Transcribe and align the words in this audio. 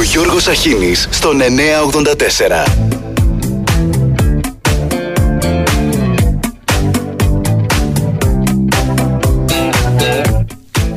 Ο 0.00 0.02
Γιώργος 0.02 0.46
Αχίνης 0.46 1.08
στον 1.10 1.40
984. 1.40 2.64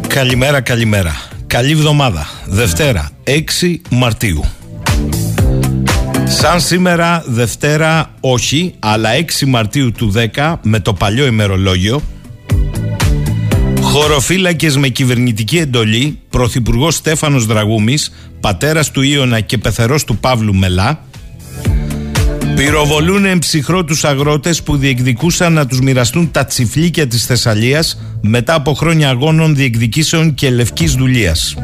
Καλημέρα, 0.08 0.62
καλημέρα. 0.62 1.16
Καλή 1.48 1.72
εβδομάδα. 1.72 2.28
Δευτέρα, 2.46 3.10
6 3.24 3.82
Μαρτίου. 3.90 4.44
Σαν 6.26 6.62
σήμερα, 6.62 7.24
Δευτέρα, 7.28 8.10
όχι, 8.20 8.74
αλλά 8.80 9.10
6 9.42 9.46
Μαρτίου 9.46 9.92
του 9.92 10.14
10, 10.36 10.60
με 10.62 10.80
το 10.80 10.94
παλιό 10.94 11.26
ημερολόγιο, 11.26 12.02
χωροφύλακες 13.94 14.78
με 14.78 14.88
κυβερνητική 14.88 15.58
εντολή, 15.58 16.20
Πρωθυπουργός 16.30 16.96
Στέφανος 16.96 17.46
Δραγούμης, 17.46 18.12
πατέρας 18.40 18.92
του 18.92 19.02
Ιωνα 19.02 19.40
και 19.40 19.58
πεθερός 19.58 20.04
του 20.04 20.18
Παύλου 20.18 20.56
Μελά, 20.56 21.06
Πυροβολούν 22.56 23.26
εμψυχρό 23.26 23.84
τους 23.84 24.04
αγρότες 24.04 24.64
που 24.64 24.78
διεκδικούσαν 24.78 25.54
να 25.54 25.66
τους 25.66 25.80
μοιραστούν 25.80 26.32
τα 26.32 26.46
τσιφλίκια 26.46 27.08
της 27.08 27.26
Θεσσαλίας 27.26 28.02
μετά 28.22 28.54
από 28.54 28.74
χρόνια 28.74 29.10
αγώνων 29.10 29.56
διεκδικήσεων 29.56 30.34
και 30.34 30.50
λευκής 30.50 30.94
δουλείας. 30.94 31.56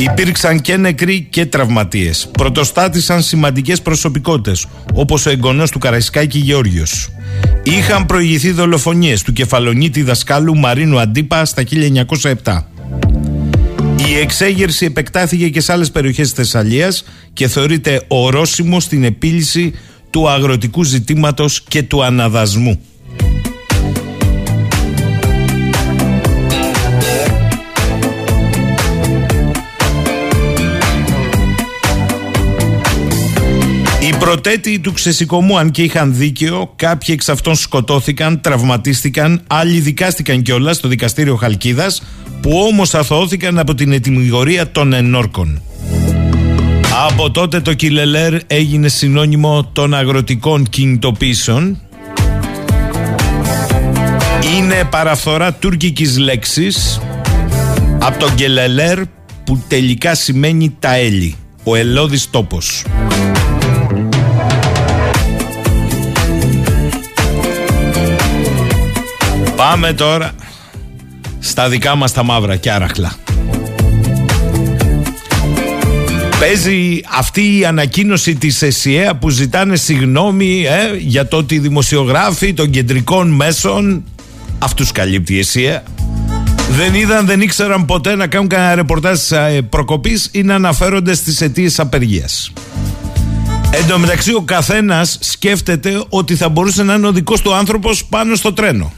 Υπήρξαν 0.00 0.60
και 0.60 0.76
νεκροί 0.76 1.26
και 1.30 1.46
τραυματίες. 1.46 2.28
Πρωτοστάτησαν 2.32 3.22
σημαντικές 3.22 3.82
προσωπικότητες, 3.82 4.66
όπως 4.94 5.26
ο 5.26 5.30
εγγονός 5.30 5.70
του 5.70 5.78
Καραϊσκάκη 5.78 6.38
Γεώργιος. 6.38 7.08
Είχαν 7.62 8.06
προηγηθεί 8.06 8.50
δολοφονίες 8.50 9.22
του 9.22 9.32
κεφαλονίτη 9.32 10.02
δασκάλου 10.02 10.56
Μαρίνου 10.56 11.00
Αντίπα 11.00 11.44
στα 11.44 11.62
1907. 11.62 12.66
Η 14.08 14.18
εξέγερση 14.18 14.84
επεκτάθηκε 14.84 15.48
και 15.48 15.60
σε 15.60 15.72
άλλες 15.72 15.90
περιοχές 15.90 16.26
της 16.26 16.36
Θεσσαλίας 16.36 17.04
και 17.32 17.48
θεωρείται 17.48 18.02
ορόσημο 18.08 18.80
στην 18.80 19.04
επίλυση 19.04 19.74
του 20.10 20.28
αγροτικού 20.28 20.84
ζητήματος 20.84 21.62
και 21.68 21.82
του 21.82 22.04
αναδασμού. 22.04 22.80
Οι 34.20 34.22
πρωτέτοιοι 34.22 34.80
του 34.80 34.92
ξεσηκωμού, 34.92 35.58
αν 35.58 35.70
και 35.70 35.82
είχαν 35.82 36.14
δίκαιο, 36.16 36.72
κάποιοι 36.76 37.14
εξ 37.18 37.28
αυτών 37.28 37.54
σκοτώθηκαν, 37.54 38.40
τραυματίστηκαν, 38.40 39.42
άλλοι 39.46 39.80
δικάστηκαν 39.80 40.42
κιόλας 40.42 40.76
στο 40.76 40.88
δικαστήριο 40.88 41.36
Χαλκίδας, 41.36 42.02
που 42.40 42.50
όμως 42.72 42.94
αθωώθηκαν 42.94 43.58
από 43.58 43.74
την 43.74 43.92
ετοιμιγορία 43.92 44.70
των 44.70 44.92
ενόρκων. 44.92 45.62
Από 47.08 47.30
τότε 47.30 47.60
το 47.60 47.74
Κιλελέρ 47.74 48.34
έγινε 48.46 48.88
συνώνυμο 48.88 49.70
των 49.72 49.94
αγροτικών 49.94 50.68
κινητοποίησεων. 50.68 51.80
Είναι 54.56 54.84
παραφθορά 54.90 55.52
τουρκικής 55.52 56.18
λέξης 56.18 57.00
από 57.98 58.18
τον 58.18 58.34
Κιλελέρ 58.34 59.00
που 59.44 59.64
τελικά 59.68 60.14
σημαίνει 60.14 60.76
τα 60.78 60.94
έλλη, 60.94 61.36
ο 61.64 61.74
ελώδης 61.76 62.30
τόπος. 62.30 62.84
Πάμε 69.70 69.92
τώρα 69.92 70.32
στα 71.38 71.68
δικά 71.68 71.94
μας 71.94 72.12
τα 72.12 72.22
μαύρα 72.22 72.56
και 72.56 72.70
άραχλα. 72.70 73.14
Παίζει 76.40 77.00
αυτή 77.18 77.58
η 77.58 77.64
ανακοίνωση 77.64 78.34
της 78.34 78.62
ΕΣΥΑ 78.62 79.14
που 79.14 79.28
ζητάνε 79.28 79.76
συγγνώμη 79.76 80.64
ε, 80.66 80.96
για 80.96 81.28
το 81.28 81.36
ότι 81.36 81.54
οι 81.54 81.58
δημοσιογράφοι 81.58 82.54
των 82.54 82.70
κεντρικών 82.70 83.30
μέσων 83.30 84.04
αυτούς 84.58 84.92
καλύπτει 84.92 85.34
η 85.34 85.38
ΕΣΥΑ 85.38 85.82
δεν 86.70 86.94
είδαν, 86.94 87.26
δεν 87.26 87.40
ήξεραν 87.40 87.84
ποτέ 87.84 88.14
να 88.14 88.26
κάνουν 88.26 88.48
κανένα 88.48 88.74
ρεπορτάζ 88.74 89.30
ε, 89.30 89.60
προκοπής 89.68 90.28
ή 90.32 90.42
να 90.42 90.54
αναφέρονται 90.54 91.14
στις 91.14 91.40
αιτίες 91.40 91.78
απεργίας. 91.78 92.52
Εν 93.70 93.86
τω 93.86 93.98
μεταξύ 93.98 94.34
ο 94.34 94.42
καθένας 94.42 95.18
σκέφτεται 95.20 96.04
ότι 96.08 96.36
θα 96.36 96.48
μπορούσε 96.48 96.82
να 96.82 96.94
είναι 96.94 97.06
ο 97.06 97.12
δικός 97.12 97.40
του 97.40 97.54
άνθρωπος 97.54 98.04
πάνω 98.04 98.34
στο 98.34 98.52
τρένο. 98.52 98.92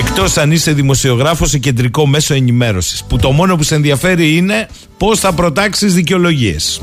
Εκτός 0.00 0.36
αν 0.36 0.52
είσαι 0.52 0.72
δημοσιογράφος 0.72 1.50
σε 1.50 1.58
κεντρικό 1.58 2.06
μέσο 2.06 2.34
ενημέρωσης, 2.34 3.04
που 3.04 3.16
το 3.16 3.30
μόνο 3.30 3.56
που 3.56 3.62
σε 3.62 3.74
ενδιαφέρει 3.74 4.36
είναι 4.36 4.68
πώς 4.96 5.20
θα 5.20 5.32
προτάξεις 5.32 5.94
δικαιολογίες. 5.94 6.80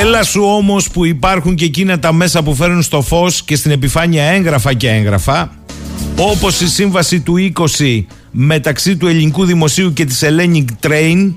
Έλα 0.00 0.22
σου 0.22 0.42
όμως 0.42 0.90
που 0.90 1.04
υπάρχουν 1.04 1.54
και 1.54 1.64
εκείνα 1.64 1.98
τα 1.98 2.12
μέσα 2.12 2.42
που 2.42 2.54
φέρνουν 2.54 2.82
στο 2.82 3.02
φως 3.02 3.42
και 3.42 3.56
στην 3.56 3.70
επιφάνεια 3.70 4.24
έγγραφα 4.24 4.72
και 4.74 4.90
έγγραφα 4.90 5.50
όπως 6.16 6.60
η 6.60 6.68
σύμβαση 6.68 7.20
του 7.20 7.52
20 7.78 8.04
μεταξύ 8.30 8.96
του 8.96 9.06
ελληνικού 9.06 9.44
δημοσίου 9.44 9.92
και 9.92 10.04
της 10.04 10.22
Hellenic 10.24 10.64
Train 10.86 11.32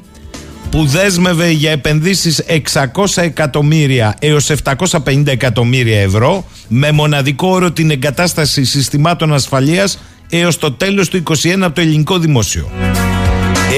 που 0.75 0.86
δέσμευε 0.86 1.50
για 1.50 1.72
επενδύσεις 1.72 2.44
600 2.74 3.06
εκατομμύρια 3.16 4.16
έως 4.19 4.52
750 4.63 5.28
εκατομμύρια 5.28 6.00
ευρώ 6.02 6.46
με 6.68 6.91
μοναδικό 6.91 7.47
όρο 7.47 7.72
την 7.72 7.91
εγκατάσταση 7.91 8.63
συστημάτων 8.63 9.34
ασφαλείας 9.34 10.00
έως 10.30 10.58
το 10.58 10.72
τέλος 10.72 11.09
του 11.09 11.24
2021 11.44 11.59
από 11.62 11.75
το 11.75 11.81
ελληνικό 11.81 12.18
δημόσιο. 12.18 12.72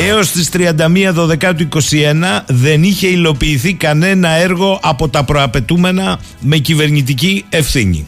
Έως 0.07 0.31
τις 0.31 0.49
31 0.53 1.13
12 1.13 1.53
του 1.55 1.69
2021 1.71 2.41
δεν 2.47 2.83
είχε 2.83 3.07
υλοποιηθεί 3.07 3.73
κανένα 3.73 4.29
έργο 4.29 4.79
από 4.83 5.09
τα 5.09 5.23
προαπαιτούμενα 5.23 6.19
με 6.39 6.57
κυβερνητική 6.57 7.45
ευθύνη. 7.49 8.07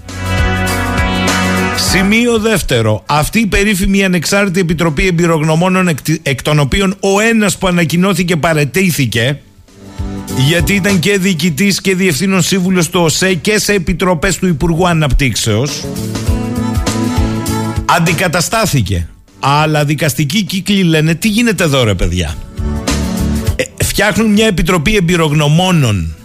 Σημείο 1.80 2.40
δεύτερο. 2.40 3.04
Αυτή 3.06 3.40
η 3.40 3.46
περίφημη 3.46 4.04
ανεξάρτητη 4.04 4.60
επιτροπή 4.60 5.08
εμπειρογνωμόνων 5.08 5.88
εκ, 5.88 5.98
εκ 6.24 6.42
των 6.42 6.60
οποίων 6.60 6.96
ο 7.00 7.20
ένας 7.20 7.58
που 7.58 7.68
ανακοινώθηκε 7.68 8.36
παρετήθηκε 8.36 9.40
γιατί 10.48 10.74
ήταν 10.74 11.00
και 11.00 11.18
διοικητής 11.18 11.82
και 11.82 11.96
διευθύνων 11.96 12.42
σύμβουλος 12.42 12.90
του 12.90 13.02
ΟΣΕ 13.02 13.34
και 13.34 13.60
σε 13.60 13.74
επιτροπές 13.74 14.38
του 14.38 14.48
Υπουργού 14.48 14.88
Αναπτύξεως 14.88 15.86
αντικαταστάθηκε. 17.86 19.08
Αλλά 19.40 19.86
δικαστικοί 19.86 20.44
κύκλοι 20.44 20.84
λένε 20.84 21.16
τι 21.16 21.28
γίνεται 21.28 21.64
εδώ 21.64 21.84
ρε 21.84 21.96
παιδιά; 21.96 22.36
Ε, 23.56 23.84
φτιάχνουν 23.84 24.32
μια 24.32 24.46
επιτροπή 24.46 24.96
εμπειρογνωμόνων 24.96 26.16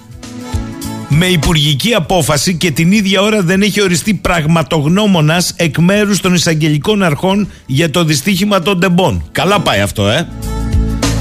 με 1.09 1.27
υπουργική 1.27 1.95
απόφαση 1.95 2.55
και 2.55 2.71
την 2.71 2.93
ίδια 2.93 3.21
ώρα 3.21 3.43
δεν 3.43 3.63
έχει 3.63 3.83
οριστεί 3.83 4.15
πραγματογνώμονας 4.15 5.53
εκ 5.57 5.79
μέρους 5.79 6.21
των 6.21 6.35
εισαγγελικών 6.35 7.03
αρχών 7.03 7.49
για 7.67 7.91
το 7.91 8.05
δυστύχημα 8.05 8.63
των 8.63 8.81
τεμπών. 8.81 9.29
Καλά 9.33 9.61
πάει 9.61 9.81
αυτό, 9.81 10.09
ε. 10.09 10.29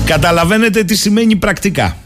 Καταλαβαίνετε 0.06 0.84
τι 0.84 0.96
σημαίνει 0.96 1.36
πρακτικά. 1.36 1.98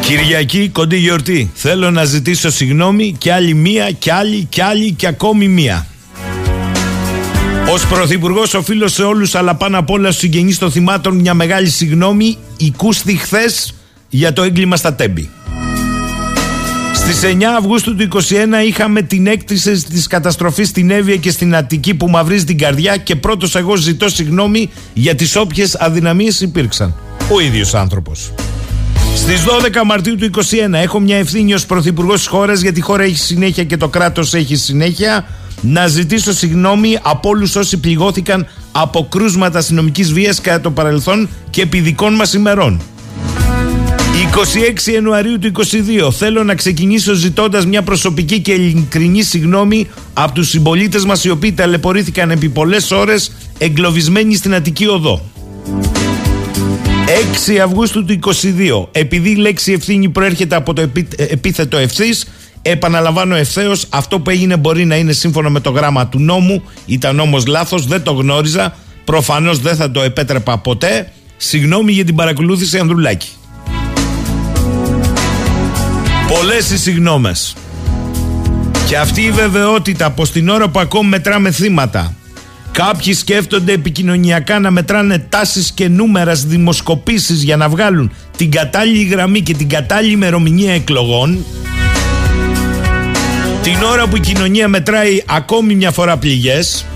Κυριακή, 0.00 0.68
κοντή 0.68 0.96
γιορτή. 0.96 1.50
Θέλω 1.54 1.90
να 1.90 2.04
ζητήσω 2.04 2.50
συγγνώμη 2.50 3.14
και 3.18 3.32
άλλη 3.32 3.54
μία 3.54 3.90
και 3.90 4.12
άλλη 4.12 4.46
και 4.50 4.62
άλλη 4.62 4.92
και 4.92 5.06
ακόμη 5.06 5.48
μία. 5.48 5.86
Ω 7.74 7.86
πρωθυπουργός, 7.88 8.54
οφείλω 8.54 8.88
σε 8.88 9.02
όλους, 9.02 9.34
αλλά 9.34 9.54
πάνω 9.54 9.78
απ' 9.78 9.90
όλα 9.90 10.08
στους 10.08 10.20
συγγενείς 10.20 10.58
των 10.58 10.70
θυμάτων, 10.70 11.16
μια 11.16 11.34
μεγάλη 11.34 11.68
συγγνώμη. 11.68 12.38
Οικούστη 12.56 13.16
χθες 13.16 13.74
για 14.08 14.32
το 14.32 14.42
έγκλημα 14.42 14.76
στα 14.76 14.94
Τέμπη. 14.94 15.30
Στις 16.94 17.22
9 17.22 17.56
Αυγούστου 17.58 17.96
του 17.96 17.96
2021 17.96 18.66
είχαμε 18.66 19.02
την 19.02 19.26
έκτηση 19.26 19.84
της 19.84 20.06
καταστροφής 20.06 20.68
στην 20.68 20.90
Εύβοια 20.90 21.16
και 21.16 21.30
στην 21.30 21.54
Αττική 21.56 21.94
που 21.94 22.08
μαυρίζει 22.08 22.44
την 22.44 22.58
καρδιά 22.58 22.96
και 22.96 23.16
πρώτος 23.16 23.54
εγώ 23.56 23.76
ζητώ 23.76 24.08
συγγνώμη 24.08 24.70
για 24.94 25.14
τις 25.14 25.36
όποιες 25.36 25.74
αδυναμίες 25.74 26.40
υπήρξαν. 26.40 26.94
Ο 27.32 27.40
ίδιος 27.40 27.74
άνθρωπος. 27.74 28.32
Στις 29.14 29.44
12 29.44 29.84
Μαρτίου 29.84 30.16
του 30.16 30.30
2021 30.70 30.72
έχω 30.72 31.00
μια 31.00 31.16
ευθύνη 31.16 31.54
ως 31.54 31.66
πρωθυπουργός 31.66 32.18
της 32.18 32.26
χώρας 32.26 32.60
γιατί 32.60 32.78
η 32.78 32.82
χώρα 32.82 33.02
έχει 33.02 33.18
συνέχεια 33.18 33.64
και 33.64 33.76
το 33.76 33.88
κράτος 33.88 34.34
έχει 34.34 34.56
συνέχεια 34.56 35.26
να 35.60 35.86
ζητήσω 35.86 36.32
συγγνώμη 36.32 36.98
από 37.02 37.28
όλους 37.28 37.56
όσοι 37.56 37.76
πληγώθηκαν 37.78 38.46
από 38.72 39.06
κρούσματα 39.10 39.58
αστυνομικής 39.58 40.12
βίας 40.12 40.40
κατά 40.40 40.60
το 40.60 40.70
παρελθόν 40.70 41.28
και 41.50 41.62
επί 41.62 41.80
δικών 41.80 42.14
μας 42.14 42.32
ημερών. 42.32 42.80
26 44.86 44.92
Ιανουαρίου 44.92 45.38
του 45.38 45.52
2022 46.08 46.12
θέλω 46.12 46.44
να 46.44 46.54
ξεκινήσω 46.54 47.12
ζητώντας 47.12 47.66
μια 47.66 47.82
προσωπική 47.82 48.40
και 48.40 48.52
ειλικρινή 48.52 49.22
συγγνώμη 49.22 49.88
από 50.12 50.32
τους 50.32 50.48
συμπολίτες 50.48 51.04
μας 51.04 51.24
οι 51.24 51.30
οποίοι 51.30 51.52
ταλαιπωρήθηκαν 51.52 52.30
επί 52.30 52.48
πολλές 52.48 52.90
ώρες 52.90 53.32
εγκλωβισμένοι 53.58 54.34
στην 54.34 54.54
Αττική 54.54 54.86
Οδό. 54.86 55.22
6 57.48 57.56
Αυγούστου 57.64 58.04
του 58.04 58.18
22. 58.22 58.88
Επειδή 58.92 59.30
η 59.30 59.34
λέξη 59.34 59.72
ευθύνη 59.72 60.08
προέρχεται 60.08 60.56
από 60.56 60.72
το 60.72 60.80
επί, 60.80 61.08
επίθετο 61.16 61.76
ευθύς, 61.76 62.26
επαναλαμβάνω 62.62 63.34
ευθέως, 63.34 63.86
αυτό 63.88 64.20
που 64.20 64.30
έγινε 64.30 64.56
μπορεί 64.56 64.84
να 64.84 64.96
είναι 64.96 65.12
σύμφωνα 65.12 65.50
με 65.50 65.60
το 65.60 65.70
γράμμα 65.70 66.06
του 66.06 66.18
νόμου. 66.18 66.62
Ήταν 66.86 67.20
όμως 67.20 67.46
λάθος, 67.46 67.86
δεν 67.86 68.02
το 68.02 68.12
γνώριζα. 68.12 68.74
Προφανώς 69.04 69.58
δεν 69.58 69.76
θα 69.76 69.90
το 69.90 70.02
επέτρεπα 70.02 70.58
ποτέ. 70.58 71.12
Συγγνώμη 71.36 71.92
για 71.92 72.04
την 72.04 72.14
παρακολούθηση, 72.14 72.78
Ανδρουλάκη. 72.78 73.28
Πολλές 76.28 76.70
οι 76.70 76.78
συγγνώμες. 76.78 77.56
Και 78.86 78.98
αυτή 78.98 79.22
η 79.22 79.30
βεβαιότητα 79.30 80.10
πως 80.10 80.30
την 80.30 80.48
ώρα 80.48 80.68
που 80.68 80.78
ακόμη 80.78 81.08
μετράμε 81.08 81.50
θύματα 81.50 82.12
Κάποιοι 82.78 83.14
σκέφτονται 83.14 83.72
επικοινωνιακά 83.72 84.58
να 84.58 84.70
μετράνε 84.70 85.18
τάσεις 85.18 85.72
και 85.72 85.88
νούμερας 85.88 86.38
στις 86.38 86.50
δημοσκοπήσεις 86.50 87.42
για 87.42 87.56
να 87.56 87.68
βγάλουν 87.68 88.12
την 88.36 88.50
κατάλληλη 88.50 89.04
γραμμή 89.04 89.40
και 89.40 89.54
την 89.54 89.68
κατάλληλη 89.68 90.12
ημερομηνία 90.12 90.72
εκλογών. 90.72 91.44
Την 93.62 93.82
ώρα 93.92 94.06
που 94.06 94.16
η 94.16 94.20
κοινωνία 94.20 94.68
μετράει 94.68 95.22
ακόμη 95.26 95.74
μια 95.74 95.90
φορά 95.90 96.16
πληγές. 96.16 96.86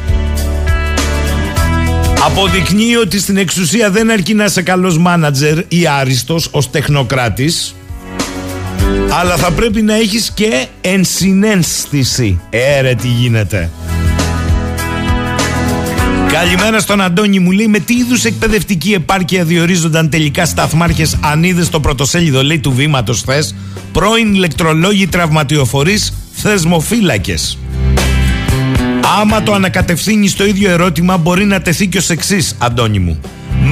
Αποδεικνύει 2.24 2.96
ότι 2.96 3.18
στην 3.18 3.36
εξουσία 3.36 3.90
δεν 3.90 4.10
αρκεί 4.10 4.34
να 4.34 4.44
είσαι 4.44 4.62
καλός 4.62 4.98
μάνατζερ 4.98 5.58
ή 5.68 5.86
άριστος 5.86 6.48
ως 6.50 6.70
τεχνοκράτης 6.70 7.74
αλλά 9.20 9.36
θα 9.36 9.50
πρέπει 9.50 9.82
να 9.82 9.94
έχεις 9.94 10.30
και 10.34 10.66
ενσυναίσθηση. 10.80 12.40
Έρε 12.50 12.94
τι 12.94 13.08
γίνεται. 13.08 13.70
Καλημέρα 16.32 16.80
στον 16.80 17.00
Αντώνη 17.00 17.38
μου 17.38 17.50
λέει 17.50 17.66
με 17.66 17.78
τι 17.78 17.94
είδους 17.94 18.24
εκπαιδευτική 18.24 18.92
επάρκεια 18.92 19.44
διορίζονταν 19.44 20.08
τελικά 20.08 20.44
σταθμάρχες 20.44 21.18
αν 21.20 21.44
είδε 21.44 21.64
στο 21.64 21.80
πρωτοσέλιδο 21.80 22.42
λέει 22.42 22.58
του 22.58 22.72
βήματος 22.72 23.20
θε 23.20 23.42
πρώην 23.92 24.34
ηλεκτρολόγοι 24.34 25.06
τραυματιοφορείς 25.06 26.12
θεσμοφύλακες. 26.42 27.58
Άμα 29.20 29.42
το 29.42 29.52
ανακατευθύνεις 29.52 30.30
στο 30.30 30.46
ίδιο 30.46 30.70
ερώτημα 30.70 31.16
μπορεί 31.16 31.44
να 31.44 31.62
τεθεί 31.62 31.86
και 31.86 31.98
ως 31.98 32.10
εξής, 32.10 32.56
Αντώνη 32.58 32.98
μου. 32.98 33.20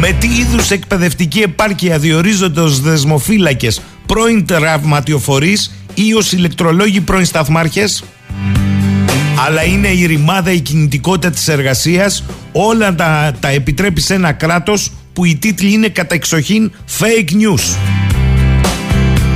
Με 0.01 0.13
τι 0.13 0.27
είδους 0.27 0.71
εκπαιδευτική 0.71 1.39
επάρκεια 1.41 1.99
διορίζονται 1.99 2.61
ως 2.61 2.81
δεσμοφύλακες 2.81 3.81
πρώην 4.07 4.47
τραυματιοφορείς 4.47 5.75
ή 5.95 6.15
ως 6.15 6.33
ηλεκτρολόγοι 6.33 7.01
πρώην 7.01 7.25
σταθμάρχες; 7.25 8.05
Αλλά 9.47 9.65
είναι 9.65 9.89
η 9.89 10.07
ρημάδα, 10.07 10.53
η 10.53 10.61
κινητικότητα 10.61 11.31
της 11.31 11.49
εργασίας 11.49 12.25
όλα 12.53 12.95
τα, 12.95 13.33
τα 13.41 13.49
επιτρέπει 13.49 14.01
σε 14.01 14.15
ένα 14.15 14.33
κράτος 14.33 14.93
που 15.13 15.25
οι 15.25 15.37
τίτλοι 15.37 15.73
είναι 15.73 15.89
κατά 15.89 16.15
εξοχήν 16.15 16.73
fake 17.01 17.31
news. 17.31 17.77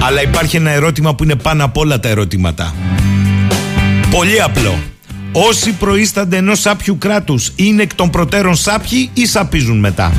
Αλλά 0.06 0.22
υπάρχει 0.22 0.56
ένα 0.56 0.70
ερώτημα 0.70 1.14
που 1.14 1.24
είναι 1.24 1.34
πάνω 1.34 1.64
από 1.64 1.80
όλα 1.80 2.00
τα 2.00 2.08
ερωτήματα. 2.08 2.74
Πολύ 4.16 4.42
απλό. 4.42 4.78
Όσοι 5.32 5.72
προείστανται 5.72 6.36
ενός 6.36 6.60
σάπιου 6.60 6.98
κράτους 6.98 7.52
είναι 7.56 7.82
εκ 7.82 7.94
των 7.94 8.10
προτέρων 8.10 8.54
σάπιοι 8.54 9.10
ή 9.14 9.26
σαπίζουν 9.26 9.78
μετά; 9.78 10.12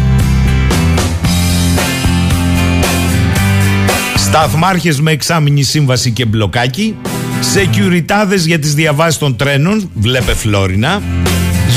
Σταθμάρχες 4.15 4.99
με 4.99 5.11
εξάμηνη 5.11 5.63
σύμβαση 5.63 6.11
και 6.11 6.25
μπλοκάκι 6.25 6.95
Σεκιουριτάδες 7.39 8.45
για 8.45 8.59
τις 8.59 8.73
διαβάσεις 8.73 9.17
των 9.19 9.35
τρένων, 9.35 9.89
βλέπε 9.93 10.33
Φλόρινα. 10.33 11.01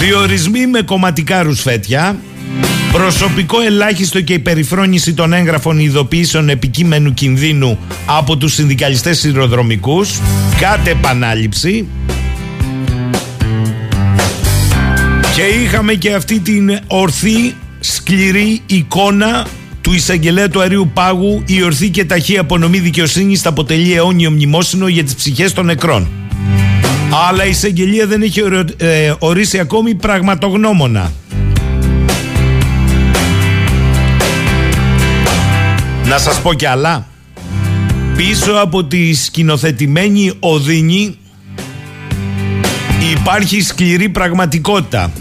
Διορισμοί 0.01 0.67
με 0.67 0.83
κομματικά 0.83 1.43
ρουσφέτια. 1.43 2.17
Προσωπικό 2.93 3.61
ελάχιστο 3.61 4.21
και 4.21 4.33
η 4.33 4.39
περιφρόνηση 4.39 5.15
των 5.15 5.33
έγγραφων 5.33 5.79
ειδοποιήσεων 5.79 6.49
επικείμενου 6.49 7.15
κινδύνου 7.15 7.79
από 8.07 8.37
τους 8.37 8.55
συνδικαλιστές 8.55 9.19
σειροδρομικούς. 9.19 10.21
Κάτε 10.61 10.91
επανάληψη. 10.91 11.87
Και 15.35 15.43
είχαμε 15.43 15.95
και 15.95 16.15
αυτή 16.15 16.41
την 16.41 16.79
ορθή 16.87 17.55
σκληρή 17.81 18.61
εικόνα 18.67 19.47
του 19.81 19.93
εισαγγελέα 19.93 20.49
του 20.49 20.61
Αρίου 20.61 20.91
Πάγου 20.95 21.43
η 21.47 21.63
ορθή 21.63 21.91
και 21.91 22.05
ταχύ 22.05 22.39
απονομή 22.39 22.79
δικαιοσύνης 22.79 23.41
θα 23.41 23.49
αποτελεί 23.49 23.95
αιώνιο 23.95 24.31
μνημόσυνο 24.31 24.89
για 24.89 25.05
τις 25.05 25.15
ψυχές 25.15 25.53
των 25.53 25.65
νεκρών. 25.65 26.09
Αλλά 27.29 27.45
η 27.45 27.51
εισαγγελία 27.51 28.07
δεν 28.07 28.23
έχει 28.23 28.43
ε, 28.77 29.13
ορίσει 29.19 29.59
ακόμη 29.59 29.95
πραγματογνώμονα. 29.95 31.13
Να 36.09 36.19
σας 36.19 36.41
πω 36.41 36.55
κι 36.55 36.67
άλλα. 36.67 37.07
Πίσω 38.17 38.53
από 38.53 38.85
τη 38.85 39.15
σκηνοθετημένη 39.15 40.33
οδύνη 40.41 41.19
υπάρχει 43.13 43.61
σκληρή 43.63 44.09
πραγματικότητα. 44.09 45.13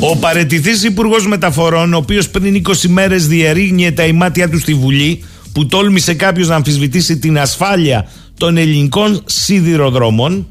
Ο 0.00 0.16
παρετηθής 0.16 0.84
Υπουργός 0.84 1.26
Μεταφορών, 1.26 1.94
ο 1.94 1.96
οποίος 1.96 2.28
πριν 2.28 2.54
20 2.54 2.88
μέρες 2.88 3.26
διερήγνυε 3.26 3.92
τα 3.92 4.04
ημάτια 4.04 4.48
του 4.48 4.58
στη 4.58 4.74
Βουλή, 4.74 5.24
που 5.52 5.66
τόλμησε 5.66 6.14
κάποιος 6.14 6.48
να 6.48 6.54
αμφισβητήσει 6.54 7.18
την 7.18 7.38
ασφάλεια 7.38 8.08
των 8.36 8.56
ελληνικών 8.56 9.22
σιδηροδρόμων. 9.24 10.46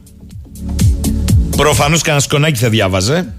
Προφανώς 1.57 2.01
κανένα 2.01 2.23
σκονάκι 2.23 2.59
θα 2.59 2.69
διάβαζε. 2.69 3.33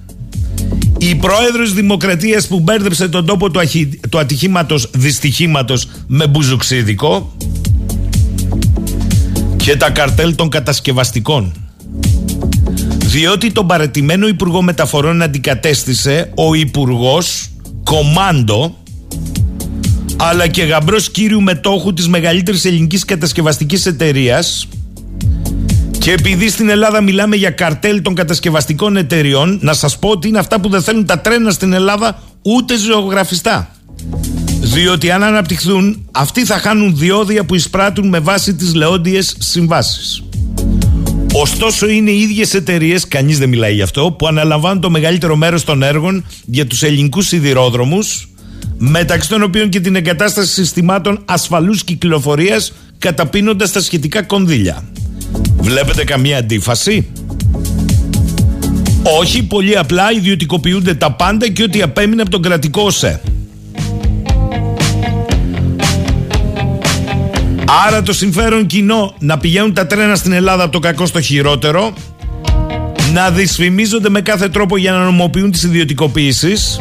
Η 1.02 1.14
πρόεδρος 1.14 1.73
Δημοκρατίας 1.73 2.47
που 2.47 2.61
μπέρδεψε 2.61 3.08
τον 3.08 3.26
τόπο 3.26 3.50
του, 3.50 3.61
αχι... 3.61 4.00
του 4.08 4.19
ατυχήματος 4.19 4.91
δυστυχήματος 4.93 5.88
με 6.06 6.26
μπουζουξίδικο. 6.26 7.37
Και 9.56 9.76
τα 9.76 9.91
καρτέλ 9.91 10.35
των 10.35 10.49
κατασκευαστικών 10.49 11.52
διότι 13.11 13.52
τον 13.52 13.67
παρετημένο 13.67 14.29
Υπουργό 14.29 14.62
Μεταφορών 14.62 15.23
αντικατέστησε 15.23 16.32
ο 16.35 16.55
Υπουργός 16.55 17.50
Κομάντο 17.85 18.76
αλλά 20.17 20.47
και 20.47 20.62
γαμπρός 20.62 21.11
κύριου 21.11 21.43
μετόχου 21.43 21.93
της 21.93 22.08
μεγαλύτερης 22.08 22.64
ελληνικής 22.64 23.05
κατασκευαστικής 23.05 23.87
εταιρείας 23.87 24.69
και 26.00 26.12
επειδή 26.12 26.49
στην 26.49 26.69
Ελλάδα 26.69 27.00
μιλάμε 27.00 27.37
για 27.37 27.50
καρτέλ 27.50 28.02
των 28.02 28.14
κατασκευαστικών 28.14 28.97
εταιριών 28.97 29.58
να 29.62 29.73
σας 29.73 29.99
πω 29.99 30.08
ότι 30.08 30.29
είναι 30.29 30.38
αυτά 30.38 30.61
που 30.61 30.69
δεν 30.69 30.82
θέλουν 30.82 31.06
τα 31.06 31.19
τρένα 31.19 31.50
στην 31.50 31.73
Ελλάδα 31.73 32.23
ούτε 32.43 32.76
ζωγραφιστά 32.76 33.70
διότι 34.61 35.11
αν 35.11 35.23
αναπτυχθούν 35.23 36.08
αυτοί 36.12 36.44
θα 36.44 36.58
χάνουν 36.58 36.97
διόδια 36.97 37.44
που 37.44 37.55
εισπράττουν 37.55 38.08
με 38.08 38.19
βάση 38.19 38.55
τις 38.55 38.75
λεόντιες 38.75 39.37
συμβάσεις 39.38 40.23
Ωστόσο, 41.33 41.88
είναι 41.88 42.11
οι 42.11 42.21
ίδιες 42.21 42.54
εταιρείες, 42.54 43.09
κανείς 43.09 43.38
δεν 43.38 43.49
μιλάει 43.49 43.75
γι' 43.75 43.83
αυτό, 43.83 44.12
που 44.19 44.26
αναλαμβάνουν 44.26 44.80
το 44.80 44.90
μεγαλύτερο 44.90 45.37
μέρος 45.37 45.64
των 45.64 45.83
έργων 45.83 46.25
για 46.45 46.66
τους 46.66 46.83
ελληνικούς 46.83 47.26
σιδηρόδρομους, 47.26 48.28
μεταξύ 48.78 49.28
των 49.28 49.42
οποίων 49.42 49.69
και 49.69 49.80
την 49.80 49.97
εγκατάσταση 49.97 50.52
συστημάτων 50.52 51.23
ασφαλούς 51.25 51.85
κυκλοφορίας, 51.85 52.73
καταπίνοντας 52.99 53.73
τα 53.73 53.80
σχετικά 53.80 54.23
κονδύλια. 54.23 54.85
Βλέπετε 55.61 56.05
καμία 56.05 56.38
αντίφαση; 56.38 57.07
Όχι, 59.21 59.43
πολύ 59.43 59.79
απλά 59.79 60.12
ιδιωτικοποιούνται 60.12 60.95
τα 60.95 61.12
πάντα 61.12 61.49
και 61.49 61.62
ό,τι 61.62 61.83
απέμεινε 61.83 62.23
από 62.23 62.31
τον 62.31 62.43
κρατικό 62.43 62.83
ΟΣΕ. 62.83 63.21
Άρα 67.87 68.02
το 68.02 68.12
συμφέρον 68.12 68.67
κοινό 68.67 69.14
να 69.19 69.38
πηγαίνουν 69.38 69.75
τα 69.75 69.87
τρένα 69.87 70.14
στην 70.14 70.33
Ελλάδα 70.33 70.62
από 70.62 70.73
το 70.73 70.79
κακό 70.79 71.07
στο 71.07 71.21
χειρότερο, 71.21 71.93
να 73.12 73.31
δυσφημίζονται 73.31 74.09
με 74.09 74.21
κάθε 74.21 74.49
τρόπο 74.49 74.76
για 74.76 74.93
να 74.93 75.05
νομοποιούν 75.05 75.50
τις 75.50 75.62
ιδιωτικοποίησεις. 75.62 76.81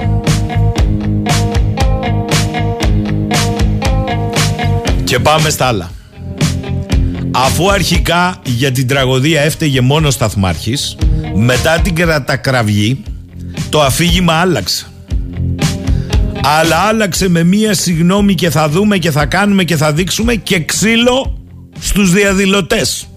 Και 5.04 5.20
πάμε 5.20 5.50
στα 5.50 5.66
άλλα. 5.66 5.92
Αφού 7.32 7.72
αρχικά 7.72 8.42
για 8.44 8.72
την 8.72 8.88
τραγωδία 8.88 9.42
έφταιγε 9.42 9.82
μόνο 9.82 10.08
ο 10.08 10.12
Σταθμάρχης, 10.12 10.98
μετά 11.36 11.80
την 11.80 11.96
κατακραυγή 11.96 13.04
το 13.70 13.82
αφήγημα 13.82 14.34
άλλαξε 14.34 14.88
αλλά 16.44 16.76
άλλαξε 16.76 17.30
με 17.30 17.44
μία 17.44 17.74
συγνώμη 17.74 18.36
και 18.36 18.50
θα 18.50 18.70
δούμε 18.70 18.98
και 18.98 19.12
θα 19.12 19.26
κάνουμε 19.26 19.64
και 19.64 19.76
θα 19.76 19.94
δείξουμε 19.94 20.36
και 20.36 20.60
ξύλο 20.60 21.40
στους 21.80 22.12
διαδηλωτές. 22.12 23.10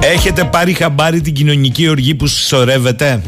Έχετε 0.00 0.44
πάρει 0.44 0.72
χαμπάρι 0.72 1.20
την 1.20 1.32
κοινωνική 1.32 1.88
οργή 1.88 2.14
που 2.14 2.26
συσσωρεύεται 2.26 3.22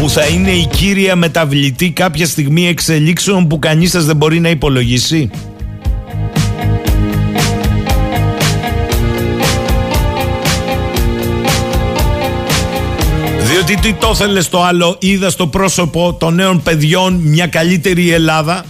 που 0.00 0.10
θα 0.10 0.26
είναι 0.26 0.50
η 0.50 0.66
κύρια 0.66 1.16
μεταβλητή 1.16 1.90
κάποια 1.90 2.26
στιγμή 2.26 2.68
εξελίξεων 2.68 3.46
που 3.46 3.58
κανείς 3.58 3.90
σας 3.90 4.04
δεν 4.04 4.16
μπορεί 4.16 4.40
να 4.40 4.48
υπολογίσει; 4.48 5.30
Γιατί 13.52 13.76
τι 13.76 13.92
το 13.92 14.10
ήθελε 14.12 14.42
το 14.42 14.62
άλλο, 14.62 14.96
είδα 14.98 15.30
στο 15.30 15.46
πρόσωπο 15.46 16.16
των 16.18 16.34
νέων 16.34 16.62
παιδιών 16.62 17.14
μια 17.14 17.46
καλύτερη 17.46 18.10
Ελλάδα. 18.10 18.64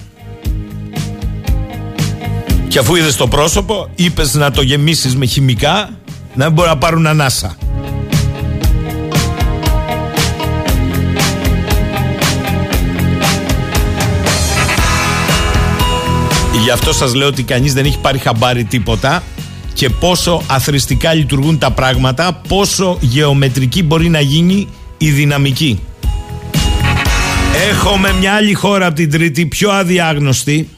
Και 2.69 2.79
αφού 2.79 2.95
είδες 2.95 3.17
το 3.17 3.27
πρόσωπο, 3.27 3.89
είπες 3.95 4.35
να 4.35 4.51
το 4.51 4.63
γεμίσεις 4.63 5.17
με 5.17 5.27
χημικά, 5.27 5.91
να 6.35 6.45
μην 6.45 6.55
μπορεί 6.55 6.69
να 6.69 6.79
πάρουν 6.79 7.07
ανάσα. 7.07 7.57
Γι' 16.53 16.71
αυτό 16.71 16.93
σας 16.93 17.15
λέω 17.15 17.27
ότι 17.27 17.43
κανείς 17.43 17.73
δεν 17.73 17.85
έχει 17.85 17.99
πάρει 17.99 18.19
χαμπάρι 18.19 18.65
τίποτα 18.65 19.23
και 19.73 19.89
πόσο 19.89 20.43
αθρηστικά 20.47 21.15
λειτουργούν 21.15 21.59
τα 21.59 21.71
πράγματα, 21.71 22.41
πόσο 22.49 22.99
γεωμετρική 23.01 23.83
μπορεί 23.83 24.09
να 24.09 24.21
γίνει 24.21 24.69
η 24.99 25.11
δυναμική. 25.11 25.81
Έχουμε 27.71 28.13
μια 28.13 28.33
άλλη 28.33 28.55
χώρα 28.55 28.87
από 28.87 28.95
την 28.95 29.11
Τρίτη, 29.11 29.47
πιο 29.47 29.71
αδιάγνωστη. 29.71 30.69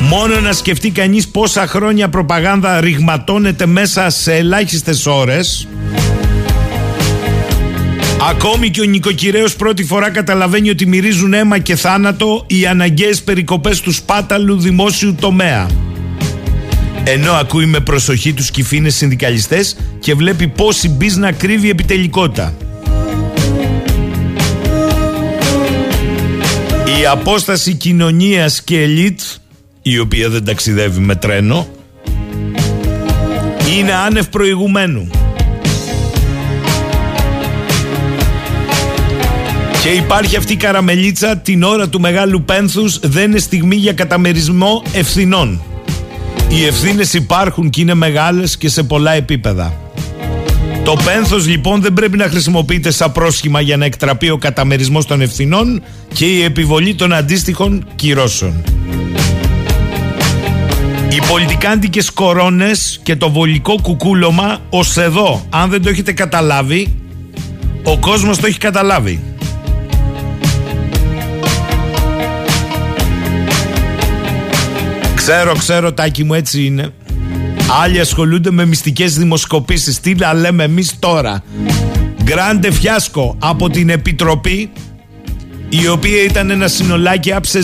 Μόνο 0.00 0.40
να 0.40 0.52
σκεφτεί 0.52 0.90
κανείς 0.90 1.28
πόσα 1.28 1.66
χρόνια 1.66 2.08
προπαγάνδα 2.08 2.80
ρηγματώνεται 2.80 3.66
μέσα 3.66 4.10
σε 4.10 4.34
ελάχιστες 4.34 5.06
ώρες. 5.06 5.68
Ακόμη 8.20 8.70
και 8.70 8.80
ο 8.80 8.84
νοικοκυρέος 8.84 9.56
πρώτη 9.56 9.84
φορά 9.84 10.10
καταλαβαίνει 10.10 10.70
ότι 10.70 10.86
μυρίζουν 10.86 11.32
αίμα 11.32 11.58
και 11.58 11.76
θάνατο 11.76 12.44
οι 12.46 12.66
αναγκαίες 12.66 13.22
περικοπές 13.22 13.80
του 13.80 13.92
σπάταλου 13.92 14.58
δημόσιου 14.58 15.14
τομέα. 15.20 15.66
Ενώ 17.04 17.32
ακούει 17.32 17.66
με 17.66 17.80
προσοχή 17.80 18.32
τους 18.32 18.50
κυφίνες 18.50 18.94
συνδικαλιστές 18.94 19.76
και 19.98 20.14
βλέπει 20.14 20.48
πώς 20.48 20.82
η 20.82 20.88
μπίζνα 20.88 21.32
κρύβει 21.32 21.70
επιτελικότητα. 21.70 22.54
Η 27.00 27.06
απόσταση 27.06 27.74
κοινωνίας 27.74 28.62
και 28.62 28.82
ελίτ, 28.82 29.20
η 29.82 29.98
οποία 29.98 30.28
δεν 30.28 30.44
ταξιδεύει 30.44 31.00
με 31.00 31.14
τρένο, 31.14 31.68
είναι 33.78 33.92
άνευ 33.92 34.26
προηγουμένου. 34.26 35.10
Και 39.88 39.94
υπάρχει 39.94 40.36
αυτή 40.36 40.52
η 40.52 40.56
καραμελίτσα 40.56 41.36
την 41.36 41.62
ώρα 41.62 41.88
του 41.88 42.00
μεγάλου 42.00 42.42
πένθους 42.42 42.98
δεν 43.02 43.30
είναι 43.30 43.38
στιγμή 43.38 43.76
για 43.76 43.92
καταμερισμό 43.92 44.82
ευθυνών. 44.92 45.62
Οι 46.48 46.64
ευθύνες 46.64 47.12
υπάρχουν 47.12 47.70
και 47.70 47.80
είναι 47.80 47.94
μεγάλες 47.94 48.56
και 48.56 48.68
σε 48.68 48.82
πολλά 48.82 49.12
επίπεδα. 49.12 49.80
Το 50.84 50.96
πένθος 51.04 51.46
λοιπόν 51.46 51.80
δεν 51.80 51.92
πρέπει 51.92 52.16
να 52.16 52.28
χρησιμοποιείται 52.28 52.90
σαν 52.90 53.12
πρόσχημα 53.12 53.60
για 53.60 53.76
να 53.76 53.84
εκτραπεί 53.84 54.30
ο 54.30 54.36
καταμερισμός 54.36 55.06
των 55.06 55.20
ευθυνών 55.20 55.82
και 56.12 56.24
η 56.24 56.42
επιβολή 56.42 56.94
των 56.94 57.12
αντίστοιχων 57.12 57.86
κυρώσεων. 57.96 58.64
Οι 61.08 61.18
πολιτικάντικες 61.28 62.10
κορώνες 62.10 63.00
και 63.02 63.16
το 63.16 63.30
βολικό 63.30 63.74
κουκούλωμα 63.82 64.58
ως 64.70 64.96
εδώ, 64.96 65.46
αν 65.50 65.70
δεν 65.70 65.82
το 65.82 65.88
έχετε 65.88 66.12
καταλάβει, 66.12 66.94
ο 67.82 67.98
κόσμος 67.98 68.38
το 68.38 68.46
έχει 68.46 68.58
καταλάβει. 68.58 69.20
Ξέρω, 75.30 75.52
ξέρω, 75.52 75.92
τάκι 75.92 76.24
μου 76.24 76.34
έτσι 76.34 76.64
είναι. 76.64 76.90
Άλλοι 77.82 78.00
ασχολούνται 78.00 78.50
με 78.50 78.64
μυστικές 78.64 79.18
δημοσκοπήσεις. 79.18 80.00
Τι 80.00 80.14
να 80.14 80.34
λέμε 80.34 80.64
εμείς 80.64 80.98
τώρα; 80.98 81.42
Γκράντε 82.22 82.72
φιάσκο 82.72 83.36
από 83.38 83.70
την 83.70 83.88
Επιτροπή 83.88 84.70
η 85.68 85.88
οποία 85.88 86.22
ήταν 86.22 86.50
ένα 86.50 86.68
συνολάκι 86.68 87.32
άψε 87.32 87.60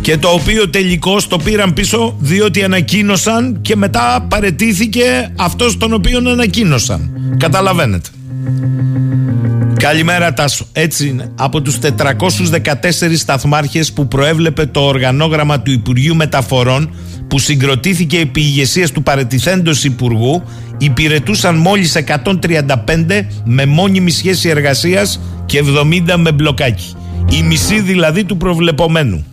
και 0.00 0.16
το 0.16 0.28
οποίο 0.28 0.68
τελικώς 0.70 1.28
το 1.28 1.38
πήραν 1.38 1.72
πίσω 1.72 2.16
διότι 2.18 2.64
ανακοίνωσαν 2.64 3.58
και 3.62 3.76
μετά 3.76 4.26
παρετήθηκε 4.28 5.32
αυτός 5.36 5.76
τον 5.76 5.92
οποίο 5.92 6.18
ανακοίνωσαν. 6.18 7.10
Καταλαβαίνετε. 7.38 8.08
Καλημέρα 9.78 10.32
Τάσο. 10.32 10.66
Έτσι 10.72 11.08
είναι. 11.08 11.32
Από 11.36 11.62
τους 11.62 11.78
414 11.78 13.16
σταθμάρχες 13.16 13.92
που 13.92 14.08
προέβλεπε 14.08 14.66
το 14.66 14.80
οργανόγραμμα 14.80 15.60
του 15.60 15.70
Υπουργείου 15.70 16.14
Μεταφορών 16.14 16.94
που 17.28 17.38
συγκροτήθηκε 17.38 18.18
επί 18.18 18.40
ηγεσίας 18.40 18.90
του 18.90 19.02
παρετηθέντος 19.02 19.84
Υπουργού 19.84 20.42
υπηρετούσαν 20.78 21.56
μόλις 21.56 21.96
135 21.96 23.26
με 23.44 23.66
μόνιμη 23.66 24.10
σχέση 24.10 24.48
εργασίας 24.48 25.20
και 25.46 25.62
70 26.08 26.14
με 26.16 26.32
μπλοκάκι. 26.32 26.94
Η 27.30 27.42
μισή 27.42 27.80
δηλαδή 27.80 28.24
του 28.24 28.36
προβλεπομένου. 28.36 29.24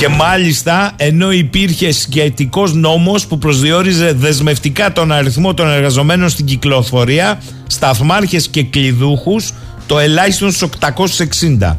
Και 0.00 0.08
μάλιστα 0.08 0.92
ενώ 0.96 1.30
υπήρχε 1.30 1.92
σχετικός 1.92 2.74
νόμος 2.74 3.26
που 3.26 3.38
προσδιορίζε 3.38 4.12
δεσμευτικά 4.12 4.92
τον 4.92 5.12
αριθμό 5.12 5.54
των 5.54 5.68
εργαζομένων 5.68 6.28
στην 6.28 6.44
κυκλοφορία, 6.44 7.42
σταθμάρχες 7.66 8.48
και 8.48 8.62
κλειδούχους, 8.62 9.52
το 9.86 9.98
ελάχιστον 9.98 10.50
στους 10.50 10.62
860. 10.62 11.76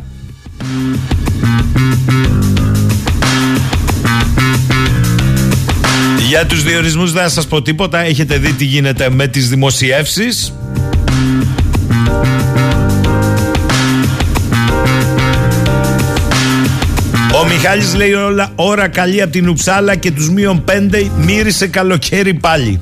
Για 6.27 6.45
τους 6.45 6.63
διορισμούς 6.63 7.11
δεν 7.11 7.23
θα 7.23 7.29
σας 7.29 7.47
πω 7.47 7.61
τίποτα, 7.61 7.99
έχετε 7.99 8.37
δει 8.37 8.53
τι 8.53 8.65
γίνεται 8.65 9.09
με 9.09 9.27
τις 9.27 9.49
δημοσιεύσεις. 9.49 10.53
Μιχάλης 17.63 17.95
λέει 17.95 18.13
όλα 18.13 18.51
ώρα 18.55 18.87
καλή 18.87 19.21
από 19.21 19.31
την 19.31 19.49
Ουψάλα 19.49 19.95
και 19.95 20.11
τους 20.11 20.29
μείον 20.29 20.63
πέντε 20.63 21.11
μύρισε 21.17 21.67
καλοκαίρι 21.67 22.33
πάλι. 22.33 22.81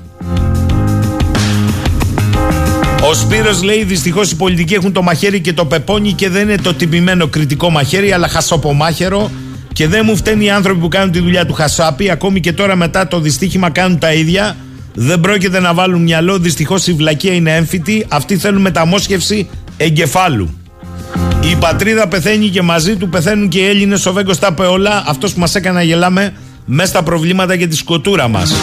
Ο 3.10 3.14
Σπύρος 3.14 3.64
λέει 3.64 3.84
δυστυχώς 3.84 4.32
οι 4.32 4.36
πολιτικοί 4.36 4.74
έχουν 4.74 4.92
το 4.94 5.02
μαχαίρι 5.02 5.40
και 5.40 5.54
το 5.54 5.66
πεπόνι 5.66 6.14
και 6.14 6.30
δεν 6.30 6.42
είναι 6.42 6.58
το 6.58 6.74
τυπημένο 6.74 7.28
κριτικό 7.28 7.70
μαχαίρι 7.70 8.12
αλλά 8.12 8.28
χασοπομάχαιρο 8.28 9.32
και 9.74 9.88
δεν 9.88 10.02
μου 10.06 10.16
φταίνει 10.16 10.46
οι 10.46 10.50
άνθρωποι 10.50 10.80
που 10.80 10.88
κάνουν 10.88 11.12
τη 11.12 11.20
δουλειά 11.20 11.46
του 11.46 11.54
χασάπι. 11.54 12.10
Ακόμη 12.10 12.40
και 12.40 12.54
τώρα 12.54 12.76
μετά 12.76 13.08
το 13.08 13.20
δυστύχημα 13.20 13.70
κάνουν 13.70 14.00
τα 14.00 14.14
ίδια. 14.14 14.56
Δεν 14.94 15.20
πρόκειται 15.20 15.60
να 15.60 15.74
βάλουν 15.74 16.02
μυαλό. 16.02 16.38
Δυστυχώς 16.38 16.88
η 16.88 16.94
βλακεία 16.94 17.34
είναι 17.34 17.56
έμφυτη. 17.56 18.06
Αυτοί 18.10 18.38
θέλουν 18.38 18.62
μεταμόσχευση 18.62 19.50
εγκεφάλου 19.78 20.59
η 21.42 21.56
πατρίδα 21.60 22.08
πεθαίνει 22.08 22.48
και 22.48 22.62
μαζί 22.62 22.96
του 22.96 23.10
πεθαίνουν 23.10 23.48
και 23.48 23.60
οι 23.60 23.66
Έλληνες. 23.66 24.06
Ο 24.06 24.14
Βέγκος 24.14 24.40
τα 24.40 24.48
είπε 24.52 24.64
όλα. 24.64 25.04
Αυτός 25.08 25.34
που 25.34 25.40
μας 25.40 25.56
έκανε 25.56 25.78
να 25.78 25.84
γελάμε 25.84 26.34
μέσα 26.66 26.90
στα 26.90 27.04
προβλήματα 27.04 27.58
και 27.58 27.68
τη 27.68 27.76
σκοτούρα 27.76 28.28
μας. 28.28 28.54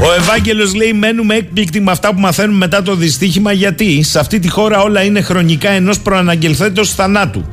Ο 0.00 0.12
Ευάγγελος 0.18 0.74
λέει: 0.74 0.92
Μένουμε 0.92 1.34
έκπληκτοι 1.34 1.80
με 1.80 1.90
αυτά 1.90 2.14
που 2.14 2.20
μαθαίνουμε 2.20 2.58
μετά 2.58 2.82
το 2.82 2.94
δυστύχημα. 2.94 3.52
Γιατί 3.52 4.02
σε 4.02 4.18
αυτή 4.18 4.38
τη 4.38 4.48
χώρα 4.48 4.82
όλα 4.82 5.02
είναι 5.02 5.20
χρονικά 5.20 5.70
ενός 5.70 6.00
προαναγγελθέντος 6.00 6.94
θανάτου. 6.94 7.44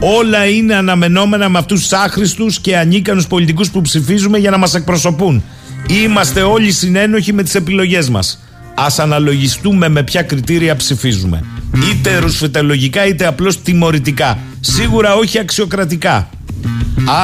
Όλα 0.00 0.46
είναι 0.46 0.74
αναμενόμενα 0.74 1.48
με 1.48 1.58
αυτούς 1.58 1.80
τους 1.80 1.92
άχρηστους 1.92 2.60
και 2.60 2.76
ανίκανους 2.76 3.26
πολιτικούς 3.26 3.70
που 3.70 3.80
ψηφίζουμε 3.80 4.38
για 4.38 4.50
να 4.50 4.56
μας 4.56 4.74
εκπροσωπούν. 4.74 5.42
Είμαστε 5.88 6.42
όλοι 6.42 6.72
συνένοχοι 6.72 7.32
με 7.32 7.42
τις 7.42 7.54
επιλογές 7.54 8.08
μας. 8.08 8.38
Ας 8.86 8.98
αναλογιστούμε 8.98 9.88
με 9.88 10.02
ποια 10.02 10.22
κριτήρια 10.22 10.76
ψηφίζουμε. 10.76 11.44
Είτε 11.90 12.18
ρουσφετελογικά 12.18 13.06
είτε 13.06 13.26
απλώς 13.26 13.62
τιμωρητικά. 13.62 14.38
Σίγουρα 14.60 15.14
όχι 15.14 15.38
αξιοκρατικά. 15.38 16.28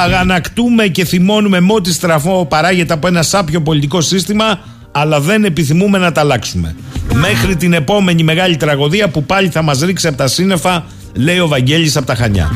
Αγανακτούμε 0.03 0.87
και 0.87 1.05
θυμώνουμε 1.05 1.59
με 1.59 1.73
ό,τι 1.73 1.93
στραφό 1.93 2.45
παράγεται 2.45 2.93
από 2.93 3.07
ένα 3.07 3.23
σάπιο 3.23 3.61
πολιτικό 3.61 4.01
σύστημα, 4.01 4.59
αλλά 4.91 5.19
δεν 5.19 5.43
επιθυμούμε 5.43 5.97
να 5.97 6.11
τα 6.11 6.21
αλλάξουμε. 6.21 6.75
Μέχρι 7.13 7.55
την 7.55 7.73
επόμενη 7.73 8.23
μεγάλη 8.23 8.57
τραγωδία 8.57 9.09
που 9.09 9.23
πάλι 9.23 9.49
θα 9.49 9.61
μας 9.61 9.79
ρίξει 9.79 10.07
από 10.07 10.17
τα 10.17 10.27
σύννεφα, 10.27 10.85
λέει 11.13 11.39
ο 11.39 11.47
Βαγγέλης 11.47 11.97
από 11.97 12.05
τα 12.05 12.15
Χανιά. 12.15 12.51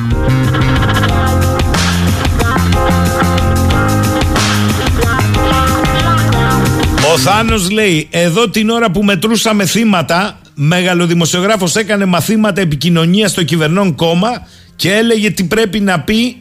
Θάνος 7.24 7.70
λέει: 7.70 8.08
Εδώ 8.12 8.50
την 8.50 8.70
ώρα 8.70 8.92
που 8.92 9.04
μετρούσαμε 9.04 9.66
θύματα, 9.66 10.40
μεγαλοδημοσιογράφος 10.54 11.76
έκανε 11.76 12.06
μαθήματα 12.06 12.62
επικοινωνίας 12.62 13.32
στο 13.32 13.44
κυβερνών 13.44 13.96
κόμμα 13.96 14.48
και 14.76 14.94
έλεγε 14.94 15.32
τι 15.32 15.44
πρέπει 15.44 15.80
να 15.80 16.00
πει. 16.00 16.38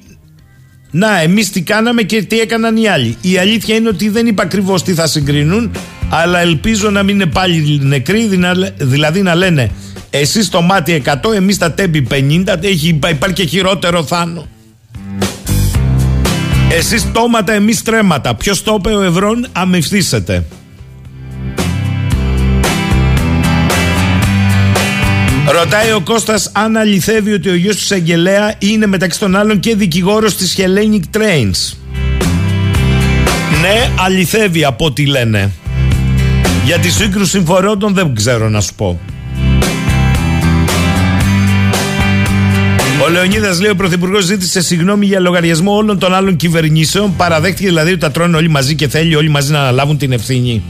Να, 0.91 1.21
εμείς 1.21 1.51
τι 1.51 1.63
κάναμε 1.63 2.03
και 2.03 2.23
τι 2.23 2.41
έκαναν 2.41 2.77
οι 2.77 2.89
άλλοι. 2.89 3.17
Η 3.21 3.39
αλήθεια 3.39 3.75
είναι 3.75 3.89
ότι 3.89 4.09
δεν 4.09 4.27
είπα 4.27 4.43
ακριβώς 4.43 4.83
τι 4.83 4.95
θα 4.95 5.07
συγκρίνουν, 5.07 5.71
αλλά 6.09 6.39
ελπίζω 6.39 6.91
να 6.91 7.03
μην 7.03 7.15
είναι 7.15 7.27
πάλι 7.27 7.81
νεκροί, 7.83 8.29
δηλαδή 8.79 9.23
να 9.23 9.35
λένε 9.35 9.71
εσείς 10.11 10.49
το 10.49 10.63
μάτι 10.63 11.03
100, 11.07 11.35
εμείς 11.35 11.59
τα 11.59 11.73
τέμπη 11.73 12.07
50, 12.11 12.55
έχει, 12.61 12.89
υπάρχει 12.89 13.35
και 13.35 13.45
χειρότερο 13.45 14.05
θάνο. 14.05 14.49
Εσείς 16.71 17.13
τόματα, 17.13 17.53
εμείς 17.53 17.83
τρέματα. 17.83 18.35
Ποιος 18.35 18.63
το 18.63 18.77
είπε 18.79 18.95
ο 18.95 19.03
Ευρών, 19.03 19.47
αμυφθήσετε. 19.53 20.45
Ρωτάει 25.53 25.93
ο 25.93 26.01
Κώστας 26.01 26.51
αν 26.53 26.77
αληθεύει 26.77 27.33
ότι 27.33 27.49
ο 27.49 27.55
γιος 27.55 27.77
του 27.77 27.83
Σαγγελέα 27.83 28.55
είναι 28.59 28.87
μεταξύ 28.87 29.19
των 29.19 29.37
άλλων 29.37 29.61
και 29.61 29.77
δικηγόρος 29.77 30.37
της 30.37 30.57
Hellenic 30.59 31.17
Trains. 31.17 31.77
Ναι, 33.61 33.91
αληθεύει 33.99 34.65
από 34.65 34.85
ό,τι 34.85 35.07
λένε. 35.07 35.51
Για 36.65 36.79
τη 36.79 36.91
σύγκρουση 36.91 37.31
συμφορώντων 37.31 37.95
δεν 37.95 38.15
ξέρω 38.15 38.49
να 38.49 38.61
σου 38.61 38.75
πω. 38.75 39.01
Ο 43.05 43.11
Λεωνίδας 43.11 43.61
λέει: 43.61 43.71
Ο 43.71 43.77
Πρωθυπουργός 43.77 44.25
ζήτησε 44.25 44.61
συγγνώμη 44.61 45.07
για 45.07 45.21
λογαριασμό 45.21 45.77
όλων 45.77 45.99
των 45.99 46.15
άλλων 46.15 46.37
κυβερνήσεων. 46.37 47.17
Παραδέχτηκε 47.17 47.67
δηλαδή 47.67 47.91
ότι 47.91 48.01
τα 48.01 48.11
τρώνε 48.11 48.37
όλοι 48.37 48.49
μαζί 48.49 48.75
και 48.75 48.89
θέλει 48.89 49.15
όλοι 49.15 49.29
μαζί 49.29 49.53
να 49.53 49.61
αναλάβουν 49.61 49.99
την 49.99 50.13
ευθύνη. 50.13 50.63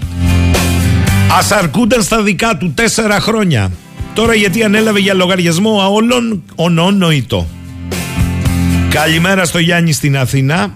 Α 1.31 1.57
αρκούνταν 1.59 2.03
στα 2.03 2.23
δικά 2.23 2.57
του 2.57 2.73
τέσσερα 2.75 3.21
χρόνια. 3.21 3.71
Τώρα 4.19 4.35
γιατί 4.35 4.63
ανέλαβε 4.63 4.99
για 4.99 5.15
λογαριασμό 5.15 5.93
όλων, 5.93 6.43
ονόνοητο. 6.55 7.47
Καλημέρα 8.91 9.45
στο 9.45 9.59
Γιάννη 9.59 9.93
στην 9.93 10.19
Αθήνα. 10.19 10.75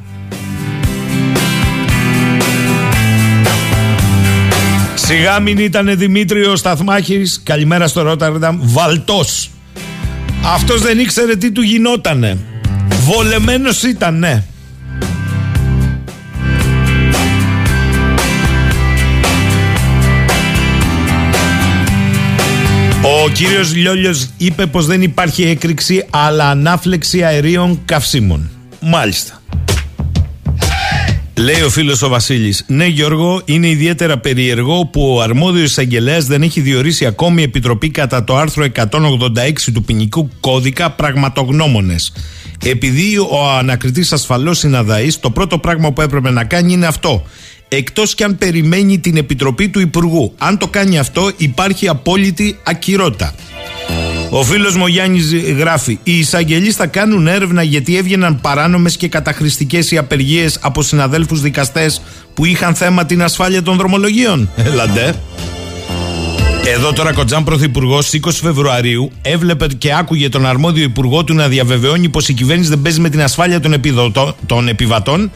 Σιγά 4.95 5.41
μην 5.41 5.59
ήταν 5.59 5.97
Δημήτριος 5.97 6.59
Σταθμάχης. 6.59 7.41
Καλημέρα 7.45 7.87
στο 7.87 8.03
Ρότερνταμ. 8.03 8.59
Βαλτός. 8.63 9.51
Αυτός 10.55 10.83
δεν 10.83 10.99
ήξερε 10.99 11.37
τι 11.37 11.53
του 11.53 11.63
γινότανε. 11.63 12.39
Βολεμένος 13.05 13.83
ήταν 13.83 14.45
Ο 23.25 23.29
κύριος 23.29 23.75
Λιόλιος 23.75 24.29
είπε 24.37 24.67
πως 24.67 24.87
δεν 24.87 25.03
υπάρχει 25.03 25.43
έκρηξη 25.43 26.07
αλλά 26.11 26.51
ανάφλεξη 26.51 27.25
αερίων 27.25 27.81
καυσίμων. 27.85 28.51
Μάλιστα. 28.81 29.43
Λέει 31.37 31.61
ο 31.61 31.71
φίλος 31.71 32.03
ο 32.03 32.09
Βασίλης. 32.09 32.65
Ναι, 32.67 32.87
Γιώργο, 32.87 33.43
είναι 33.45 33.69
ιδιαίτερα 33.69 34.19
περίεργο 34.19 34.87
που 34.87 35.15
ο 35.15 35.21
αρμόδιος 35.21 35.71
εισαγγελέας 35.71 36.25
δεν 36.27 36.43
έχει 36.43 36.61
διορίσει 36.61 37.07
ακόμη 37.07 37.43
επιτροπή 37.43 37.91
κατά 37.91 38.25
το 38.25 38.37
άρθρο 38.37 38.65
186 38.65 39.73
του 39.73 39.83
ποινικού 39.83 40.31
κώδικα 40.41 40.91
πραγματογνώμονες. 40.91 42.13
Επειδή 42.65 43.19
ο 43.19 43.51
ανακριτής 43.59 44.13
ασφαλώς 44.13 44.63
είναι 44.63 44.77
αδαή, 44.77 45.09
το 45.21 45.31
πρώτο 45.31 45.59
πράγμα 45.59 45.93
που 45.93 46.01
έπρεπε 46.01 46.31
να 46.31 46.45
κάνει 46.45 46.73
είναι 46.73 46.87
αυτό. 46.87 47.27
Εκτός 47.75 48.15
κι 48.15 48.25
αν 48.25 48.39
περιμένει 48.39 48.99
την 48.99 49.17
επιτροπή 49.17 49.69
του 49.69 49.81
Υπουργού. 49.81 50.35
Αν 50.39 50.59
το 50.59 50.69
κάνει 50.69 50.99
αυτό, 50.99 51.31
υπάρχει 51.37 51.89
απόλυτη 51.89 52.59
ακυρότητα. 52.63 53.35
Ο 54.31 54.43
φίλος 54.43 54.77
μου 54.77 54.87
Γιάννης 54.87 55.35
γράφει: 55.35 55.99
Οι 56.03 56.19
εισαγγελείς 56.19 56.77
θα 56.77 56.87
κάνουν 56.87 57.27
έρευνα 57.27 57.63
γιατί 57.63 57.97
έβγαιναν 57.97 58.41
παράνομες 58.41 58.97
και 58.97 59.09
καταχρηστικές 59.09 59.91
οι 59.91 59.99
απεργίες 59.99 60.59
από 60.61 60.83
συναδέλφους 60.83 61.41
δικαστές 61.41 62.03
που 62.35 62.45
είχαν 62.45 62.75
θέμα 62.75 63.07
την 63.07 63.23
ασφάλεια 63.23 63.63
των 63.63 63.77
δρομολογίων. 63.77 64.51
Έλαντε. 64.57 65.15
Εδώ 66.67 66.93
τώρα 66.93 67.13
Κοτζάν 67.13 67.45
Πρωθυπουργός 67.45 68.11
20 68.25 68.31
Φεβρουαρίου 68.33 69.13
έβλεπε 69.23 69.67
και 69.79 69.95
άκουγε 69.95 70.29
τον 70.29 70.47
αρμόδιο 70.47 70.83
υπουργό 70.83 71.25
του 71.25 71.35
να 71.35 71.49
διαβεβαιώνει 71.49 72.09
πως 72.09 72.29
η 72.29 72.33
κυβέρνηση 72.33 72.69
δεν 72.69 72.83
παίζει 72.83 73.01
με 73.01 73.09
την 73.09 73.23
ασφάλεια 73.23 73.61
των, 73.61 73.75
των 74.47 74.69
επιβατών 74.69 75.31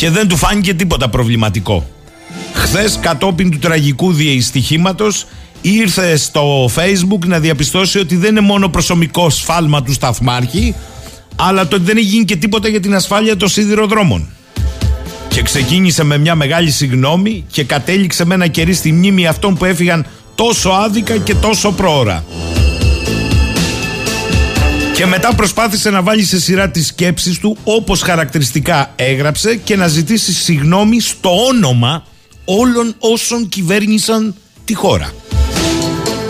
και 0.00 0.10
δεν 0.10 0.28
του 0.28 0.36
φάνηκε 0.36 0.74
τίποτα 0.74 1.08
προβληματικό. 1.08 1.86
Χθες, 2.54 2.98
κατόπιν 3.00 3.50
του 3.50 3.58
τραγικού 3.58 4.12
διεστυχήματο, 4.12 5.06
ήρθε 5.60 6.16
στο 6.16 6.64
facebook 6.74 7.26
να 7.26 7.38
διαπιστώσει 7.38 7.98
ότι 7.98 8.16
δεν 8.16 8.30
είναι 8.30 8.40
μόνο 8.40 8.68
προσωπικό 8.68 9.30
σφάλμα 9.30 9.82
του 9.82 9.92
σταθμάρχη 9.92 10.74
αλλά 11.36 11.68
το 11.68 11.76
ότι 11.76 11.84
δεν 11.84 11.96
έχει 11.96 12.06
γίνει 12.06 12.24
και 12.24 12.36
τίποτα 12.36 12.68
για 12.68 12.80
την 12.80 12.94
ασφάλεια 12.94 13.36
των 13.36 13.48
σιδηροδρόμων. 13.48 14.28
Και 15.28 15.42
ξεκίνησε 15.42 16.04
με 16.04 16.18
μια 16.18 16.34
μεγάλη 16.34 16.70
συγνώμη 16.70 17.44
και 17.50 17.64
κατέληξε 17.64 18.24
με 18.24 18.34
ένα 18.34 18.46
κερί 18.46 18.72
στη 18.72 18.92
μνήμη 18.92 19.26
αυτών 19.26 19.54
που 19.54 19.64
έφυγαν 19.64 20.06
τόσο 20.34 20.68
άδικα 20.68 21.16
και 21.16 21.34
τόσο 21.34 21.72
πρόωρα. 21.72 22.24
Και 25.00 25.06
μετά 25.06 25.34
προσπάθησε 25.34 25.90
να 25.90 26.02
βάλει 26.02 26.24
σε 26.24 26.40
σειρά 26.40 26.70
τις 26.70 26.86
σκέψεις 26.86 27.38
του 27.38 27.56
όπως 27.64 28.02
χαρακτηριστικά 28.02 28.92
έγραψε 28.96 29.56
και 29.56 29.76
να 29.76 29.86
ζητήσει 29.86 30.32
συγνώμη 30.32 31.00
στο 31.00 31.30
όνομα 31.46 32.04
όλων 32.44 32.94
όσων 32.98 33.48
κυβέρνησαν 33.48 34.34
τη 34.64 34.74
χώρα. 34.74 35.12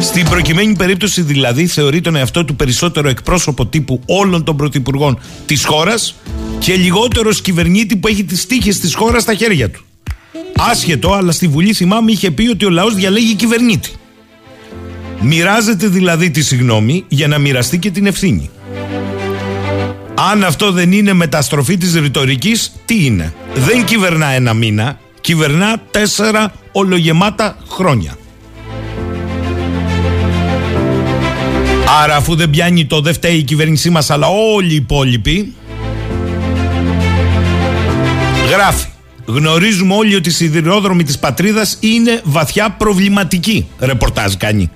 Στην 0.00 0.28
προκειμένη 0.28 0.76
περίπτωση 0.76 1.22
δηλαδή 1.22 1.66
θεωρεί 1.66 2.00
τον 2.00 2.16
εαυτό 2.16 2.44
του 2.44 2.56
περισσότερο 2.56 3.08
εκπρόσωπο 3.08 3.66
τύπου 3.66 4.00
όλων 4.06 4.44
των 4.44 4.56
πρωθυπουργών 4.56 5.18
της 5.46 5.64
χώρας 5.64 6.14
και 6.58 6.74
λιγότερος 6.74 7.40
κυβερνήτη 7.40 7.96
που 7.96 8.08
έχει 8.08 8.24
τις 8.24 8.46
τύχες 8.46 8.78
της 8.78 8.94
χώρας 8.94 9.22
στα 9.22 9.34
χέρια 9.34 9.70
του. 9.70 9.84
Άσχετο, 10.56 11.12
αλλά 11.12 11.32
στη 11.32 11.48
Βουλή 11.48 11.72
θυμάμαι 11.72 12.12
είχε 12.12 12.30
πει 12.30 12.48
ότι 12.48 12.64
ο 12.64 12.70
λαός 12.70 12.94
διαλέγει 12.94 13.34
κυβερνήτη. 13.34 13.90
Μοιράζεται 15.20 15.86
δηλαδή 15.86 16.30
τη 16.30 16.42
συγνώμη 16.42 17.04
για 17.08 17.28
να 17.28 17.38
μοιραστεί 17.38 17.78
και 17.78 17.90
την 17.90 18.06
ευθύνη. 18.06 18.50
Αν 20.28 20.44
αυτό 20.44 20.72
δεν 20.72 20.92
είναι 20.92 21.12
μεταστροφή 21.12 21.76
της 21.76 21.94
ρητορικής, 21.94 22.72
τι 22.84 23.04
είναι; 23.04 23.34
Δεν 23.54 23.84
κυβερνά 23.84 24.26
ένα 24.26 24.54
μήνα, 24.54 24.98
κυβερνά 25.20 25.82
τέσσερα 25.90 26.52
ολογεμάτα 26.72 27.56
χρόνια. 27.68 28.18
Άρα 32.02 32.16
αφού 32.16 32.34
δεν 32.34 32.50
πιάνει 32.50 32.86
το 32.86 33.00
δεν 33.00 33.12
φταίει 33.12 33.36
η 33.36 33.42
κυβέρνησή 33.42 33.90
μας 33.90 34.10
αλλά 34.10 34.26
όλοι 34.26 34.72
οι 34.72 34.74
υπόλοιποι 34.74 35.54
Γράφει 38.50 38.88
Γνωρίζουμε 39.24 39.94
όλοι 39.94 40.14
ότι 40.14 40.28
οι 40.28 40.32
σιδηρόδρομοι 40.32 41.04
της 41.04 41.18
πατρίδας 41.18 41.76
είναι 41.80 42.20
βαθιά 42.24 42.70
προβληματικοί 42.70 43.68
Ρεπορτάζ 43.78 44.34
κάνει 44.34 44.70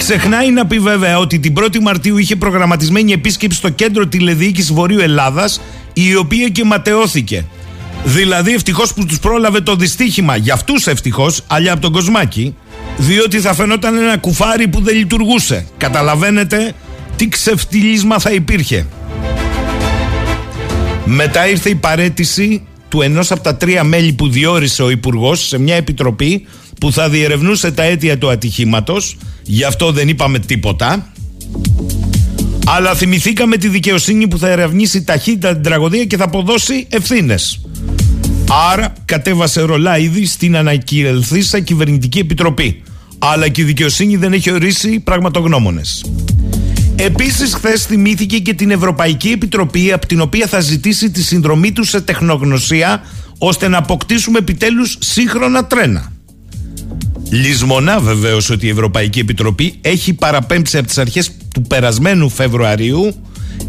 Ξεχνάει 0.00 0.50
να 0.50 0.66
πει 0.66 0.78
βέβαια 0.78 1.18
ότι 1.18 1.38
την 1.38 1.54
1η 1.58 1.78
Μαρτίου 1.80 2.18
είχε 2.18 2.36
προγραμματισμένη 2.36 3.12
επίσκεψη 3.12 3.58
στο 3.58 3.68
κέντρο 3.68 4.06
τηλεδιοίκησης 4.06 4.72
Βορείου 4.72 4.98
Ελλάδας, 4.98 5.60
η 5.92 6.16
οποία 6.16 6.48
και 6.48 6.64
ματαιώθηκε. 6.64 7.44
Δηλαδή, 8.04 8.54
ευτυχώς 8.54 8.94
που 8.94 9.06
τους 9.06 9.18
πρόλαβε 9.18 9.60
το 9.60 9.76
δυστύχημα, 9.76 10.36
για 10.36 10.54
αυτούς 10.54 10.86
ευτυχώς, 10.86 11.42
αλλά 11.46 11.72
από 11.72 11.80
τον 11.80 11.92
Κοσμάκη, 11.92 12.54
διότι 12.96 13.40
θα 13.40 13.54
φαινόταν 13.54 13.96
ένα 13.96 14.16
κουφάρι 14.16 14.68
που 14.68 14.80
δεν 14.80 14.96
λειτουργούσε. 14.96 15.66
Καταλαβαίνετε 15.76 16.72
τι 17.16 17.28
ξεφτυλίσμα 17.28 18.18
θα 18.18 18.30
υπήρχε. 18.30 18.86
Μετά 21.04 21.48
ήρθε 21.48 21.68
η 21.68 21.74
παρέτηση 21.74 22.62
του 22.88 23.02
ενός 23.02 23.30
από 23.30 23.42
τα 23.42 23.56
τρία 23.56 23.84
μέλη 23.84 24.12
που 24.12 24.28
διόρισε 24.28 24.82
ο 24.82 24.90
Υπουργός 24.90 25.46
σε 25.46 25.58
μια 25.58 25.74
επιτροπή 25.74 26.46
που 26.80 26.92
θα 26.92 27.08
διερευνούσε 27.08 27.70
τα 27.70 27.82
αίτια 27.82 28.18
του 28.18 28.30
ατυχήματος 28.30 29.16
γι' 29.42 29.64
αυτό 29.64 29.92
δεν 29.92 30.08
είπαμε 30.08 30.38
τίποτα 30.38 31.12
αλλά 32.76 32.94
θυμηθήκαμε 32.94 33.56
τη 33.56 33.68
δικαιοσύνη 33.68 34.28
που 34.28 34.38
θα 34.38 34.48
ερευνήσει 34.48 35.04
ταχύτητα 35.04 35.52
την 35.52 35.62
τραγωδία 35.62 36.04
και 36.04 36.16
θα 36.16 36.24
αποδώσει 36.24 36.86
ευθύνες. 36.90 37.60
Άρα 38.72 38.92
κατέβασε 39.04 39.60
ρολά 39.60 39.98
ήδη 39.98 40.26
στην 40.26 40.56
ανακυρωθήσα 40.56 41.60
κυβερνητική 41.60 42.18
επιτροπή. 42.18 42.82
Αλλά 43.18 43.48
και 43.48 43.60
η 43.60 43.64
δικαιοσύνη 43.64 44.16
δεν 44.16 44.32
έχει 44.32 44.52
ορίσει 44.52 45.00
πραγματογνώμονες. 45.00 46.04
Επίσης, 46.96 47.54
χθες 47.54 47.84
θυμήθηκε 47.84 48.38
και 48.38 48.54
την 48.54 48.70
Ευρωπαϊκή 48.70 49.28
Επιτροπή, 49.28 49.92
από 49.92 50.06
την 50.06 50.20
οποία 50.20 50.46
θα 50.46 50.60
ζητήσει 50.60 51.10
τη 51.10 51.22
συνδρομή 51.22 51.72
του 51.72 51.84
σε 51.84 52.00
τεχνογνωσία, 52.00 53.02
ώστε 53.38 53.68
να 53.68 53.78
αποκτήσουμε 53.78 54.38
επιτέλους 54.38 54.96
σύγχρονα 55.00 55.64
τρένα. 55.64 56.12
Λυσμονά 57.30 58.00
βεβαίως 58.00 58.50
ότι 58.50 58.66
η 58.66 58.68
Ευρωπαϊκή 58.68 59.18
Επιτροπή 59.18 59.74
έχει 59.80 60.12
παραπέμψει 60.14 60.78
από 60.78 60.86
τις 60.86 60.98
αρχές 60.98 61.30
του 61.54 61.62
περασμένου 61.62 62.28
Φεβρουαρίου, 62.28 63.14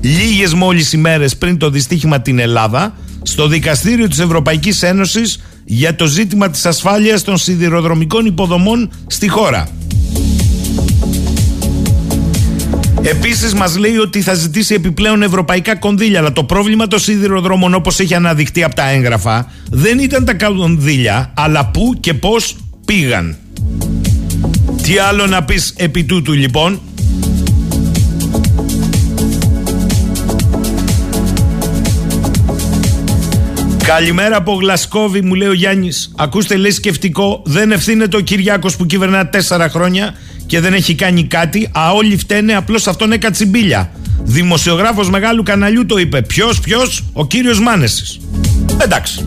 λίγες 0.01 0.53
μόλις 0.53 0.93
ημέρες 0.93 1.37
πριν 1.37 1.57
το 1.57 1.69
δυστύχημα 1.69 2.21
την 2.21 2.39
Ελλάδα, 2.39 2.95
στο 3.23 3.47
Δικαστήριο 3.47 4.07
της 4.07 4.19
Ευρωπαϊκής 4.19 4.83
Ένωσης 4.83 5.41
για 5.65 5.95
το 5.95 6.05
ζήτημα 6.05 6.49
της 6.49 6.65
ασφάλειας 6.65 7.23
των 7.23 7.37
σιδηροδρομικών 7.37 8.25
υποδομών 8.25 8.91
στη 9.07 9.27
χώρα. 9.27 9.67
Επίσης, 13.01 13.53
μας 13.53 13.77
λέει 13.77 13.97
ότι 13.97 14.21
θα 14.21 14.33
ζητήσει 14.33 14.73
επιπλέον 14.73 15.21
ευρωπαϊκά 15.21 15.75
κονδύλια. 15.75 16.19
Αλλά 16.19 16.33
το 16.33 16.43
πρόβλημα 16.43 16.87
των 16.87 16.99
σιδηροδρόμων, 16.99 17.73
όπως 17.73 17.99
έχει 17.99 18.13
αναδειχθεί 18.13 18.63
από 18.63 18.75
τα 18.75 18.89
έγγραφα, 18.89 19.51
δεν 19.69 19.99
ήταν 19.99 20.25
τα 20.25 20.33
κονδύλια, 20.33 21.33
αλλά 21.35 21.65
πού 21.65 21.97
και 21.99 22.13
πώς 22.13 22.55
πήγαν. 22.85 23.35
Τι 24.91 24.97
άλλο 24.97 25.27
να 25.27 25.43
πεις 25.43 25.73
επί 25.77 26.03
τούτου 26.03 26.33
λοιπόν; 26.33 26.81
Καλημέρα 33.83 34.37
από 34.37 34.53
Γλασκόβη, 34.53 35.21
μου 35.21 35.33
λέει 35.33 35.47
ο 35.47 35.53
Γιάννης. 35.53 36.11
Ακούστε, 36.15 36.55
λέει 36.55 36.71
σκεφτικό, 36.71 37.41
δεν 37.45 37.71
ευθύνεται 37.71 38.17
ο 38.17 38.19
Κυριάκος 38.19 38.75
που 38.75 38.85
κυβερνά 38.85 39.27
τέσσερα 39.27 39.69
χρόνια 39.69 40.13
και 40.45 40.59
δεν 40.59 40.73
έχει 40.73 40.95
κάνει 40.95 41.23
κάτι. 41.23 41.69
Α, 41.77 41.91
όλοι 41.91 42.17
φταίνε, 42.17 42.53
απλώς 42.53 42.87
αυτόν 42.87 43.11
έκατσε 43.11 43.45
μπίλια. 43.45 43.91
Δημοσιογράφος 44.23 45.09
μεγάλου 45.09 45.43
καναλιού 45.43 45.85
το 45.85 45.97
είπε. 45.97 46.21
Ποιος, 46.21 46.59
ποιος, 46.59 47.03
ο 47.13 47.27
κύριος 47.27 47.59
Μάνεσης. 47.59 48.19
Εντάξει. 48.77 49.25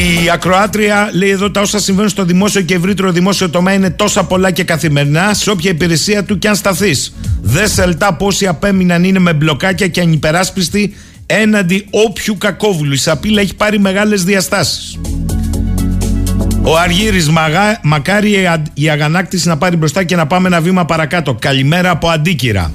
Η 0.00 0.30
ακροάτρια 0.30 1.10
λέει 1.12 1.30
εδώ 1.30 1.50
τα 1.50 1.60
όσα 1.60 1.78
συμβαίνουν 1.78 2.10
στο 2.10 2.24
δημόσιο 2.24 2.60
και 2.60 2.74
ευρύτερο 2.74 3.10
δημόσιο 3.10 3.50
τομέα 3.50 3.74
είναι 3.74 3.90
τόσα 3.90 4.24
πολλά 4.24 4.50
και 4.50 4.64
καθημερινά 4.64 5.34
σε 5.34 5.50
όποια 5.50 5.70
υπηρεσία 5.70 6.24
του 6.24 6.38
και 6.38 6.48
αν 6.48 6.56
σταθείς. 6.56 7.14
Δε 7.42 7.66
σελτά 7.66 8.14
πόσοι 8.14 8.46
απέμειναν 8.46 9.04
είναι 9.04 9.18
με 9.18 9.32
μπλοκάκια 9.32 9.86
και 9.86 10.00
ανυπεράσπιστοι 10.00 10.94
έναντι 11.26 11.86
όποιου 11.90 12.38
κακόβουλου. 12.38 12.92
Η 12.92 12.96
σαπίλα 12.96 13.40
έχει 13.40 13.54
πάρει 13.54 13.78
μεγάλες 13.78 14.24
διαστάσεις. 14.24 14.98
Ο 16.62 16.76
Αργύρης 16.76 17.28
μακάρι 17.82 18.48
η 18.74 18.90
αγανάκτηση 18.90 19.48
να 19.48 19.56
πάρει 19.56 19.76
μπροστά 19.76 20.04
και 20.04 20.16
να 20.16 20.26
πάμε 20.26 20.46
ένα 20.46 20.60
βήμα 20.60 20.84
παρακάτω. 20.84 21.34
Καλημέρα 21.34 21.90
από 21.90 22.08
Αντίκυρα. 22.08 22.72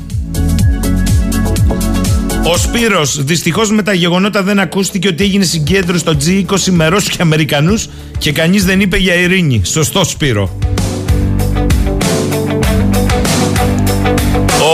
Ο 2.47 2.57
Σπύρος, 2.57 3.23
δυστυχώς 3.23 3.71
με 3.71 3.83
τα 3.83 3.93
γεγονότα 3.93 4.43
δεν 4.43 4.59
ακούστηκε 4.59 5.07
ότι 5.07 5.23
έγινε 5.23 5.43
συγκέντρωση 5.43 5.99
στο 5.99 6.17
G20 6.25 6.71
με 6.71 6.87
Ρώσους 6.87 7.09
και 7.09 7.21
Αμερικανούς 7.21 7.87
και 8.17 8.31
κανείς 8.31 8.65
δεν 8.65 8.81
είπε 8.81 8.97
για 8.97 9.13
ειρήνη. 9.13 9.61
Σωστό 9.63 10.03
Σπύρο. 10.03 10.59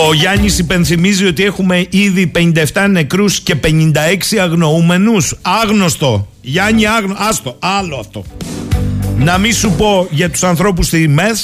Ο 0.09 0.13
Γιάννης 0.13 0.57
υπενθυμίζει 0.59 1.25
ότι 1.25 1.43
έχουμε 1.43 1.85
ήδη 1.89 2.31
57 2.35 2.87
νεκρούς 2.89 3.39
και 3.39 3.55
56 3.55 4.37
αγνοούμενους. 4.41 5.35
Άγνωστο. 5.41 6.27
Γιάννη 6.41 6.85
άγνωστο. 6.87 7.23
Άστο. 7.23 7.55
Άλλο 7.59 7.95
αυτό. 7.95 8.23
Να 9.17 9.37
μην 9.37 9.53
σου 9.53 9.71
πω 9.71 10.07
για 10.09 10.29
τους 10.29 10.43
ανθρώπους 10.43 10.87
στη 10.87 11.07
ΜΕΘ 11.07 11.39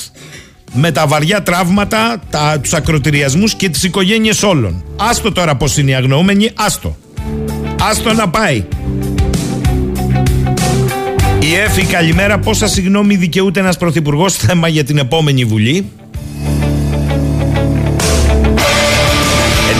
με 0.80 0.92
τα 0.92 1.08
βαριά 1.08 1.44
τραύματα, 1.44 2.22
τα, 2.30 2.60
τους 2.62 2.74
ακροτηριασμούς 2.74 3.56
και 3.56 3.70
τις 3.70 3.84
οικογένειες 3.84 4.44
όλων. 4.44 4.84
Άστο 4.96 5.32
τώρα 5.32 5.56
πως 5.56 5.78
είναι 5.78 5.92
οι 5.92 5.96
αγνοούμενοι, 5.96 6.50
άστο. 6.56 6.98
Άστο 7.90 8.13
να 8.13 8.30
πάει. 8.30 8.66
Η 11.40 11.56
Εφη, 11.56 11.86
καλημέρα. 11.86 12.40
Πόσα 12.40 12.68
συγγνώμη 12.68 13.16
δικαιούται 13.16 13.60
ένας 13.60 13.78
πρωθυπουργός 13.78 14.36
θέμα 14.36 14.68
για 14.68 14.84
την 14.84 14.98
επόμενη 14.98 15.46
Βουλή; 15.46 15.92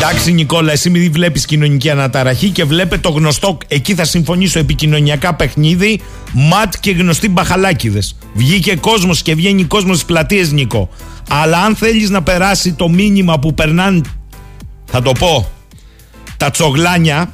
Εντάξει, 0.10 0.32
Νικόλα, 0.32 0.72
εσύ 0.72 0.89
μην 0.89 1.12
βλέπεις 1.12 1.46
κοινωνική 1.46 1.89
αναταραχή 1.89 2.50
και 2.50 2.63
βλέπε 2.63 2.98
το 2.98 3.10
γνωστό, 3.10 3.58
εκεί 3.67 3.93
θα 3.93 4.06
συμφωνήσω, 4.06 4.60
επικοινωνιακά 4.60 5.36
παιχνίδι, 5.36 6.00
ματ 6.34 6.74
και 6.80 6.91
γνωστοί 6.91 7.30
μπαχαλάκιδες. 7.30 8.17
Βγήκε 8.34 8.76
κόσμος 8.76 9.22
και 9.22 9.36
βγαίνει 9.36 9.63
κόσμος 9.63 9.96
στις 9.96 10.08
πλατείες, 10.08 10.52
Νικό. 10.52 10.89
Αλλά 11.30 11.58
αν 11.58 11.76
θέλεις 11.76 12.10
να 12.10 12.24
περάσει 12.24 12.74
το 12.74 12.89
μήνυμα 12.89 13.39
που 13.39 13.54
περνάνε, 13.54 14.02
θα 14.86 15.02
το 15.02 15.12
πω, 15.12 15.50
τα 16.38 16.50
τσογλάνια 16.50 17.34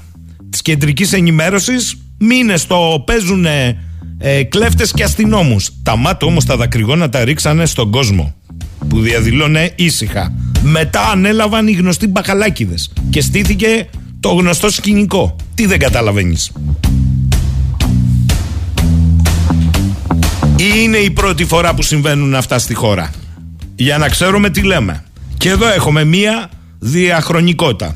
της 0.49 0.61
κεντρικής 0.61 1.13
ενημέρωσης, 1.13 1.97
μήνε 2.17 2.53
το 2.67 3.03
παίζουν 3.05 3.45
ε, 3.45 4.43
κλέφτες 4.43 4.91
και 4.91 5.03
αστυνόμους. 5.03 5.69
Τα 5.83 5.95
ΜΑΤ 5.97 6.23
όμως 6.23 6.45
τα 6.45 6.57
δακρυγόνα 6.57 7.09
τα 7.09 7.23
ρίξανε 7.23 7.65
στον 7.65 7.91
κόσμο 7.91 8.35
που 8.87 8.99
διαδηλώνε 8.99 9.71
ήσυχα. 9.75 10.33
Μετά 10.65 11.09
ανέλαβαν 11.09 11.67
οι 11.67 11.71
γνωστοί 11.71 12.07
μπαχαλάκιδε 12.07 12.75
και 13.09 13.21
στήθηκε 13.21 13.89
το 14.19 14.29
γνωστό 14.29 14.71
σκηνικό. 14.71 15.35
Τι 15.55 15.65
δεν 15.65 15.79
καταλαβαίνεις. 15.79 16.51
Ή 20.55 20.71
είναι 20.75 20.97
η 20.97 21.11
πρώτη 21.11 21.45
φορά 21.45 21.73
που 21.73 21.81
συμβαίνουν 21.81 22.35
αυτά 22.35 22.59
στη 22.59 22.73
χώρα. 22.73 23.11
Για 23.75 23.97
να 23.97 24.09
ξέρουμε 24.09 24.49
τι 24.49 24.61
λέμε. 24.61 25.03
Και 25.37 25.49
εδώ 25.49 25.67
έχουμε 25.67 26.03
μία 26.03 26.49
διαχρονικότητα. 26.79 27.95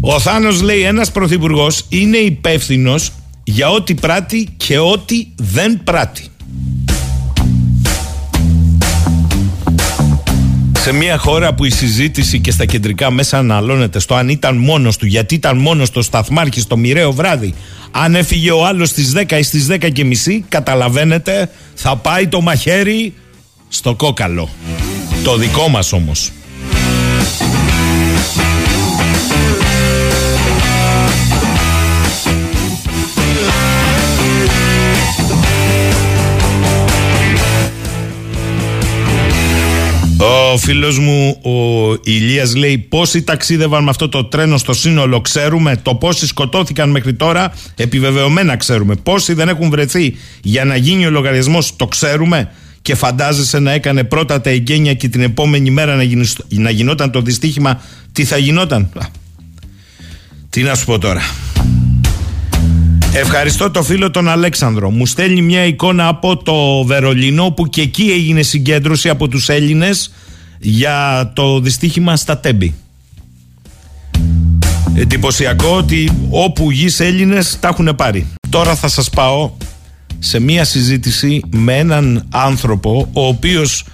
Ο 0.00 0.20
Θάνος 0.20 0.62
λέει 0.62 0.80
ένας 0.80 1.12
πρωθυπουργός 1.12 1.84
είναι 1.88 2.16
υπεύθυνος 2.16 3.12
για 3.44 3.70
ό,τι 3.70 3.94
πράττει 3.94 4.48
και 4.56 4.78
ό,τι 4.78 5.26
δεν 5.36 5.80
πράττει. 5.84 6.24
Σε 10.84 10.92
μια 10.92 11.18
χώρα 11.18 11.54
που 11.54 11.64
η 11.64 11.70
συζήτηση 11.70 12.40
και 12.40 12.50
στα 12.50 12.64
κεντρικά 12.64 13.10
μέσα 13.10 13.38
αναλώνεται 13.38 13.98
στο 13.98 14.14
αν 14.14 14.28
ήταν 14.28 14.56
μόνος 14.56 14.96
του, 14.96 15.06
γιατί 15.06 15.34
ήταν 15.34 15.58
μόνος 15.58 15.88
στο 15.88 16.02
σταθμάρχης 16.02 16.62
στο 16.62 16.76
μοιραίο 16.76 17.12
βράδυ, 17.12 17.54
αν 17.90 18.14
έφυγε 18.14 18.50
ο 18.50 18.66
άλλος 18.66 18.88
στις 18.88 19.12
10 19.16 19.38
ή 19.38 19.42
στις 19.42 19.66
10 19.70 19.90
και 19.92 20.04
μισή, 20.04 20.44
καταλαβαίνετε, 20.48 21.50
θα 21.74 21.96
πάει 21.96 22.26
το 22.26 22.40
μαχαίρι 22.40 23.14
στο 23.68 23.94
κόκαλο. 23.94 24.48
Το 25.24 25.36
δικό 25.36 25.68
μας 25.68 25.92
όμως. 25.92 26.32
Ο 40.16 40.56
φίλος 40.58 40.98
μου 40.98 41.40
ο 41.42 41.92
Ηλίας 42.04 42.54
λέει 42.54 42.78
πόσοι 42.78 43.22
ταξίδευαν 43.22 43.84
με 43.84 43.90
αυτό 43.90 44.08
το 44.08 44.24
τρένο 44.24 44.56
στο 44.56 44.72
σύνολο 44.72 45.20
ξέρουμε. 45.20 45.76
Το 45.76 45.94
πόσοι 45.94 46.26
σκοτώθηκαν 46.26 46.90
μέχρι 46.90 47.14
τώρα 47.14 47.52
επιβεβαιωμένα 47.76 48.56
ξέρουμε. 48.56 48.94
Πόσοι 48.94 49.32
δεν 49.32 49.48
έχουν 49.48 49.70
βρεθεί 49.70 50.16
για 50.42 50.64
να 50.64 50.76
γίνει 50.76 51.06
ο 51.06 51.10
λογαριασμός 51.10 51.76
το 51.76 51.86
ξέρουμε. 51.86 52.50
Και 52.82 52.94
φαντάζεσαι 52.94 53.58
να 53.58 53.72
έκανε 53.72 54.04
πρώτα 54.04 54.40
τα 54.40 54.50
εγγένεια 54.50 54.94
και 54.94 55.08
την 55.08 55.20
επόμενη 55.20 55.70
μέρα 55.70 55.96
να, 55.96 56.04
να 56.48 56.70
γινόταν 56.70 57.10
το 57.10 57.20
δυστύχημα. 57.20 57.80
Τι 58.12 58.24
θα 58.24 58.36
γινόταν; 58.36 58.92
Τι 60.50 60.62
να 60.62 60.74
σου 60.74 60.84
πω 60.84 60.98
τώρα 60.98 61.22
Ευχαριστώ 63.16 63.70
το 63.70 63.82
φίλο 63.82 64.10
τον 64.10 64.28
Αλέξανδρο. 64.28 64.90
Μου 64.90 65.06
στέλνει 65.06 65.42
μια 65.42 65.64
εικόνα 65.64 66.08
από 66.08 66.36
το 66.36 66.84
Βερολίνο 66.84 67.50
που 67.50 67.66
και 67.66 67.80
εκεί 67.80 68.10
έγινε 68.10 68.42
συγκέντρωση 68.42 69.08
από 69.08 69.28
τους 69.28 69.48
Έλληνες 69.48 70.12
για 70.58 71.30
το 71.34 71.60
δυστύχημα 71.60 72.16
στα 72.16 72.38
Τέμπη. 72.38 72.74
Εντυπωσιακό 74.94 75.76
ότι 75.76 76.10
όπου 76.30 76.70
γης 76.70 77.00
Έλληνες 77.00 77.58
τα 77.60 77.68
έχουν 77.68 77.94
πάρει. 77.96 78.26
Τώρα 78.48 78.74
θα 78.74 78.88
σας 78.88 79.10
πάω 79.10 79.50
σε 80.18 80.40
μια 80.40 80.64
συζήτηση 80.64 81.42
με 81.50 81.78
έναν 81.78 82.26
άνθρωπο 82.30 83.08
ο 83.12 83.26
οποίος 83.26 83.84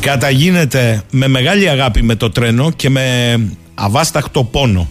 καταγίνεται 0.00 1.02
με 1.10 1.28
μεγάλη 1.28 1.68
αγάπη 1.68 2.02
με 2.02 2.14
το 2.14 2.30
τρένο 2.30 2.70
και 2.70 2.90
με 2.90 3.38
αβάσταχτο 3.74 4.44
πόνο. 4.44 4.90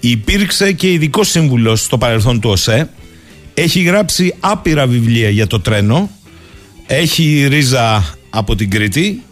Υπήρξε 0.00 0.72
και 0.72 0.92
ειδικός 0.92 1.28
σύμβουλος 1.28 1.82
στο 1.84 1.98
παρελθόν 1.98 2.40
του 2.40 2.50
ΟΣΕ 2.50 2.88
έχει 3.54 3.80
γράψει 3.80 4.34
άπειρα 4.40 4.86
βιβλία 4.86 5.28
για 5.28 5.46
το 5.46 5.60
τρένο. 5.60 6.10
Έχει 6.86 7.46
ρίζα 7.48 8.04
από 8.30 8.54
την 8.54 8.70
Κρήτη. 8.70 9.22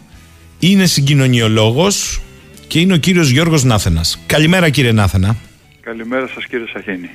Είναι 0.59 0.85
συγκοινωνιολόγος 0.85 2.21
και 2.67 2.79
είναι 2.79 2.93
ο 2.93 2.97
κύριος 2.97 3.29
Γιώργος 3.29 3.63
Νάθενας. 3.63 4.23
Καλημέρα 4.25 4.69
κύριε 4.69 4.91
Νάθενα. 4.91 5.35
Καλημέρα 5.81 6.27
σας 6.27 6.45
κύριε 6.45 6.65
Σαχίνη. 6.73 7.09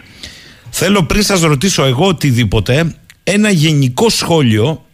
Θέλω 0.70 1.02
πριν 1.02 1.22
σας 1.22 1.40
ρωτήσω 1.40 1.84
εγώ 1.84 2.06
οτιδήποτε 2.06 2.94
ένα 3.24 3.50
γενικό 3.50 4.08
σχόλιο 4.08 4.84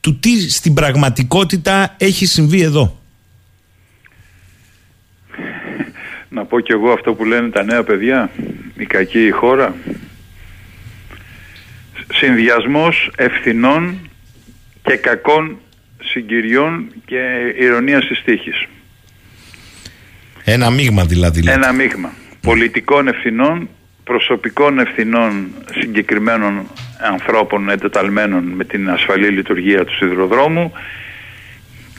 του 0.00 0.18
τι 0.18 0.50
στην 0.50 0.74
πραγματικότητα 0.74 1.94
έχει 1.98 2.26
συμβεί 2.26 2.60
εδώ. 2.60 3.00
Να 6.28 6.44
πω 6.44 6.60
κι 6.60 6.72
εγώ 6.72 6.92
αυτό 6.92 7.14
που 7.14 7.24
λένε 7.24 7.48
τα 7.48 7.62
νέα 7.62 7.82
παιδιά, 7.82 8.30
η 8.76 8.84
κακή 8.86 9.30
χώρα 9.30 9.74
συνδυασμός 12.14 13.10
ευθυνών 13.16 14.10
και 14.82 14.96
κακών 14.96 15.58
συγκυριών 16.02 16.92
και 17.04 17.20
ηρωνίας 17.58 18.06
της 18.06 18.22
τύχης. 18.24 18.66
Ένα 20.44 20.70
μείγμα 20.70 21.04
δηλαδή. 21.04 21.42
Ένα 21.50 21.72
μείγμα. 21.72 22.12
Πολιτικών 22.40 23.08
ευθυνών, 23.08 23.68
προσωπικών 24.04 24.78
ευθυνών 24.78 25.46
συγκεκριμένων 25.80 26.66
ανθρώπων 27.00 27.70
εντεταλμένων 27.70 28.44
με 28.44 28.64
την 28.64 28.90
ασφαλή 28.90 29.28
λειτουργία 29.28 29.84
του 29.84 29.94
σιδηροδρόμου, 29.94 30.72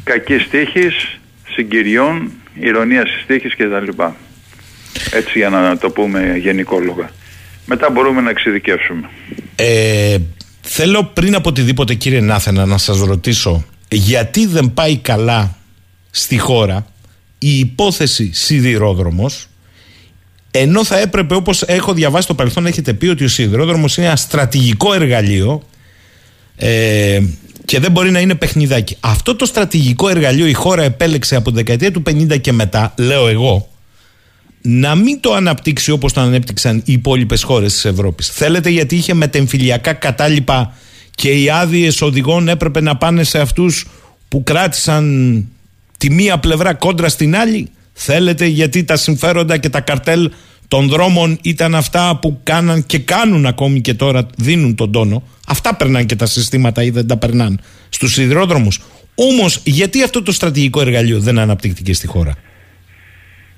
κακής 0.03 0.47
τύχης, 0.49 1.19
συγκυριών, 1.49 2.31
ηρωνίας 2.59 3.11
της 3.11 3.25
τύχης 3.25 3.55
κτλ. 3.55 4.01
Έτσι 5.11 5.37
για 5.39 5.49
να 5.49 5.77
το 5.77 5.89
πούμε 5.89 6.35
γενικόλογα. 6.37 7.09
Μετά 7.65 7.89
μπορούμε 7.89 8.21
να 8.21 8.29
εξειδικεύσουμε. 8.29 9.09
Ε, 9.55 10.17
θέλω 10.61 11.03
πριν 11.03 11.35
από 11.35 11.49
οτιδήποτε 11.49 11.93
κύριε 11.93 12.19
Νάθενα 12.19 12.65
να 12.65 12.77
σας 12.77 12.99
ρωτήσω 12.99 13.65
γιατί 13.89 14.45
δεν 14.45 14.73
πάει 14.73 14.97
καλά 14.97 15.57
στη 16.11 16.37
χώρα 16.37 16.85
η 17.37 17.59
υπόθεση 17.59 18.33
σιδηρόδρομος 18.33 19.47
ενώ 20.51 20.83
θα 20.83 20.97
έπρεπε 20.99 21.35
όπως 21.35 21.61
έχω 21.61 21.93
διαβάσει 21.93 22.27
το 22.27 22.33
παρελθόν 22.33 22.65
έχετε 22.65 22.93
πει 22.93 23.07
ότι 23.07 23.23
ο 23.23 23.27
σιδηρόδρομος 23.27 23.97
είναι 23.97 24.05
ένα 24.05 24.15
στρατηγικό 24.15 24.93
εργαλείο 24.93 25.63
ε, 26.55 27.19
Και 27.65 27.79
δεν 27.79 27.91
μπορεί 27.91 28.11
να 28.11 28.19
είναι 28.19 28.35
παιχνιδάκι. 28.35 28.97
Αυτό 28.99 29.35
το 29.35 29.45
στρατηγικό 29.45 30.09
εργαλείο 30.09 30.47
η 30.47 30.53
χώρα 30.53 30.83
επέλεξε 30.83 31.35
από 31.35 31.49
τη 31.49 31.55
δεκαετία 31.55 31.91
του 31.91 32.03
50 32.09 32.41
και 32.41 32.51
μετά, 32.51 32.93
λέω 32.97 33.27
εγώ, 33.27 33.69
να 34.65 34.95
μην 34.95 35.19
το 35.19 35.33
αναπτύξει 35.33 35.91
όπως 35.91 36.13
το 36.13 36.21
ανέπτυξαν 36.21 36.77
οι 36.85 36.93
υπόλοιπες 36.93 37.43
χώρες 37.43 37.73
της 37.73 37.85
Ευρώπης. 37.85 38.29
Θέλετε 38.29 38.69
γιατί 38.69 38.95
είχε 38.95 39.13
μετεμφυλιακά 39.13 39.93
κατάλοιπα 39.93 40.73
και 41.15 41.29
οι 41.29 41.49
άδειες 41.49 42.01
οδηγών 42.01 42.47
έπρεπε 42.47 42.81
να 42.81 42.97
πάνε 42.97 43.23
σε 43.23 43.39
αυτούς 43.39 43.87
που 44.27 44.43
κράτησαν 44.43 45.45
τη 45.97 46.11
μία 46.11 46.37
πλευρά 46.37 46.73
κόντρα 46.73 47.09
στην 47.09 47.35
άλλη; 47.35 47.69
Θέλετε 47.93 48.45
γιατί 48.45 48.83
τα 48.83 48.95
συμφέροντα 48.95 49.57
και 49.57 49.69
τα 49.69 49.81
καρτέλ 49.81 50.31
των 50.67 50.87
δρόμων 50.87 51.37
ήταν 51.41 51.75
αυτά 51.75 52.17
που 52.21 52.39
κάναν 52.43 52.85
και 52.85 52.99
κάνουν 52.99 53.45
ακόμη 53.45 53.81
και 53.81 53.93
τώρα 53.93 54.27
δίνουν 54.37 54.75
τον 54.75 54.91
τόνο; 54.91 55.23
Αυτά 55.47 55.75
περνάνε 55.75 56.05
και 56.05 56.15
τα 56.15 56.25
συστήματα 56.25 56.83
ή 56.83 56.89
δεν 56.89 57.07
τα 57.07 57.17
περνάνε 57.17 57.55
στους 57.89 58.13
σιδηρόδρομους. 58.13 58.81
Όμως 59.15 59.59
γιατί 59.63 60.03
αυτό 60.03 60.23
το 60.23 60.31
στρατηγικό 60.31 60.81
εργαλείο 60.81 61.19
δεν 61.19 61.39
αναπτύχθηκε 61.39 61.93
στη 61.93 62.07
χώρα; 62.07 62.33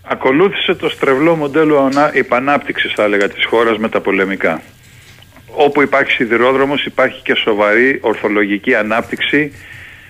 Ακολούθησε 0.07 0.73
το 0.73 0.89
στρεβλό 0.89 1.35
μοντέλο 1.35 1.91
επανάπτυξης 2.13 2.93
θα 2.93 3.03
έλεγα 3.03 3.27
της 3.29 3.45
χώρας 3.45 3.77
με 3.77 3.89
τα 3.89 4.01
πολεμικά. 4.01 4.61
Όπου 5.47 5.81
υπάρχει 5.81 6.11
σιδηρόδρομος 6.11 6.85
υπάρχει 6.85 7.21
και 7.21 7.35
σοβαρή 7.35 7.99
ορθολογική 8.01 8.75
ανάπτυξη, 8.75 9.51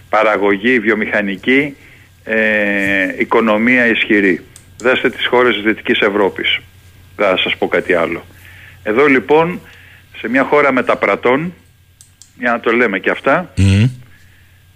παραγωγή, 0.10 0.80
βιομηχανική, 0.80 1.76
ε, 2.24 3.16
οικονομία 3.18 3.88
ισχυρή. 3.88 4.46
Δέστε 4.78 5.10
τις 5.10 5.28
χώρες 5.28 5.54
της 5.54 5.64
Δυτικής 5.64 6.00
Ευρώπης. 6.00 6.60
Δεν 7.16 7.28
θα 7.28 7.38
σας 7.38 7.58
πω 7.58 7.68
κάτι 7.68 7.94
άλλο. 7.94 8.26
Εδώ 8.84 9.06
λοιπόν 9.06 9.60
σε 10.18 10.30
μια 10.30 10.44
χώρα 10.44 10.72
μεταπρατών, 10.72 11.54
για 12.40 12.52
να 12.52 12.60
το 12.60 12.72
λέμε 12.72 13.00
και 13.00 13.10
αυτά, 13.10 13.54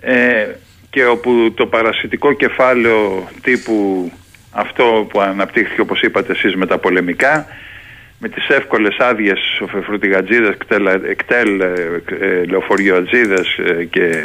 ε, 0.02 0.48
και 0.90 1.06
όπου 1.06 1.54
το 1.56 1.66
παρασιτικό 1.66 2.34
κεφάλαιο 2.34 3.30
τύπου 3.42 4.12
αυτό 4.60 5.08
που 5.10 5.22
αναπτύχθηκε 5.22 5.82
όπως 5.82 6.02
είπατε 6.02 6.32
εσείς 6.32 6.56
με 6.56 6.66
τα 6.66 6.78
πολεμικά, 6.78 7.46
με 8.20 8.30
τις 8.30 8.48
εύκολες 8.48 8.98
άδειες 8.98 9.40
φρούτιγατζίδες, 9.86 10.50
εκτέλ, 10.50 10.88
εκτέλ 10.88 11.60
ε, 11.60 12.02
ε, 12.20 12.44
λεωφοριοατζίδες 12.46 13.60
και 13.90 14.24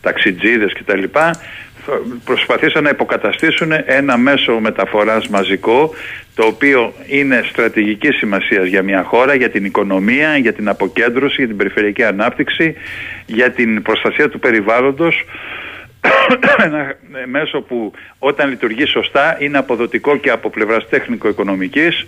ταξιτζίδες 0.00 0.72
κτλ 0.72 1.02
προσπαθήσαν 2.24 2.82
να 2.82 2.88
υποκαταστήσουν 2.88 3.72
ένα 3.86 4.16
μέσο 4.16 4.58
μεταφοράς 4.60 5.28
μαζικό 5.28 5.94
το 6.34 6.46
οποίο 6.46 6.92
είναι 7.06 7.44
στρατηγικής 7.50 8.16
σημασίας 8.16 8.66
για 8.66 8.82
μια 8.82 9.02
χώρα, 9.02 9.34
για 9.34 9.50
την 9.50 9.64
οικονομία, 9.64 10.36
για 10.36 10.52
την 10.52 10.68
αποκέντρωση, 10.68 11.34
για 11.36 11.46
την 11.46 11.56
περιφερειακή 11.56 12.04
ανάπτυξη, 12.04 12.74
για 13.26 13.50
την 13.50 13.82
προστασία 13.82 14.28
του 14.28 14.38
περιβάλλοντος 14.38 15.24
ένα 16.64 16.94
μέσο 17.26 17.60
που 17.60 17.92
όταν 18.18 18.48
λειτουργεί 18.48 18.86
σωστά 18.86 19.36
είναι 19.40 19.58
αποδοτικό 19.58 20.16
και 20.16 20.30
από 20.30 20.50
πλευράς 20.50 20.88
τέχνικο-οικονομικής 20.88 22.06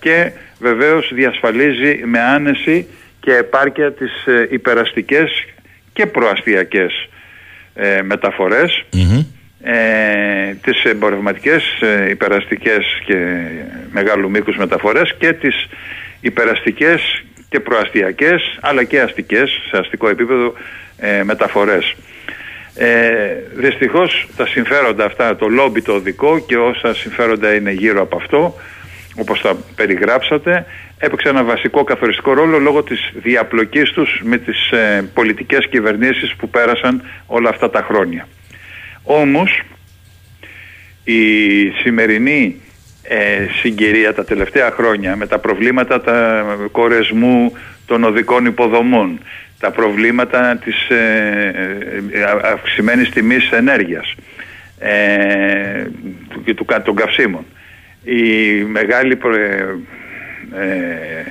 και 0.00 0.32
βεβαίως 0.58 1.10
διασφαλίζει 1.14 2.00
με 2.04 2.20
άνεση 2.20 2.86
και 3.20 3.34
επάρκεια 3.34 3.92
τις 3.92 4.26
ε, 4.26 4.46
υπεραστικές 4.50 5.44
και 5.92 6.06
προαστιακές 6.06 7.08
ε, 7.74 8.02
μεταφορες 8.02 8.84
ε, 9.62 10.54
τις 10.62 10.84
εμπορευματικές, 10.84 11.64
ε, 11.80 12.10
υπεραστικές 12.10 12.84
και 13.06 13.46
μεγάλου 13.92 14.30
μήκους 14.30 14.56
μεταφορές 14.56 15.14
και 15.18 15.32
τις 15.32 15.66
υπεραστικές 16.20 17.24
και 17.48 17.60
προαστιακές 17.60 18.58
αλλά 18.60 18.84
και 18.84 19.00
αστικές 19.00 19.50
σε 19.70 19.78
αστικό 19.78 20.08
επίπεδο 20.08 20.52
ε, 20.98 21.22
μεταφορές. 21.22 21.94
Ε, 22.80 23.34
δυστυχώς 23.54 24.28
τα 24.36 24.46
συμφέροντα 24.46 25.04
αυτά, 25.04 25.36
το 25.36 25.48
λόμπι 25.48 25.82
το 25.82 25.92
οδικό 25.92 26.38
και 26.38 26.56
όσα 26.56 26.94
συμφέροντα 26.94 27.54
είναι 27.54 27.70
γύρω 27.70 28.02
από 28.02 28.16
αυτό 28.16 28.54
όπως 29.16 29.40
τα 29.40 29.56
περιγράψατε 29.74 30.66
έπαιξε 30.98 31.28
ένα 31.28 31.44
βασικό 31.44 31.84
καθοριστικό 31.84 32.32
ρόλο 32.32 32.58
λόγω 32.58 32.82
της 32.82 33.10
διαπλοκής 33.14 33.90
τους 33.90 34.20
με 34.24 34.38
τις 34.38 34.70
ε, 34.70 35.10
πολιτικές 35.14 35.66
κυβερνήσεις 35.68 36.34
που 36.34 36.48
πέρασαν 36.48 37.02
όλα 37.26 37.48
αυτά 37.48 37.70
τα 37.70 37.82
χρόνια. 37.82 38.28
Όμως 39.02 39.62
η 41.04 41.20
σημερινή 41.70 42.60
ε, 43.02 43.46
συγκυρία 43.60 44.14
τα 44.14 44.24
τελευταία 44.24 44.70
χρόνια 44.70 45.16
με 45.16 45.26
τα 45.26 45.38
προβλήματα 45.38 46.00
τα 46.00 46.44
κορεσμού 46.72 47.52
των 47.86 48.04
οδικών 48.04 48.44
υποδομών, 48.44 49.20
τα 49.60 49.70
προβλήματα 49.70 50.56
της 50.64 50.88
ε, 50.88 51.78
ε 52.12 52.22
αυξημένης 52.52 53.10
τιμής 53.10 53.50
ενέργειας 53.50 54.14
ε, 54.78 55.84
του, 56.28 56.54
του, 56.54 56.66
των 56.84 56.94
καυσίμων, 56.94 57.46
η 58.04 58.52
μεγάλη 58.62 59.18
ε, 60.54 61.22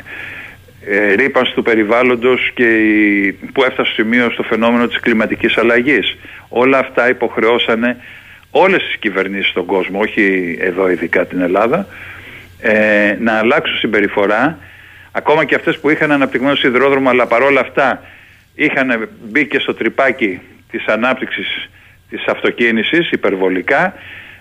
ε, 0.89 1.13
ρήπανση 1.13 1.53
του 1.53 1.61
περιβάλλοντος 1.61 2.51
και 2.53 2.77
η, 2.77 3.31
που 3.31 3.63
έφτασε 3.63 3.91
στο 3.91 4.01
σημείο 4.01 4.29
στο 4.29 4.43
φαινόμενο 4.43 4.87
της 4.87 4.99
κλιματικής 4.99 5.57
αλλαγής. 5.57 6.17
Όλα 6.47 6.79
αυτά 6.79 7.09
υποχρεώσανε 7.09 7.97
όλες 8.51 8.83
τις 8.83 8.97
κυβερνήσεις 8.97 9.49
στον 9.49 9.65
κόσμο, 9.65 9.99
όχι 9.99 10.57
εδώ 10.61 10.89
ειδικά 10.89 11.25
την 11.25 11.41
Ελλάδα, 11.41 11.87
ε, 12.61 13.15
να 13.19 13.33
αλλάξουν 13.33 13.77
συμπεριφορά, 13.77 14.59
ακόμα 15.11 15.45
και 15.45 15.55
αυτές 15.55 15.79
που 15.79 15.89
είχαν 15.89 16.11
αναπτυγμένο 16.11 16.55
σιδηρόδρομο, 16.55 17.09
αλλά 17.09 17.27
παρόλα 17.27 17.59
αυτά 17.59 18.01
είχαν 18.57 19.09
μπει 19.23 19.47
και 19.47 19.59
στο 19.59 19.73
τρυπάκι 19.73 20.39
της 20.71 20.85
ανάπτυξης 20.85 21.69
της 22.09 22.25
αυτοκίνησης 22.25 23.11
υπερβολικά, 23.11 23.93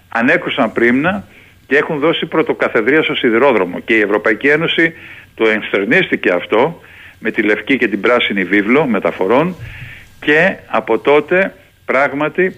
ανέκρουσαν 0.08 0.72
πρίμνα 0.72 1.24
και 1.66 1.76
έχουν 1.76 1.98
δώσει 1.98 2.26
πρωτοκαθεδρία 2.26 3.02
στο 3.02 3.14
σιδηρόδρομο. 3.14 3.80
Και 3.80 3.94
η 3.94 4.00
Ευρωπαϊκή 4.00 4.48
Ένωση 4.48 4.94
το 5.34 5.48
ενστερνίστηκε 5.48 6.32
αυτό 6.32 6.80
με 7.18 7.30
τη 7.30 7.42
λευκή 7.42 7.76
και 7.76 7.88
την 7.88 8.00
πράσινη 8.00 8.44
βίβλο 8.44 8.86
μεταφορών 8.86 9.56
και 10.20 10.56
από 10.66 10.98
τότε 10.98 11.54
πράγματι 11.84 12.56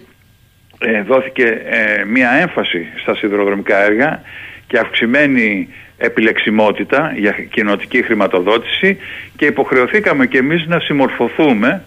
ε, 0.79 1.03
δόθηκε 1.03 1.63
ε, 1.65 2.05
μία 2.05 2.31
έμφαση 2.31 2.87
στα 3.03 3.15
σιδηροδρομικά 3.15 3.85
έργα 3.85 4.23
και 4.69 4.79
αυξημένη 4.79 5.69
επιλεξιμότητα 5.99 7.13
για 7.17 7.33
κοινοτική 7.33 8.03
χρηματοδότηση 8.03 8.97
και 9.37 9.47
υποχρεωθήκαμε 9.47 10.27
και 10.27 10.39
εμείς 10.39 10.67
να 10.67 10.81
συμμορφωθούμε 10.81 11.85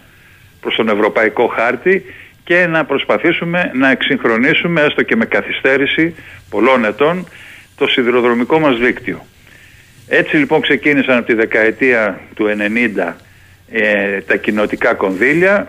προς 0.60 0.74
τον 0.74 0.88
Ευρωπαϊκό 0.88 1.46
Χάρτη 1.46 2.04
και 2.44 2.66
να 2.66 2.84
προσπαθήσουμε 2.84 3.70
να 3.74 3.90
εξυγχρονίσουμε 3.90 4.80
έστω 4.80 5.02
και 5.02 5.16
με 5.16 5.24
καθυστέρηση 5.24 6.14
πολλών 6.50 6.84
ετών 6.84 7.28
το 7.76 7.86
σιδηροδρομικό 7.86 8.58
μας 8.58 8.78
δίκτυο. 8.78 9.26
Έτσι 10.08 10.36
λοιπόν 10.36 10.60
ξεκίνησαν 10.60 11.16
από 11.16 11.26
τη 11.26 11.34
δεκαετία 11.34 12.20
του 12.34 12.46
90 13.06 13.12
ε, 13.70 14.20
τα 14.20 14.36
κοινοτικά 14.36 14.94
κονδύλια 14.94 15.68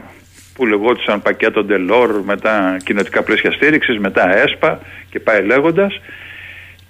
που 0.54 0.66
λεγόντουσαν 0.66 1.22
πακέτο 1.22 1.64
Ντελόρ, 1.64 2.24
μετά 2.24 2.78
κοινοτικά 2.84 3.24
πλαίσια 3.24 3.52
στήριξης, 3.52 4.00
μετά 4.00 4.38
ΕΣΠΑ 4.38 4.80
και 5.10 5.20
πάει 5.20 5.46
λέγοντας 5.46 6.02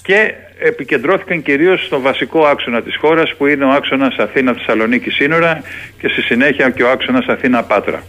και 0.03 0.33
επικεντρώθηκαν 0.59 1.41
κυρίως 1.41 1.85
στο 1.85 2.01
βασικό 2.01 2.45
άξονα 2.45 2.81
της 2.81 2.95
χώρας 2.95 3.35
που 3.35 3.47
είναι 3.47 3.65
ο 3.65 3.69
άξονας 3.69 4.15
Αθήνα-Θεσσαλονίκη 4.17 5.09
σύνορα 5.09 5.61
και 5.99 6.07
στη 6.07 6.21
συνέχεια 6.21 6.69
και 6.69 6.83
ο 6.83 6.89
άξονας 6.89 7.25
Αθήνα-Πάτρα. 7.27 8.03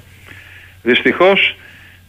Δυστυχώς 0.82 1.56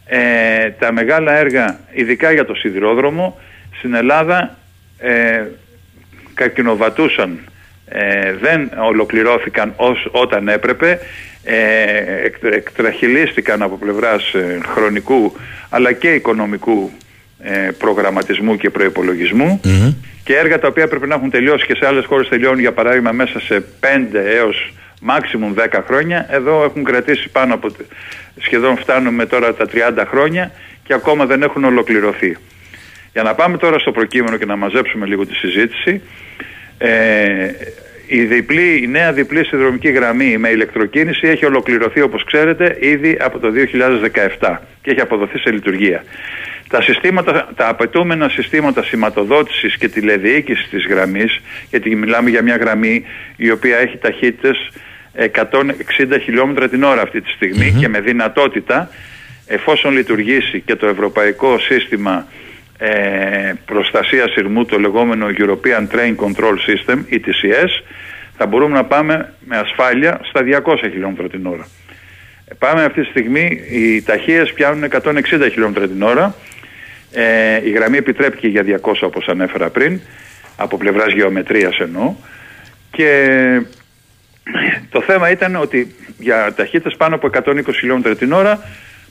ε, 0.06 0.69
τα 0.69 0.91
μεγάλα 0.91 1.34
έργα, 1.38 1.80
ειδικά 1.93 2.32
για 2.32 2.45
το 2.45 2.56
σιδηρόδρομο, 2.56 3.39
στην 3.78 3.93
Ελλάδα 3.93 4.58
ε, 4.98 5.43
κακινοβατούσαν, 6.34 7.39
ε, 7.88 8.34
δεν 8.34 8.71
ολοκληρώθηκαν 8.78 9.74
ως, 9.76 10.08
όταν 10.12 10.48
έπρεπε, 10.48 11.00
ε, 11.43 12.32
εκτραχυλίστηκαν 12.41 13.62
από 13.62 13.78
πλευράς 13.78 14.34
ε, 14.34 14.60
χρονικού 14.65 15.36
αλλά 15.69 15.91
και 15.91 16.13
οικονομικού 16.13 16.91
ε, 16.91 17.05
προγραμματισμού 17.77 18.58
και 18.58 18.69
προϋπολογισμού 18.69 19.62
και 20.23 20.36
έργα 20.36 20.60
τα 20.60 20.67
οποία 20.67 20.88
πρέπει 20.88 21.08
να 21.08 21.15
έχουν 21.15 21.29
τελειώσει 21.29 21.65
και 21.65 21.75
σε 21.79 21.88
άλλες 21.88 22.05
χώρες 22.05 22.27
τελειώνουν 22.27 22.60
για 22.60 22.71
παράδειγμα 22.71 23.12
μέσα 23.12 23.39
σε 23.39 23.63
5 23.79 23.86
έως 24.13 24.73
maximum 25.08 25.77
10 25.77 25.81
χρόνια 25.88 26.27
εδώ 26.29 26.63
έχουν 26.63 26.84
κρατήσει 26.84 27.29
πάνω 27.29 27.53
από 27.53 27.67
σχεδόν 28.39 28.77
φτάνουμε 28.77 29.25
τώρα 29.25 29.53
τα 29.53 29.65
30 29.73 30.03
χρόνια 30.08 30.51
και 30.84 30.93
ακόμα 30.93 31.25
δεν 31.25 31.41
έχουν 31.41 31.63
ολοκληρωθεί. 31.63 32.38
Για 33.13 33.23
να 33.23 33.36
πάμε 33.36 33.58
τώρα 33.58 33.79
στο 33.79 33.91
προκείμενο 33.91 34.38
και 34.38 34.45
να 34.45 34.55
μαζέψουμε 34.55 35.05
λίγο 35.05 35.25
τη 35.25 35.36
συζήτηση, 35.36 36.01
ε, 36.77 37.49
η, 38.08 38.23
διπλή, 38.23 38.81
η 38.84 38.88
νέα 38.88 39.13
διπλή 39.13 39.45
συνδρομική 39.45 39.89
γραμμή 39.89 40.38
με 40.38 40.49
ηλεκτροκίνηση 40.49 41.27
έχει 41.27 41.45
ολοκληρωθεί 41.45 42.01
όπως 42.01 42.23
ξέρετε 42.23 42.77
ήδη 42.79 43.17
από 43.19 43.39
το 43.39 43.51
2017 44.39 44.58
και 44.81 44.91
έχει 44.91 45.01
αποδοθεί 45.01 45.39
σε 45.39 45.51
λειτουργία. 45.51 46.03
Τα, 46.69 46.82
συστήματα, 46.82 47.49
τα 47.56 47.67
απαιτούμενα 47.67 48.30
συστήματα 48.30 48.84
σηματοδότησης 48.84 49.78
και 49.78 49.89
τηλεδιοίκησης 49.89 50.69
της 50.69 50.86
γραμμής, 50.86 51.41
γιατί 51.69 51.95
μιλάμε 51.95 52.30
για 52.30 52.41
μια 52.41 52.56
γραμμή 52.56 53.04
η 53.36 53.51
οποία 53.51 53.78
έχει 53.78 53.97
ταχύτητες 53.97 54.71
160 55.15 56.21
χιλιόμετρα 56.23 56.69
την 56.69 56.84
ώρα 56.84 57.01
αυτή 57.01 57.21
τη 57.21 57.30
στιγμη 57.30 57.75
και 57.80 57.88
με 57.88 57.99
δυνατότητα 57.99 58.89
εφόσον 59.45 59.93
λειτουργήσει 59.93 60.62
και 60.62 60.75
το 60.75 60.88
ευρωπαϊκό 60.88 61.60
σύστημα 61.60 62.28
ε, 62.78 63.54
προστασίας 63.65 64.32
σειρμού 64.32 64.65
το 64.65 64.80
λεγόμενο 64.80 65.28
European 65.38 65.95
Train 65.95 66.15
Control 66.15 66.56
System 66.67 66.97
ETCS 67.12 67.69
θα 68.38 68.45
μπορούμε 68.45 68.75
να 68.75 68.84
πάμε 68.84 69.34
με 69.39 69.58
ασφάλεια 69.58 70.19
στα 70.23 70.41
200 70.65 70.75
χιλιόμετρα 70.82 71.28
την 71.28 71.45
ώρα. 71.45 71.67
Ε, 72.45 72.54
πάμε 72.60 72.84
αυτή 72.84 73.01
τη 73.01 73.10
στιγμή, 73.10 73.62
οι 73.69 74.01
ταχείες 74.01 74.54
πιάνουν 74.54 74.89
160 74.91 75.49
χιλιόμετρα 75.51 75.88
την 75.88 76.01
ώρα 76.01 76.36
ε, 77.15 77.60
η 77.63 77.69
γραμμή 77.69 77.97
επιτρέπει 77.97 78.38
και 78.38 78.47
για 78.47 78.82
200 78.84 78.93
όπως 79.01 79.28
ανέφερα 79.28 79.69
πριν 79.69 79.99
από 80.56 80.78
πλευράς 80.78 81.13
γεωμετρίας 81.13 81.78
εννοώ. 81.78 82.13
Και 82.91 83.62
το 84.89 85.01
θέμα 85.01 85.30
ήταν 85.32 85.56
ότι 85.56 85.95
για 86.19 86.54
ταχύτητες 86.56 86.95
πάνω 86.97 87.15
από 87.15 87.30
120 87.32 87.62
χιλιόμετρα 87.80 88.15
την 88.15 88.32
ώρα 88.32 88.60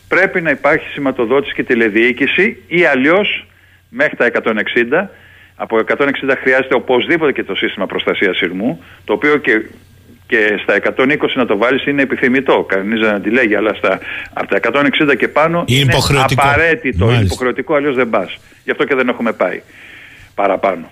πρέπει 0.08 0.40
να 0.40 0.50
υπάρχει 0.50 0.88
σηματοδότηση 0.88 1.54
και 1.54 1.62
τηλεδιοίκηση 1.62 2.62
ή 2.66 2.84
αλλιώς 2.84 3.46
μέχρι 3.88 4.16
τα 4.16 4.30
160 4.44 5.08
από 5.56 5.76
160 5.76 6.06
χρειάζεται 6.40 6.74
οπωσδήποτε 6.74 7.32
και 7.32 7.44
το 7.44 7.54
σύστημα 7.54 7.86
προστασίας 7.86 8.36
σειρμού 8.36 8.84
το 9.04 9.12
οποίο 9.12 9.36
και 9.36 9.62
και 10.26 10.60
στα 10.62 10.80
120 10.96 11.16
να 11.34 11.46
το 11.46 11.56
βάλεις 11.56 11.86
είναι 11.86 12.02
επιθυμητό. 12.02 12.64
Κανείς 12.68 13.00
δεν 13.00 13.14
αντιλέγει, 13.14 13.54
αλλά 13.54 13.74
στα, 13.74 13.98
από 14.32 14.48
τα 14.48 14.82
160 15.08 15.16
και 15.16 15.28
πάνω 15.28 15.64
είναι, 15.66 15.94
είναι 16.10 16.24
απαραίτητο, 16.30 17.12
είναι 17.12 17.24
υποχρεωτικό, 17.24 17.74
αλλιώς 17.74 17.94
δεν 17.94 18.10
πας. 18.10 18.38
Γι' 18.64 18.70
αυτό 18.70 18.84
και 18.84 18.94
δεν 18.94 19.08
έχουμε 19.08 19.32
πάει 19.32 19.62
παραπάνω. 20.34 20.90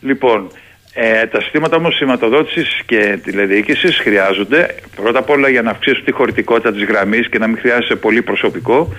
Λοιπόν, 0.00 0.50
ε, 0.94 1.26
τα 1.26 1.40
συστήματα 1.40 1.76
όμως 1.76 1.96
σηματοδότησης 1.96 2.82
και 2.86 3.18
τηλεδιοίκησης 3.22 3.98
χρειάζονται 3.98 4.74
πρώτα 4.96 5.18
απ' 5.18 5.30
όλα 5.30 5.48
για 5.48 5.62
να 5.62 5.70
αυξήσουν 5.70 6.04
τη 6.04 6.12
χωρητικότητα 6.12 6.72
της 6.72 6.84
γραμμής 6.84 7.28
και 7.28 7.38
να 7.38 7.46
μην 7.46 7.58
χρειάζεσαι 7.58 7.96
πολύ 7.96 8.22
προσωπικό 8.22 8.92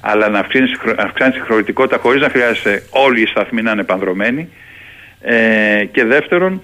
αλλά 0.00 0.28
να 0.28 0.38
αυξάνεις 0.96 1.34
τη 1.34 1.40
χωρητικότητα 1.40 1.98
χωρίς 1.98 2.20
να 2.20 2.28
χρειάζεσαι 2.28 2.82
όλοι 2.90 3.22
οι 3.22 3.26
σταθμοί 3.26 3.62
να 3.62 3.70
είναι 3.70 3.84
πανδρομένοι 3.84 4.48
ε, 5.20 5.84
και 5.92 6.04
δεύτερον 6.04 6.62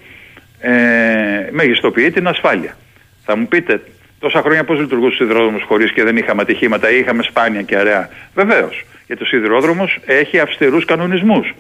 ε, 0.61 1.49
μεγιστοποιεί 1.51 2.11
την 2.11 2.29
ασφάλεια. 2.29 2.77
Θα 3.25 3.37
μου 3.37 3.49
πείτε, 3.49 3.83
τόσα 4.19 4.41
χρόνια 4.41 4.65
πώς 4.65 4.79
λειτουργούσε 4.79 5.15
ο 5.15 5.17
σιδηρόδρομος 5.17 5.63
χωρίς 5.63 5.93
και 5.93 6.03
δεν 6.03 6.17
είχαμε 6.17 6.43
ατυχήματα 6.43 6.91
ή 6.91 6.99
είχαμε 6.99 7.23
σπάνια 7.23 7.63
και 7.63 7.77
αραιά. 7.77 8.11
Βεβαίως. 8.35 8.85
Γιατί 9.07 9.23
ο 9.23 9.27
σιδηρόδρομος 9.27 9.99
έχει 10.07 10.39
αυστηρούς 10.39 10.85
κανονισμούς 10.85 11.55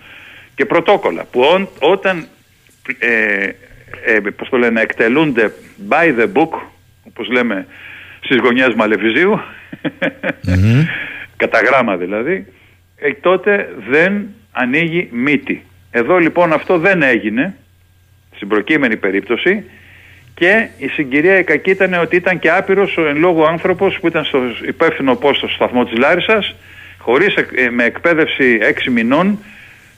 και 0.54 0.64
πρωτόκολλα 0.64 1.24
που 1.24 1.40
όταν 1.78 2.26
ε, 2.98 3.48
ε, 4.04 4.20
πώς 4.20 4.48
το 4.48 4.56
λένε, 4.56 4.80
εκτελούνται 4.80 5.52
by 5.88 6.18
the 6.18 6.32
book, 6.32 6.60
όπως 7.06 7.28
λέμε 7.28 7.66
στις 8.20 8.36
γωνιές 8.36 8.74
Μαλεβιζίου, 8.74 9.40
κατά 11.42 11.60
γράμμα 11.60 11.96
δηλαδή, 11.96 12.46
ε, 12.96 13.12
τότε 13.12 13.74
δεν 13.88 14.26
ανοίγει 14.52 15.08
μύτη. 15.12 15.64
Εδώ 15.90 16.18
λοιπόν 16.18 16.52
αυτό 16.52 16.78
δεν 16.78 17.02
έγινε 17.02 17.56
στην 18.36 18.48
προκείμενη 18.48 18.96
περίπτωση 18.96 19.64
και 20.34 20.68
η 20.78 20.88
συγκυρία 20.88 21.38
η 21.38 21.44
κακή 21.44 21.70
ήταν 21.70 21.94
ότι 21.94 22.16
ήταν 22.16 22.38
και 22.38 22.50
άπειρος 22.50 22.96
ο 22.96 23.06
εν 23.06 23.16
λόγω 23.16 23.44
άνθρωπος 23.44 23.98
που 24.00 24.06
ήταν 24.06 24.24
στο 24.24 24.38
υπεύθυνο 24.66 25.14
πόστο 25.14 25.46
στο 25.46 25.54
σταθμό 25.54 25.84
της 25.84 25.98
Λάρισας 25.98 26.54
χωρίς 26.98 27.34
ε, 27.34 27.70
με 27.70 27.84
εκπαίδευση 27.84 28.58
έξι 28.62 28.90
μηνών. 28.90 29.38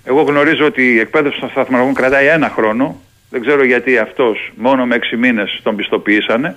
Εγώ 0.04 0.22
γνωρίζω 0.22 0.64
ότι 0.64 0.82
η 0.82 0.98
εκπαίδευση 0.98 1.40
των 1.40 1.50
σταθμαρχών 1.50 1.94
κρατάει 1.94 2.26
ένα 2.26 2.48
χρόνο. 2.48 3.00
Δεν 3.30 3.40
ξέρω 3.40 3.64
γιατί 3.64 3.98
αυτός 3.98 4.52
μόνο 4.56 4.86
με 4.86 4.94
έξι 4.94 5.16
μήνες 5.16 5.60
τον 5.62 5.76
πιστοποιήσανε. 5.76 6.56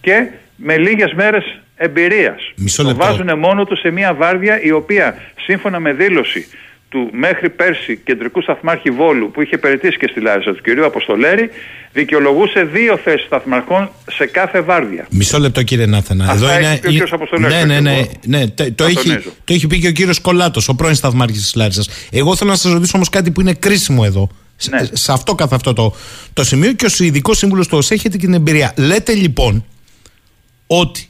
Και 0.00 0.26
με 0.56 0.76
λίγες 0.78 1.12
μέρες 1.12 1.60
εμπειρίας. 1.76 2.52
Τον 2.76 2.96
βάζουν 2.96 3.38
μόνο 3.38 3.64
τους 3.64 3.80
σε 3.80 3.90
μια 3.90 4.14
βάρδια 4.14 4.62
η 4.62 4.70
οποία 4.70 5.18
σύμφωνα 5.40 5.80
με 5.80 5.92
δήλωση 5.92 6.46
του 6.94 7.10
μέχρι 7.12 7.50
πέρσι 7.50 7.96
κεντρικού 7.96 8.42
σταθμάρχη 8.42 8.90
Βόλου 8.90 9.30
που 9.30 9.42
είχε 9.42 9.58
περιτήσει 9.58 9.96
και 9.98 10.08
στη 10.10 10.20
Λάρισα 10.20 10.54
του 10.54 10.62
κυρίου 10.62 10.84
Αποστολέρη 10.84 11.50
δικαιολογούσε 11.92 12.64
δύο 12.64 12.96
θέσεις 13.04 13.26
σταθμαρχών 13.26 13.90
σε 14.10 14.26
κάθε 14.26 14.60
βάρδια. 14.60 15.06
Μισό 15.10 15.38
λεπτό 15.38 15.62
κύριε 15.62 15.86
Νάθανα. 15.86 16.32
Εδώ 16.32 16.54
είναι. 16.54 16.80
Έχει 16.82 16.98
πει 16.98 17.02
ο 17.02 17.06
Αποστολέρης. 17.10 17.56
Ναι, 17.56 17.64
ναι, 17.64 17.80
ναι. 17.80 18.04
ναι. 18.26 18.46
Το, 18.46 18.72
το, 18.72 18.84
έχει, 18.84 19.18
το 19.44 19.52
έχει 19.54 19.66
πει 19.66 19.80
και 19.80 19.88
ο 19.88 19.92
κύριος 19.92 20.20
Κολάτος, 20.20 20.68
ο 20.68 20.74
πρώην 20.74 20.94
σταθμάρχης 20.94 21.42
της 21.42 21.54
Λάρισας. 21.54 21.88
Εγώ 22.10 22.36
θέλω 22.36 22.50
να 22.50 22.56
σας 22.56 22.72
ρωτήσω 22.72 22.92
όμως 22.94 23.08
κάτι 23.08 23.30
που 23.30 23.40
είναι 23.40 23.54
κρίσιμο 23.54 24.02
εδώ. 24.06 24.28
Ναι. 24.70 24.88
Σε 24.92 25.12
αυτό 25.12 25.34
καθ' 25.34 25.52
αυτό 25.52 25.72
το, 25.72 25.94
το 26.32 26.44
σημείο 26.44 26.72
και 26.72 26.84
ως 26.84 27.00
ειδικό 27.00 27.34
σύμβουλος 27.34 27.68
του 27.68 27.76
ΟΣΕ 27.78 27.94
έχετε 27.94 28.16
και 28.16 28.24
την 28.24 28.34
εμπειρία. 28.34 28.74
Λέτε 28.76 29.14
λοιπόν 29.14 29.64
ότι 30.66 31.08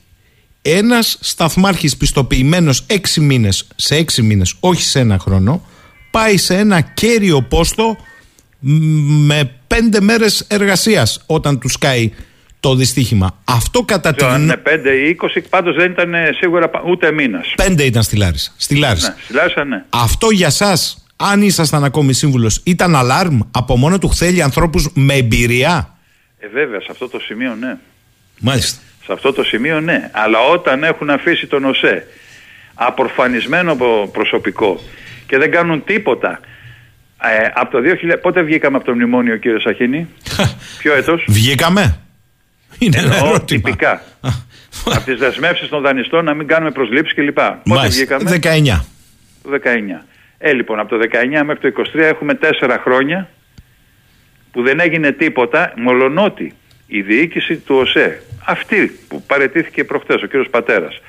ένας 0.62 1.18
σταθμάρχης 1.20 1.97
πιστοποιημένος 1.97 2.85
έξι 2.87 3.20
μήνες 3.20 3.66
σε 3.77 3.97
έξι 3.97 4.23
μήνες, 4.23 4.55
όχι 4.61 4.83
σε 4.83 4.99
ένα 4.99 5.18
χρόνο, 5.18 5.66
πάει 6.14 6.37
σε 6.37 6.55
ένα 6.55 6.81
κέριο 6.81 7.42
πόστο 7.42 7.96
με 9.27 9.50
πέντε 9.66 10.00
μέρες 10.00 10.46
εργασίας 10.48 11.22
όταν 11.27 11.59
του 11.59 11.68
σκάει 11.68 12.12
το 12.61 12.74
δυστύχημα. 12.74 13.38
Αυτό 13.44 13.83
κατά 13.83 14.14
την. 14.14 14.27
Ναι, 14.27 14.55
5 14.57 14.59
ή 15.09 15.16
20, 15.37 15.42
πάντως 15.48 15.77
δεν 15.77 15.90
ήταν 15.90 16.14
ε, 16.14 16.31
σίγουρα 16.33 16.70
ούτε 16.87 17.12
μήνας. 17.12 17.53
Πέντε 17.57 17.83
ήταν 17.85 18.03
στη 18.03 18.16
Λάρισα. 18.16 18.53
Στη 18.57 18.77
Λάρισα. 18.77 19.09
Ναι, 19.09 19.14
στη 19.24 19.33
Λάρισα, 19.33 19.64
ναι. 19.64 19.85
Αυτό 19.88 20.31
για 20.31 20.46
εσά, 20.46 20.79
αν 21.16 21.42
ήσασταν 21.42 21.85
ακόμη 21.85 22.12
σύμβουλος, 22.12 22.61
ήταν 22.64 22.96
αλάρμ 22.96 23.40
από 23.50 23.77
μόνο 23.77 23.98
του 23.98 24.14
θέλει 24.14 24.42
ανθρώπους 24.42 24.90
με 24.94 25.14
εμπειρία; 25.14 25.96
Ε, 26.38 26.48
βέβαια, 26.48 26.81
σε 26.81 26.88
αυτό 26.90 27.09
το 27.09 27.20
σημείο 27.20 27.55
ναι. 27.61 27.77
Μάλιστα. 28.40 28.81
Σε 29.05 29.12
αυτό 29.12 29.33
το 29.33 29.42
σημείο 29.42 29.81
ναι. 29.81 30.11
Αλλά 30.12 30.38
όταν 30.40 30.85
έχουν 30.85 31.11
αφήσει 31.11 31.46
τον 31.46 31.64
ΟΣΕ 31.64 32.07
απορφανισμένο 32.74 33.77
προσωπικό 34.12 34.81
και 35.35 35.40
δεν 35.40 35.51
κάνουν 35.51 35.85
τίποτα. 35.85 36.40
Ε, 37.23 37.51
από 37.55 37.70
το 37.70 37.79
2000, 38.12 38.18
πότε 38.23 38.42
βγήκαμε 38.42 38.77
από 38.77 38.85
το 38.85 38.94
μνημόνιο 38.94 39.37
κύριε 39.37 39.59
Σαχίνη, 39.61 40.09
ποιο 40.79 40.94
έτος; 40.94 41.25
Βγήκαμε. 41.29 41.99
Είναι 42.79 42.99
ένα 42.99 43.16
ερώτημα. 43.16 43.44
τυπικά. 43.44 44.03
από 44.85 45.05
τις 45.05 45.18
δεσμεύσεις 45.18 45.68
των 45.68 45.83
δανειστών 45.83 46.25
να 46.25 46.35
μην 46.35 46.47
κάνουμε 46.47 46.70
προσλήψεις 46.70 47.14
κλπ. 47.14 47.38
Πότε 47.62 47.88
βγήκαμε; 47.88 48.38
19. 48.42 48.85
Το 49.42 49.51
19. 49.51 50.05
Ε, 50.38 50.53
λοιπόν, 50.53 50.79
από 50.81 50.88
το 50.88 50.97
19 50.97 51.42
μέχρι 51.44 51.73
το 51.73 51.83
23 51.94 51.99
έχουμε 51.99 52.38
4 52.61 52.77
χρόνια 52.83 53.29
που 54.53 54.62
δεν 54.62 54.81
έγινε 54.81 55.12
τίποτα, 55.12 55.73
μολονότι 55.77 56.55
η 56.87 57.01
διοίκηση 57.01 57.57
του 57.57 57.77
ΟΣΕ, 57.77 58.23
αυτή 58.47 58.99
που 59.09 59.23
παρετήθηκε 59.23 59.85
προχτές, 59.85 60.23
ο 60.23 60.27
κύριος 60.27 60.49
Πατέρας, 60.51 61.01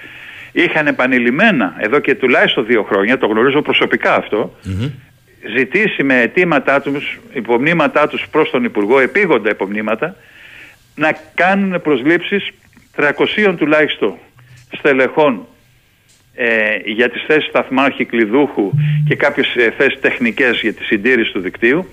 είχαν 0.55 0.87
επανειλημμένα 0.87 1.75
εδώ 1.77 1.99
και 1.99 2.15
τουλάχιστον 2.15 2.65
δύο 2.65 2.83
χρόνια, 2.83 3.17
το 3.17 3.27
γνωρίζω 3.27 3.61
προσωπικά 3.61 4.23
ζητήσει 5.57 6.03
με 6.03 6.21
αιτήματά 6.21 6.81
τους, 6.81 7.19
υπομνήματά 7.33 8.07
τους 8.07 8.27
προς 8.31 8.49
τον 8.49 8.63
Υπουργό, 8.63 8.99
επίγοντα 8.99 9.49
υπομνήματα, 9.49 10.15
να 10.95 11.17
κάνουν 11.35 11.81
προσλήψεις 11.81 12.49
300 12.95 13.55
τουλάχιστον 13.57 14.13
στελεχών 14.77 15.47
ε, 16.35 16.75
για 16.85 17.09
τις 17.09 17.23
θέσεις 17.27 17.49
σταθμάρχη 17.49 18.05
κλειδούχου 18.05 18.71
και 19.07 19.15
κάποιες 19.15 19.55
ε, 19.55 19.73
θέσεις 19.77 19.99
τεχνικές 19.99 20.59
για 20.61 20.73
τη 20.73 20.83
συντήρηση 20.83 21.31
του 21.31 21.39
δικτύου 21.39 21.89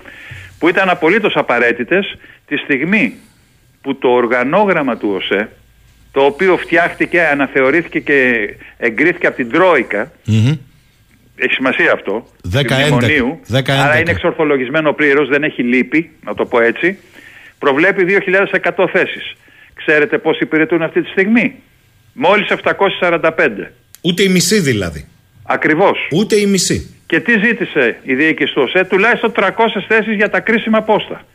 που 0.59 0.67
ήταν 0.67 0.89
απολύτως 0.89 1.35
απαραίτητες 1.35 2.17
τη 2.45 2.57
στιγμή 2.57 3.13
που 3.81 3.95
το 3.95 4.07
οργανόγραμμα 4.07 4.97
του 4.97 5.09
ΟΣΕ 5.15 5.49
το 6.13 6.21
οποίο 6.21 6.57
φτιάχτηκε, 6.57 7.21
αναθεωρήθηκε 7.21 7.99
και 7.99 8.49
εγκρίθηκε 8.77 9.27
από 9.27 9.35
την 9.35 9.51
Τρόικα. 9.51 10.11
Mm-hmm. 10.27 10.57
Έχει 11.35 11.53
σημασία 11.53 11.91
αυτό. 11.91 12.27
10, 12.53 12.61
10, 12.61 12.63
10, 13.51 13.71
άρα 13.71 13.99
είναι 13.99 14.11
εξορθολογισμένο 14.11 14.93
πλήρως, 14.93 15.29
δεν 15.29 15.43
έχει 15.43 15.63
λύπη, 15.63 16.09
να 16.23 16.33
το 16.33 16.45
πω 16.45 16.61
έτσι. 16.61 16.97
Προβλέπει 17.59 18.05
2.100 18.73 18.85
θέσεις. 18.91 19.35
Ξέρετε 19.73 20.17
πώς 20.17 20.39
υπηρετούν 20.39 20.81
αυτή 20.81 21.01
τη 21.01 21.09
στιγμή; 21.09 21.55
Μόλις 22.13 22.49
745. 22.49 23.71
Ούτε 24.01 24.23
η 24.23 24.27
μισή 24.27 24.59
δηλαδή. 24.59 25.07
Ακριβώς. 25.43 26.07
Ούτε 26.11 26.35
η 26.35 26.45
μισή. 26.45 26.95
Και 27.05 27.19
τι 27.19 27.31
ζήτησε 27.45 27.97
η 28.03 28.15
διοίκηση 28.15 28.53
του 28.53 28.61
ΟΣΕ, 28.65 28.83
τουλάχιστον 28.83 29.31
300 29.35 29.49
θέσεις 29.87 30.15
για 30.15 30.29
τα 30.29 30.39
κρίσιμα 30.39 30.81
πόστα 30.81 31.25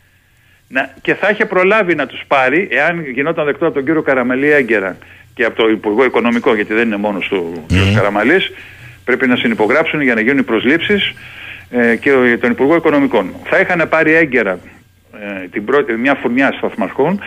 να, 0.69 0.95
και 1.03 1.15
θα 1.15 1.31
είχε 1.31 1.45
προλάβει 1.47 1.95
να 1.95 2.07
τους 2.07 2.23
πάρει 2.27 2.69
εάν 2.71 3.05
γινόταν 3.11 3.45
δεκτό 3.45 3.67
από 3.67 3.75
τον 3.75 3.85
κύριο 3.85 4.03
Καραμαλή 4.03 4.51
έγκαιρα 4.51 4.97
και 5.35 5.45
από 5.45 5.57
το 5.57 5.69
Υπουργό 5.69 6.05
Οικονομικό 6.05 6.55
γιατί 6.55 6.75
δεν 6.75 6.87
είναι 6.87 6.97
μόνος 6.97 7.29
του 7.29 7.67
mm. 7.71 7.75
κ. 7.93 7.95
Καραμαλής 7.95 8.51
πρέπει 9.05 9.27
να 9.27 9.37
συνυπογράψουν 9.37 10.01
για 10.01 10.15
να 10.15 10.21
γίνουν 10.21 10.39
οι 10.39 10.43
προσλήψεις 10.43 11.15
ε, 11.71 11.97
και 11.97 12.39
τον 12.41 12.51
Υπουργό 12.51 12.77
Οικονομικών. 12.77 13.35
Θα 13.45 13.59
είχαν 13.59 13.89
πάρει 13.89 14.15
έγκαιρα 14.15 14.59
ε, 15.13 15.49
την 15.49 15.65
πρώτη, 15.65 15.93
μια 15.93 16.15
φουρνιά 16.15 16.53
σταθμαρχών 16.57 17.21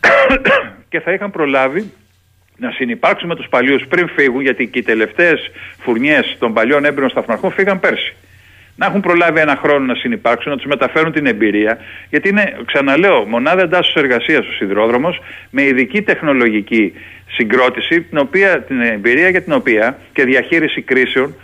και 0.90 1.00
θα 1.00 1.12
είχαν 1.12 1.30
προλάβει 1.30 1.92
να 2.56 2.70
συνεπάρξουν 2.70 3.28
με 3.28 3.36
τους 3.36 3.46
παλιούς 3.48 3.86
πριν 3.88 4.08
φύγουν 4.08 4.40
γιατί 4.42 4.66
και 4.66 4.78
οι 4.78 4.82
τελευταίες 4.82 5.50
φουρνιές 5.78 6.36
των 6.38 6.52
παλιών 6.52 6.84
έμπειρων 6.84 7.10
σταθμαρχών 7.10 7.52
φύγαν 7.52 7.80
πέρσι. 7.80 8.14
Να 8.76 8.86
έχουν 8.86 9.00
προλάβει 9.00 9.40
ένα 9.40 9.56
χρόνο 9.56 9.84
να 9.84 9.94
συνεπάρξουν, 9.94 10.50
να 10.50 10.56
τους 10.56 10.66
μεταφέρουν 10.66 11.12
την 11.12 11.26
εμπειρία. 11.26 11.78
Γιατί 12.10 12.28
είναι, 12.28 12.56
ξαναλέω, 12.64 13.24
μονάδα 13.24 13.62
εντάσσεως 13.62 13.96
εργασίας 13.96 14.46
ο 14.46 14.52
σιδηρόδρομος 14.52 15.20
με 15.50 15.62
ειδική 15.62 16.02
τεχνολογική 16.02 16.92
συγκρότηση, 17.30 18.00
την, 18.02 18.18
οποία, 18.18 18.62
την 18.62 18.80
εμπειρία 18.80 19.28
για 19.28 19.42
την 19.42 19.52
οποία 19.52 19.98
και 20.12 20.24
διαχείριση 20.24 20.82
κρίσεων 20.82 21.34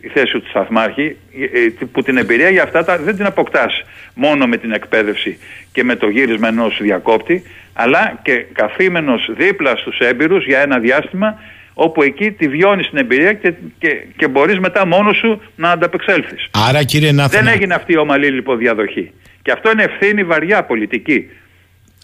η 0.00 0.08
θέση 0.08 0.40
του 0.40 0.48
σταθμάρχη, 0.48 1.16
ε, 1.52 1.84
που 1.92 2.02
την 2.02 2.16
εμπειρία 2.16 2.50
για 2.50 2.62
αυτά 2.62 2.84
τα, 2.84 2.98
δεν 2.98 3.16
την 3.16 3.26
αποκτάς 3.26 3.82
μόνο 4.14 4.46
με 4.46 4.56
την 4.56 4.72
εκπαίδευση 4.72 5.38
και 5.72 5.84
με 5.84 5.96
το 5.96 6.08
γύρισμα 6.08 6.48
ενός 6.48 6.78
διακόπτη, 6.82 7.42
αλλά 7.72 8.20
και 8.22 8.44
καθήμενος 8.52 9.30
δίπλα 9.36 9.76
στους 9.76 9.98
έμπειρους 9.98 10.46
για 10.46 10.60
ένα 10.60 10.78
διάστημα 10.78 11.38
όπου 11.74 12.02
εκεί 12.02 12.30
τη 12.30 12.48
βιώνεις 12.48 12.88
την 12.88 12.98
εμπειρία 12.98 13.32
και, 13.32 13.54
και, 13.78 13.88
και 14.16 14.28
μπορείς 14.28 14.58
μετά 14.58 14.86
μόνος 14.86 15.16
σου 15.16 15.40
να 15.56 15.70
ανταπεξέλθεις. 15.70 16.48
Άρα, 16.68 16.82
κύριε 16.82 17.12
Νάθανα... 17.12 17.42
Δεν 17.42 17.52
έγινε 17.52 17.74
αυτή 17.74 17.92
η 17.92 17.98
ομαλή 17.98 18.30
λοιπόν 18.30 18.58
διαδοχή. 18.58 19.12
Και 19.42 19.52
αυτό 19.52 19.70
είναι 19.70 19.82
ευθύνη 19.82 20.24
βαριά 20.24 20.64
πολιτική. 20.64 21.26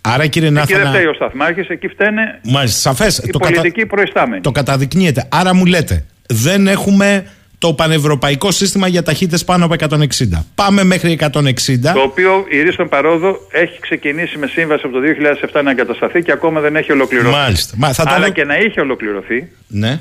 Άρα, 0.03 0.27
κύριε 0.27 0.51
Νάθανα... 0.51 0.79
Εκεί 0.79 0.89
δεν 0.89 0.93
φταίει 0.93 1.07
ο 1.07 1.15
Σταθμάρχης, 1.15 1.69
εκεί 1.69 1.89
φταίνε 1.89 2.41
Μάλιστα, 2.43 2.79
σαφές. 2.79 3.19
οι 3.19 3.31
το 3.31 3.39
πολιτικοί 3.39 3.81
κατα... 3.81 3.95
προϊστάμενοι. 3.95 4.41
Το 4.41 4.51
καταδεικνύεται. 4.51 5.29
Άρα 5.31 5.55
μου 5.55 5.65
λέτε, 5.65 6.05
δεν 6.29 6.67
έχουμε 6.67 7.27
το 7.61 7.73
πανευρωπαϊκό 7.73 8.51
σύστημα 8.51 8.87
για 8.87 9.03
ταχύτητες 9.03 9.45
πάνω 9.45 9.65
από 9.65 9.75
160. 9.79 10.05
Πάμε 10.55 10.85
μέχρι 10.85 11.19
160. 11.21 11.29
Το 11.95 12.01
οποίο 12.01 12.45
η 12.49 12.63
Ρίστον 12.63 12.89
Παρόδο 12.89 13.39
έχει 13.51 13.81
ξεκινήσει 13.81 14.39
με 14.39 14.47
σύμβαση 14.47 14.83
από 14.85 14.95
το 14.95 15.01
2007 15.53 15.63
να 15.65 15.71
εγκατασταθεί 15.71 16.23
και 16.23 16.33
ακόμα 16.33 16.61
δεν 16.61 16.77
έχει 16.77 16.93
ολοκληρωθεί. 16.93 17.37
Μάλιστα. 17.37 17.75
Μα, 17.77 17.93
θα 17.93 18.05
Αλλά 18.07 18.27
το... 18.27 18.33
και 18.33 18.45
να 18.45 18.59
είχε 18.59 18.81
ολοκληρωθεί, 18.81 19.49
Ναι. 19.67 20.01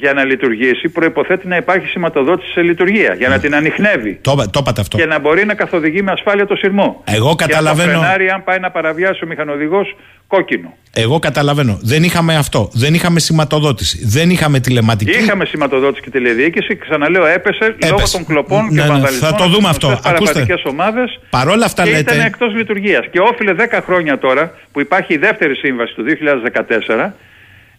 Για 0.00 0.12
να 0.12 0.24
λειτουργήσει, 0.24 0.88
προποθέτει 0.88 1.46
να 1.46 1.56
υπάρχει 1.56 1.86
σηματοδότηση 1.86 2.50
σε 2.52 2.62
λειτουργία, 2.62 3.14
για 3.18 3.28
να 3.28 3.38
την 3.38 3.54
ανοιχνεύει. 3.54 4.18
Το, 4.22 4.34
το 4.50 4.58
είπατε 4.62 4.80
αυτό. 4.80 4.96
Και 4.98 5.06
να 5.06 5.18
μπορεί 5.18 5.44
να 5.46 5.54
καθοδηγεί 5.54 6.02
με 6.02 6.10
ασφάλεια 6.12 6.46
το 6.46 6.56
σειρμό. 6.56 7.02
Εγώ 7.06 7.34
καταλαβαίνω- 7.34 7.88
Και 7.90 7.94
να 7.96 7.98
το 8.00 8.04
φρενάρει 8.04 8.30
αν 8.30 8.44
πάει 8.44 8.58
να 8.58 8.70
παραβιάσει 8.70 9.24
ο 9.24 9.26
μηχανοδηγός 9.26 9.96
κόκκινο. 10.26 10.76
Εγώ 10.92 11.18
καταλαβαίνω. 11.18 11.78
Δεν 11.82 12.02
είχαμε 12.02 12.36
αυτό. 12.36 12.70
Δεν 12.72 12.94
είχαμε 12.94 13.20
σηματοδότηση. 13.20 14.06
Δεν 14.06 14.30
είχαμε 14.30 14.60
τηλεματική. 14.60 15.10
Είχαμε 15.18 15.44
σηματοδότηση 15.44 16.02
και 16.02 16.10
τηλεδιοίκηση, 16.10 16.76
ξαναλέω, 16.76 17.26
έπεσε, 17.26 17.76
λόγω 17.90 18.02
των 18.12 18.24
κλοπών 18.26 18.64
Ναι, 18.64 18.68
και 18.68 18.74
ναι, 18.86 18.92
βανδαλισμών. 18.92 19.30
θα 19.30 19.36
το 19.36 19.46
δούμε 19.48 19.68
αυτό. 19.68 19.86
Ακούστε. 19.88 20.10
παραβατικές 20.10 20.62
ομάδες 20.64 21.20
Παρόλα 21.30 21.64
αυτά 21.64 21.82
και 21.82 21.90
λέτε. 21.90 22.14
ήταν 22.14 22.26
εκτός 22.26 22.54
λειτουργίας. 22.54 23.04
Και 23.10 23.20
όφιλε 23.20 23.52
10 23.52 23.80
χρόνια 23.86 24.18
τώρα 24.18 24.54
που 24.72 24.80
υπάρχει 24.80 25.14
η 25.14 25.16
δεύτερη 25.16 25.54
σύμβαση 25.54 25.94
του 25.94 26.02
2014 26.02 27.14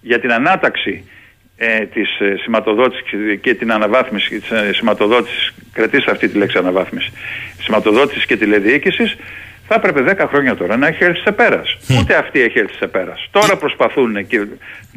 για 0.01 0.19
την 0.19 0.31
ανάταξη 0.31 1.03
ε, 1.61 1.85
της 1.85 2.19
ε, 2.19 2.35
σηματοδότησης 2.41 3.39
και 3.41 3.53
την 3.53 3.71
αναβάθμιση 3.71 4.39
της 4.39 4.49
ε, 4.49 4.73
σηματοδότησης, 4.73 5.53
κρατήστε 5.73 6.11
αυτή 6.11 6.27
τη 6.27 6.37
λέξη 6.37 6.57
αναβάθμιση, 6.57 7.11
σηματοδότησης 7.61 8.25
και 8.25 8.37
τηλεδιοίκησης, 8.37 9.17
θα 9.67 9.75
έπρεπε 9.75 10.15
10 10.21 10.25
χρόνια 10.27 10.55
τώρα 10.55 10.77
να 10.77 10.87
έχει 10.87 11.03
έρθει 11.03 11.19
σε 11.19 11.31
πέρας. 11.31 11.77
Ούτε 11.99 12.15
αυτή 12.15 12.41
έχει 12.41 12.59
έρθει 12.59 12.73
σε 12.73 12.87
πέρας. 12.87 13.27
Τώρα 13.31 13.57
προσπαθούν 13.57 14.27
και, 14.27 14.45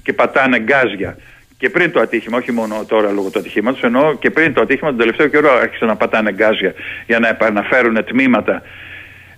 και 0.02 0.12
πατάνε 0.12 0.58
γκάζια 0.58 1.16
και 1.58 1.70
πριν 1.70 1.92
το 1.92 2.00
ατύχημα, 2.00 2.36
όχι 2.38 2.52
μόνο 2.52 2.84
τώρα 2.88 3.10
λόγω 3.10 3.30
του 3.30 3.38
ατυχήματος, 3.38 3.82
ενώ 3.82 4.16
και 4.18 4.30
πριν 4.30 4.54
το 4.54 4.60
ατύχημα, 4.60 4.88
τον 4.88 4.98
τελευταίο 4.98 5.26
καιρό 5.26 5.52
άρχισαν 5.52 5.88
να 5.88 5.96
πατάνε 5.96 6.32
γκάζια 6.32 6.74
για 7.06 7.18
να 7.18 7.28
επαναφέρουν 7.28 8.04
τμήματα. 8.04 8.62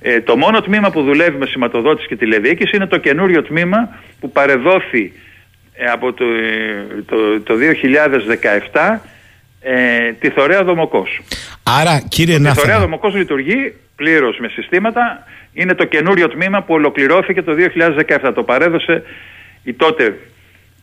Ε, 0.00 0.20
το 0.20 0.36
μόνο 0.36 0.60
τμήμα 0.60 0.90
που 0.90 1.02
δουλεύει 1.02 1.38
με 1.38 1.46
σηματοδότηση 1.46 2.06
και 2.06 2.16
τηλεδιοίκηση 2.16 2.76
είναι 2.76 2.86
το 2.86 2.96
καινούριο 2.96 3.42
τμήμα 3.42 3.98
που 4.20 4.30
παρεδόθη 4.30 5.12
ε, 5.74 5.84
από 5.84 6.12
το, 6.12 6.24
ε, 6.24 7.02
το, 7.06 7.40
το 7.40 7.54
2017 8.72 8.98
ε, 9.60 10.12
τη 10.12 10.30
Θωρέα 10.30 10.64
Δομοκός. 10.64 11.20
Άρα, 11.62 12.00
κύριε 12.08 12.34
Η 12.34 12.38
Θωρέα 12.38 12.52
Νάθανα. 12.54 12.78
Δομοκός 12.80 13.14
λειτουργεί 13.14 13.74
πλήρως 13.96 14.36
με 14.38 14.48
συστήματα. 14.48 15.26
Είναι 15.52 15.74
το 15.74 15.84
καινούριο 15.84 16.28
τμήμα 16.28 16.62
που 16.62 16.74
ολοκληρώθηκε 16.74 17.42
το 17.42 17.52
2017. 18.26 18.32
Το 18.34 18.42
παρέδωσε 18.42 19.02
η 19.62 19.72
τότε 19.72 20.04
Η 20.04 20.12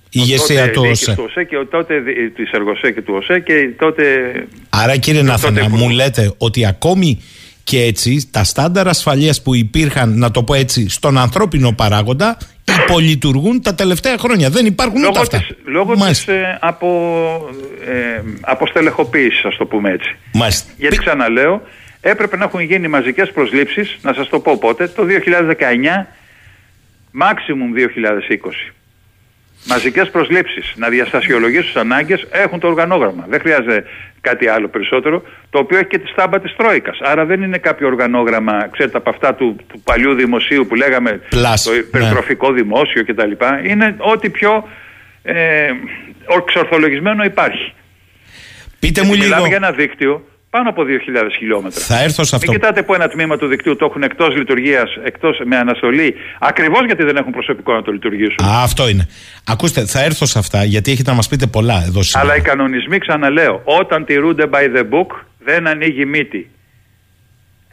ηγεσία 0.10 0.60
τότε 0.60 0.72
του 0.72 0.82
διοίκηση 0.82 1.04
ΟΣΕ. 1.10 1.16
του 1.16 1.24
ΟΣΕ 1.30 1.44
και 1.44 1.58
ο 1.58 1.66
τότε 1.66 2.00
δι- 2.00 2.36
της 2.36 2.52
Εργοσέ 2.52 2.92
και 2.92 3.02
του 3.02 3.14
ΟΣΕ 3.18 3.40
και 3.40 3.54
η 3.54 3.70
τότε 3.70 4.32
Άρα, 4.70 4.98
κύριε 4.98 5.22
Νάθανα, 5.22 5.54
τότε 5.58 5.70
μου 5.70 5.76
υπουργός. 5.76 5.96
λέτε 5.96 6.34
ότι 6.38 6.66
ακόμη 6.66 7.22
και 7.64 7.82
έτσι 7.82 8.28
τα 8.32 8.44
στάνταρ 8.44 8.88
ασφαλείας 8.88 9.42
που 9.42 9.56
υπήρχαν, 9.56 10.18
να 10.18 10.32
το 10.32 10.44
πω 10.44 10.54
έτσι, 10.54 10.90
στον 10.90 11.18
ανθρώπινο 11.18 11.72
παράγοντα, 11.72 12.38
υπολειτουργούν 12.84 13.62
τα 13.62 13.76
τελευταία 13.76 14.18
χρόνια. 14.18 14.50
Δεν 14.50 14.66
υπάρχουν 14.66 14.98
ούτε 14.98 15.08
λόγω 15.08 15.22
αυτά. 15.22 15.38
της, 15.38 15.48
λόγω 15.66 15.92
της 15.94 16.02
Μάλιστα. 16.02 16.34
ε, 16.34 16.58
απο, 16.62 16.90
ε, 17.88 18.22
αποστελεχοποίησης, 18.42 19.44
ας 19.46 19.58
το 19.58 19.66
πούμε 19.66 19.92
έτσι. 19.92 20.16
Μάλιστα. 20.34 20.72
Γιατί 20.78 20.96
Πη- 20.96 21.06
ξαναλέω, 21.06 21.62
έπρεπε 22.02 22.38
να 22.38 22.44
έχουν 22.44 22.60
γίνει 22.60 22.88
μαζικές 22.88 23.32
προσλήψεις, 23.32 23.98
να 24.02 24.14
σας 24.14 24.30
το 24.30 24.40
πω 24.40 24.58
πότε, 24.58 24.88
το 24.88 25.04
2019, 25.04 26.08
maximum 27.22 27.74
2020. 27.74 28.74
Μαζικές 29.66 30.10
προσλήψεις, 30.10 30.74
να 30.76 30.90
διαστασιολογήσουν 30.90 31.66
τις 31.66 31.76
ανάγκες, 31.76 32.28
έχουν 32.32 32.60
το 32.60 32.68
οργανόγραμμα. 32.68 33.26
Δεν 33.30 33.40
χρειάζεται 33.40 33.84
κάτι 34.22 34.48
άλλο 34.48 34.68
περισσότερο, 34.68 35.24
το 35.50 35.60
οποίο 35.60 35.78
έχει 35.78 35.88
και 35.88 35.98
τη 36.00 36.08
στάμπα 36.08 36.40
της 36.40 36.56
Τρόικας. 36.56 37.00
Άρα 37.02 37.26
δεν 37.26 37.42
είναι 37.42 37.58
κάποιο 37.58 37.88
οργανόγραμμα, 37.88 38.68
ξέρετε, 38.72 38.98
από 38.98 39.10
αυτά 39.10 39.36
του, 39.36 39.56
του 39.68 39.80
παλιού 39.80 40.14
δημοσίου 40.14 40.66
που 40.68 40.76
λέγαμε 40.76 41.22
Πλάς, 41.30 41.64
το 41.64 41.72
ναι. 41.72 41.78
υπερτροφικό 41.78 42.52
δημόσιο 42.52 43.06
κτλ. 43.06 43.32
Είναι 43.64 43.96
ό,τι 43.98 44.30
πιο 44.30 44.68
ε, 45.24 45.70
εξορθολογισμένο 46.38 47.24
υπάρχει. 47.24 47.74
Πείτε 48.80 49.02
μου 49.02 49.14
Γιατί 49.14 49.22
λίγο. 49.22 49.36
Μιλάμε 49.36 49.48
για 49.48 49.58
ένα 49.58 49.72
δίκτυο 49.72 50.26
πάνω 50.56 50.70
από 50.70 50.82
2.000 50.84 51.30
χιλιόμετρα. 51.38 51.82
Θα 51.82 52.02
έρθω 52.04 52.24
σε 52.24 52.36
αυτό. 52.36 52.52
Μην 52.52 52.60
κοιτάτε 52.60 52.84
που 52.84 52.94
ένα 52.94 53.08
τμήμα 53.08 53.38
του 53.38 53.48
δικτύου 53.48 53.76
το 53.76 53.86
έχουν 53.86 54.04
εκτός 54.04 54.36
λειτουργίας, 54.36 54.90
εκτός 55.04 55.42
με 55.46 55.58
αναστολή, 55.58 56.16
ακριβώς 56.40 56.86
γιατί 56.86 57.04
δεν 57.04 57.16
έχουν 57.18 57.32
προσωπικό 57.32 57.74
να 57.74 57.82
το 57.82 57.92
λειτουργήσουν. 57.92 58.46
Α, 58.46 58.62
αυτό 58.64 58.88
είναι. 58.90 59.08
Ακούστε, 59.48 59.86
θα 59.86 60.04
έρθω 60.04 60.26
σε 60.26 60.40
αυτά 60.40 60.64
γιατί 60.64 60.92
έχετε 60.92 61.10
να 61.10 61.16
μας 61.16 61.28
πείτε 61.28 61.48
πολλά 61.48 61.84
εδώ 61.88 62.02
σήμερα. 62.04 62.30
Αλλά 62.30 62.38
οι 62.38 62.42
κανονισμοί, 62.42 62.98
ξαναλέω, 62.98 63.62
όταν 63.64 64.06
τηρούνται 64.06 64.46
by 64.52 64.78
the 64.78 64.82
book, 64.82 65.20
δεν 65.40 65.68
ανοίγει 65.68 66.06
μύτη. 66.06 66.50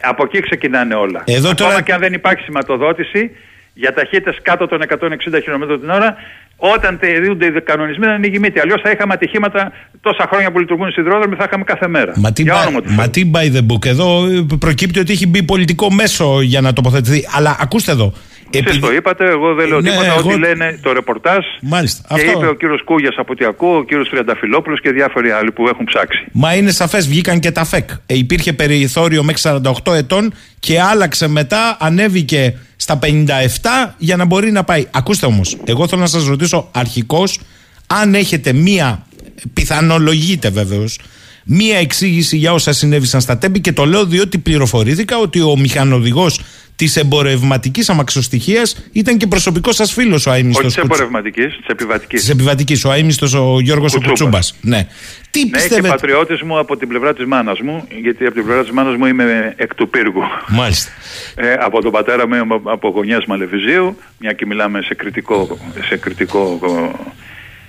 Από 0.03 0.23
εκεί 0.25 0.41
ξεκινάνε 0.41 0.95
όλα. 0.95 1.23
Εδώ 1.27 1.49
Ακόμα 1.51 1.71
τώρα- 1.71 1.83
και 1.83 1.93
αν 1.93 2.01
δεν 2.01 2.13
υπάρχει 2.13 2.43
σηματοδότηση 2.43 3.31
για 3.75 3.93
ταχύτητες 3.95 4.39
κάτω 4.43 4.67
των 4.67 4.83
160 4.83 5.41
χιλιόμετρων 5.43 5.81
την 5.81 5.91
ώρα, 5.91 6.17
όταν 6.61 6.99
τηρούνται 6.99 7.47
οι 7.47 7.61
κανονισμοί 7.65 8.05
δεν 8.05 8.15
ανοίγει 8.15 8.39
μύτη. 8.39 8.61
Αλλιώς 8.61 8.81
θα 8.85 8.91
είχαμε 8.91 9.13
ατυχήματα 9.15 9.73
τόσα 10.01 10.27
χρόνια 10.31 10.51
που 10.53 10.59
λειτουργούν 10.59 10.89
οι 10.89 10.93
σιδηρόδρομοι, 10.93 11.35
θα 11.37 11.45
είχαμε 11.49 11.65
κάθε 11.65 11.89
μέρα. 11.89 12.13
Μα 12.17 12.33
τι, 12.33 12.43
Για 12.43 12.55
by, 12.55 12.61
όνομα 12.67 12.81
του 12.83 12.91
μα 12.93 13.03
Θεού. 13.03 13.11
τι 13.11 13.31
by 13.35 13.57
the 13.57 13.67
book. 13.73 13.87
Εδώ 13.87 14.27
ε, 14.27 14.47
προκύπτει 14.59 14.99
ότι 14.99 15.13
έχει 15.13 15.27
μπει 15.27 15.43
πολιτικό 15.43 15.93
μέσο 15.93 16.41
για 16.41 16.61
να 16.61 16.73
τοποθετηθεί. 16.73 17.25
Αλλά 17.37 17.57
ακούστε 17.61 17.93
εδώ. 17.93 18.13
Εσείς 18.51 18.79
το 18.79 18.93
είπατε, 18.93 19.25
εγώ 19.29 19.55
δεν 19.55 19.69
λέω 19.69 19.81
Ναι, 19.81 19.91
τίποτα. 19.91 20.07
εγώ- 20.19 20.31
Ό,τι 20.31 20.39
λένε 20.39 20.79
το 20.83 20.93
ρεπορτάζ. 20.93 21.45
Μάλιστα. 21.63 22.15
Και 22.15 22.15
αυτό. 22.27 22.39
είπε 22.39 22.47
ο 22.47 22.55
κύριος 22.55 22.83
Κούγιας 22.85 23.15
από 23.19 23.33
ό,τι 23.33 23.45
ακούω, 23.45 23.77
ο 23.77 23.85
κύριος 23.85 24.09
Τριανταφυλόπουλος 24.09 24.81
και 24.81 24.91
διάφοροι 24.91 25.31
άλλοι 25.31 25.53
που 25.53 25.69
έχουν 25.69 25.85
ψάξει. 25.85 26.25
Μα 26.33 26.55
είναι 26.55 26.71
σαφές, 26.71 27.09
βγήκαν 27.09 27.41
και 27.41 27.51
τα 27.51 27.65
ΦΕΚ. 27.65 27.91
Ε, 28.07 28.15
υπήρχε 28.17 28.53
περιθώριο 28.53 29.23
μέχρι 29.25 29.41
48 29.87 29.95
ετών 29.95 30.33
και 30.59 30.81
άλλαξε 30.81 31.29
μετά, 31.29 31.77
ανέβηκε 31.81 32.59
στα 32.89 32.99
57 33.03 33.95
για 33.99 34.17
να 34.17 34.25
μπορεί 34.25 34.51
να 34.51 34.65
πάει. 34.65 34.87
Ακούστε 34.91 35.27
όμως, 35.27 35.57
εγώ 35.65 35.89
θέλω 35.89 36.01
να 36.01 36.07
σας 36.07 36.27
ρωτήσω 36.27 36.69
αρχικώς 36.73 37.41
αν 37.87 38.15
έχετε 38.15 38.53
μία, 38.53 39.07
πιθανολογείτε 39.53 40.51
βεβαίως, 40.51 40.99
μία 41.45 41.79
εξήγηση 41.79 42.37
για 42.37 42.53
όσα 42.53 42.73
συνέβησαν 42.73 43.21
στα 43.21 43.39
τέμπη 43.39 43.61
και 43.61 43.73
το 43.73 43.85
λέω 43.85 44.07
διότι 44.07 44.39
πληροφορήθηκα 44.39 45.19
ότι 45.19 45.41
ο 45.41 45.57
μηχανοδηγός 45.57 46.41
της 46.79 46.97
εμπορευματικής 46.97 47.89
αμαξοστοιχίας 47.89 48.89
ήταν 48.93 49.17
και 49.17 49.27
προσωπικός 49.27 49.75
σας 49.75 49.93
φίλος 49.93 50.27
ο 50.27 50.33
αίμιστο. 50.33 50.67
Όχι 50.67 50.75
της 50.75 50.85
εμπορευματικής, 50.85 51.57
της 51.57 51.67
επιβατικής. 51.67 52.21
Της 52.21 52.29
επιβατικής, 52.31 52.85
ο 52.85 52.93
αίμιστο 52.93 53.53
ο 53.53 53.61
Γιώργος 53.61 53.93
Κουτσούμπας. 53.93 54.19
Κουτσούμπας. 54.19 54.55
Ναι. 54.61 54.87
Τι 55.31 55.39
Ναι, 55.39 55.45
και 55.45 55.51
πιστεύετε. 55.57 55.89
πατριώτης 55.89 56.43
μου 56.43 56.59
από 56.59 56.77
την 56.77 56.89
πλευρά 56.89 57.15
της 57.15 57.25
μάνας 57.27 57.61
μου, 57.61 57.85
γιατί 58.03 58.25
από 58.25 58.35
την 58.35 58.45
πλευρά 58.45 58.63
της 58.63 58.71
μάνας 58.71 58.97
μου 58.97 59.07
είμαι 59.07 59.55
εκ 59.57 59.75
του 59.75 59.89
πύργου. 59.89 60.23
Μάλιστα. 60.49 60.91
Ε, 61.35 61.53
από 61.53 61.83
τον 61.83 61.91
πατέρα 61.93 62.29
μου 62.29 62.35
είμαι 62.35 62.61
από 62.65 62.89
γωνιάς 62.89 63.25
Μαλεβιζίου, 63.27 63.99
μια 64.19 64.33
και 64.33 64.47
μιλάμε 64.47 64.83
σε 64.83 64.95
κριτικό, 64.95 65.59
σε 65.89 65.97
κριτικό 65.97 66.59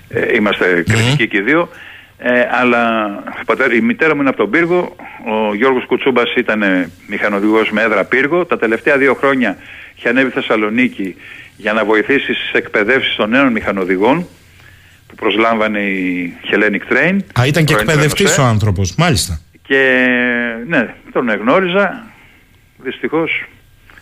ε, 0.10 0.36
είμαστε 0.36 0.84
κριτικοί 0.88 1.28
και 1.28 1.38
οι 1.38 1.42
δύο. 1.42 1.70
Ε, 2.22 2.48
αλλά 2.52 3.06
ο 3.42 3.46
πατέρα, 3.46 3.74
η 3.74 3.82
μητέρα 3.82 4.16
μου 4.16 4.22
είναι 4.22 4.30
από 4.30 4.38
τον 4.38 4.50
Πύργο, 4.50 4.96
ο 5.26 5.56
Γιώργος 5.56 5.86
Κουτσούμπας 5.86 6.34
ήταν 6.36 6.64
μηχανοδηγός 7.08 7.72
με 7.72 7.82
έδρα 7.82 8.04
Πύργο. 8.04 8.46
Τα 8.46 8.58
τελευταία 8.58 8.98
δύο 8.98 9.14
χρόνια 9.14 9.58
είχε 9.96 10.10
ανέβει 10.10 10.30
Θεσσαλονίκη 10.30 11.16
για 11.58 11.74
να 11.74 11.86
βοηθήσει 11.86 12.34
στις 12.34 12.52
εκπαιδεύσεις 12.54 13.16
των 13.16 13.30
νέων 13.30 13.52
μηχανοδηγών 13.52 14.28
που 15.08 15.16
προσλάμβανε 15.16 15.80
η 15.80 16.34
Hellenic 16.52 16.94
Train. 16.94 17.18
Α, 17.40 17.46
ήταν 17.46 17.66
και 17.66 17.74
πρώην 17.74 17.90
εκπαιδευτής 17.90 18.16
Τρένοσέ. 18.16 18.42
ο 18.42 18.44
άνθρωπος. 18.44 18.96
Μάλιστα. 18.96 19.40
Και 19.62 20.10
ναι, 20.68 20.94
τον 21.12 21.30
εγνώριζα. 21.30 22.06
Δυστυχώς 22.78 23.44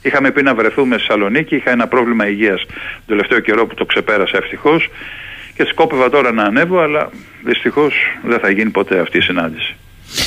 είχαμε 0.01 0.31
πει 0.31 0.43
να 0.43 0.55
βρεθούμε 0.55 0.97
στη 0.97 1.05
Θεσσαλονίκη. 1.07 1.55
Είχα 1.55 1.71
ένα 1.71 1.87
πρόβλημα 1.87 2.27
υγείας 2.27 2.65
τον 2.65 3.05
τελευταίο 3.07 3.39
καιρό 3.39 3.65
που 3.65 3.73
το 3.75 3.85
ξεπέρασα 3.85 4.37
ευτυχώς. 4.37 4.89
Και 5.57 5.65
σκόπευα 5.65 6.09
τώρα 6.09 6.31
να 6.31 6.43
ανέβω, 6.43 6.79
αλλά 6.79 7.09
δυστυχώς 7.43 7.93
δεν 8.23 8.39
θα 8.39 8.49
γίνει 8.49 8.69
ποτέ 8.69 8.99
αυτή 8.99 9.17
η 9.17 9.21
συνάντηση. 9.21 9.75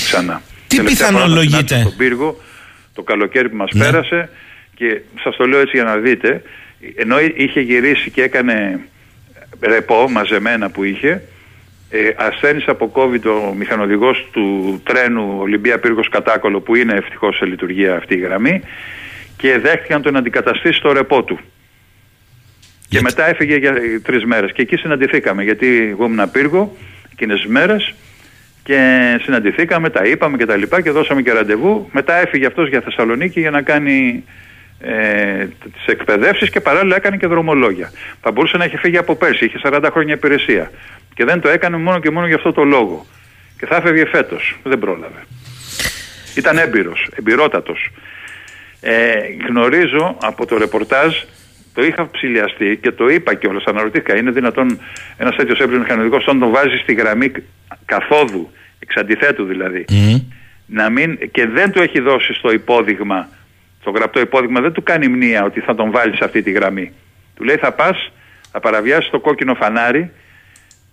Ξανά. 0.05 0.43
Τι 0.66 0.83
πιθανολογείτε. 0.83 1.81
Στον 1.81 1.97
πύργο 1.97 2.41
το 2.95 3.03
καλοκαίρι 3.03 3.49
που 3.49 3.57
μας 3.57 3.70
ναι. 3.72 3.85
πέρασε 3.85 4.28
και 4.74 5.01
σας 5.22 5.37
το 5.37 5.47
λέω 5.47 5.61
έτσι 5.61 5.76
για 5.76 5.85
να 5.85 5.97
δείτε 5.97 6.43
ενώ 6.97 7.20
είχε 7.37 7.61
γυρίσει 7.61 8.11
και 8.11 8.22
έκανε 8.22 8.81
ρεπό 9.61 10.09
μαζεμένα 10.11 10.70
που 10.70 10.85
είχε 10.85 11.22
ε, 11.91 11.99
ασθένησε 12.16 12.70
από 12.70 12.93
COVID 12.95 13.24
ο 13.24 13.55
μηχανοδηγός 13.55 14.28
του 14.33 14.81
τρένου 14.85 15.37
Ολυμπία 15.39 15.78
Πύργος 15.78 16.09
Κατάκολο 16.09 16.61
που 16.61 16.74
είναι 16.74 16.95
ευτυχώς 16.95 17.37
σε 17.37 17.45
λειτουργία 17.45 17.97
αυτή 17.97 18.14
η 18.14 18.18
γραμμή 18.18 18.62
και 19.37 19.59
δέχτηκαν 19.59 20.03
τον 20.03 20.16
αντικαταστήσει 20.16 20.78
στο 20.78 20.93
ρεπό 20.93 21.22
του. 21.22 21.39
Και 22.91 23.01
μετά 23.01 23.28
έφυγε 23.28 23.57
για 23.57 23.72
τρεις 24.03 24.24
μέρες. 24.24 24.53
Και 24.53 24.62
εκεί 24.62 24.76
συναντηθήκαμε, 24.76 25.43
γιατί 25.43 25.88
εγώ 25.91 26.05
ήμουν 26.05 26.30
πύργο 26.30 26.76
εκείνες 27.12 27.41
τις 27.41 27.51
μέρες 27.51 27.95
και 28.62 28.78
συναντηθήκαμε, 29.22 29.91
τα 29.91 30.05
είπαμε 30.05 30.36
και 30.36 30.47
τα 30.47 30.57
λοιπά 30.57 30.80
και 30.80 30.91
δώσαμε 30.91 31.22
και 31.22 31.32
ραντεβού. 31.32 31.88
Μετά 31.93 32.14
έφυγε 32.14 32.47
αυτός 32.47 32.68
για 32.68 32.80
Θεσσαλονίκη 32.80 33.41
για 33.41 33.51
να 33.51 33.62
κάνει 33.62 34.24
ε, 34.80 35.45
τις 35.45 35.86
εκπαιδεύσεις 35.86 36.51
και 36.51 36.61
παράλληλα 36.61 36.97
έκανε 36.97 37.16
και 37.16 37.26
δρομολόγια. 37.26 37.93
Θα 38.20 38.30
μπορούσε 38.30 38.57
να 38.57 38.64
έχει 38.64 38.76
φύγει 38.76 38.97
από 38.97 39.16
πέρσι, 39.16 39.45
είχε 39.45 39.61
40 39.62 39.88
χρόνια 39.93 40.14
υπηρεσία. 40.14 40.70
Και 41.14 41.24
δεν 41.24 41.41
το 41.41 41.49
έκανε 41.49 41.76
μόνο 41.76 42.01
και 42.01 42.11
μόνο 42.11 42.26
για 42.26 42.36
αυτό 42.36 42.53
το 42.53 42.64
λόγο. 42.64 43.07
Και 43.59 43.66
θα 43.66 43.76
έφευγε 43.76 44.07
φέτος. 44.07 44.59
Δεν 44.62 44.78
πρόλαβε. 44.78 45.24
Ήταν 46.36 46.59
έμπειρος, 46.59 47.09
εμπειρότατος. 47.18 47.91
Ε, 48.80 49.12
γνωρίζω 49.49 50.16
από 50.20 50.47
το 50.47 50.57
ρεπορτάζ 50.57 51.14
το 51.75 51.83
είχα 51.83 52.11
ψηλιαστεί 52.11 52.79
και 52.83 52.91
το 52.91 53.09
είπα 53.09 53.35
κιόλας. 53.35 53.64
Αναρωτήθηκα, 53.64 54.16
είναι 54.16 54.31
δυνατόν 54.31 54.81
ένας 55.16 55.37
τέτοιος 55.37 55.61
έμπειρο 55.61 55.79
μηχανοδικό, 55.79 56.16
όταν 56.16 56.39
τον 56.39 56.51
βάζεις 56.51 56.81
στη 56.81 56.95
γραμμή 56.95 57.33
καθόδου, 57.85 58.51
εξ 58.79 58.97
αντιθέτου 58.97 59.45
δηλαδή, 59.45 59.85
να 60.66 60.91
μην, 60.91 61.18
και 61.31 61.47
δεν 61.47 61.73
του 61.73 61.83
έχει 61.83 62.01
δώσει 62.01 62.33
στο 62.35 62.53
υπόδειγμα, 62.53 63.29
στο 63.81 63.91
γραπτό 63.91 64.21
υπόδειγμα, 64.21 64.61
δεν 64.61 64.73
του 64.73 64.83
κάνει 64.83 65.09
μνήα 65.09 65.45
ότι 65.45 65.61
θα 65.61 65.75
τον 65.75 65.91
βάλεις 65.91 66.16
σε 66.16 66.25
αυτή 66.25 66.43
τη 66.43 66.51
γραμμή. 66.51 66.93
Του 67.37 67.45
λέει 67.45 67.57
θα 67.57 67.73
πας, 67.73 68.12
θα 68.53 68.61
παραβιάσεις 68.61 69.11
το 69.11 69.21
κόκκινο 69.21 69.55
φανάρι. 69.55 70.11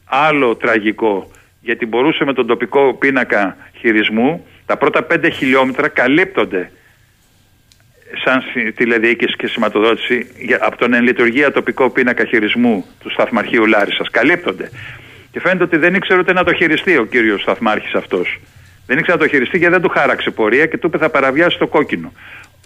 Άλλο 0.06 0.56
τραγικό, 0.56 1.32
γιατί 1.62 1.86
μπορούσε 1.86 2.26
με 2.26 2.34
τον 2.34 2.48
τοπικό 2.48 2.94
πίνακα 2.94 3.58
χειρισμού 3.80 4.46
τα 4.68 4.78
πρώτα 4.78 5.08
5 5.12 5.30
χιλιόμετρα 5.34 5.88
καλύπτονται 5.88 6.72
σαν 8.24 8.44
τηλεδιοίκηση 8.76 9.36
και 9.36 9.48
σηματοδότηση 9.48 10.28
από 10.60 10.78
τον 10.78 10.94
εν 10.94 11.04
λειτουργία 11.04 11.52
τοπικό 11.52 11.90
πίνακα 11.90 12.26
χειρισμού 12.26 12.86
του 13.00 13.10
Σταθμαρχείου 13.10 13.66
Λάρισας. 13.66 14.10
Καλύπτονται. 14.10 14.70
Και 15.32 15.40
φαίνεται 15.40 15.64
ότι 15.64 15.78
δεν 15.78 15.94
ήξερε 15.94 16.20
ούτε 16.20 16.34
να 16.34 16.44
το 16.44 16.54
χειριστεί 16.54 16.98
ο 16.98 17.06
κύριος 17.06 17.42
Σταθμάρχης 17.42 17.94
αυτός. 17.94 18.40
Δεν 18.86 18.98
ήξερε 18.98 19.18
να 19.18 19.24
το 19.24 19.30
χειριστεί 19.30 19.58
γιατί 19.58 19.74
δεν 19.74 19.82
του 19.82 19.90
χάραξε 19.90 20.32
πορεία 20.32 20.66
και 20.66 20.78
του 20.78 20.88
είπε 20.88 20.98
θα 20.98 21.10
παραβιάσει 21.10 21.58
το 21.58 21.68
κόκκινο. 21.68 22.12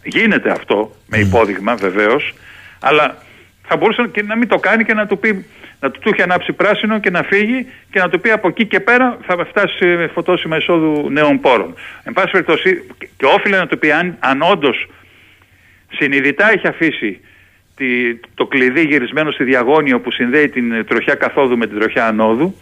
Γίνεται 0.03 0.51
αυτό 0.51 0.95
με 1.07 1.17
υπόδειγμα 1.17 1.75
βεβαίως, 1.75 2.33
αλλά 2.79 3.17
θα 3.67 3.77
μπορούσε 3.77 4.09
και 4.11 4.21
να 4.21 4.35
μην 4.35 4.47
το 4.47 4.57
κάνει 4.57 4.83
και 4.83 4.93
να 4.93 5.07
του 5.07 5.19
πει 5.19 5.45
να 5.79 5.91
του, 5.91 5.99
του 5.99 6.09
έχει 6.09 6.21
ανάψει 6.21 6.53
πράσινο 6.53 6.99
και 6.99 7.09
να 7.09 7.23
φύγει 7.23 7.67
και 7.91 7.99
να 7.99 8.09
του 8.09 8.19
πει 8.19 8.29
από 8.29 8.47
εκεί 8.47 8.65
και 8.65 8.79
πέρα 8.79 9.17
θα 9.25 9.45
φτάσει 9.45 9.77
σε 9.77 10.07
φωτόσημα 10.07 10.57
εισόδου 10.57 11.09
νέων 11.09 11.39
πόρων. 11.39 11.75
Εν 12.03 12.13
πάση 12.13 12.31
περιπτώσει, 12.31 12.87
και 13.17 13.25
όφιλε 13.25 13.57
να 13.57 13.67
του 13.67 13.79
πει 13.79 13.91
αν, 13.91 14.17
αν 14.19 14.41
όντως 14.41 14.87
συνειδητά 15.91 16.51
έχει 16.51 16.67
αφήσει 16.67 17.19
τη, 17.75 18.15
το 18.33 18.45
κλειδί 18.45 18.81
γυρισμένο 18.81 19.31
στη 19.31 19.43
διαγώνιο 19.43 19.99
που 19.99 20.11
συνδέει 20.11 20.49
την 20.49 20.85
τροχιά 20.85 21.15
καθόδου 21.15 21.57
με 21.57 21.67
την 21.67 21.79
τροχιά 21.79 22.07
ανόδου. 22.07 22.55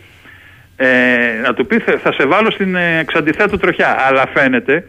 Ε, 0.76 1.40
να 1.44 1.54
του 1.54 1.66
πει 1.66 1.80
θα 1.80 2.12
σε 2.14 2.26
βάλω 2.26 2.52
στην 2.52 2.76
εξαντιθέτου 2.76 3.58
τροχιά 3.58 4.08
αλλά 4.08 4.28
φαίνεται 4.28 4.86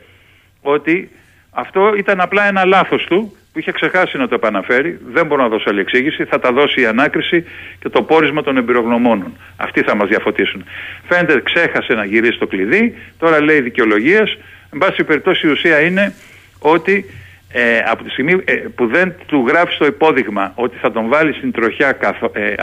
ότι 0.60 1.10
αυτό 1.50 1.94
ήταν 1.96 2.20
απλά 2.20 2.46
ένα 2.46 2.64
λάθος 2.64 3.04
του 3.04 3.36
που 3.52 3.58
είχε 3.58 3.72
ξεχάσει 3.72 4.18
να 4.18 4.28
το 4.28 4.34
επαναφέρει. 4.34 4.98
Δεν 5.12 5.26
μπορώ 5.26 5.42
να 5.42 5.48
δώσω 5.48 5.70
άλλη 5.70 5.80
εξήγηση. 5.80 6.24
Θα 6.24 6.38
τα 6.38 6.52
δώσει 6.52 6.80
η 6.80 6.86
ανάκριση 6.86 7.44
και 7.78 7.88
το 7.88 8.02
πόρισμα 8.02 8.42
των 8.42 8.56
εμπειρογνωμόνων. 8.56 9.36
Αυτοί 9.56 9.82
θα 9.82 9.94
μας 9.96 10.08
διαφωτίσουν. 10.08 10.64
Φαίνεται 11.08 11.40
ξέχασε 11.40 11.94
να 11.94 12.04
γυρίσει 12.04 12.38
το 12.38 12.46
κλειδί. 12.46 12.94
Τώρα 13.18 13.40
λέει 13.40 13.60
δικαιολογίε. 13.60 14.20
εν 14.72 14.78
πάση 14.78 15.04
περιπτώσει 15.04 15.46
η 15.46 15.50
ουσία 15.50 15.80
είναι 15.80 16.14
ότι 16.58 17.04
ε, 17.52 17.78
από 17.78 18.04
τη 18.04 18.10
στιγμή 18.10 18.42
ε, 18.44 18.54
που 18.54 18.86
δεν 18.86 19.14
του 19.26 19.44
γράφεις 19.48 19.76
το 19.76 19.86
υπόδειγμα 19.86 20.52
ότι 20.54 20.76
θα 20.76 20.92
τον 20.92 21.08
βάλεις 21.08 21.36
στην 21.36 21.52
τροχιά, 21.52 21.92
καθο, 21.92 22.30
ε, 22.34 22.52
ε 22.52 22.56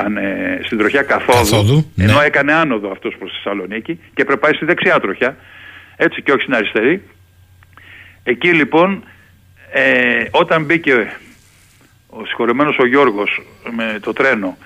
στην 0.64 0.78
τροχιά 0.78 1.02
καθόδου, 1.02 1.92
ναι. 1.96 2.04
ενώ 2.04 2.22
έκανε 2.22 2.54
άνοδο 2.54 2.92
αυτός 2.92 3.16
προς 3.20 3.32
Θεσσαλονίκη 3.32 4.00
και 4.14 4.24
πρέπει 4.24 4.40
πάει 4.40 4.54
στη 4.54 4.66
δεξιά 4.66 5.00
τροχιά 5.00 5.38
έτσι 5.96 6.22
και 6.22 6.32
όχι 6.32 6.42
στην 6.42 6.54
αριστερή 6.54 7.04
εκεί 8.24 8.54
λοιπόν 8.54 9.04
ε, 9.72 10.26
όταν 10.32 10.64
μπήκε 10.64 10.94
ο 12.10 12.26
συγχωρεμένος 12.26 12.78
ο 12.78 12.86
Γιώργος 12.86 13.42
με 13.72 14.00
το 14.02 14.14
τρένο 14.14 14.58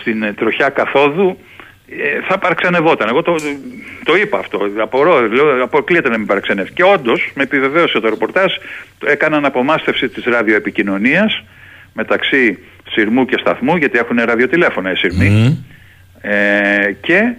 στην 0.00 0.34
τροχιά 0.34 0.68
καθόδου 0.68 1.28
ε, 1.28 1.51
θα 2.28 2.38
παραξενευόταν. 2.38 3.08
Εγώ 3.08 3.22
το, 3.22 3.34
το 4.04 4.16
είπα 4.16 4.38
αυτό. 4.38 4.60
Απορώ, 4.80 5.28
λέω, 5.28 5.62
αποκλείεται 5.62 6.08
να 6.08 6.18
μην 6.18 6.26
παραξενεύει. 6.26 6.72
Και 6.72 6.84
όντως, 6.84 7.30
με 7.34 7.42
επιβεβαίωσε 7.42 8.00
το 8.00 8.08
ρεπορτάζ, 8.08 8.52
έκαναν 9.04 9.44
απομάστευση 9.44 10.08
της 10.08 10.24
ραδιοεπικοινωνίας 10.24 11.44
μεταξύ 11.92 12.58
Συρμού 12.90 13.24
και 13.24 13.36
Σταθμού, 13.40 13.76
γιατί 13.76 13.98
έχουν 13.98 14.16
ραδιοτηλέφωνα 14.24 14.90
οι 14.92 14.96
Συρμοί. 14.96 15.64
Ε, 16.20 16.92
και 17.00 17.34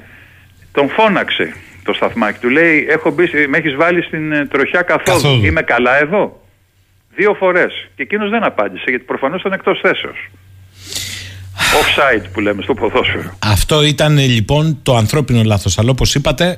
τον 0.71 0.89
φώναξε 0.89 1.53
το 1.83 1.93
σταθμάκι. 1.93 2.39
Του 2.39 2.49
λέει: 2.49 2.85
Έχω 2.89 3.11
μπει, 3.11 3.29
με 3.47 3.57
έχεις 3.57 3.75
βάλει 3.75 4.01
στην 4.03 4.31
ε, 4.31 4.45
τροχιά 4.45 4.81
καθόλου. 4.81 5.21
καθόλου. 5.21 5.45
Είμαι 5.45 5.61
καλά 5.61 5.99
εδώ; 5.99 6.43
Δύο 7.15 7.33
φορές. 7.33 7.89
Και 7.95 8.03
εκείνος 8.03 8.29
δεν 8.29 8.43
απάντησε, 8.43 8.83
γιατί 8.87 9.03
προφανώς 9.05 9.39
ήταν 9.39 9.53
εκτός 9.53 9.79
θέσεως. 9.79 10.29
Offside 11.73 12.25
που 12.33 12.39
λέμε 12.39 12.61
στο 12.61 12.73
ποδόσφαιρο. 12.73 13.37
Αυτό 13.39 13.83
ήταν 13.83 14.17
λοιπόν 14.17 14.79
το 14.83 14.95
ανθρώπινο 14.95 15.43
λάθος. 15.43 15.77
Αλλά 15.77 15.89
όπως 15.89 16.15
είπατε. 16.15 16.57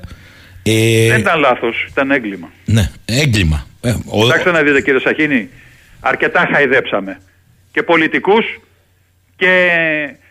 Ε... 0.64 1.08
Δεν 1.08 1.20
ήταν 1.20 1.40
λάθος, 1.40 1.86
ήταν 1.90 2.12
έγκλημα. 2.12 2.52
Ναι, 2.66 2.90
έγκλημα. 3.06 3.66
Ε, 3.82 3.90
ο... 4.06 4.22
Κοιτάξτε 4.22 4.52
να 4.52 4.62
δείτε 4.62 4.82
κύριε 4.82 5.00
Σαχίνη, 5.00 5.50
αρκετά 6.00 6.50
χαϊδέψαμε. 6.54 7.20
Και 7.72 7.84
πολιτικούς 7.84 8.46
και 9.36 9.70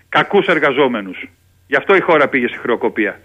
κακούς 0.08 0.46
εργαζόμενους. 0.46 1.28
Γι' 1.66 1.76
αυτό 1.76 1.96
η 1.96 2.00
χώρα 2.00 2.28
πήγε 2.28 2.48
στη 2.48 2.58
χρεοκοπία. 2.58 3.20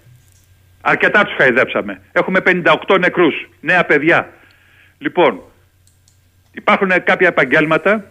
Αρκετά 0.82 1.24
τους 1.24 1.36
χαϊδέψαμε. 1.38 2.02
Έχουμε 2.12 2.40
58 2.86 3.00
νεκρούς, 3.00 3.50
νέα 3.62 3.86
παιδιά. 3.86 4.30
Λοιπόν, 4.98 5.40
υπάρχουν 6.52 6.90
κάποια 7.04 7.28
επαγγέλματα 7.28 8.04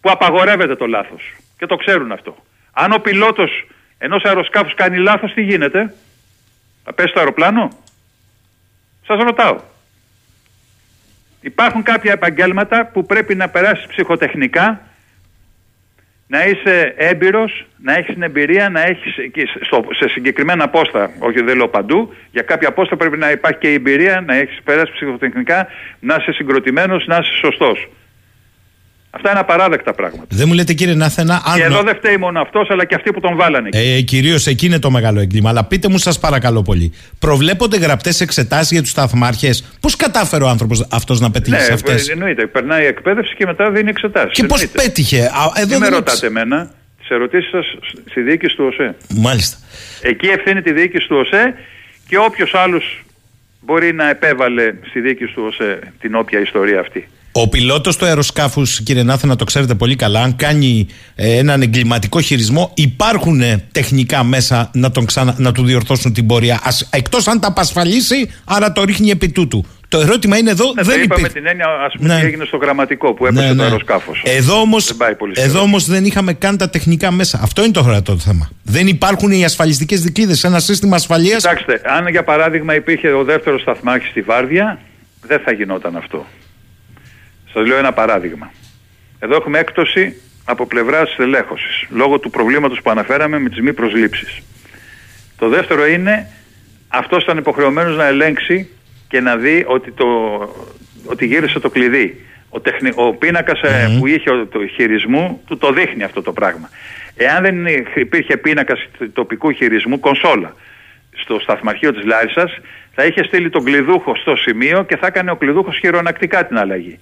που 0.00 0.10
απαγορεύεται 0.10 0.76
το 0.76 0.86
λάθος. 0.86 1.22
Και 1.58 1.66
το 1.66 1.76
ξέρουν 1.76 2.12
αυτό. 2.12 2.36
Αν 2.72 2.92
ο 2.92 2.98
πιλότος 2.98 3.66
ενός 3.98 4.22
αεροσκάφους 4.24 4.74
κάνει 4.74 4.98
λάθος, 4.98 5.32
τι 5.32 5.42
γίνεται; 5.42 5.94
Θα 6.84 6.92
πέσει 6.92 7.12
το 7.12 7.18
αεροπλάνο; 7.20 7.68
Σας 9.06 9.22
ρωτάω. 9.22 9.60
Υπάρχουν 11.40 11.82
κάποια 11.82 12.12
επαγγέλματα 12.12 12.86
που 12.86 13.06
πρέπει 13.06 13.34
να 13.34 13.48
περάσεις 13.48 13.86
ψυχοτεχνικά, 13.86 14.80
να 16.26 16.44
είσαι 16.44 16.94
έμπειρος, 16.96 17.66
να 17.82 17.94
έχεις 17.94 18.14
την 18.14 18.22
εμπειρία, 18.22 18.68
να 18.68 18.82
έχεις 18.82 19.14
στο, 19.60 19.84
σε 19.90 20.08
συγκεκριμένα 20.08 20.68
πόστα, 20.68 21.10
όχι 21.18 21.42
δεν 21.42 21.56
λέω 21.56 21.68
παντού, 21.68 22.14
για 22.30 22.42
κάποια 22.42 22.72
πόστα 22.72 22.96
πρέπει 22.96 23.16
να 23.16 23.30
υπάρχει 23.30 23.58
και 23.58 23.70
η 23.70 23.74
εμπειρία, 23.74 24.20
να 24.20 24.34
έχεις 24.34 24.62
περάσεις 24.64 24.94
ψυχοτεχνικά, 24.94 25.66
να 26.00 26.14
είσαι 26.14 26.32
συγκροτημένος, 26.32 27.06
να 27.06 27.16
είσαι 27.16 27.32
σωστός. 27.32 27.88
Αυτά 29.10 29.30
είναι 29.30 29.38
απαράδεκτα 29.38 29.94
πράγματα. 29.94 30.26
Δεν 30.28 30.48
μου 30.48 30.54
λέτε 30.54 30.72
κύριε 30.72 30.94
Νάθενα. 30.94 31.42
Αν... 31.44 31.56
Και 31.56 31.62
εδώ 31.62 31.82
δεν 31.82 31.96
φταίει 31.96 32.16
μόνο 32.16 32.40
αυτός, 32.40 32.70
αλλά 32.70 32.84
και 32.84 32.94
αυτοί 32.94 33.12
που 33.12 33.20
τον 33.20 33.36
βάλανε. 33.36 33.68
Ε, 33.72 34.00
Κυρίως 34.00 34.46
εκεί 34.46 34.66
είναι 34.66 34.78
το 34.78 34.90
μεγάλο 34.90 35.20
έγκλημα. 35.20 35.48
Αλλά 35.48 35.64
πείτε 35.64 35.88
μου, 35.88 35.98
σας 35.98 36.18
παρακαλώ 36.18 36.62
πολύ. 36.62 36.92
Προβλέπονται 37.18 37.76
γραπτές 37.76 38.20
εξετάσεις 38.20 38.70
για 38.70 38.80
τους 38.80 38.90
σταθμάρχε. 38.90 39.50
Πώς 39.80 39.96
κατάφερε 39.96 40.44
ο 40.44 40.48
άνθρωπος 40.48 40.86
αυτός 40.90 41.20
να 41.20 41.30
πετύχει 41.30 41.56
ναι, 41.56 41.74
αυτές; 41.74 42.06
Ναι, 42.06 42.12
εννοείται. 42.12 42.46
Περνάει 42.46 42.86
εκπαίδευση 42.86 43.34
και 43.34 43.46
μετά 43.46 43.70
δίνει 43.70 43.88
εξετάσεις. 43.88 44.32
Και 44.32 44.44
πώς 44.44 44.68
πέτυχε; 44.68 45.30
Εδώ 45.56 45.66
δεν 45.66 45.78
με 45.78 45.88
ρωτάτε 45.88 46.26
εμένα; 46.26 46.70
Τις 46.98 47.08
ερωτήσεις 47.08 47.50
σας 47.50 47.66
στη 48.10 48.20
διοίκηση 48.20 48.56
του 48.56 48.64
ΟΣΕ. 48.64 48.94
Μάλιστα. 49.08 49.56
Εκεί 50.02 50.26
ευθύνει 50.26 50.62
τη 50.62 50.72
διοίκηση 50.72 51.08
του 51.08 51.16
ΟΣΕ 51.16 51.54
και 52.08 52.18
όποιος 52.18 52.54
άλλος 52.54 53.04
μπορεί 53.60 53.92
να 53.92 54.08
επέβαλε 54.08 54.74
στη 54.88 55.00
διοίκηση 55.00 55.32
του 55.34 55.42
ΟΣΕ 55.46 55.78
την 56.00 56.14
όποια 56.14 56.40
ιστορία 56.40 56.80
αυτή. 56.80 57.08
Ο 57.40 57.48
πιλότος 57.48 57.96
του 57.96 58.04
αεροσκάφους, 58.04 58.80
κύριε 58.82 59.02
Νάθε, 59.02 59.26
να 59.26 59.36
το 59.36 59.44
ξέρετε 59.44 59.74
πολύ 59.74 59.96
καλά, 59.96 60.22
αν 60.22 60.36
κάνει 60.36 60.86
ε, 61.14 61.36
έναν 61.38 61.62
εγκληματικό 61.62 62.20
χειρισμό, 62.20 62.70
υπάρχουν 62.74 63.40
ε, 63.40 63.64
τεχνικά 63.72 64.24
μέσα 64.24 64.70
να, 64.74 64.90
τον 64.90 65.04
ξανα, 65.04 65.34
να 65.38 65.52
του 65.52 65.64
διορθώσουν 65.64 66.12
την 66.12 66.26
πορεία. 66.26 66.60
Εκτός 66.90 67.26
αν 67.28 67.40
τα 67.40 67.48
απασφαλίσει, 67.48 68.30
άρα 68.44 68.72
το 68.72 68.84
ρίχνει 68.84 69.10
επί 69.10 69.28
τούτου. 69.28 69.64
Το 69.88 69.98
ερώτημα 70.00 70.36
είναι 70.38 70.50
εδώ. 70.50 70.64
Ναι, 70.74 70.82
δεν 70.82 70.94
το 70.96 71.00
είπαμε 71.02 71.20
υπήρχε. 71.20 71.38
την 71.38 71.46
έννοια, 71.46 71.66
ας 71.86 71.94
πούμε, 71.96 72.14
Ναι. 72.14 72.20
τι 72.20 72.26
έγινε 72.26 72.44
στο 72.44 72.56
γραμματικό 72.56 73.14
που 73.14 73.26
έπεσε 73.26 73.42
Ναι, 73.42 73.48
το 73.48 73.54
ναι. 73.54 73.62
αεροσκάφος. 73.62 74.22
Εδώ 74.24 74.60
όμω 74.60 74.78
Δεν 74.78 74.96
πάει 74.96 75.14
πολύ 75.14 75.32
εδώ 75.36 75.48
σειρά. 75.48 75.60
όμως 75.62 75.84
δεν 75.86 76.04
είχαμε 76.04 76.32
καν 76.32 76.56
τα 76.56 76.70
τεχνικά 76.70 77.10
μέσα. 77.10 77.40
Αυτό 77.42 77.62
είναι 77.62 77.72
το 77.72 77.80
ορατό 77.80 78.12
το 78.12 78.18
θέμα. 78.18 78.50
Δεν 78.62 78.86
υπάρχουν 78.86 79.30
οι 79.30 79.44
ασφαλιστικές 79.44 80.00
δικλείδες. 80.00 80.44
Ένα 80.44 80.58
σύστημα 80.60 80.96
ασφαλεία. 80.96 81.36
Κοιτάξτε, 81.36 81.80
αν 81.84 82.08
για 82.08 82.24
παράδειγμα 82.24 82.74
υπήρχε 82.74 83.08
ο 83.12 83.24
δεύτερος 83.24 83.60
σταθμάρχης 83.60 84.10
στη 84.10 84.20
Βάρδια, 84.20 84.78
δεν 85.26 85.40
θα 85.44 85.52
γινόταν 85.52 85.96
αυτό. 85.96 86.26
Σας 87.52 87.66
λέω 87.66 87.78
ένα 87.78 87.92
παράδειγμα. 87.92 88.52
Εδώ 89.18 89.34
έχουμε 89.36 89.58
έκπτωση 89.58 90.20
από 90.44 90.66
πλευράς 90.66 91.14
τελέχωση 91.16 91.86
λόγω 91.90 92.18
του 92.18 92.30
προβλήματος 92.30 92.82
που 92.82 92.90
αναφέραμε 92.90 93.38
με 93.38 93.48
τις 93.48 93.60
μη 93.60 93.72
προσλήψεις. 93.72 94.42
Το 95.38 95.48
δεύτερο 95.48 95.86
είναι 95.86 96.28
αυτός 96.88 97.22
ήταν 97.22 97.38
υποχρεωμένος 97.38 97.96
να 97.96 98.06
ελέγξει 98.06 98.68
και 99.08 99.20
να 99.20 99.36
δει 99.36 99.64
ότι, 99.68 99.90
το, 99.92 100.06
ότι 101.06 101.26
γύρισε 101.26 101.58
το 101.58 101.70
κλειδί. 101.70 102.22
Ο, 102.50 102.60
τεχνη, 102.60 102.90
ο 102.94 103.14
πίνακας 103.14 103.60
ε, 103.62 103.96
που 103.98 104.06
είχε 104.06 104.30
ο- 104.30 104.46
το 104.46 104.66
χειρισμού 104.66 105.42
του 105.46 105.56
το 105.58 105.72
δείχνει 105.72 106.02
αυτό 106.02 106.22
το 106.22 106.32
πράγμα. 106.32 106.70
Εάν 107.16 107.42
δεν 107.42 107.66
υπήρχε 107.94 108.36
πίνακας 108.36 108.78
τοπικού 109.12 109.50
χειρισμού, 109.52 110.00
κονσόλα, 110.00 110.54
στο 111.16 111.38
σταθμαρχείο 111.40 111.92
της 111.92 112.04
Λάρισας, 112.04 112.58
θα 112.94 113.04
είχε 113.04 113.24
στείλει 113.24 113.50
τον 113.50 113.64
κλειδούχο 113.64 114.16
στο 114.16 114.36
σημείο 114.36 114.84
και 114.84 114.96
θα 114.96 115.06
έκανε 115.06 115.30
ο 115.30 115.36
κλειδούχος 115.36 115.76
χειρονακτικά 115.78 116.46
την 116.46 116.58
αλλαγή. 116.58 116.98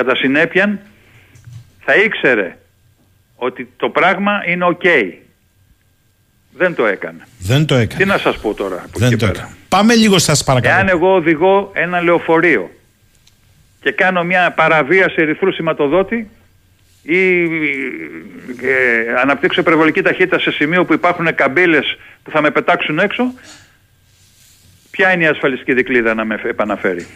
Κατά 0.00 0.16
συνέπεια, 0.16 0.78
θα 1.84 1.94
ήξερε 1.94 2.56
ότι 3.36 3.68
το 3.76 3.88
πράγμα 3.88 4.32
είναι 4.46 4.64
οκ. 4.64 4.82
Δεν 6.56 6.74
το 6.74 6.86
έκανε. 6.86 7.26
Δεν 7.38 7.66
το 7.66 7.74
Τι 7.76 7.80
έκανε. 7.80 8.04
να 8.04 8.18
σας 8.18 8.38
πω 8.38 8.54
τώρα 8.54 8.76
από 8.76 8.98
Δεν 8.98 9.08
εκεί 9.08 9.16
το 9.16 9.26
πέρα. 9.26 9.38
έκανε. 9.38 9.54
Πάμε 9.68 9.94
λίγο 9.94 10.18
σας 10.18 10.44
παρακαλώ. 10.44 10.74
Εάν 10.76 10.88
εγώ 10.88 11.14
οδηγώ 11.14 11.70
ένα 11.74 12.00
λεωφορείο 12.00 12.70
και 13.80 13.90
κάνω 13.92 14.24
μια 14.24 14.52
παραβίαση 14.52 15.14
ερυθρού 15.16 15.52
σηματοδότη 15.52 16.30
ή 17.02 17.42
ε, 17.42 19.14
αναπτύξω 19.22 19.60
υπερβολική 19.60 20.02
ταχύτητα 20.02 20.38
σε 20.38 20.50
σημείο 20.50 20.84
που 20.84 20.92
υπάρχουν 20.92 21.34
καμπύλες 21.34 21.98
που 22.22 22.30
θα 22.30 22.40
με 22.40 22.50
πετάξουν 22.50 22.98
έξω, 22.98 23.32
ποια 24.90 25.12
είναι 25.12 25.24
η 25.24 25.26
ασφαλιστική 25.26 25.74
δικλίδα 25.74 26.14
να 26.14 26.24
με 26.24 26.40
επαναφέρει; 26.44 27.06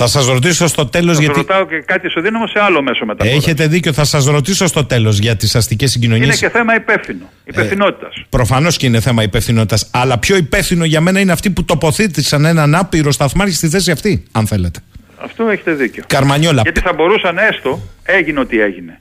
Θα 0.00 0.06
σας 0.06 0.26
ρωτήσω 0.26 0.66
στο 0.66 0.86
τέλος 0.86 1.16
Θα 1.16 1.22
γιατί. 1.22 1.38
σου 1.38 1.46
ρωτάω 1.46 1.66
και 1.66 1.80
κάτι 1.80 2.06
ισοδύναμο 2.06 2.46
σε 2.46 2.60
άλλο 2.60 2.82
μέσο 2.82 3.04
μεταφορά. 3.04 3.36
Έχετε 3.36 3.66
δίκιο, 3.66 3.92
θα 3.92 4.04
σας 4.04 4.26
ρωτήσω 4.26 4.66
στο 4.66 4.84
τέλος 4.84 5.18
για 5.18 5.36
τις 5.36 5.54
αστικές 5.54 5.90
συγκοινωνίες. 5.90 6.26
Είναι 6.26 6.36
και 6.36 6.48
θέμα 6.48 6.74
υπεύθυνο, 6.74 7.30
υπευθυνότητας. 7.44 8.24
Προφανώς 8.28 8.76
και 8.76 8.86
είναι 8.86 9.00
θέμα 9.00 9.22
υπευθυνότητας. 9.22 9.90
Αλλά 9.92 10.18
πιο 10.18 10.36
υπεύθυνο 10.36 10.84
για 10.84 11.00
μένα 11.00 11.20
είναι 11.20 11.32
αυτοί 11.32 11.50
που 11.50 11.64
τοποθέτησαν 11.64 12.44
έναν 12.44 12.74
άπειρο 12.74 13.10
σταθμάρχη 13.12 13.54
στη 13.54 13.68
θέση 13.68 13.90
αυτή, 13.90 14.22
αν 14.32 14.46
θέλετε. 14.46 14.80
Αυτό 15.22 15.48
έχετε 15.48 15.72
δίκιο. 15.72 16.04
Καρμανιόλα. 16.06 16.60
Γιατί 16.62 16.80
θα 16.80 16.92
μπορούσαν 16.92 17.38
έστω, 17.38 17.80
έγινε 18.02 18.40
ό,τι 18.40 18.60
έγινε. 18.60 19.00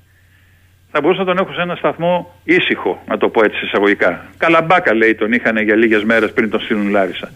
Θα 0.91 1.01
μπορούσαν 1.01 1.25
να 1.25 1.33
τον 1.33 1.43
έχουν 1.43 1.55
σε 1.55 1.61
ένα 1.61 1.75
σταθμό 1.75 2.39
ήσυχο, 2.43 3.03
να 3.07 3.17
το 3.17 3.29
πω 3.29 3.43
έτσι 3.43 3.65
εισαγωγικά. 3.65 4.25
Καλαμπάκα 4.37 4.93
λέει 4.93 5.15
τον 5.15 5.31
είχαν 5.31 5.57
για 5.57 5.75
λίγες 5.75 6.03
μέρες 6.03 6.31
πριν 6.31 6.49
τον 6.49 6.59
στείλουν 6.59 6.89
Λάρισα. 6.89 7.31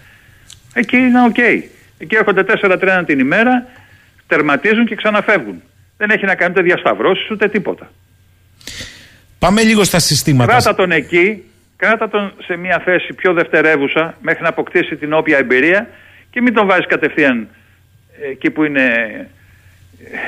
Εκεί 0.74 0.98
είναι 0.98 1.24
οκ. 1.24 1.70
Εκεί 2.02 2.16
έρχονται 2.16 2.44
τέσσερα 2.44 2.78
τρένα 2.78 3.04
την 3.04 3.20
ημέρα, 3.20 3.66
τερματίζουν 4.28 4.86
και 4.86 4.96
ξαναφεύγουν. 4.96 5.62
Δεν 5.98 6.10
έχει 6.10 6.26
να 6.26 6.36
κάνει 6.36 6.52
ούτε 6.52 6.62
διασταυρώσεις 6.62 7.32
ούτε 7.32 7.50
τίποτα. 7.50 7.92
Πάμε 9.40 9.62
λίγο 9.62 9.84
στα 9.84 10.00
συστήματα. 10.00 10.52
Κράτα 10.52 10.76
τον 10.76 10.92
εκεί, 10.92 11.44
κράτα 11.76 12.10
τον 12.10 12.34
σε 12.46 12.56
μια 12.56 12.82
θέση 12.86 13.14
πιο 13.14 13.34
δευτερεύουσα 13.34 14.18
μέχρι 14.22 14.44
να 14.44 14.50
αποκτήσει 14.50 14.96
την 14.96 15.14
όποια 15.14 15.38
εμπειρία 15.38 15.88
και 16.30 16.42
μην 16.42 16.54
τον 16.54 16.68
βάζεις 16.68 16.86
κατευθείαν 16.86 17.48
ε, 18.22 18.30
εκεί 18.30 18.50
που 18.50 18.64
είναι 18.64 18.86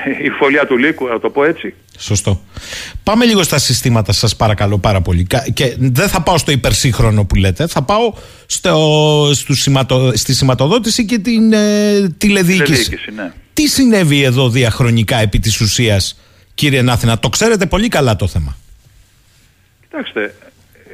ε, 0.06 0.24
η 0.24 0.30
φωλιά 0.30 0.66
του 0.66 0.78
λύκου, 0.78 1.08
να 1.08 1.20
το 1.20 1.30
πω 1.30 1.44
έτσι. 1.44 1.74
Σωστό. 1.98 2.42
Πάμε 3.04 3.26
λίγο 3.26 3.44
στα 3.44 3.58
συστήματα, 3.58 4.12
σας 4.12 4.36
παρακαλώ 4.36 4.78
πάρα 4.78 5.02
πολύ. 5.02 5.24
Κα- 5.24 5.46
Και 5.54 5.76
δεν 5.80 6.08
θα 6.10 6.22
πάω 6.22 6.38
στο 6.38 6.52
υπερσύγχρονο 6.52 7.26
που 7.26 7.36
λέτε, 7.36 7.68
θα 7.68 7.82
πάω 7.84 8.14
στο, 8.46 9.30
στους 9.34 9.62
σηματο, 9.62 10.12
στη 10.16 10.34
σηματοδότηση 10.34 11.06
και 11.06 11.18
την 11.20 11.54
ε, 11.54 12.10
τηλεδιοίκηση. 12.18 12.64
Τηλεδιοίκηση, 12.74 13.12
ναι. 13.16 13.32
Τι 13.54 13.68
συνέβη 13.68 14.22
εδώ 14.24 14.50
διαχρονικά 14.50 15.18
επί 15.18 15.40
της 15.40 15.62
ουσίας, 15.62 16.20
κύριε 16.54 16.82
Νάθινα, 16.82 17.20
το 17.20 17.30
ξέρετε 17.30 17.66
πολύ 17.66 17.88
καλά 17.88 18.16
το 18.16 18.28
θέμα. 18.28 18.58
Κοιτάξτε, 19.82 20.36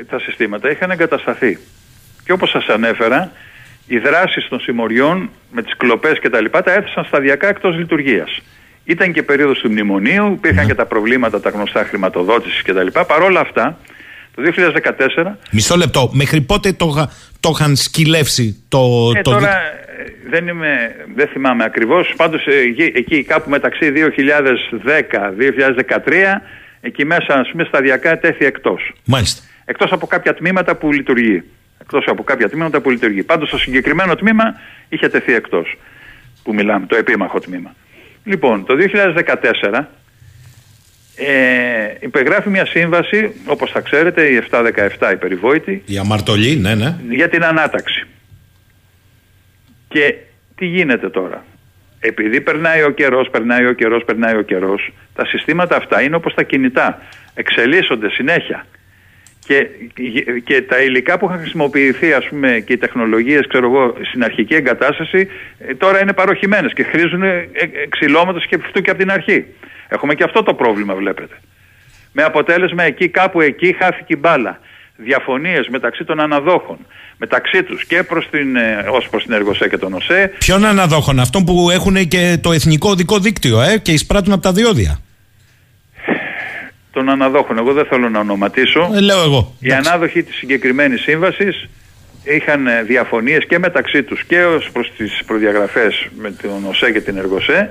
τα 0.10 0.20
συστήματα 0.20 0.72
είχαν 0.72 0.92
εγκατασταθεί. 0.92 1.60
Και 2.26 2.32
όπως 2.32 2.50
σας 2.50 2.66
ανέφερα, 2.68 3.32
οι 3.88 3.98
δράσεις 3.98 4.48
των 4.50 4.60
συμμοριών 4.60 5.30
με 5.52 5.64
τις 5.64 5.74
κλοπές 5.78 6.20
και 6.20 6.30
τα 6.30 6.42
λοιπά 6.42 6.64
τα 6.64 6.72
έθεσαν 6.74 7.04
σταδιακά 7.06 7.48
εκτός 7.48 7.76
λειτουργίας. 7.76 8.40
Ήταν 8.90 9.14
και 9.14 9.24
περίοδος 9.24 9.60
του 9.60 9.72
μνημονίου, 9.72 10.32
υπήρχαν 10.32 10.68
και 10.68 10.76
τα 10.76 10.86
προβλήματα 10.86 11.40
τα 11.40 11.50
γνωστά 11.50 11.84
χρηματοδότησης 11.84 12.62
και 12.62 12.74
τα 12.74 12.84
λοιπά. 12.84 13.06
Παρ' 13.06 13.22
όλα 13.22 13.40
αυτά, 13.40 13.80
το 14.36 14.42
2014 14.42 15.38
Μισό 15.52 15.76
λεπτό, 15.76 16.10
μέχρι 16.14 16.42
πότε 16.42 16.72
το, 16.74 16.94
είχα- 16.96 17.12
το 17.40 17.50
είχαν 17.54 17.76
σκυλεύσει 17.76 18.64
το... 18.68 19.12
Ε, 19.16 19.22
το 19.22 19.32
τώρα 19.32 19.50
ε, 19.50 19.54
δεν, 20.30 20.48
είμαι, 20.48 20.96
δεν 21.16 21.28
θυμάμαι 21.28 21.64
ακριβώς, 21.64 22.14
πάντως 22.16 22.48
ε, 22.48 22.52
εκεί, 22.52 22.92
εκεί 22.96 23.24
κάπου 23.24 23.50
μεταξύ 23.50 23.92
2010-2013 23.96 24.02
εκεί 26.82 27.06
μέσα 27.06 27.34
ας 27.34 27.50
πούμε 27.52 27.64
σταδιακά 27.64 28.20
τέθη 28.20 28.46
εκτός. 28.46 28.94
Μάλιστα. 29.06 29.44
Εκτός 29.66 29.92
από 29.92 30.08
κάποια 30.08 30.34
τμήματα 30.34 30.76
που 30.76 30.92
λειτουργεί. 30.92 31.44
Εκτός 31.82 32.06
από 32.08 32.24
κάποια 32.24 32.50
τμήματα 32.50 32.82
που 32.82 32.90
λειτουργεί. 32.90 33.24
Πάντως 33.24 33.50
το 33.50 33.58
συγκεκριμένο 33.58 34.16
τμήμα 34.16 34.44
είχε 34.90 35.10
τεθεί 35.10 35.34
εκτός 35.34 35.78
που 36.44 36.54
μιλάμε, 36.54 36.86
το 36.86 36.96
επίμαχο 36.96 37.40
τμήμα. 37.40 37.76
Λοιπόν, 38.24 38.66
το 38.66 38.74
2014 39.72 39.84
ε, 41.16 41.96
υπεγράφει 42.00 42.50
μια 42.50 42.66
σύμβαση, 42.66 43.32
όπως 43.46 43.72
θα 43.72 43.80
ξέρετε, 43.80 44.28
η 44.28 44.44
717 44.52 45.12
η 45.14 45.16
περιβόητη, 45.16 45.84
Η 45.86 45.98
αμαρτωλή, 45.98 46.56
ναι, 46.56 46.76
ναι. 46.76 46.96
για 47.10 47.30
την 47.30 47.44
ανάταξη. 47.44 48.06
Και 49.88 50.16
τι 50.56 50.66
γίνεται 50.66 51.10
τώρα; 51.10 51.46
Επειδή 52.00 52.42
περνάει 52.42 52.84
ο 52.84 52.90
καιρός, 52.90 53.30
περνάει 53.30 53.66
ο 53.66 53.74
καιρός, 53.74 54.04
περνάει 54.04 54.36
ο 54.36 54.42
καιρός, 54.42 54.92
τα 55.16 55.26
συστήματα 55.26 55.76
αυτά 55.76 56.02
είναι 56.02 56.16
όπως 56.16 56.34
τα 56.34 56.44
κινητά. 56.44 57.02
Εξελίσσονται 57.34 58.10
συνέχεια. 58.10 58.66
Και, 59.50 59.68
και 60.44 60.62
τα 60.62 60.82
υλικά 60.82 61.18
που 61.18 61.26
είχαν 61.26 61.40
χρησιμοποιηθεί, 61.40 62.14
ας 62.14 62.28
πούμε, 62.28 62.60
και 62.60 62.74
οι 62.74 62.78
τεχνολογίες, 62.78 63.48
ξέρω 63.48 63.66
εγώ, 63.66 63.96
στην 64.10 64.24
αρχική 64.24 64.54
εγκατάσταση, 64.56 65.28
ε, 65.60 65.76
τώρα 65.76 66.02
είναι 66.02 66.14
παροχημένες 66.14 66.74
και 66.74 66.84
χρήζουν 66.84 67.24
ε, 67.24 67.50
ε, 67.54 67.68
ξυλώματος 67.90 68.46
και 68.46 68.58
αυτού 68.66 68.82
και 68.82 68.90
από 68.90 69.00
την 69.00 69.12
αρχή. 69.12 69.46
Έχουμε 69.88 70.14
και 70.16 70.24
αυτό 70.24 70.44
το 70.44 70.54
πρόβλημα, 70.54 70.96
βλέπετε. 70.96 71.36
Με 72.12 72.24
αποτέλεσμα 72.24 72.84
εκεί, 72.84 73.08
κάπου 73.08 73.42
εκεί 73.42 73.76
χάθηκε 73.80 74.14
η 74.14 74.18
μπάλα. 74.20 74.60
Διαφωνίες 74.96 75.68
μεταξύ 75.68 76.04
των 76.04 76.20
αναδόχων, 76.20 76.78
μεταξύ 77.18 77.64
τους 77.64 77.86
και 77.86 78.04
προς 78.04 78.28
την, 78.30 78.56
ε, 78.56 78.86
ως 78.90 79.10
προς 79.10 79.24
την 79.24 79.34
Εργοσέ 79.34 79.68
και 79.70 79.78
τον 79.78 79.94
ΟΣΕ, 79.94 80.32
Ποιον 80.38 80.66
αναδόχων, 80.66 81.20
αυτόν 81.20 81.44
που 81.44 81.70
έχουν 81.72 82.08
και 82.08 82.38
το 82.42 82.52
εθνικό 82.52 82.90
οδικό 82.90 83.20
δίκτυο 83.20 83.62
ε, 83.62 83.78
και 83.78 83.92
εισπράττουν 83.92 84.34
από 84.34 84.42
τα 84.42 84.52
διόδια. 84.52 85.00
Των 86.92 87.10
αναδόχων. 87.10 87.58
Εγώ 87.58 87.74
δεν 87.74 87.86
θέλω 87.86 88.10
να 88.10 88.20
ονοματίσω. 88.20 88.92
Ε, 88.96 89.00
λέω 89.00 89.24
εγώ. 89.24 89.56
Οι 89.60 89.72
ανάδοχοι 89.72 90.24
της 90.24 90.36
συγκεκριμένης 90.36 91.02
σύμβασης 91.02 91.70
είχαν 92.24 92.68
ε, 92.68 92.84
διαφωνίες 92.84 93.46
και 93.46 93.60
μεταξύ 93.60 94.04
τους 94.04 94.24
και 94.24 94.44
ως 94.44 94.70
προς 94.72 94.92
τις 94.98 95.24
προδιαγραφές 95.26 96.08
με 96.18 96.32
τον 96.42 96.66
ΟΣΕ 96.70 96.92
και 96.92 97.02
την 97.02 97.18
Εργοσέ 97.18 97.70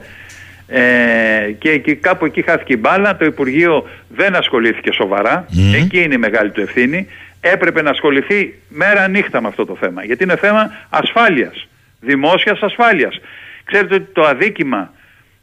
ε, 0.68 1.52
και 1.58 1.70
εκεί, 1.70 1.94
κάπου 1.94 2.24
εκεί 2.24 2.42
χάθηκε 2.42 2.72
η 2.72 2.78
μπάλα, 2.80 3.16
το 3.16 3.24
Υπουργείο 3.24 3.88
δεν 4.08 4.36
ασχολήθηκε 4.36 4.92
σοβαρά, 4.92 5.46
εκεί 5.74 6.02
είναι 6.02 6.14
η 6.14 6.18
μεγάλη 6.18 6.50
του 6.50 6.60
ευθύνη, 6.60 7.06
έπρεπε 7.40 7.82
να 7.82 7.90
ασχοληθεί 7.90 8.54
μέρα 8.68 9.08
νύχτα 9.08 9.40
με 9.40 9.48
αυτό 9.48 9.66
το 9.66 9.76
θέμα, 9.80 10.04
γιατί 10.04 10.24
είναι 10.24 10.36
θέμα 10.36 10.70
ασφάλειας, 10.88 11.68
δημόσιας 12.00 12.60
ασφάλειας. 12.60 13.20
Ξέρετε 13.64 13.94
ότι 13.94 14.08
το 14.12 14.22
αδίκημα 14.22 14.92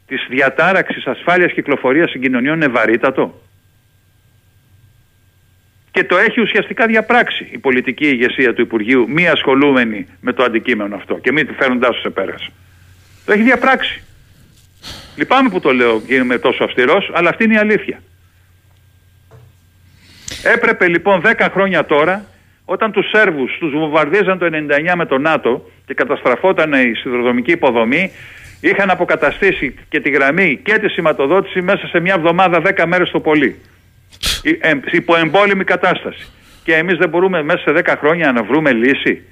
της 0.06 0.26
διατάραξης 0.28 1.06
ασφάλειας 1.06 1.52
κυκλοφορίας 1.52 2.10
συγκοινωνιών 2.10 2.54
είναι 2.54 2.68
βαρύτατο 2.68 3.40
και 5.96 6.04
το 6.04 6.16
έχει 6.16 6.40
ουσιαστικά 6.40 6.86
διαπράξει 6.86 7.48
η 7.50 7.58
πολιτική 7.58 8.06
ηγεσία 8.06 8.54
του 8.54 8.60
Υπουργείου, 8.60 9.06
μη 9.08 9.28
ασχολούμενη 9.28 10.06
με 10.20 10.32
το 10.32 10.42
αντικείμενο 10.42 10.96
αυτό 10.96 11.18
και 11.18 11.32
μη 11.32 11.44
φέρνοντάς 11.44 11.90
τους 11.90 12.00
σε 12.00 12.10
πέρας. 12.10 12.50
Το 13.24 13.32
έχει 13.32 13.42
διαπράξει. 13.42 14.02
Λυπάμαι 15.16 15.48
που 15.48 15.60
το 15.60 15.72
λέω 15.72 16.00
και 16.00 16.14
είμαι 16.14 16.38
τόσο 16.38 16.64
αυστηρός, 16.64 17.10
αλλά 17.14 17.28
αυτή 17.28 17.44
είναι 17.44 17.54
η 17.54 17.56
αλήθεια. 17.56 18.02
Έπρεπε 20.42 20.88
λοιπόν 20.88 21.22
10 21.24 21.48
χρόνια 21.52 21.84
τώρα, 21.84 22.24
όταν 22.64 22.92
τους 22.92 23.08
Σέρβους 23.08 23.56
τους 23.58 23.72
βομβαρδίζαν 23.72 24.38
το 24.38 24.46
99 24.46 24.94
με 24.94 25.06
το 25.06 25.18
ΝΑΤΟ 25.18 25.70
και 25.86 25.94
καταστραφόταν 25.94 26.72
η 26.72 26.94
σιδηροδρομική 26.94 27.50
υποδομή, 27.50 28.12
είχαν 28.60 28.90
αποκαταστήσει 28.90 29.74
και 29.88 30.00
τη 30.00 30.10
γραμμή 30.10 30.60
και 30.62 30.78
τη 30.78 30.88
σηματοδότηση 30.88 31.62
μέσα 31.62 31.86
σε 31.86 32.00
μια 32.00 32.14
εβδομάδα 32.14 32.62
10 32.76 32.84
μέρες 32.86 33.10
το 33.10 33.20
πολύ. 33.20 33.56
Ε, 34.42 34.72
υπό 34.90 35.16
εμπόλεμη 35.16 35.64
κατάσταση. 35.64 36.26
Και 36.64 36.74
εμείς 36.74 36.98
δεν 36.98 37.08
μπορούμε 37.08 37.42
μέσα 37.42 37.58
σε 37.58 37.72
10 37.84 37.94
χρόνια 37.98 38.32
να 38.32 38.42
βρούμε 38.42 38.72
λύση. 38.72 39.22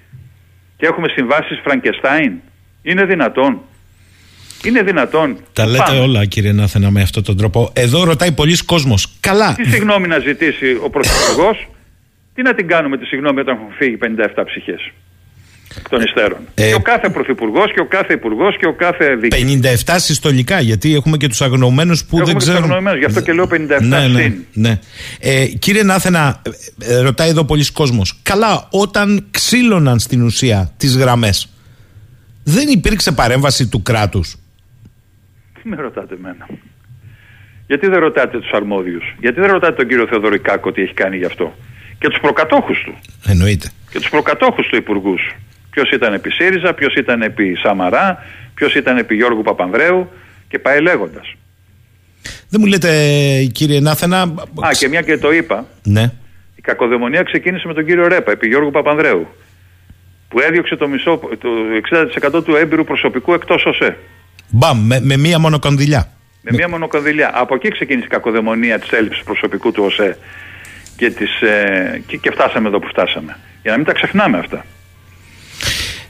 και 0.77 0.87
έχουμε 0.87 1.09
συμβάσεις 1.09 1.61
Φραγκεστάιν. 1.65 2.33
Είναι 2.83 3.05
δυνατόν. 3.05 3.61
Είναι 4.65 4.83
δυνατόν. 4.83 5.39
Τα 5.53 5.67
λέτε 5.67 5.83
Πάμε. 5.87 5.99
όλα 5.99 6.25
κύριε 6.25 6.53
Νάθενα 6.53 6.91
με 6.91 7.03
αυτόν 7.03 7.23
τον 7.23 7.37
τρόπο. 7.37 7.73
Εδώ 7.73 8.05
ρωτάει 8.05 8.33
πολλοί 8.33 8.65
κόσμος. 8.65 9.17
Καλά. 9.21 9.55
Τι 9.55 9.65
συγγνώμη 9.65 10.09
να 10.09 10.19
ζητήσει 10.19 10.79
ο 10.83 10.91
Πρωθυπουργός, 10.91 11.69
τι 12.35 12.43
να 12.43 12.55
την 12.55 12.69
κάνουμε 12.69 12.99
τη 12.99 13.05
συγγνώμη 13.05 13.41
όταν 13.41 13.57
έχουν 13.57 13.73
φύγει 13.73 13.99
57 14.03 14.45
ψυχές 15.75 15.91
των 15.91 16.01
υστέρων. 16.01 16.39
Ε, 16.55 16.69
και 16.69 16.75
ο 16.75 16.81
κάθε 16.81 17.09
Πρωθυπουργός 17.09 17.73
και 17.73 17.81
ο 17.81 17.87
κάθε 17.87 18.13
Υπουργός 18.13 18.57
και 18.59 18.67
ο 18.67 18.73
κάθε 18.75 19.15
διοικητή. 19.15 19.61
57 19.87 19.95
συστολικά, 19.97 20.61
γιατί 20.61 20.95
έχουμε 20.95 21.17
και 21.17 21.29
τους 21.29 21.43
αγνοωμένους 21.43 22.05
που 22.05 22.19
Έχουμε 22.19 22.25
δεν 22.25 22.33
και 22.33 22.39
τους 22.39 22.49
ξέρουν. 22.49 22.63
αγνοωμένους, 22.63 22.99
γι' 22.99 23.05
αυτό 23.05 23.21
και 23.21 23.33
λέω 23.33 23.47
57 23.47 23.81
ναι, 23.81 24.07
ναι, 24.07 24.21
συν. 24.21 24.45
ναι. 24.53 24.79
Ε, 25.21 25.47
κύριε 25.47 25.83
Νάθενα, 25.83 26.43
ε, 26.81 26.95
ε, 26.95 27.01
ρωτάει 27.01 27.29
εδώ 27.29 27.45
πολλοί 27.45 27.73
κόσμος. 27.73 28.19
Καλά, 28.23 28.69
όταν 28.71 29.27
ξύλωναν 29.31 29.99
στην 29.99 30.23
ουσία 30.23 30.73
τις 30.77 30.97
γραμμές, 30.97 31.49
δεν 32.45 32.69
υπήρξε 32.69 33.13
παρέμβαση 33.13 33.69
του 33.69 33.83
κράτους; 33.83 34.37
Τι 35.63 35.69
με 35.69 35.77
ρωτάτε 35.77 36.15
εμένα; 36.15 36.47
Γιατί 37.67 37.87
δεν 37.87 37.99
ρωτάτε 37.99 38.39
τους 38.39 38.51
αρμόδιους; 38.53 39.15
Γιατί 39.21 39.41
δεν 39.41 39.51
ρωτάτε 39.51 39.75
τον 39.75 39.89
κύριο 39.89 40.07
Θεοδωρικάκο 40.07 40.73
τι 40.73 40.83
έχει 40.83 40.95
κάνει 40.95 41.17
γι' 41.17 41.25
αυτό; 41.25 41.55
Και 41.99 42.09
τους 42.09 42.21
προκατόχους 42.21 42.83
του. 42.85 42.95
Εννοείται. 43.27 43.71
Και 43.91 43.99
τους 44.01 44.09
προκατόχους 44.11 44.67
του 44.67 44.77
υπουργούς. 44.77 45.35
Ποιος 45.75 45.91
ήταν 45.91 46.13
επί 46.13 46.31
ΣΥΡΙΖΑ, 46.31 46.75
ποιος 46.75 46.95
ήταν 46.95 47.23
επί 47.23 47.55
Σαμαρά, 47.63 48.25
ποιος 48.55 48.75
ήταν 48.75 48.97
επί 48.97 49.15
Γιώργου 49.15 49.43
Παπανδρέου 49.43 50.11
και 50.49 50.59
πάει 50.59 50.81
λέγοντας. 50.81 51.35
Δεν 52.49 52.61
μου 52.61 52.67
λέτε 52.67 52.91
κύριε 53.53 53.81
Νάθενα... 53.81 54.21
Α, 54.67 54.71
και 54.79 54.89
μια 54.89 55.03
και 55.03 55.19
το 55.19 55.33
είπα, 55.33 55.67
Ναι. 55.83 56.13
η 56.57 56.61
κακοδαιμονία 56.61 57.23
ξεκίνησε 57.23 57.67
με 57.67 57.75
τον 57.75 57.85
κύριο 57.87 58.09
Ρέπα, 58.09 58.31
επί 58.33 58.47
Γιώργου 58.47 58.71
Παπανδρέου, 58.71 59.27
που 60.29 60.41
έδιωξε 60.41 60.77
το, 60.77 60.89
μισό, 60.89 61.21
το 61.39 61.49
60% 62.37 62.45
του 62.45 62.55
έμπειρου 62.57 62.85
προσωπικού 62.85 63.33
εκτός 63.33 63.65
ΟΣΕ. 63.65 63.97
Μπαμ, 64.49 64.87
με, 64.87 65.01
με 65.01 65.17
μία 65.17 65.39
μόνο 65.39 65.59
κονδυλιά. 65.59 66.09
Με 66.41 66.51
μία 66.53 66.69
μονοκονδυλιά. 66.69 67.31
Από 67.35 67.55
εκεί 67.55 67.69
ξεκίνησε 67.69 68.07
η 68.07 68.11
κακοδαιμονία 68.11 68.79
της 68.79 68.91
έλλειψης 68.91 69.25
προσωπικού 69.25 69.73
του 69.73 69.85
ΟΣΕ 69.85 70.19
και, 70.97 71.11
της, 71.11 71.41
ε, 71.41 72.03
και, 72.07 72.17
και 72.17 72.31
φτάσαμε 72.31 72.69
εδώ 72.69 72.79
που 72.79 72.87
φτάσαμε. 72.89 73.37
Για 73.63 73.71
να 73.71 73.77
μην 73.77 73.87
τα 73.87 73.93
ξεχνάμε 73.93 74.39
αυτά. 74.39 74.65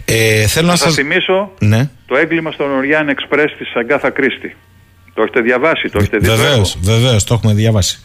Ε, 0.05 0.47
θέλω 0.47 0.67
να 0.67 0.73
Θα 0.73 0.79
σας 0.79 0.93
σας... 0.93 0.95
θυμίσω 0.95 1.51
Ναι. 1.59 1.89
το 2.07 2.17
έγκλημα 2.17 2.51
στον 2.51 2.71
Οριάν 2.71 3.09
Εξπρές 3.09 3.55
της 3.59 3.73
Αγκάθα 3.75 4.11
Κρίστη. 4.11 4.57
Το 5.15 5.23
έχετε 5.23 5.41
διαβάσει, 5.41 5.89
το 5.89 5.99
έχετε 6.01 6.19
δει. 6.19 6.27
το 6.27 6.35
Βεβαίως, 6.37 6.77
έργο. 6.85 6.95
βεβαίως, 6.97 7.25
το 7.25 7.35
έχουμε 7.35 7.53
διαβάσει. 7.55 7.99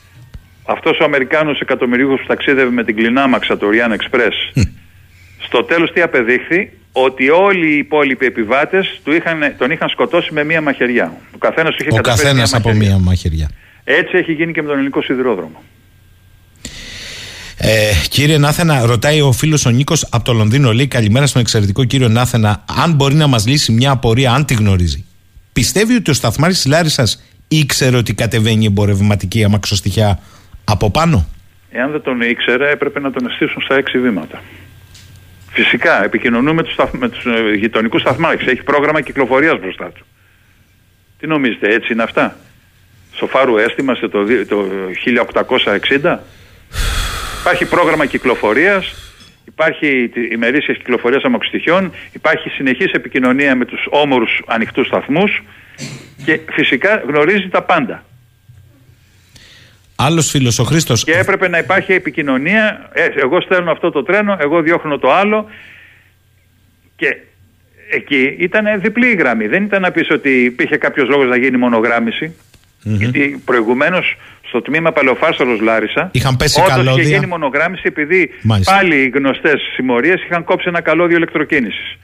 Αυτός 0.66 1.00
ο 1.00 1.04
Αμερικάνος 1.04 1.60
εκατομμυρίουχος 1.60 2.20
που 2.22 2.28
ταξίδευε 2.28 2.70
με 2.72 2.84
την 2.84 2.96
κλινάμαξα 2.96 3.58
του 3.58 3.68
Οριάν 3.68 3.92
Εξπρές 3.92 4.36
στο 5.40 5.64
τέλος 5.64 5.92
τι 5.92 6.02
απεδείχθη; 6.02 6.72
Ότι 6.92 7.30
όλοι 7.30 7.74
οι 7.74 7.78
υπόλοιποι 7.78 8.26
επιβάτες 8.26 9.00
του 9.04 9.12
είχαν, 9.12 9.56
τον 9.58 9.72
είχαν 9.72 9.90
σκοτώσει 9.90 10.34
με 10.34 10.44
μία 10.44 10.62
μαχαιριά. 10.62 11.14
Ο 11.36 11.38
καθένας 11.38 11.76
του 11.76 11.82
είχε 11.84 11.90
Ο 11.92 11.96
καταφέρει 11.96 12.28
καθένας 12.28 12.54
από 12.54 12.68
μαχαιριά. 12.70 12.90
μία 12.90 12.98
μαχαιριά. 13.00 13.50
Έτσι 13.84 14.18
έχει 14.18 14.32
γίνει 14.34 14.52
και 14.52 14.62
με 14.62 14.68
τον 14.68 14.76
ελληνικό 14.78 15.02
σιδηρόδρομο. 15.02 15.64
Ε, 17.62 17.92
κύριε 18.10 18.38
Νάθενα, 18.38 18.86
ρωτάει 18.86 19.22
ο 19.22 19.32
φίλος 19.32 19.66
ο 19.66 19.70
Νίκος 19.70 20.08
από 20.12 20.24
το 20.24 20.34
Λονδίνο. 20.34 20.72
Λέει 20.72 20.88
καλημέρα 20.88 21.28
στον 21.28 21.42
εξαιρετικό 21.42 21.84
κύριο 21.84 22.08
Νάθενα. 22.08 22.64
Αν 22.84 22.94
μπορεί 22.94 23.16
να 23.16 23.28
μας 23.28 23.48
λύσει 23.48 23.72
μια 23.72 23.92
απορία, 23.92 24.32
αν 24.32 24.46
τη 24.46 24.54
γνωρίζει. 24.54 25.06
Πιστεύει 25.54 25.96
ότι 25.96 26.12
ο 26.12 26.14
σταθμάρης 26.14 26.62
τη 26.62 26.70
Λάρισας 26.70 27.24
ήξερε 27.48 27.98
ότι 27.98 28.14
κατεβαίνει 28.14 28.64
η 28.64 28.66
εμπορευματική 28.66 29.44
αμαξοστοιχιά 29.44 30.20
από 30.64 30.92
πάνω; 30.92 31.28
Εάν 31.72 31.92
δεν 31.92 32.02
τον 32.02 32.22
ήξερε 32.22 32.72
έπρεπε 32.72 33.00
να 33.00 33.12
τον 33.12 33.28
αισθήσουν 33.28 33.62
στα 33.62 33.76
έξι 33.76 34.00
βήματα. 34.00 34.42
Φυσικά, 35.52 36.04
επικοινωνούμε 36.04 36.54
με 36.54 36.64
τους, 36.64 36.74
σταθ... 36.74 36.94
με 36.94 37.10
τους 37.10 37.26
ε, 37.26 37.56
γειτονικούς 37.56 38.02
σταθμάρχες. 38.02 38.48
Έχει 38.48 38.64
πρόγραμμα 38.64 39.02
κυκλοφορίας 39.02 39.60
μπροστά 39.60 39.86
του. 39.92 40.06
Τι 41.20 41.28
νομίζετε, 41.28 41.74
έτσι 41.74 41.94
είναι 41.94 42.04
αυτά; 42.04 42.38
Σοφάρου 43.14 43.58
έστιμασε 43.58 44.08
το, 44.08 44.24
δι- 44.24 44.48
το 44.48 44.66
1860. 46.02 46.18
Υπάρχει 47.40 47.66
πρόγραμμα 47.66 48.06
κυκλοφορίας, 48.06 48.94
υπάρχει 49.48 50.10
τη- 50.14 50.28
ημερήσια 50.34 50.74
κυκλοφορίας 50.74 51.24
αμαξοστοιχειών, 51.24 51.92
υπάρχει 52.14 52.50
συνεχής 52.50 52.92
επικοινωνία 52.92 53.56
με 53.56 53.66
τους 53.66 53.86
όμορους 53.90 54.42
ανοιχτούς 54.48 54.88
σταθμούς 54.88 55.44
και 56.26 56.40
φυσικά 56.52 57.04
γνωρίζει 57.08 57.48
τα 57.50 57.62
πάντα. 57.64 58.04
Άλλος 59.96 60.30
φίλος, 60.30 60.60
ο 60.60 60.64
Χρήστος. 60.64 61.04
Και 61.04 61.12
έπρεπε 61.18 61.48
να 61.48 61.58
υπάρχει 61.58 61.94
επικοινωνία. 61.94 62.90
Ε, 62.94 63.06
εγώ 63.16 63.42
στέλνω 63.42 63.72
αυτό 63.72 63.92
το 63.92 64.04
τρένο, 64.04 64.38
εγώ 64.40 64.62
διώχνω 64.62 64.98
το 64.98 65.14
άλλο. 65.14 65.50
Και 66.96 67.18
εκεί 67.92 68.36
ήταν 68.40 68.82
διπλή 68.82 69.08
η 69.08 69.16
γραμμή. 69.16 69.48
Δεν 69.48 69.64
ήταν 69.64 69.82
να 69.82 69.92
πεις 69.92 70.10
ότι 70.12 70.44
υπήρχε 70.44 70.78
κάποιος 70.78 71.08
λόγος 71.10 71.28
να 71.28 71.38
γίνει 71.38 71.58
μονογράμμιση. 71.58 72.36
Γιατί 72.84 73.42
προηγουμένως 73.46 74.16
στο 74.50 74.62
τμήμα 74.62 74.92
Παλαιοφάρσαλο 74.92 75.58
Λάρισα. 75.62 76.10
Είχαν 76.12 76.38
πέσει 76.38 76.60
όντως 76.60 76.76
καλώδια. 76.76 77.04
είχε 77.04 77.14
γίνει 77.14 77.26
μονογράμμιση 77.26 77.84
επειδή 77.86 78.30
Μάλιστα. 78.42 78.74
πάλι 78.76 78.96
οι 78.96 79.10
γνωστές 79.10 79.62
συμμορίες 79.76 80.24
είχαν 80.24 80.44
κόψει 80.44 80.66
ένα 80.68 80.82
καλώδιο 80.82 81.18
ηλεκτροκίνησης. 81.18 81.98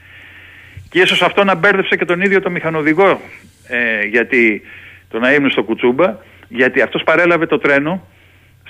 Και 0.89 0.99
ίσως 0.99 1.21
αυτό 1.21 1.43
να 1.43 1.55
μπέρδεψε 1.55 1.95
και 1.95 2.05
τον 2.05 2.21
ίδιο 2.21 2.41
το 2.41 2.49
μηχανοδηγό. 2.49 3.21
Ε, 3.67 4.05
γιατί 4.05 4.61
τον 5.09 5.23
αείμνο 5.23 5.49
στο 5.49 5.63
Κουτσούμπα, 5.63 6.15
γιατί 6.47 6.81
αυτός 6.81 7.03
παρέλαβε 7.03 7.45
το 7.45 7.57
τρένο 7.57 8.07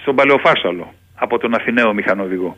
στον 0.01 0.15
Παλαιοφάρσαλο 0.15 0.93
από 1.15 1.38
τον 1.38 1.53
Αθηναίο 1.55 1.93
μηχανοδηγό. 1.93 2.57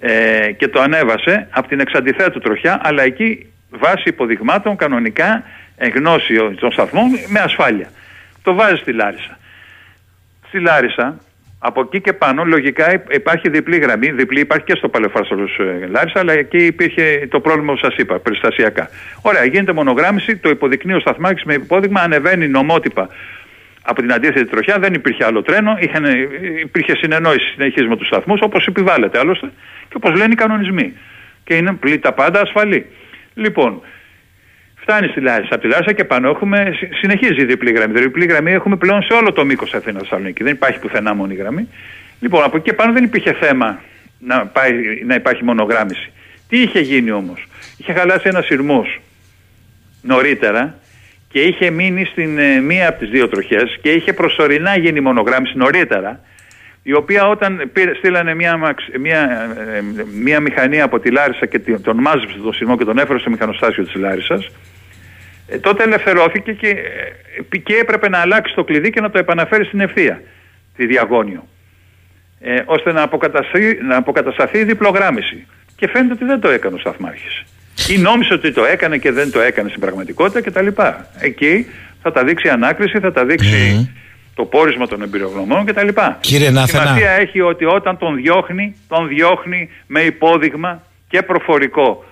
Ε, 0.00 0.52
και 0.52 0.68
το 0.68 0.80
ανέβασε 0.80 1.48
από 1.50 1.68
την 1.68 1.80
εξαντιθέτου 1.80 2.38
τροχιά, 2.38 2.80
αλλά 2.82 3.02
εκεί 3.02 3.46
βάσει 3.70 4.02
υποδειγμάτων 4.04 4.76
κανονικά 4.76 5.42
εγνώση 5.76 6.34
των 6.60 6.72
σταθμών 6.72 7.10
με 7.28 7.40
ασφάλεια. 7.40 7.90
Το 8.42 8.54
βάζει 8.54 8.76
στη 8.76 8.92
Λάρισα. 8.92 9.38
Στη 10.48 10.60
Λάρισα, 10.60 11.18
από 11.58 11.80
εκεί 11.80 12.00
και 12.00 12.12
πάνω, 12.12 12.44
λογικά 12.44 12.92
υ- 12.94 13.14
υπάρχει 13.14 13.48
διπλή 13.48 13.76
γραμμή. 13.76 14.10
Διπλή 14.10 14.40
υπάρχει 14.40 14.64
και 14.64 14.74
στο 14.76 14.88
Παλαιοφάρσαλος 14.88 15.58
ε, 15.58 15.86
Λάρισα, 15.86 16.18
αλλά 16.20 16.32
εκεί 16.32 16.56
υπήρχε 16.66 17.26
το 17.30 17.40
πρόβλημα 17.40 17.72
που 17.72 17.78
σας 17.78 17.96
είπα, 17.96 18.18
περιστασιακά. 18.18 18.88
Ωραία, 19.22 19.44
γίνεται 19.44 19.72
μονογράμμιση, 19.72 20.36
το 20.36 20.48
υποδεικνύει 20.48 20.94
ο 20.94 21.00
σταθμάρχης 21.00 21.44
με 21.44 21.54
υπόδειγμα, 21.54 22.00
ανεβαίνει 22.00 22.48
νομότυπα 22.48 23.08
από 23.82 24.00
την 24.00 24.12
αντίθετη 24.12 24.50
τροχιά, 24.50 24.78
δεν 24.78 24.94
υπήρχε 24.94 25.24
άλλο 25.24 25.42
τρένο, 25.42 25.76
είχαν, 25.80 26.04
υπήρχε 26.62 26.96
συνεννόηση 26.96 27.46
συνεχή 27.52 27.82
με 27.82 27.96
τους 27.96 28.06
σταθμούς, 28.06 28.40
όπως 28.42 28.66
επιβάλλεται 28.66 29.18
άλλωστε 29.18 29.46
και 29.88 29.94
όπως 29.96 30.10
λένε 30.16 30.32
οι 30.32 30.36
κανονισμοί. 30.36 30.92
Και 31.44 31.54
είναι 31.54 31.72
πλή- 31.72 32.02
τα 32.02 32.12
πάντα 32.12 32.40
ασφαλή. 32.40 32.86
Λοιπόν, 33.34 33.82
φτάνει 34.86 35.06
στη 35.08 35.20
Λάρισα. 35.20 35.54
Από 35.54 35.62
τη 35.62 35.68
Λάρισα 35.68 35.92
και 35.92 36.04
πάνω 36.04 36.28
έχουμε, 36.28 36.72
συ- 36.78 36.94
συνεχίζει 36.94 37.40
η 37.40 37.44
διπλή 37.44 37.70
γραμμή. 37.72 37.98
Η 37.98 38.02
διπλή 38.02 38.26
γραμμή 38.26 38.52
έχουμε 38.52 38.76
πλέον 38.76 39.02
σε 39.02 39.12
όλο 39.12 39.32
το 39.32 39.44
μήκος 39.44 39.74
Αθήνας 39.74 40.02
Θεσσαλονίκη. 40.02 40.42
Δεν 40.42 40.52
υπάρχει 40.52 40.78
πουθενά 40.78 41.14
μόνη 41.14 41.34
γραμμή. 41.34 41.68
Λοιπόν, 42.20 42.42
από 42.44 42.56
εκεί 42.56 42.64
και 42.70 42.72
πάνω 42.72 42.92
δεν 42.92 43.04
υπήρχε 43.04 43.32
θέμα 43.32 43.80
να, 44.18 44.46
πάει, 44.46 44.72
να 45.06 45.14
υπάρχει 45.14 45.44
μονογράμμιση. 45.44 46.10
Τι 46.48 46.60
είχε 46.62 46.80
γίνει 46.80 47.10
όμως, 47.10 47.46
είχε 47.76 47.92
χαλάσει 47.92 48.28
ένας 48.28 48.44
σειρμός 48.46 49.00
νωρίτερα 50.02 50.74
και 51.28 51.40
είχε 51.40 51.70
μείνει 51.70 52.04
στην 52.04 52.38
ε, 52.38 52.60
μία 52.60 52.88
από 52.88 52.98
τις 52.98 53.08
δύο 53.08 53.28
τροχές 53.28 53.78
και 53.82 53.90
είχε 53.90 54.12
προσωρινά 54.12 54.76
γίνει 54.78 55.00
μονογράμμιση 55.00 55.56
νωρίτερα 55.56 56.20
η 56.82 56.92
οποία 56.94 57.28
όταν 57.28 57.70
πήρε, 57.72 57.94
στείλανε 57.94 58.34
μια, 58.34 58.56
μαξ- 58.56 58.96
μια, 58.98 59.50
ε, 59.76 59.80
μια 60.22 60.40
μηχανή 60.40 60.80
από 60.80 60.98
τη 61.00 61.10
Λάρισα 61.10 61.46
και 61.46 61.58
τη- 61.58 61.80
τον 61.80 61.96
μάζεψε 62.00 62.36
τον 62.42 62.52
σειρμό 62.52 62.76
και 62.76 62.84
τον 62.84 62.98
έφερε 62.98 63.18
στο 63.18 63.30
μηχανοστάσιο 63.30 63.84
της 63.84 63.94
Λάρισας 63.94 64.48
ε, 65.48 65.58
τότε 65.58 65.82
ελευθερώθηκε 65.82 66.52
και, 66.52 66.68
ε, 67.52 67.56
και 67.56 67.74
έπρεπε 67.74 68.08
να 68.08 68.18
αλλάξει 68.18 68.54
το 68.54 68.64
κλειδί 68.64 68.90
και 68.90 69.00
να 69.00 69.10
το 69.10 69.18
επαναφέρει 69.18 69.64
στην 69.64 69.80
ευθεία 69.80 70.22
τη 70.76 70.86
διαγώνιο 70.86 71.48
ε, 72.40 72.62
ώστε 72.64 72.92
να, 72.92 73.02
αποκατασταθεί, 73.02 73.78
να 73.82 73.96
αποκατασταθεί 73.96 74.58
η 74.58 74.64
διπλογράμμιση. 74.64 75.46
Και 75.76 75.88
φαίνεται 75.88 76.12
ότι 76.12 76.24
δεν 76.24 76.40
το 76.40 76.48
έκανε 76.48 76.74
ο 76.74 76.78
Σταθμάρχης. 76.78 77.44
Ή 77.88 77.98
νόμισε 77.98 78.34
ότι 78.34 78.52
το 78.52 78.64
έκανε 78.64 78.98
και 78.98 79.12
δεν 79.12 79.30
το 79.30 79.40
έκανε 79.40 79.68
στην 79.68 79.80
πραγματικότητα 79.80 80.40
κτλ. 80.40 80.66
Εκεί 81.20 81.66
θα 82.02 82.12
τα 82.12 82.24
δείξει 82.24 82.46
η 82.46 82.50
ανάκριση, 82.50 82.98
θα 83.00 83.12
τα 83.12 83.24
δειξει 83.24 83.90
το 84.34 84.44
πόρισμα 84.44 84.86
των 84.86 85.02
εμπειρογνωμών 85.02 85.64
κτλ. 85.64 85.88
Κύριε 86.20 86.50
Νάθενα. 86.50 86.82
Σημασία 86.82 87.10
έχει 87.10 87.40
ότι 87.40 87.64
όταν 87.64 87.98
τον 87.98 88.16
διώχνει, 88.16 88.76
τον 88.88 89.08
διώχνει 89.08 89.70
με 89.86 90.00
υπόδειγμα 90.00 90.82
και 91.08 91.22
προφορικό 91.22 92.04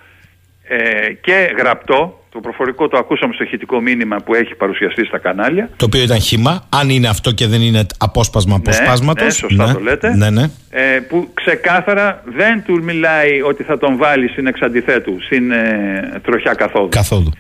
ε, 0.68 1.12
και 1.12 1.55
γραπτό. 1.59 2.23
Το 2.35 2.41
προφορικό 2.41 2.89
το 2.89 2.99
ακούσαμε 2.99 3.35
στο 3.35 3.45
ηχητικό 3.45 3.80
μήνυμα 3.80 4.16
που 4.16 4.35
έχει 4.35 4.55
παρουσιαστεί 4.55 5.05
στα 5.05 5.18
κανάλια. 5.18 5.70
Το 5.76 5.85
οποίο 5.85 6.03
ήταν 6.03 6.20
χήμα, 6.20 6.68
αν 6.68 6.89
είναι 6.89 7.09
αυτό 7.09 7.32
και 7.32 7.47
δεν 7.47 7.61
είναι 7.61 7.87
απόσπασμα 7.99 8.57
αποσπάσματο. 8.57 9.24
Ναι, 9.24 9.30
σωστά 9.30 9.72
το 9.72 9.80
λέτε. 9.80 10.16
Ναι, 10.16 10.30
ναι. 10.30 10.51
Ε, 10.70 11.01
που 11.09 11.30
ξεκάθαρα 11.35 12.22
δεν 12.24 12.62
του 12.64 12.82
μιλάει 12.82 13.43
ότι 13.43 13.62
θα 13.62 13.78
τον 13.78 13.97
βάλει 13.97 14.28
στην 14.28 14.47
εξαντιθέτου, 14.47 15.22
στην 15.22 15.51
ε, 15.51 16.20
τροχιά 16.22 16.55
καθόδου. 16.55 16.89
Καθόλου. 16.89 17.32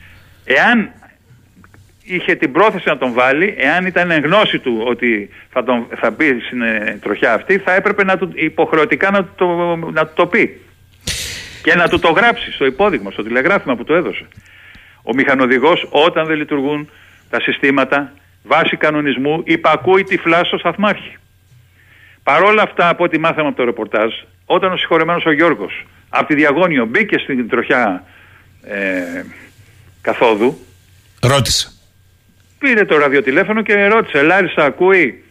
Εάν 0.44 0.90
είχε 2.04 2.34
την 2.34 2.52
πρόθεση 2.52 2.88
να 2.88 2.98
τον 2.98 3.12
βάλει, 3.12 3.54
εάν 3.58 3.86
ήταν 3.86 4.10
εν 4.10 4.22
γνώση 4.24 4.58
του 4.58 4.82
ότι 4.86 5.28
θα, 5.50 5.64
τον, 5.64 5.86
θα 5.96 6.10
μπει 6.10 6.40
στην 6.46 6.62
ε, 6.62 6.98
τροχιά 7.02 7.32
αυτή, 7.32 7.58
θα 7.58 7.74
έπρεπε 7.74 8.04
να 8.04 8.18
του, 8.18 8.30
υποχρεωτικά 8.34 9.10
να 9.10 9.28
το, 9.36 9.76
να 9.76 10.06
του 10.06 10.12
το 10.14 10.26
πει. 10.26 10.60
Και 11.62 11.74
να 11.74 11.88
του 11.88 11.98
το 11.98 12.10
γράψει 12.10 12.52
στο 12.52 12.66
υπόδειγμα, 12.66 13.10
στο 13.10 13.22
τηλεγράφημα 13.22 13.76
που 13.76 13.84
του 13.84 13.94
έδωσε. 13.94 14.26
Ο 15.04 15.14
μηχανοδηγός 15.14 15.88
όταν 15.90 16.26
δεν 16.26 16.36
λειτουργούν 16.36 16.90
τα 17.30 17.40
συστήματα 17.40 18.12
βάσει 18.42 18.76
κανονισμού 18.76 19.42
υπακούει 19.44 20.04
τυφλά 20.04 20.44
στο 20.44 20.58
σταθμάρχη. 20.58 21.16
Παρόλα 22.22 22.62
αυτά, 22.62 22.88
από 22.88 23.04
ό,τι 23.04 23.18
μάθαμε 23.18 23.48
από 23.48 23.56
το 23.56 23.64
ρεπορτάζ, 23.64 24.12
όταν 24.46 24.72
ο 24.72 24.76
συγχωρεμένος 24.76 25.24
ο 25.24 25.32
Γιώργος 25.32 25.86
από 26.08 26.26
τη 26.26 26.34
Διαγώνιο 26.34 26.84
μπήκε 26.86 27.18
στην 27.18 27.48
τροχιά 27.48 28.04
ε, 28.62 29.24
καθόδου. 30.00 30.58
Ρώτησε. 31.20 31.72
Πήρε 32.58 32.84
το 32.84 32.98
ραδιοτηλέφωνο 32.98 33.62
και 33.62 33.86
ρώτησε, 33.86 34.22
Λάρισα, 34.22 34.64
ακούει, 34.64 35.24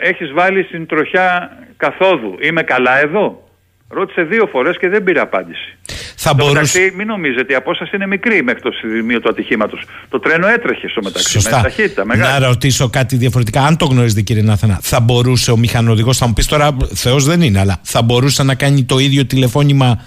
έχεις 0.00 0.32
βάλει 0.32 0.62
στην 0.62 0.86
τροχιά 0.86 1.58
καθόδου, 1.76 2.36
είμαι 2.40 2.62
καλά 2.62 3.00
εδώ. 3.00 3.48
Ρώτησε 3.88 4.22
δύο 4.22 4.46
φορές 4.46 4.78
και 4.78 4.88
δεν 4.88 5.02
πήρε 5.02 5.20
απάντηση. 5.20 5.78
Θα 6.26 6.34
μπορούσε... 6.34 6.54
μεταξύ, 6.54 6.92
μην 6.96 7.06
νομίζετε, 7.06 7.52
η 7.52 7.56
απόσταση 7.56 7.96
είναι 7.96 8.06
μικρή 8.06 8.42
μέχρι 8.42 8.60
το 8.60 8.70
σημείο 8.70 9.20
του 9.20 9.28
ατυχήματος. 9.28 9.84
Το 10.08 10.18
τρένο 10.18 10.46
έτρεχε 10.46 10.88
στο 10.88 11.00
μεταξύ. 11.02 11.30
Σωστά. 11.30 11.56
Με 11.56 11.62
ταχύτητα, 11.62 12.04
μεγάλη. 12.04 12.40
Να 12.40 12.46
ρωτήσω 12.46 12.88
κάτι 12.88 13.16
διαφορετικά. 13.16 13.62
Αν 13.62 13.76
το 13.76 13.84
γνωρίζετε, 13.84 14.20
κύριε 14.20 14.42
Νάθανα, 14.42 14.78
θα 14.82 15.00
μπορούσε 15.00 15.50
ο 15.50 15.56
μηχανοδηγός, 15.56 16.18
θα 16.18 16.26
μου 16.26 16.32
πεις 16.32 16.46
τώρα, 16.46 16.76
Θεός 16.94 17.24
δεν 17.24 17.42
είναι, 17.42 17.60
αλλά 17.60 17.78
θα 17.82 18.02
μπορούσε 18.02 18.42
να 18.42 18.54
κάνει 18.54 18.84
το 18.84 18.98
ίδιο 18.98 19.26
τηλεφώνημα 19.26 20.04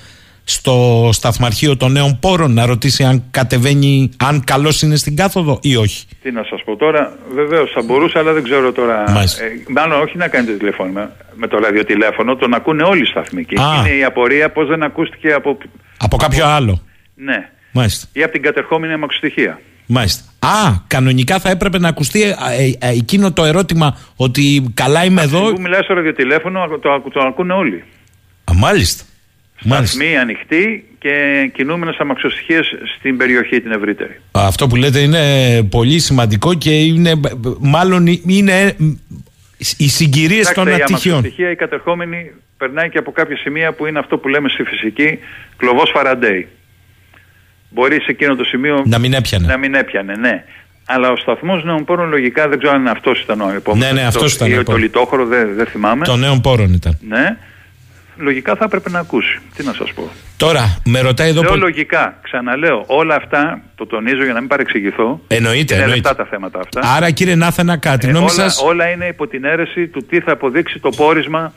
στο 0.50 1.10
σταθμαρχείο 1.14 1.78
των 1.78 1.92
νέων 1.92 2.20
πόρων 2.20 2.54
να 2.54 2.66
ρωτήσει 2.66 3.04
αν 3.04 3.24
κατεβαίνει, 3.32 4.10
αν 4.18 4.44
καλός 4.44 4.82
είναι 4.82 4.96
στην 4.96 5.16
κάθοδο 5.16 5.60
ή 5.62 5.76
όχι. 5.76 6.06
Τι 6.22 6.32
να 6.32 6.44
σας 6.44 6.64
πω 6.66 6.76
τώρα, 6.76 7.18
βεβαίως 7.34 7.72
θα 7.72 7.82
μπορούσε, 7.84 8.20
αλλά 8.20 8.34
δεν 8.34 8.44
ξέρω 8.44 8.72
τώρα. 8.72 9.12
Μάλιστα. 9.12 9.44
Ε, 9.44 9.50
μάλλον 9.68 10.02
όχι 10.02 10.18
να 10.18 10.28
κάνετε 10.28 10.54
τηλεφώνημα 10.54 11.12
με 11.36 11.48
το 11.48 11.58
ραδιοτηλέφωνο, 11.58 12.36
τον 12.36 12.54
ακούνε 12.54 12.84
όλοι 12.84 13.02
οι 13.02 13.06
σταθμοί. 13.06 13.46
Και 13.46 13.60
Α. 13.60 13.80
είναι 13.80 13.96
η 13.96 14.04
απορία 14.04 14.52
πώ 14.52 14.66
δεν 14.66 14.84
ακούστηκε 14.84 15.34
από. 15.34 15.58
Από 15.98 16.18
κάποιο 16.18 16.46
άλλο. 16.46 16.82
Ναι. 17.16 17.50
Μάλιστα. 17.72 18.08
Ή 18.14 18.24
από 18.24 18.32
την 18.32 18.42
κατερχόμενη 18.42 18.94
αμαξοστοιχεία. 18.94 19.60
Μάλιστα. 19.86 20.24
Α, 20.40 20.74
κανονικά 20.88 21.40
θα 21.40 21.50
έπρεπε 21.50 21.80
να 21.80 21.88
ακουστεί 21.88 22.24
ε, 22.24 22.30
ε, 22.30 22.88
ε, 22.88 22.90
εκείνο 22.90 23.34
το 23.34 23.46
ερώτημα 23.46 23.98
ότι 24.16 24.72
καλά 24.74 25.06
είμαι 25.06 25.22
εδώ. 25.22 25.54
Που 25.54 25.62
μιλάει 25.62 25.82
στο 25.82 25.94
ραδιοτηλέφωνο, 25.94 26.68
το, 26.68 27.04
το 27.14 27.22
ακούνε 27.22 27.54
όλοι. 27.54 27.84
Α, 28.44 28.54
μάλιστα. 28.54 29.04
Μάλιστα. 29.64 29.96
Σταθμοί 29.96 30.18
ανοιχτοί 30.18 30.86
και 31.00 31.12
κινούμενε 31.54 31.94
αμαξοστοιχίε 32.00 32.60
στην 32.98 33.18
περιοχή 33.18 33.62
την 33.62 33.72
ευρύτερη. 33.72 34.20
Αυτό 34.32 34.68
που 34.68 34.76
λέτε 34.76 35.00
είναι 35.00 35.22
πολύ 35.64 36.00
σημαντικό 36.00 36.54
και 36.54 36.72
είναι 36.84 37.12
μάλλον 37.60 38.08
είναι 38.28 38.76
οι 39.78 39.88
συγκυρίες 39.90 40.52
των 40.52 40.64
Κοιτάξτε, 40.64 40.80
η 40.80 40.84
ατυχιών. 40.84 41.14
αμαξοστοιχεία, 41.18 41.52
η 41.52 41.56
κατερχόμενη, 41.56 42.32
περνάει 42.58 42.90
και 42.90 42.98
από 42.98 43.12
κάποια 43.12 43.38
σημεία 43.38 43.72
που 43.74 43.86
είναι 43.86 44.00
αυτό 44.00 44.18
που 44.18 44.28
λέμε 44.28 44.50
στη 44.50 44.64
φυσική 44.64 45.20
κλωβός 45.58 45.90
Φαραντέι. 45.94 46.48
Μπορεί 47.70 47.96
σε 47.96 48.06
εκείνο 48.08 48.36
το 48.36 48.44
σημείο 48.44 48.84
Να 48.86 48.98
μην 48.98 49.14
έπιανε. 49.14 49.48
να 49.48 49.58
μην 49.58 49.74
έπιανε, 49.74 50.14
ναι. 50.16 50.44
Αλλά 50.86 51.12
ο 51.12 51.16
σταθμός 51.16 51.64
νέων 51.64 51.86
πόρων 51.86 52.10
λογικά 52.10 52.48
δεν 52.48 52.58
ξέρω 52.60 52.74
αν 52.74 52.88
αυτός 52.88 53.22
ήταν 53.22 53.42
ο 53.42 53.52
επόμενος. 53.56 53.92
Ναι, 53.92 54.02
ναι, 54.02 54.08
αυτός 54.08 54.34
ήταν 54.34 54.48
ο 54.48 54.52
Ή 54.52 54.54
το 54.54 54.60
επόμενος. 54.60 54.84
λιτόχωρο, 54.86 55.26
δεν, 55.26 55.56
δεν 55.56 55.66
θυμάμαι. 55.66 56.06
Των 56.06 56.20
νέων 56.20 56.42
πόρων 56.42 56.74
ήταν. 56.74 56.98
Ναι. 57.08 57.38
Λογικά 58.18 58.56
θα 58.56 58.64
έπρεπε 58.66 58.90
να 58.90 59.00
ακούσει. 59.00 59.40
Τι 59.56 59.64
να 59.64 59.74
σας 59.74 59.94
πω. 59.94 60.10
Τώρα, 60.38 60.82
με 60.86 61.00
ρωτάει 61.00 61.30
εδώ. 61.30 61.42
Λέω 61.42 61.50
πολύ- 61.50 61.62
λογικά, 61.62 62.20
ξαναλέω, 62.24 62.84
όλα 62.88 63.16
αυτά 63.16 63.62
το 63.76 63.86
τονίζω 63.86 64.24
για 64.24 64.34
να 64.34 64.40
μην 64.40 64.48
παρεξηγηθώ. 64.50 65.22
Εννοείται, 65.28 65.74
είναι 65.74 65.84
εννοείται. 65.84 66.08
λεπτά 66.10 66.24
τα 66.24 66.30
θέματα 66.30 66.60
αυτά. 66.60 66.82
Άρα, 66.96 67.12
κύριε 67.12 67.36
Νάθανα, 67.36 67.78
κάτι. 67.78 68.08
Ε, 68.08 68.12
νόμιζα. 68.12 68.44
όλα, 68.44 68.54
όλα 68.64 68.90
είναι 68.90 69.06
υπό 69.08 69.28
την 69.28 69.46
αίρεση 69.46 69.88
του 69.88 70.06
τι 70.10 70.20
θα 70.20 70.32
αποδείξει 70.32 70.80
το 70.80 70.90
πόρισμα 70.90 71.54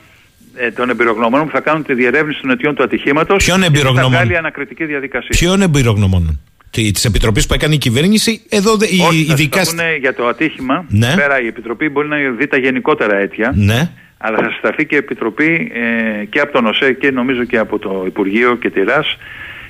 ε, 0.55 0.71
των 0.71 0.89
εμπειρογνωμόνων 0.89 1.45
που 1.45 1.51
θα 1.51 1.59
κάνουν 1.59 1.83
τη 1.85 1.93
διερεύνηση 1.93 2.41
των 2.41 2.49
αιτιών 2.49 2.75
του 2.75 2.83
ατυχήματος. 2.83 3.43
Ποιον 3.45 3.59
Θα 3.59 3.65
εμπειρογνωμών; 3.65 4.11
βγάλει 4.11 4.37
ανακριτική 4.37 4.85
διαδικασία. 4.85 5.29
Ποιον 5.29 5.61
εμπειρογνωμόνων; 5.61 6.39
Της 6.71 7.05
επιτροπής 7.05 7.45
που 7.47 7.53
έκανε 7.53 7.73
η 7.73 7.77
κυβέρνηση; 7.77 8.41
Εδώ 8.49 8.75
δε- 8.75 8.85
η, 8.85 8.99
Όχι, 9.07 9.19
η 9.21 9.25
θα 9.25 9.35
δικάστη- 9.35 9.75
σταθούν 9.79 9.97
για 9.99 10.13
το 10.15 10.27
ατύχημα. 10.27 10.85
Ναι. 10.87 11.13
Πέρα 11.15 11.41
η 11.41 11.47
Επιτροπή 11.47 11.89
μπορεί 11.89 12.07
να 12.07 12.17
δει 12.37 12.47
τα 12.47 12.57
γενικότερα 12.57 13.17
αίτια. 13.17 13.51
Ναι. 13.55 13.89
Αλλά 14.21 14.37
θα 14.37 14.49
συσταθεί 14.51 14.85
και 14.85 14.95
Επιτροπή 14.95 15.71
ε, 15.73 16.25
και 16.25 16.39
από 16.39 16.51
τον 16.51 16.65
ΟΣΕ 16.65 16.93
και 16.93 17.11
νομίζω 17.11 17.43
και 17.43 17.57
από 17.57 17.79
το 17.79 18.03
Υπουργείο 18.05 18.55
και 18.55 18.69
τη 18.69 18.83
ΡΑΣ. 18.83 19.17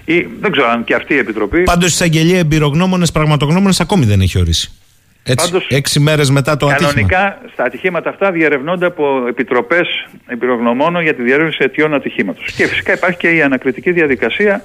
Ή, 0.06 0.28
δεν 0.40 0.52
ξέρω 0.52 0.68
αν 0.70 0.84
και 0.84 0.96
αυτή 0.96 1.14
η 1.14 1.18
Επιτροπή. 1.18 1.64
Πάντως 1.64 1.90
η 1.90 1.94
εισαγγελία 1.94 2.40
εμπειρογνώμονες, 2.40 3.12
πραγματογνώμονες 3.12 3.80
ακόμη 3.80 4.06
δεν 4.06 4.22
έχει 4.22 4.40
ορίσει. 4.40 4.72
Έτσι, 5.24 5.52
Πάντως, 5.52 5.68
έξι 5.70 6.00
μέρες 6.00 6.30
μετά 6.30 6.58
το 6.58 6.68
ατύχημα. 6.68 6.90
Κανονικά 6.92 7.42
στα 7.54 7.64
ατυχήματα 7.64 8.10
αυτά 8.10 8.32
διερευνώνται 8.32 8.86
από 8.86 9.26
επιτροπές 9.28 10.08
εμπειρογνωμόνων 10.28 11.04
για 11.04 11.14
τη 11.14 11.22
διερεύνηση 11.22 11.58
αιτιών 11.62 11.94
ατυχήματος. 11.94 12.52
Και 12.52 12.68
φυσικά 12.68 12.94
υπάρχει 12.94 13.18
και 13.18 13.30
η 13.30 13.42
ανακριτική 13.42 13.92
διαδικασία 13.92 14.64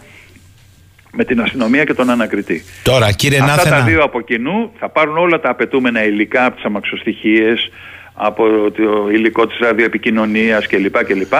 με 1.12 1.24
την 1.24 1.41
αστυνομία 1.41 1.84
και 1.84 1.95
τον 1.95 2.11
ανακριτή. 2.11 2.64
Τώρα, 2.82 3.12
κύριε 3.12 3.39
Αυτά 3.39 3.57
Νάθενα. 3.57 3.76
τα 3.76 3.84
δύο 3.84 4.03
από 4.03 4.20
κοινού 4.20 4.72
θα 4.78 4.89
πάρουν 4.89 5.18
όλα 5.18 5.41
τα 5.41 5.51
απαιτούμενα 5.51 6.05
υλικά 6.05 6.45
από 6.45 6.55
τις 6.57 6.64
αμαξοστοιχίες, 6.64 7.70
από 8.17 8.71
το 8.71 9.09
υλικό 9.12 9.47
της 9.47 9.59
ραδιοεπικοινωνίας 9.59 10.67
κλπ. 10.67 11.05
κλπ. 11.05 11.33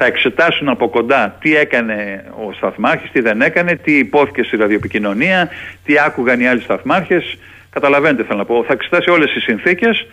Θα 0.00 0.06
εξετάσουν 0.06 0.68
από 0.68 0.88
κοντά 0.88 1.36
τι 1.40 1.56
έκανε 1.56 2.24
ο 2.48 2.52
σταθμάρχης, 2.52 3.10
τι 3.10 3.20
δεν 3.20 3.40
έκανε, 3.40 3.76
τι 3.76 3.98
υπόθηκε 3.98 4.42
στη 4.42 4.56
ραδιοεπικοινωνία, 4.56 5.48
τι 5.84 5.98
άκουγαν 5.98 6.40
οι 6.40 6.48
άλλοι 6.48 6.60
σταθμάρχες. 6.60 7.38
Καταλαβαίνετε 7.70 8.24
θέλω 8.24 8.38
να 8.38 8.44
πω. 8.44 8.64
Θα 8.66 8.72
εξετάσει 8.72 9.10
όλες 9.10 9.32
τις 9.32 9.42
συνθήκες 9.42 10.06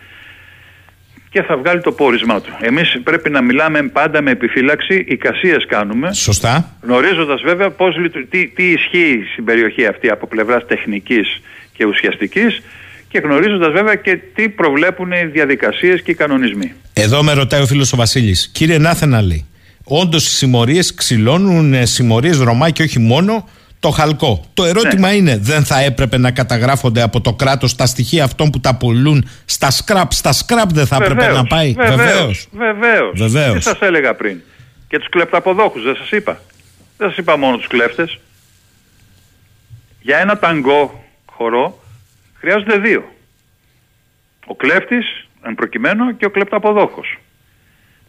και 1.30 1.42
θα 1.42 1.56
βγάλει 1.56 1.80
το 1.80 1.92
πόρισμά 1.92 2.40
του. 2.40 2.56
Εμείς 2.60 3.00
πρέπει 3.04 3.30
να 3.30 3.42
μιλάμε 3.42 3.82
πάντα 3.82 4.22
με 4.22 4.30
επιφύλαξη, 4.30 5.04
εικασίες 5.08 5.66
κάνουμε. 5.66 6.14
Σωστά. 6.14 6.76
Γνωρίζοντας 6.82 7.42
βέβαια 7.42 7.70
πώς, 7.70 7.96
λειτου- 7.96 8.28
τι, 8.30 8.46
τι 8.48 8.70
ισχύει 8.70 9.24
στην 9.32 9.44
περιοχή 9.44 9.86
αυτή 9.86 10.10
από 10.10 10.26
πλευράς 10.26 10.66
τεχνικής 10.66 11.42
και 11.72 11.84
ουσιαστικής 11.84 12.62
και 13.08 13.18
γνωρίζοντας 13.18 13.72
βέβαια 13.72 13.94
και 13.94 14.16
τι 14.34 14.48
προβλέπουν 14.48 15.12
οι 15.12 15.24
διαδικασίες 15.24 16.02
και 16.02 16.10
οι 16.10 16.14
κανονισμοί. 16.14 16.72
Εδώ 16.92 17.22
με 17.22 17.32
ρωτάει 17.32 17.62
ο 17.62 17.66
φίλος 17.66 17.92
ο 17.92 17.96
Βασίλης. 17.96 18.48
Κύριε 18.52 18.78
Νάθενα, 18.78 19.22
λέει. 19.22 19.46
Όντως 19.84 20.26
οι 20.26 20.30
συμμορίες 20.30 20.94
ξυλώνουν 20.94 21.86
συμμορίες 21.86 22.38
Ρωμά 22.38 22.70
και 22.70 22.82
όχι 22.82 22.98
μόνο 22.98 23.48
το 23.80 23.90
χαλκό. 23.90 24.44
Το 24.54 24.64
ερώτημα 24.64 25.14
είναι, 25.14 25.38
δεν 25.38 25.64
θα 25.64 25.80
έπρεπε 25.80 26.18
να 26.18 26.30
καταγράφονται 26.30 27.02
από 27.02 27.20
το 27.20 27.32
κράτος 27.32 27.74
τα 27.74 27.86
στοιχεία 27.86 28.24
αυτών 28.24 28.50
που 28.50 28.60
τα 28.60 28.76
πουλούν 28.76 29.28
στα 29.44 29.70
σκραπ. 29.70 30.12
Στα 30.12 30.32
σκραπ 30.32 30.72
δεν 30.72 30.86
θα 30.86 30.96
έπρεπε 30.96 31.32
να 31.32 31.44
πάει; 31.44 31.72
Βεβαίως. 31.72 32.48
Βεβαίως. 32.52 33.12
Βεβαίως. 33.14 33.56
Τι 33.56 33.62
σας 33.62 33.78
έλεγα 33.80 34.14
πριν; 34.14 34.40
Και 34.88 34.98
τους 34.98 35.08
κλεπταποδόχους, 35.08 35.82
δεν 35.82 35.96
σας 35.96 36.10
είπα. 36.10 36.40
Δεν 36.98 37.08
σας 37.08 37.18
είπα 37.18 37.36
μόνο 37.36 37.56
τους 37.56 37.66
κλέφτες. 37.66 38.18
Για 40.00 40.18
ένα 40.18 40.38
ταγκό 40.38 41.04
χορό 41.26 41.82
χρειάζονται 42.46 42.78
δύο. 42.78 43.12
Ο 44.46 44.54
κλέφτης, 44.56 45.26
εν 45.42 45.54
προκειμένου, 45.54 46.16
και 46.16 46.24
ο 46.24 46.30
κλεπταποδόχος. 46.30 47.18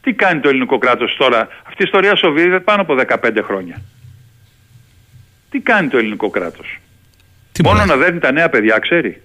Τι 0.01 0.13
κάνει 0.13 0.39
το 0.39 0.49
ελληνικό 0.49 0.77
κράτος 0.77 1.15
τώρα; 1.17 1.39
Αυτή 1.67 1.81
η 1.81 1.85
ιστορία 1.85 2.15
σοβεί 2.15 2.59
πάνω 2.61 2.81
από 2.81 2.95
15 2.95 3.41
χρόνια. 3.43 3.81
Τι 5.49 5.59
κάνει 5.59 5.87
το 5.87 5.97
ελληνικό 5.97 6.29
κράτος; 6.29 6.79
Τι, 7.51 7.63
Μόνο 7.63 7.77
μπορεί. 7.77 7.89
να 7.89 7.95
δένει 7.95 8.19
τα 8.19 8.31
νέα 8.31 8.49
παιδιά, 8.49 8.79
ξέρει; 8.79 9.21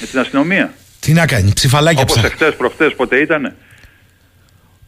Με 0.00 0.06
την 0.06 0.18
αστυνομία. 0.18 0.72
Τι 1.00 1.12
να 1.12 1.26
κάνει, 1.26 1.52
ψηφαλάκια 1.54 2.02
Όπως 2.02 2.14
ψάχνει. 2.14 2.30
εχθές, 2.32 2.56
προχθές, 2.56 2.94
ποτέ 2.94 3.18
ήταν. 3.20 3.44
Α. 3.46 3.52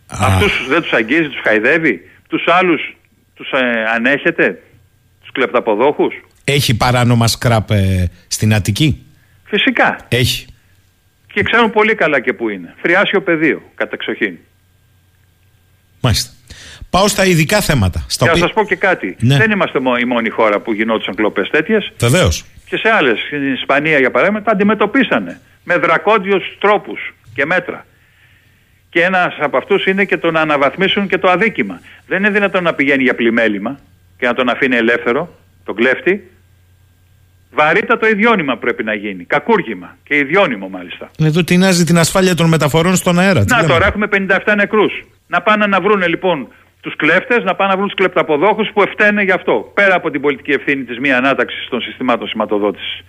Αυτούς 0.06 0.66
δεν 0.68 0.82
τους 0.82 0.92
αγγίζει, 0.92 1.28
τους 1.28 1.40
χαϊδεύει; 1.42 2.10
Τους 2.28 2.44
άλλους 2.46 2.96
τους 3.34 3.50
ε, 3.50 3.84
ανέχεται, 3.94 4.62
τους 5.20 5.30
κλεπταποδόχους; 5.32 6.14
Έχει 6.44 6.76
παράνομα 6.76 7.26
σκραπ 7.28 7.70
ε, 7.70 8.10
στην 8.28 8.54
Αττική; 8.54 9.01
Φυσικά. 9.56 9.96
Έχει. 10.08 10.46
Και 11.32 11.42
ξέρουν 11.42 11.70
πολύ 11.70 11.94
καλά 11.94 12.20
και 12.20 12.32
πού 12.32 12.48
είναι. 12.48 12.74
Φριάσιο 12.82 13.22
πεδίο, 13.22 13.62
κατεξοχήν. 13.74 14.34
Μάλιστα. 16.00 16.30
Πάω 16.90 17.08
στα 17.08 17.24
ειδικά 17.24 17.60
θέματα. 17.60 18.04
Στα 18.08 18.24
Και 18.24 18.30
να 18.30 18.36
οποία... 18.36 18.44
σας 18.46 18.52
πω 18.54 18.64
και 18.64 18.76
κάτι. 18.76 19.16
Ναι. 19.20 19.36
Δεν 19.36 19.50
είμαστε 19.50 19.80
μο- 19.80 19.96
η 19.96 20.04
μόνη 20.04 20.28
χώρα 20.28 20.60
που 20.60 20.72
γινόντουσαν 20.72 21.14
κλοπές 21.14 21.48
τέτοιες. 21.50 21.92
Βεβαίως. 22.00 22.44
Και 22.68 22.76
σε 22.76 22.88
άλλες, 22.88 23.18
στην 23.26 23.52
Ισπανία 23.52 23.98
για 23.98 24.10
παράδειγμα, 24.10 24.42
τα 24.42 24.50
αντιμετωπίσανε 24.50 25.40
με 25.64 25.76
δρακόντιους 25.76 26.56
τρόπους 26.60 27.14
και 27.34 27.46
μέτρα. 27.46 27.86
Και 28.90 29.02
ένας 29.02 29.34
από 29.40 29.56
αυτούς 29.56 29.86
είναι 29.86 30.04
και 30.04 30.16
το 30.16 30.30
να 30.30 30.40
αναβαθμίσουν 30.40 31.06
και 31.08 31.18
το 31.18 31.30
αδίκημα. 31.30 31.80
Δεν 32.06 32.18
είναι 32.18 32.30
δυνατόν 32.30 32.62
να 32.62 32.74
πηγαίνει 32.74 33.02
για 33.02 33.14
πλημέλημα 33.14 33.80
και 34.18 34.26
να 34.26 34.34
τον 34.34 34.48
αφήνει 34.48 34.76
ελεύθερο, 34.76 35.38
τον 35.64 35.74
κλέφτη. 35.74 36.30
Βαρύτατο 37.54 38.08
ιδιώνυμα 38.08 38.56
πρέπει 38.56 38.84
να 38.84 38.94
γίνει. 38.94 39.24
Κακούργημα. 39.24 39.96
Και 40.02 40.16
ιδιώνυμο 40.16 40.68
μάλιστα. 40.68 41.10
Εδώ 41.18 41.44
τεινάζει 41.44 41.84
την 41.84 41.98
ασφάλεια 41.98 42.34
των 42.34 42.48
μεταφορών 42.48 42.96
στον 42.96 43.18
αέρα. 43.18 43.44
Τι 43.44 43.52
Να 43.52 43.56
λέμε; 43.56 43.68
τώρα 43.68 43.86
έχουμε 43.86 44.08
57 44.10 44.54
νεκρούς. 44.56 44.92
Να 45.26 45.42
πάνε 45.42 45.66
να 45.66 45.80
βρούνε 45.80 46.06
λοιπόν 46.06 46.48
τους 46.80 46.96
κλέφτες, 46.96 47.44
να 47.44 47.54
πάνε 47.54 47.70
να 47.70 47.76
βρουν 47.76 47.88
τους 47.88 47.96
κλεπταποδόχους 47.96 48.70
που 48.74 48.82
ευθαίνε 48.82 49.22
γι' 49.22 49.30
αυτό. 49.30 49.70
Πέρα 49.74 49.94
από 49.94 50.10
την 50.10 50.20
πολιτική 50.20 50.50
ευθύνη 50.50 50.84
της 50.84 50.98
μία 50.98 51.16
ανάταξη 51.16 51.56
των 51.70 51.80
συστημάτων 51.80 52.28
σηματοδότησης. 52.28 53.00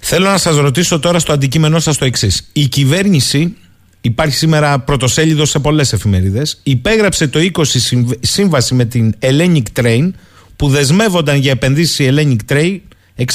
Θέλω 0.00 0.28
να 0.28 0.38
σας 0.38 0.56
ρωτήσω 0.56 0.98
τώρα 0.98 1.18
στο 1.18 1.32
αντικείμενό 1.32 1.78
σας 1.78 1.98
το 1.98 2.04
εξής. 2.04 2.50
Η 2.52 2.66
κυβέρνηση 2.66 3.56
υπάρχει 4.00 4.34
σήμερα 4.34 4.78
πρωτοσέλιδος 4.78 5.50
σε 5.50 5.58
πολλές 5.58 5.92
εφημερίδες. 5.92 6.60
Υπέγραψε 6.62 7.28
το 7.28 7.38
20 7.38 7.62
σύμβαση 8.20 8.74
με 8.74 8.84
την 8.84 9.14
Hellenic 9.20 9.80
Train 9.80 10.10
που 10.58 10.68
δεσμεύονταν 10.68 11.36
για 11.36 11.50
επενδύσεις 11.50 11.98
η 11.98 12.08
Hellenic 12.10 12.52
Train 12.52 12.78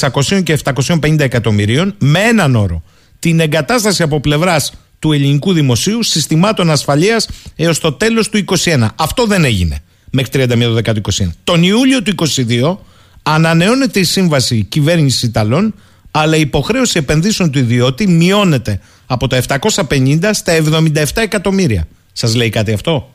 600 0.00 0.42
και 0.42 0.58
750 0.64 1.20
εκατομμυρίων 1.20 1.94
με 1.98 2.18
έναν 2.18 2.56
όρο. 2.56 2.82
Την 3.18 3.40
εγκατάσταση 3.40 4.02
από 4.02 4.20
πλευράς 4.20 4.72
του 4.98 5.12
ελληνικού 5.12 5.52
δημοσίου 5.52 6.02
συστημάτων 6.02 6.70
ασφαλείας 6.70 7.28
έως 7.56 7.78
το 7.78 7.92
τέλος 7.92 8.28
του 8.28 8.44
2021. 8.64 8.86
Αυτό 8.96 9.26
δεν 9.26 9.44
έγινε 9.44 9.78
μέχρι 10.10 10.46
31 10.48 10.82
2021. 10.84 11.30
Τον 11.44 11.62
Ιούλιο 11.62 12.02
του 12.02 12.14
2022 12.14 12.76
ανανεώνεται 13.22 14.00
η 14.00 14.04
σύμβαση 14.04 14.64
κυβέρνησης 14.64 15.22
Ιταλών, 15.22 15.74
αλλά 16.10 16.36
η 16.36 16.40
υποχρέωση 16.40 16.98
επενδύσεων 16.98 17.50
του 17.50 17.58
ιδιώτη 17.58 18.08
μειώνεται 18.08 18.80
από 19.06 19.26
τα 19.26 19.42
750 19.48 20.30
στα 20.32 20.52
77 20.52 21.04
εκατομμύρια. 21.14 21.86
Σας 22.12 22.34
λέει 22.34 22.48
κάτι 22.48 22.72
αυτό; 22.72 23.13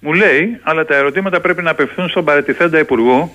Μου 0.00 0.12
λέει, 0.12 0.60
αλλά 0.62 0.84
τα 0.84 0.94
ερωτήματα 0.94 1.40
πρέπει 1.40 1.62
να 1.62 1.70
απευθύνουν 1.70 2.10
στον 2.10 2.24
παρετηθέντα 2.24 2.78
Υπουργό, 2.78 3.34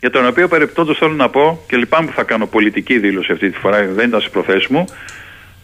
για 0.00 0.10
τον 0.10 0.26
οποίο 0.26 0.48
περιπτόντω 0.48 0.94
θέλω 0.94 1.12
να 1.12 1.28
πω, 1.28 1.64
και 1.68 1.76
λυπάμαι 1.76 2.06
που 2.06 2.12
θα 2.12 2.22
κάνω 2.22 2.46
πολιτική 2.46 2.98
δήλωση 2.98 3.32
αυτή 3.32 3.50
τη 3.50 3.58
φορά, 3.58 3.86
δεν 3.86 4.08
ήταν 4.08 4.20
στι 4.20 4.30
προθέσεις 4.30 4.66
μου, 4.66 4.84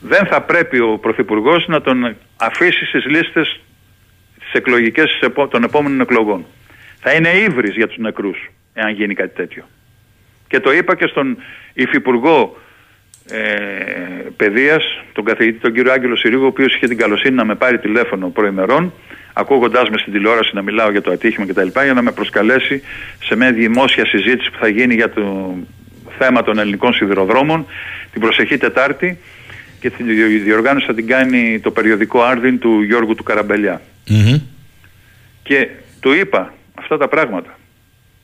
δεν 0.00 0.26
θα 0.26 0.40
πρέπει 0.40 0.80
ο 0.80 0.98
Πρωθυπουργός 0.98 1.66
να 1.66 1.80
τον 1.80 2.16
αφήσει 2.36 2.84
στις 2.84 3.04
λίστες 3.04 3.60
τις 4.38 4.52
εκλογικές 4.52 5.18
των 5.50 5.62
επόμενων 5.64 6.00
εκλογών. 6.00 6.46
Θα 7.00 7.12
είναι 7.12 7.28
ύβρις 7.28 7.74
για 7.74 7.86
τους 7.86 7.96
νεκρούς, 7.96 8.50
εάν 8.74 8.92
γίνει 8.92 9.14
κάτι 9.14 9.34
τέτοιο. 9.34 9.64
Και 10.48 10.60
το 10.60 10.72
είπα 10.72 10.96
και 10.96 11.06
στον 11.06 11.36
Υφυπουργό 11.72 12.56
ε, 13.30 13.38
Παιδείας, 14.36 14.84
τον 15.12 15.24
καθηγητή 15.24 15.58
τον 15.58 15.72
κύριο 15.72 15.92
Άγγελο 15.92 16.16
Συρίγο, 16.16 16.44
ο 16.44 16.46
οποίος 16.46 16.74
είχε 16.74 16.86
την 16.86 16.96
καλοσύνη 16.96 17.34
να 17.34 17.44
με 17.44 17.54
πάρει 17.54 17.78
τηλέφωνο 17.78 18.28
προημερών, 18.28 18.92
ακούγοντάς 19.34 19.88
με 19.90 19.98
στην 19.98 20.12
τηλεόραση 20.12 20.50
να 20.54 20.62
μιλάω 20.62 20.90
για 20.90 21.02
το 21.02 21.10
ατύχημα 21.10 21.46
κτλ., 21.46 21.68
για 21.84 21.94
να 21.94 22.02
με 22.02 22.12
προσκαλέσει 22.12 22.82
σε 23.24 23.36
μια 23.36 23.52
δημόσια 23.52 24.06
συζήτηση 24.06 24.50
που 24.50 24.58
θα 24.60 24.68
γίνει 24.68 24.94
για 24.94 25.10
το 25.10 25.54
θέμα 26.18 26.42
των 26.42 26.58
ελληνικών 26.58 26.92
σιδηροδρόμων 26.92 27.66
την 28.12 28.20
προσεχή 28.20 28.56
Τετάρτη 28.56 29.18
και 29.80 29.90
τη 29.90 30.02
διοργάνωση 30.38 30.86
θα 30.86 30.94
την 30.94 31.06
κάνει 31.06 31.60
το 31.60 31.70
περιοδικό 31.70 32.22
Άρδιν 32.22 32.58
του 32.58 32.82
Γιώργου 32.82 33.14
του 33.14 33.22
καραμπελια 33.22 33.80
Και 35.42 35.68
του 36.00 36.12
είπα 36.12 36.54
αυτά 36.74 36.96
τα 36.96 37.08
πράγματα. 37.08 37.58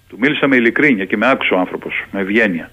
Του 0.08 0.16
μίλησα 0.20 0.46
με 0.46 0.56
ειλικρίνεια 0.56 1.04
και 1.04 1.16
με 1.16 1.30
άκουσε 1.30 1.54
ο 1.54 1.58
άνθρωπος, 1.58 2.04
με 2.12 2.20
ευγένεια. 2.20 2.70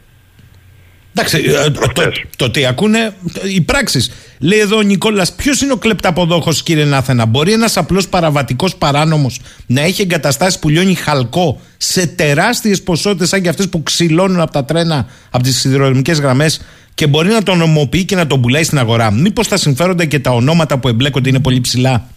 Εντάξει, 1.19 1.43
ε, 1.65 1.69
το, 1.69 2.11
το, 2.35 2.49
τι 2.49 2.65
ακούνε 2.65 3.13
οι 3.55 3.61
πράξεις. 3.61 4.11
Λέει 4.39 4.59
εδώ 4.59 4.77
ο 4.77 4.81
Νικόλας, 4.81 5.33
ποιος 5.35 5.61
είναι 5.61 5.71
ο 5.71 5.77
κλεπταποδόχος, 5.77 6.63
κύριε 6.63 6.85
Νάθενα; 6.85 7.25
Μπορεί 7.25 7.51
ένας 7.51 7.77
απλός 7.77 8.07
παραβατικός 8.07 8.75
παράνομος 8.75 9.39
να 9.65 9.81
έχει 9.81 10.01
εγκαταστάσεις 10.01 10.59
που 10.59 10.69
λιώνει 10.69 10.95
χαλκό 10.95 11.61
σε 11.77 12.07
τεράστιες 12.07 12.83
ποσότητες, 12.83 13.29
σαν 13.29 13.41
και 13.41 13.49
αυτές 13.49 13.69
που 13.69 13.83
ξυλώνουν 13.83 14.39
από 14.39 14.51
τα 14.51 14.65
τρένα, 14.65 15.07
από 15.29 15.43
τις 15.43 15.59
σιδηροδρομικές 15.59 16.19
γραμμές, 16.19 16.61
και 16.93 17.07
μπορεί 17.07 17.29
να 17.29 17.43
τον 17.43 17.57
νομοποιεί 17.57 18.05
και 18.05 18.15
να 18.15 18.27
τον 18.27 18.41
πουλάει 18.41 18.63
στην 18.63 18.77
αγορά. 18.77 19.11
Μήπως 19.11 19.47
τα 19.47 19.57
συμφέροντα 19.57 20.05
και 20.05 20.19
τα 20.19 20.31
ονόματα 20.31 20.77
που 20.77 20.87
εμπλέκονται 20.87 21.29
είναι 21.29 21.39
πολύ 21.39 21.61
ψηλά; 21.61 22.07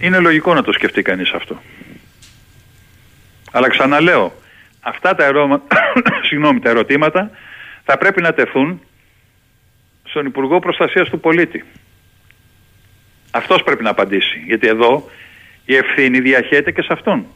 Είναι 0.00 0.18
λογικό 0.18 0.54
να 0.54 0.62
το 0.62 0.72
σκεφτεί 0.72 1.02
κανείς 1.02 1.32
αυτό. 1.32 1.62
Αλλά 3.52 3.68
ξαναλέω, 3.68 4.41
αυτά 4.82 5.14
τα, 5.14 5.24
Συγγνώμη, 6.28 6.60
τα 6.60 6.70
ερωτήματα 6.70 7.30
θα 7.84 7.98
πρέπει 7.98 8.20
να 8.20 8.32
τεθούν 8.32 8.82
στον 10.04 10.26
Υπουργό 10.26 10.58
Προστασίας 10.58 11.08
του 11.08 11.20
Πολίτη. 11.20 11.64
Αυτός 13.30 13.62
πρέπει 13.62 13.82
να 13.82 13.90
απαντήσει. 13.90 14.42
Γιατί 14.46 14.66
εδώ 14.66 15.10
η 15.64 15.76
ευθύνη 15.76 16.20
διαχέεται 16.20 16.70
και 16.70 16.82
σε 16.82 16.92
αυτόν. 16.92 17.26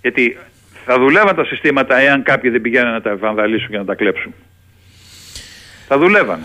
Γιατί 0.00 0.38
θα 0.84 0.98
δουλεύαν 0.98 1.36
τα 1.36 1.44
συστήματα 1.44 1.96
εάν 1.96 2.22
κάποιοι 2.22 2.50
δεν 2.50 2.60
πηγαίνουν 2.60 2.92
να 2.92 3.00
τα 3.00 3.16
βανδαλίσουν 3.16 3.70
και 3.70 3.78
να 3.78 3.84
τα 3.84 3.94
κλέψουν. 3.94 4.34
Θα 5.88 5.98
δουλεύαν. 5.98 6.40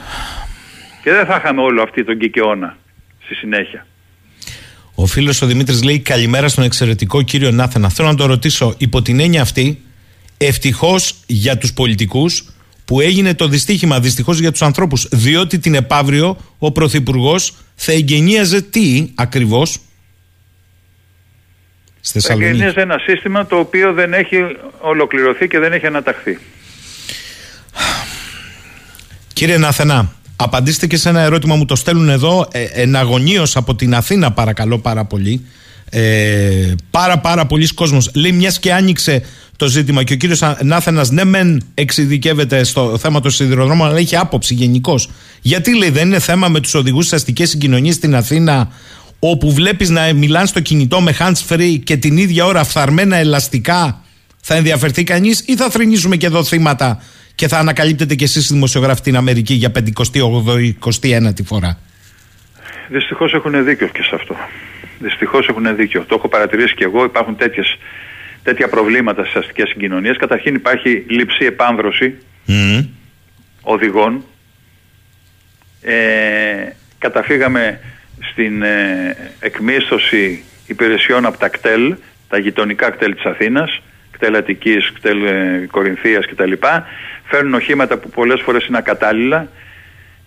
Και 1.04 1.12
δεν 1.12 1.26
θα 1.26 1.36
είχαμε 1.36 1.62
όλο 1.62 1.82
αυτή 1.82 2.04
τον 2.04 2.18
κικαιώνα 2.18 2.78
στη 3.24 3.36
συνέχεια. 3.36 3.86
Ο 4.96 5.06
φίλος 5.06 5.42
ο 5.42 5.46
Δημήτρης 5.46 5.84
λέει 5.84 6.00
καλημέρα 6.00 6.48
στον 6.48 6.64
εξαιρετικό 6.64 7.22
κύριο 7.22 7.52
Νάθενα. 7.52 7.89
Θέλω 7.89 8.08
να 8.08 8.16
το 8.16 8.26
ρωτήσω, 8.26 8.76
υπό 8.78 9.02
την 9.02 9.20
έννοια 9.20 9.42
αυτή, 9.42 9.82
ευτυχώς 10.38 11.16
για 11.26 11.58
τους 11.58 11.74
πολιτικούς 11.74 12.44
που 12.86 13.02
έγινε 13.02 13.34
το 13.34 13.48
δυστύχημα, 13.48 14.00
δυστυχώς 14.00 14.39
για 14.39 14.52
τους 14.52 14.62
ανθρώπους, 14.62 15.08
διότι 15.12 15.60
την 15.60 15.76
επαύριο 15.76 16.38
ο 16.58 16.72
Πρωθυπουργός 16.72 17.54
θα 17.76 17.92
εγγενίαζε 17.92 18.62
τι 18.62 19.10
ακριβώς; 19.16 19.78
Θα 22.02 22.34
εγγενίαζε 22.34 22.82
ένα 22.82 22.98
σύστημα 22.98 23.46
το 23.46 23.56
οποίο 23.56 23.94
δεν 23.94 24.14
έχει 24.14 24.38
ολοκληρωθεί 24.80 25.48
και 25.48 25.60
δεν 25.60 25.74
έχει 25.74 25.86
αναταχθεί. 25.86 26.38
Κύριε 29.34 29.58
Ναθενά, 29.58 30.14
Απαντήστε 30.44 30.88
και 30.88 30.98
σε 30.98 31.10
ένα 31.10 31.20
ερώτημα 31.20 31.56
μου 31.56 31.66
το 31.66 31.76
στέλνουν 31.76 32.10
εδώ 32.10 32.48
ε, 32.52 32.64
εναγωνίως 32.64 33.56
από 33.56 33.76
την 33.76 33.96
Αθήνα 33.96 34.32
παρακαλώ 34.32 34.80
πάρα 34.80 35.06
πολύ 35.06 35.46
ε, 35.89 36.74
πάρα 36.92 37.20
πάρα 37.20 37.46
πολλοί 37.46 37.68
κόσμος 37.68 38.10
λέει 38.14 38.32
μιας 38.32 38.60
και 38.60 38.74
άνοιξε 38.74 39.22
το 39.56 39.68
ζήτημα 39.68 40.04
και 40.04 40.14
ο 40.14 40.16
κύριος 40.16 40.42
Νάθενας 40.64 41.10
ναι 41.10 41.24
μεν 41.24 41.64
εξειδικεύεται 41.74 42.64
στο 42.64 42.98
θέμα 42.98 43.20
των 43.20 43.32
σιδηροδρόμων 43.32 43.88
αλλά 43.88 43.98
έχει 43.98 44.16
άποψη 44.16 44.54
γενικώ. 44.54 45.00
γιατί 45.42 45.78
λέει 45.78 45.89
δεν 45.89 46.08
είναι 46.08 46.20
θέμα 46.20 46.48
με 46.48 46.60
τους 46.60 46.74
οδηγούς 46.74 47.06
στις 47.06 47.18
αστικές 47.18 47.50
συγκοινωνίες 47.50 47.96
στην 47.96 48.16
Αθήνα 48.16 48.68
όπου 49.20 49.52
βλέπεις 49.52 49.89
να 49.89 50.14
μιλάνε 50.14 50.46
στο 50.46 50.60
κινητό 50.60 51.02
με 51.02 51.16
hands 51.20 51.50
free 51.50 51.80
και 51.84 51.98
την 51.98 52.18
ίδια 52.18 52.46
ώρα 52.46 52.64
φθαρμένα 52.64 53.16
ελαστικά 53.16 54.02
θα 54.42 54.56
ενδιαφερθεί 54.56 55.04
κανείς 55.04 55.44
ή 55.46 55.56
θα 55.56 55.70
θρυνήσουμε 55.70 56.16
και 56.16 56.26
εδώ 56.26 56.44
θύματα 56.44 57.02
και 57.42 57.48
θα 57.48 57.58
ανακαλύπτετε 57.58 58.16
κι 58.16 58.24
εσείς 58.24 58.52
δημοσιογράφοι 58.52 58.98
στην 58.98 59.16
Αμερική 59.16 59.54
για 59.54 59.72
58η-21η 59.76 61.44
φορά. 61.46 61.80
Δυστυχώς 62.88 63.34
έχουν 63.34 63.66
δίκιο 63.66 63.88
και 63.88 64.02
σε 64.02 64.16
αυτό. 64.16 64.36
Δυστυχώς 65.00 65.48
έχουν 65.48 65.76
δίκιο. 65.76 66.04
Το 66.08 66.16
έχω 66.16 66.28
παρατηρήσει 66.28 66.74
και 66.74 66.84
εγώ. 66.84 67.04
Υπάρχουν 67.04 67.36
τέτοιες, 67.36 67.78
τέτοια 68.44 68.68
προβλήματα 68.68 69.24
στις 69.24 69.36
αστικές 69.36 69.70
συγκοινωνίες. 69.70 70.18
Καταρχήν 70.18 70.56
υπάρχει 70.56 71.06
λήψη 71.08 71.46
επάνδρωση 71.46 72.18
οδηγών. 73.62 74.24
Ε, 75.82 75.96
καταφύγαμε 76.98 77.80
στην 78.32 78.62
ε, 78.62 79.16
εκμίσθωση 79.39 80.44
υπηρεσιών 80.68 81.26
από 81.26 81.38
τα 81.38 81.50
κτέλ, 81.50 81.96
τα 82.28 82.38
γειτονικά 82.38 82.89
κτέλ 82.89 83.14
της 83.14 83.26
Αθήνας, 83.26 83.82
κτέλ 84.12 84.36
Αττικής, 84.36 84.92
κτέλ 84.92 85.24
ε, 85.26 85.68
Κορινθίας 85.72 86.26
κτλ 86.26 86.54
φέρνουν 87.32 87.53
οχήματα 87.53 87.97
που 87.97 88.09
πολλές 88.09 88.41
φορές 88.41 88.65
είναι 88.65 88.77
ακατάλληλα 88.77 89.47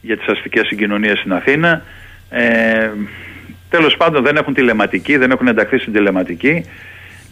για 0.01 0.17
τις 0.17 0.27
αστικές 0.27 0.67
συγκοινωνίες 0.67 1.19
στην 1.19 1.33
Αθήνα. 1.33 1.83
Ε, 2.31 2.91
τέλος 3.69 3.97
πάντων 3.97 4.23
δεν 4.23 4.37
έχουν 4.37 4.55
τηλεματική, 4.55 5.17
δεν 5.17 5.31
έχουν 5.31 5.47
ενταχθεί 5.47 5.79
στην 5.79 5.93
τηλεματική. 5.93 6.65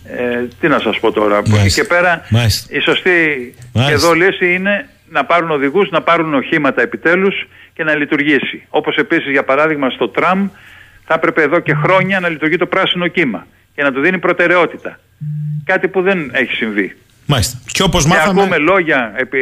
Ε, 0.04 0.44
τι 0.60 0.68
να 0.68 0.78
σας 0.78 1.00
πω 1.00 1.12
τώρα, 1.12 1.36
από 1.36 1.56
εκεί 1.56 1.72
και 1.72 1.84
πέρα 1.84 2.22
η 2.68 2.80
σωστή 2.80 3.54
και 3.72 3.92
εδώ 3.92 4.12
λύση 4.12 4.54
είναι 4.54 4.88
να 5.08 5.24
πάρουν 5.24 5.50
οδηγούς, 5.50 5.90
να 5.90 6.02
πάρουν 6.02 6.34
οχήματα 6.34 6.82
επιτέλους 6.82 7.48
και 7.74 7.84
να 7.84 7.94
λειτουργήσει. 7.94 8.66
Όπως 8.68 8.96
επίσης 8.96 9.30
για 9.30 9.44
παράδειγμα 9.44 9.90
στο 9.90 10.08
τραμ 10.08 10.48
θα 11.04 11.14
έπρεπε 11.14 11.42
εδώ 11.42 11.58
και 11.58 11.74
χρόνια 11.74 12.20
να 12.20 12.28
λειτουργεί 12.28 12.56
το 12.56 12.66
πράσινο 12.66 13.06
κύμα 13.06 13.46
και 13.74 13.82
να 13.82 13.92
του 13.92 14.00
δίνει 14.00 14.18
προτεραιότητα. 14.18 14.98
Κάτι 15.64 15.88
που 15.88 16.02
δεν 16.02 16.30
έχει 16.32 16.52
συμβεί. 16.54 16.96
Μάλιστα. 17.26 17.58
Και 17.72 17.82
όπως 17.82 18.06
μάθαμε... 18.06 18.40
ακούμε 18.40 18.58
λόγια, 18.58 19.12
επί, 19.16 19.40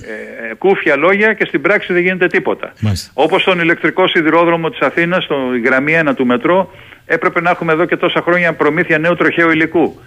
ε, 0.00 0.54
κούφια 0.54 0.96
λόγια 0.96 1.32
και 1.32 1.44
στην 1.44 1.60
πράξη 1.60 1.92
δεν 1.92 2.02
γίνεται 2.02 2.26
τίποτα. 2.26 2.72
Μάλιστα. 2.80 3.10
Όπως 3.14 3.42
στον 3.42 3.60
ηλεκτρικό 3.60 4.08
σιδηρόδρομο 4.08 4.70
της 4.70 4.80
Αθήνας, 4.80 5.24
στο 5.24 5.36
γραμμή 5.64 6.00
1 6.08 6.12
του 6.16 6.26
μετρό, 6.26 6.70
έπρεπε 7.06 7.40
να 7.40 7.50
έχουμε 7.50 7.72
εδώ 7.72 7.84
και 7.84 7.96
τόσα 7.96 8.20
χρόνια 8.20 8.52
προμήθεια 8.52 8.98
νέου 8.98 9.14
τροχαίου 9.14 9.50
υλικού. 9.50 10.00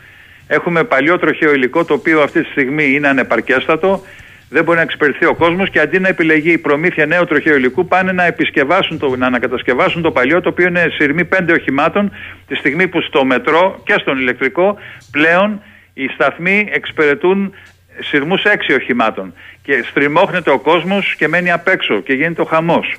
Έχουμε 0.47 0.83
παλιό 0.83 1.19
τροχαίο 1.19 1.53
υλικό 1.53 1.86
το 1.86 1.93
οποίο 1.93 2.21
αυτή 2.21 2.43
τη 2.43 2.49
στιγμή 2.49 2.91
είναι 2.93 3.07
ανεπαρκέστατο, 3.07 4.01
δεν 4.49 4.63
μπορεί 4.63 4.77
να 4.77 4.83
εξυπηρεθεί 4.83 5.25
ο 5.25 5.36
κόσμος 5.36 5.69
και 5.69 5.79
αντί 5.79 5.99
να 5.99 6.07
επιλεγεί 6.07 6.51
η 6.51 6.57
προμήθεια 6.57 7.05
νέου 7.05 7.25
τροχαίου 7.25 7.55
υλικού, 7.55 7.86
πάνε 7.88 8.11
να, 8.11 8.25
επισκευάσουν 8.25 8.99
το, 8.99 9.15
να 9.15 9.25
ανακατασκευάσουν 9.25 10.01
το 10.01 10.11
παλιό, 10.11 10.41
το 10.41 10.49
οποίο 10.49 10.67
είναι 10.67 10.88
σειρμή 10.97 11.25
πέντε 11.25 11.53
οχημάτων, 11.53 12.11
τη 12.47 12.55
στιγμή 12.55 12.88
που 12.88 13.01
στο 13.01 13.25
μετρό 13.25 13.81
και 13.86 13.95
στον 13.99 14.19
ηλεκτρικό 14.19 14.77
πλέον 15.11 15.61
οι 15.98 16.08
σταθμοί 16.08 16.68
εξυπηρετούν 16.72 17.54
σειρμούς 18.00 18.43
έξι 18.43 18.74
οχημάτων 18.74 19.34
και 19.64 19.84
στριμώχνεται 19.89 20.52
ο 20.52 20.60
κόσμος 20.60 21.16
και 21.18 21.28
μένει 21.28 21.52
απ' 21.52 21.68
έξω 21.68 22.02
και 22.02 22.14
γίνεται 22.14 22.41
ο 22.41 22.46
χαμός. 22.46 22.96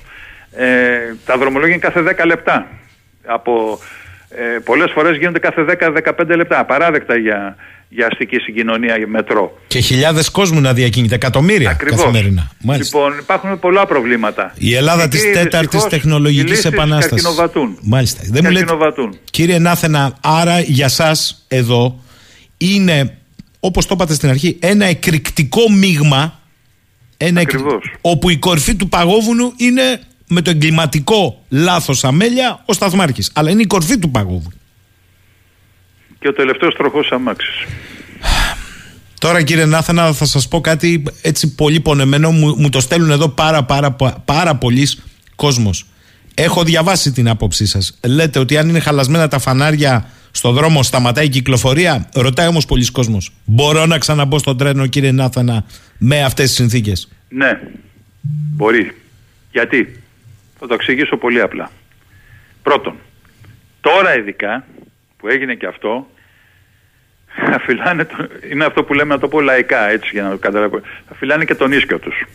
Ε, 0.51 0.65
τα 1.25 1.37
δρομολόγια 1.37 1.73
είναι 1.73 1.91
κάθε 1.91 2.01
10 2.01 2.25
λεπτά. 2.25 2.67
Από, 3.25 3.79
ε, 4.29 4.59
πολλές 4.63 4.91
φορές 4.91 5.17
γίνονται 5.17 5.39
κάθε 5.39 5.63
10-15 5.63 6.35
λεπτά. 6.35 6.59
Απαράδεκτα 6.59 7.15
για, 7.15 7.55
για 7.89 8.07
αστική 8.07 8.37
συγκοινωνία 8.37 9.07
μετρό. 9.07 9.57
Και 9.67 9.79
χιλιάδες 9.79 10.29
κόσμου 10.29 10.61
να 10.61 10.73
διακινείται, 10.73 11.15
εκατομμύρια 11.15 11.69
Ακριβώς. 11.69 11.99
καθημερινά. 11.99 12.51
Μάλιστα. 12.63 12.97
Λοιπόν, 12.97 13.17
υπάρχουν 13.19 13.59
πολλά 13.59 13.85
προβλήματα. 13.85 14.53
Η 14.57 14.75
Ελλάδα 14.75 15.07
της 15.07 15.31
τέταρτης 15.31 15.83
τεχνολογικής 15.83 16.65
επανάστασης. 16.65 17.27
Μάλιστα. 17.81 18.21
Δεν 18.31 18.41
μου 18.45 18.51
λέτε, 18.51 18.73
κύριε 19.31 19.59
Νάθενα, 19.59 20.17
άρα 20.21 20.59
για 20.59 20.85
εσά 20.85 21.11
εδώ 21.47 22.01
είναι, 22.57 23.17
όπως 23.59 23.85
το 23.85 23.93
είπατε 23.95 24.13
στην 24.13 24.29
αρχή, 24.29 24.57
ένα 24.59 24.85
εκρηκτικό 24.85 25.71
μείγμα. 25.71 26.39
Ένα 27.17 27.41
όπου 28.01 28.29
η 28.29 28.37
κορυφή 28.37 28.75
του 28.75 28.89
παγόβουνου 28.89 29.53
είναι 29.57 30.01
με 30.27 30.41
το 30.41 30.49
εγκληματικό 30.49 31.43
λάθος 31.49 32.03
αμέλεια 32.03 32.63
ο 32.65 32.73
Σταθμάρχης. 32.73 33.31
Αλλά 33.33 33.49
είναι 33.49 33.61
η 33.61 33.65
κορφή 33.65 33.99
του 33.99 34.11
παγόβουνου 34.11 34.57
και 36.19 36.27
ο 36.27 36.33
τελευταίος 36.33 36.73
τροχός 36.73 37.11
αμάξης. 37.11 37.65
Τώρα 39.19 39.41
κύριε 39.41 39.65
Νάθανα 39.65 40.13
θα 40.13 40.25
σας 40.25 40.47
πω 40.47 40.61
κάτι 40.61 41.03
έτσι 41.21 41.55
πολύ 41.55 41.79
πονεμένο 41.79 42.31
μου, 42.31 42.55
μου 42.57 42.69
το 42.69 42.79
στέλνουν 42.79 43.09
εδώ 43.09 43.29
πάρα 43.29 43.63
πάρα 43.63 43.95
πάρα 44.25 44.55
πολλοί 44.55 44.87
κόσμος 45.35 45.85
Έχω 46.33 46.63
διαβάσει 46.63 47.11
την 47.11 47.29
άποψή 47.29 47.65
σας 47.65 47.97
Λέτε 48.05 48.39
ότι 48.39 48.57
αν 48.57 48.69
είναι 48.69 48.79
χαλασμένα 48.79 49.27
τα 49.27 49.39
φανάρια 49.39 50.09
στο 50.37 50.51
δρόμο 50.51 50.83
σταματάει 50.83 51.25
η 51.25 51.29
κυκλοφορία. 51.29 52.09
Ρωτάει 52.13 52.47
όμως 52.47 52.65
πολλοί 52.65 52.91
κόσμος 52.91 53.31
Μπορώ 53.45 53.85
να 53.85 53.97
ξαναμπω 53.97 54.37
στο 54.37 54.55
τρένο 54.55 54.87
κύριε 54.87 55.11
Νάθανα 55.11 55.65
με 55.97 56.23
αυτές 56.23 56.45
τις 56.45 56.55
συνθήκες; 56.55 57.11
Ναι 57.29 57.59
μπορεί. 58.55 58.91
Γιατί; 59.51 60.03
Θα 60.59 60.67
το 60.67 60.73
εξηγήσω 60.73 61.17
πολύ 61.17 61.41
απλά. 61.41 61.71
Πρώτον 62.63 62.95
τώρα 63.81 64.17
ειδικά 64.17 64.65
που 65.17 65.27
έγινε 65.27 65.53
και 65.53 65.65
αυτό 65.65 66.07
αφιλάνε 67.57 68.05
το, 68.05 68.27
είναι 68.51 68.65
αυτό 68.65 68.83
που 68.83 68.93
λέμε 68.93 69.13
να 69.13 69.19
το 69.19 69.27
πω 69.27 69.41
λαϊκά 69.41 69.89
έτσι 69.89 70.09
για 70.13 70.23
να 70.23 70.29
το 70.29 70.37
καταλάβω. 70.37 70.81
Αφιλάνε 71.11 71.45
και 71.45 71.55
τον 71.55 71.71
ίσκιο 71.71 71.99
τους. 71.99 72.25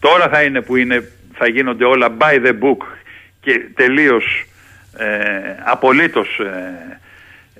Τώρα 0.00 0.28
θα 0.28 0.42
είναι 0.42 0.60
που 0.60 0.76
είναι, 0.76 1.12
θα 1.34 1.48
γίνονται 1.48 1.84
όλα 1.84 2.16
by 2.18 2.46
the 2.46 2.52
book 2.52 2.86
και 3.40 3.60
τελείως 3.74 4.44
ε, 4.96 5.06
απολύτως 5.64 6.38
ε, 6.38 7.00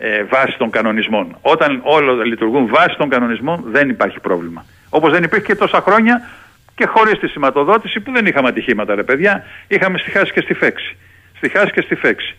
ε, 0.02 0.24
βάσει 0.24 0.58
των 0.58 0.70
κανονισμών 0.70 1.36
όταν 1.40 1.80
όλα 1.84 2.24
λειτουργούν 2.24 2.66
βάσει 2.66 2.96
των 2.96 3.08
κανονισμών 3.08 3.64
δεν 3.66 3.88
υπάρχει 3.88 4.20
πρόβλημα 4.20 4.64
όπως 4.88 5.12
δεν 5.12 5.22
υπήρχε 5.22 5.46
και 5.46 5.54
τόσα 5.54 5.80
χρόνια 5.80 6.28
και 6.74 6.86
χωρίς 6.86 7.18
τη 7.18 7.28
σηματοδότηση 7.28 8.00
που 8.00 8.12
δεν 8.12 8.26
είχαμε 8.26 8.48
ατυχήματα 8.48 8.94
ρε 8.94 9.02
παιδιά 9.02 9.44
είχαμε 9.68 9.98
στη 9.98 10.10
χάση 10.10 10.32
και 10.32 10.40
στη 10.40 10.54
φέξη 10.54 10.96
στη 11.36 11.48
χάση 11.48 11.72
και 11.72 11.80
στη 11.80 11.94
φέξη 11.94 12.36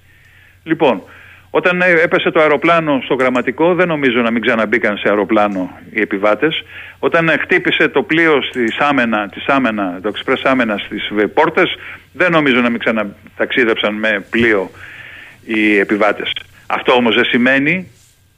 λοιπόν 0.63 1.01
όταν 1.53 1.81
έπεσε 1.81 2.31
το 2.31 2.39
αεροπλάνο 2.39 3.01
στο 3.03 3.13
γραμματικό, 3.13 3.73
δεν 3.73 3.87
νομίζω 3.87 4.21
να 4.21 4.31
μην 4.31 4.41
ξαναμπήκαν 4.41 4.97
σε 4.97 5.07
αεροπλάνο 5.09 5.79
οι 5.91 6.01
επιβάτες. 6.01 6.63
Όταν 6.99 7.29
χτύπησε 7.41 7.87
το 7.87 8.03
πλοίο 8.03 8.41
στη 8.41 8.71
Σάμενα, 8.71 9.29
τη 9.29 9.39
Σάμενα, 9.39 9.99
το 10.01 10.11
Express 10.15 10.37
Σάμενα 10.37 10.77
στις 10.77 11.11
πόρτες, 11.33 11.75
δεν 12.13 12.31
νομίζω 12.31 12.61
να 12.61 12.69
μην 12.69 12.79
ξαναταξίδεψαν 12.79 13.93
με 13.93 14.25
πλοίο 14.29 14.71
οι 15.45 15.79
επιβάτες. 15.79 16.31
Αυτό 16.73 16.91
όμως 16.93 17.15
δεν 17.15 17.25
σημαίνει 17.25 17.87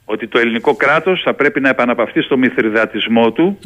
ότι 0.04 0.28
το 0.28 0.38
ελληνικό 0.38 0.74
κράτος 0.74 1.22
θα 1.24 1.34
πρέπει 1.34 1.60
να 1.60 1.68
επαναπαυθεί 1.68 2.20
στο 2.20 2.36
μυθριδατισμό 2.36 3.32
του 3.32 3.58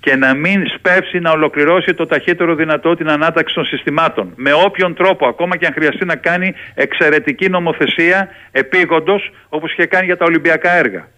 και 0.00 0.16
να 0.16 0.34
μην 0.34 0.66
σπεύσει 0.76 1.18
να 1.18 1.30
ολοκληρώσει 1.30 1.94
το 1.94 2.06
ταχύτερο 2.06 2.54
δυνατό 2.54 2.96
την 2.96 3.08
ανάταξη 3.10 3.54
των 3.54 3.64
συστημάτων. 3.64 4.32
Με 4.36 4.52
όποιον 4.52 4.94
τρόπο, 4.94 5.26
ακόμα 5.26 5.56
και 5.56 5.66
αν 5.66 5.72
χρειαστεί 5.72 6.04
να 6.04 6.16
κάνει 6.16 6.54
εξαιρετική 6.74 7.48
νομοθεσία 7.48 8.28
επίγοντος, 8.50 9.30
όπως 9.48 9.72
είχε 9.72 9.86
κάνει 9.86 10.04
για 10.04 10.16
τα 10.16 10.24
Ολυμπιακά 10.24 10.72
έργα. 10.72 11.08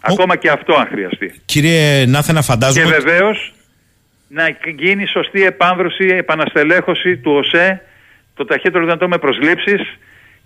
Ακόμα 0.00 0.36
και 0.36 0.50
αυτό 0.50 0.74
αν 0.74 0.86
χρειαστεί. 0.86 1.40
Κύριε 1.44 2.06
Νάθενα, 2.06 2.42
φαντάζομαι... 2.42 2.84
Και 2.84 3.00
βεβαίως 3.00 3.54
να 4.28 4.48
γίνει 4.76 5.06
σωστή 5.06 5.44
επάνδρωση, 5.44 6.06
επαναστελέχωση 6.06 7.16
του 7.16 7.32
ΟΣΕ 7.32 7.82
το 8.34 8.44
ταχύτερο 8.44 8.84
δυνατό 8.84 9.08
με 9.08 9.18
προσλήψεις 9.18 9.80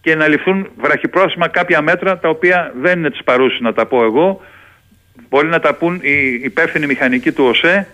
και 0.01 0.15
να 0.15 0.29
ληφθούν 0.29 0.71
βραχυπρόθεσμα 0.81 1.49
κάποια 1.49 1.81
μέτρα 1.83 2.19
τα 2.19 2.29
οποία 2.29 2.75
δεν 2.81 2.99
είναι 2.99 3.11
τις 3.11 3.25
παρούσεις 3.25 3.61
να 3.61 3.73
τα 3.73 3.87
πω 3.87 4.05
εγώ 4.05 4.41
μπορεί 5.31 5.49
να 5.49 5.61
τα 5.61 5.75
πούν 5.75 6.01
οι 6.03 6.41
υπεύθυνοι 6.45 6.87
μηχανικοί 6.87 7.33
του 7.33 7.45
ΟΣΕ, 7.45 7.87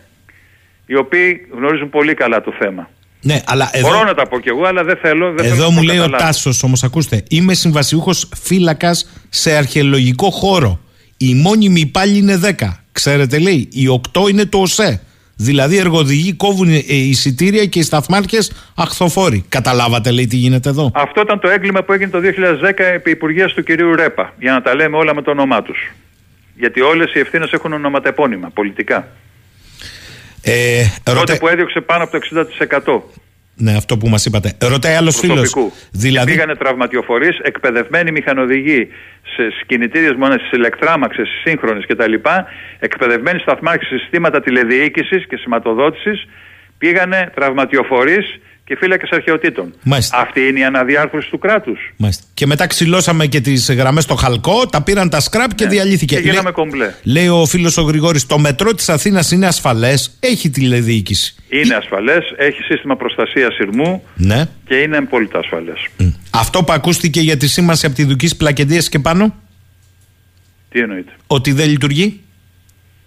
οι 0.86 0.96
οποίοι 0.96 1.46
γνωρίζουν 1.57 1.90
πολύ 1.90 2.14
καλά 2.14 2.40
το 2.42 2.54
θέμα. 2.59 2.90
Ναι, 3.20 3.42
αλλά 3.46 3.70
εδώ... 3.72 3.88
Μπορώ 3.88 4.04
να 4.04 4.14
τα 4.14 4.28
πω 4.28 4.40
κι 4.40 4.48
εγώ, 4.48 4.64
αλλά 4.64 4.84
δεν 4.84 4.96
θέλω. 4.96 5.32
Δεν 5.32 5.44
εδώ 5.44 5.54
θέλω 5.54 5.70
μου 5.70 5.82
λέει 5.82 5.98
ο 5.98 6.11
Τάσος, 6.11 6.62
όμως 6.62 6.82
ακούστε, 6.82 7.22
είμαι 7.28 7.54
συμβασιούχος 7.54 8.28
φύλακας 8.42 9.11
σε 9.28 9.57
αρχαιολογικό 9.57 10.30
χώρο. 10.30 10.80
Η 11.16 11.34
μόνιμη 11.34 11.80
υπάλληλη 11.80 12.18
είναι 12.18 12.40
10. 12.59 12.68
Ξέρετε, 12.92 13.38
λέει, 13.38 13.68
οι 13.72 14.00
8 14.12 14.30
είναι 14.30 14.46
το 14.46 14.59
ΟΣΕ. 14.59 15.00
Δηλαδή, 15.37 15.76
εργοδηγοί 15.76 16.32
κόβουν 16.32 16.68
ε, 16.68 16.82
εισιτήρια 16.89 17.66
και 17.66 17.78
οι 17.78 17.82
σταθμάρχες 17.82 18.53
αχθοφόροι. 18.74 19.45
Καταλάβατε, 19.49 20.11
λέει, 20.11 20.26
τι 20.26 20.37
γίνεται 20.37 20.68
εδώ; 20.68 20.91
Αυτό 20.95 21.20
ήταν 21.20 21.41
το 21.41 21.49
έγκλημα 21.49 21.82
που 21.82 21.93
έγινε 21.93 22.11
το 22.11 22.18
2010 22.18 22.72
επί 22.76 23.11
υπουργείας 23.11 23.53
του 23.53 23.62
κυρίου 23.62 23.95
Ρέπα. 23.95 24.34
Για 24.39 24.53
να 24.53 24.62
τα 24.62 24.74
λέμε 24.74 24.97
όλα 24.97 25.14
με 25.14 25.22
το 25.22 25.30
όνομά 25.30 25.62
τους. 25.62 25.93
Γιατί 26.57 26.80
όλες 26.80 27.14
οι 27.14 27.18
ευθύνες 27.18 27.53
έχουν 27.53 27.72
ονοματεπώνυμα 27.72 28.51
πολιτικά. 28.51 29.09
Ε, 30.43 30.84
Τότε 31.03 31.37
που 31.37 31.49
έδιωξε 31.49 31.80
πάνω 31.80 32.05
από 32.05 32.12
το 32.12 32.18
60%. 32.18 33.03
Ναι, 33.59 33.76
αυτό 33.76 33.96
που 33.96 34.09
μας 34.09 34.26
είπατε. 34.26 34.57
Ρωτάει 34.61 34.94
άλλος 34.94 35.18
φίλος. 35.18 35.54
Δηλαδή... 35.90 36.32
Πήγανε 36.32 36.54
τραυματιοφορείς, 36.54 37.38
εκπαιδευμένοι 37.42 38.11
μηχανοδηγοί 38.11 38.88
σε 39.36 39.42
κινητήριε 39.66 40.12
μονέ, 40.12 40.36
στι 40.46 40.57
ηλεκτράμαξες, 40.57 41.28
στι 41.28 41.50
σύγχρονες 41.50 41.86
κτλ. 41.86 42.14
Εκπαιδευμένοι 42.78 43.38
σταθμάρχες 43.38 43.88
σε 43.88 43.98
συστήματα 43.98 44.40
τηλεδιοίκησης 44.40 45.26
και 45.26 45.36
σηματοδότησης. 45.36 46.26
Πήγανε 46.78 47.30
τραυματιοφορείς 47.34 48.40
και 48.66 48.76
φύλακες 48.76 49.10
αρχαιοτήτων. 49.10 49.74
Μάλιστα. 49.82 50.18
Αυτή 50.18 50.40
είναι 50.40 50.58
η 50.58 50.64
αναδιάρθρωση 50.64 51.30
του 51.30 51.38
κράτους. 51.38 51.78
Και 52.34 52.46
μετά 52.46 52.66
ξυλώσαμε 52.66 53.26
και 53.26 53.40
τις 53.40 53.70
γραμμές 53.72 54.04
στο 54.04 54.14
Χαλκό, 54.14 54.66
τα 54.66 54.82
πήραν 54.82 55.08
τα 55.08 55.20
σκραπ 55.20 55.54
και 55.54 55.64
ναι. 55.64 55.70
διαλύθηκε. 55.70 56.14
Και 56.14 56.28
γίναμε 56.28 56.50
κομπλέ. 56.50 56.94
Λέει 57.02 57.28
ο 57.28 57.46
φίλος 57.46 57.76
ο 57.76 57.82
Γρηγόρης, 57.82 58.26
το 58.26 58.38
μετρό 58.38 58.74
της 58.74 58.88
Αθήνας 58.88 59.30
είναι 59.30 59.46
ασφαλές, 59.46 60.16
έχει 60.20 60.50
τηλεδιοίκηση. 60.50 61.34
Είναι 61.48 61.74
ασφαλές, 61.74 62.34
έχει 62.36 62.62
σύστημα 62.62 62.96
προστασίας 62.96 63.54
σειρμού 63.54 64.02
ναι. 64.14 64.44
και 64.66 64.74
είναι 64.74 65.00
πολύ 65.00 65.28
ασφαλές. 65.32 65.86
Αυτό 66.30 66.64
που 66.64 66.72
ακούστηκε 66.72 67.20
για 67.20 67.36
τη 67.36 67.48
σήμανση 67.48 67.86
από 67.86 67.94
τη 67.94 68.04
Δουκής 68.04 68.36
Πλακεντίας 68.36 68.88
και 68.88 68.98
πάνω; 68.98 69.34
Τι 70.68 70.80
εννοείται; 70.80 71.12
Ότι 71.26 71.52
δεν 71.52 71.68
λειτουργεί; 71.68 72.20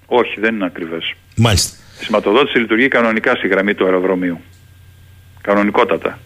Όχι, 0.06 0.40
δεν 0.40 0.56
είναι 0.56 0.66
ακριβές. 0.66 1.14
Μάλιστα. 1.36 1.78
Η 2.02 2.04
σηματοδότηση 2.04 2.58
λειτουργεί 2.58 2.88
κανονικά 2.88 3.36
στη 3.36 3.48
γραμμή 3.48 3.74
του 3.74 3.86
αεροδρομίου. 3.86 4.42
Κανονικότατα. 5.42 6.20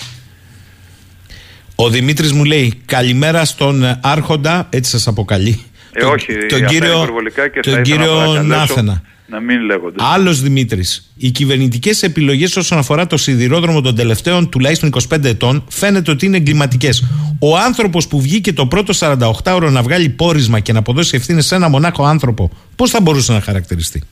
Ο 1.76 1.89
Δημήτρης 1.89 2.32
μου 2.32 2.43
λέει 2.43 2.82
καλημέρα 2.86 3.45
στον 3.45 3.99
Άρχοντα, 4.01 4.68
έτσι 4.70 4.91
σας 4.91 5.07
αποκαλεί. 5.07 5.64
Ε, 5.91 5.99
τον, 5.99 6.11
όχι, 6.11 6.34
τον 6.49 6.66
κύριο, 6.66 7.07
και 7.53 7.59
τον 7.59 7.82
κύριο 7.82 8.41
Νάθενα. 8.43 9.01
Να 9.34 9.39
μην 9.39 9.61
λέγονται. 9.61 9.95
Άλλος 9.99 10.41
Δημήτρης. 10.41 11.11
Οι 11.18 11.30
κυβερνητικές 11.30 12.03
επιλογές 12.03 12.55
όσον 12.55 12.78
αφορά 12.78 13.07
το 13.07 13.18
σιδηρόδρομο 13.18 13.82
των 13.82 13.95
τελευταίων 13.95 14.49
τουλάχιστον 14.49 14.93
25 15.09 15.24
ετών 15.24 15.64
φαίνεται 15.70 16.11
ότι 16.11 16.26
είναι 16.26 16.38
εγκληματικές. 16.38 17.03
Ο 17.39 17.57
άνθρωπος 17.57 18.07
που 18.07 18.22
βγήκε 18.22 18.53
το 18.53 18.68
πρώτο 18.68 18.93
48ωρο 18.99 19.70
να 19.72 19.82
βγάλει 19.82 20.09
πόρισμα 20.09 20.59
και 20.59 20.74
να 20.74 20.79
αποδώσει 20.79 21.16
ευθύνες 21.16 21.46
σε 21.46 21.55
ένα 21.55 21.70
μονάχο 21.70 22.04
άνθρωπο, 22.05 22.51
πώς 22.75 22.89
θα 22.89 23.01
μπορούσε 23.01 23.33
να 23.33 23.42
χαρακτηριστεί; 23.42 24.04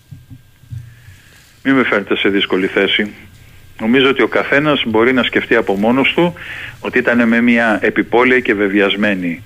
Μην 1.64 1.76
με 1.76 1.84
φέρετε 1.84 2.18
σε 2.18 2.30
δύσκολη 2.30 2.68
θέση. 2.68 3.10
Νομίζω 3.82 4.10
ότι 4.10 4.22
ο 4.22 4.28
καθένας 4.28 4.84
μπορεί 4.86 5.14
να 5.14 5.24
σκεφτεί 5.24 5.56
από 5.56 5.76
μόνος 5.76 6.14
του 6.14 6.34
ότι 6.80 6.98
ήταν 6.98 7.28
με 7.28 7.42
μια 7.42 7.80
επιπόλαια 7.82 8.40
και 8.40 8.54
βεβαιασμένη 8.54 9.44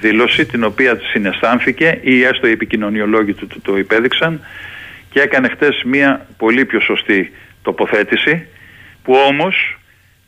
δήλωση 0.00 0.46
την 0.46 0.64
οποία 0.64 1.00
συναισθάνθηκε 1.12 1.98
ή 2.02 2.22
έστω 2.22 2.46
οι 2.46 2.50
επικοινωνιολόγοι 2.50 3.32
του 3.32 3.46
το 3.62 3.78
υπέδειξαν 3.78 4.40
και 5.10 5.20
έκανε 5.20 5.48
χτες 5.48 5.82
μια 5.84 6.26
πολύ 6.36 6.64
πιο 6.64 6.80
σωστή 6.80 7.32
τοποθέτηση 7.62 8.46
που 9.02 9.14
όμως 9.28 9.78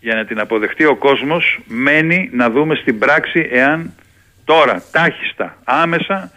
για 0.01 0.15
να 0.15 0.25
την 0.25 0.41
αποδεχτεί 0.41 0.85
ο 0.85 0.97
κόσμος 0.97 1.61
μένει 1.67 2.31
να 2.33 2.51
δούμε 2.51 2.75
στην 2.75 2.99
πράξη 2.99 3.49
εάν 3.51 3.95
τώρα 4.45 4.83
τάχιστα 4.91 5.57
άμεσα 5.65 6.33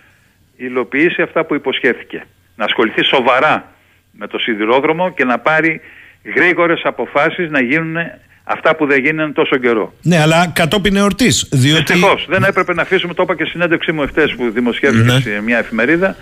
υλοποιήσει 0.55 1.21
αυτά 1.21 1.45
που 1.45 1.55
υποσχέθηκε. 1.55 2.25
Να 2.55 2.65
ασχοληθεί 2.65 3.03
σοβαρά 3.03 3.71
με 4.11 4.27
το 4.27 4.39
σιδηρόδρομο 4.39 5.13
και 5.13 5.23
να 5.23 5.39
πάρει 5.39 5.81
γρήγορες 6.23 6.81
αποφάσεις 6.83 7.49
να 7.49 7.61
γίνουν 7.61 7.95
αυτά 8.43 8.75
που 8.75 8.85
δεν 8.85 8.99
γίνανε 9.03 9.31
τόσο 9.31 9.57
καιρό. 9.57 9.93
Ναι, 10.01 10.19
αλλά 10.19 10.51
κατόπιν 10.55 10.95
εορτής. 10.95 11.47
Διότι... 11.51 11.83
Δυστυχώς. 11.83 12.25
Δεν 12.29 12.43
έπρεπε 12.43 12.73
να 12.73 12.81
αφήσουμε, 12.81 13.13
το 13.13 13.23
είπα 13.23 13.35
και 13.35 13.45
συνέντευξή 13.45 13.91
μου 13.91 14.03
εχθές 14.03 14.35
που 14.35 14.49
δημοσιεύτηκε 14.49 15.11
ναι. 15.11 15.19
σε 15.19 15.41
μια 15.41 15.57
εφημερίδα. 15.57 16.15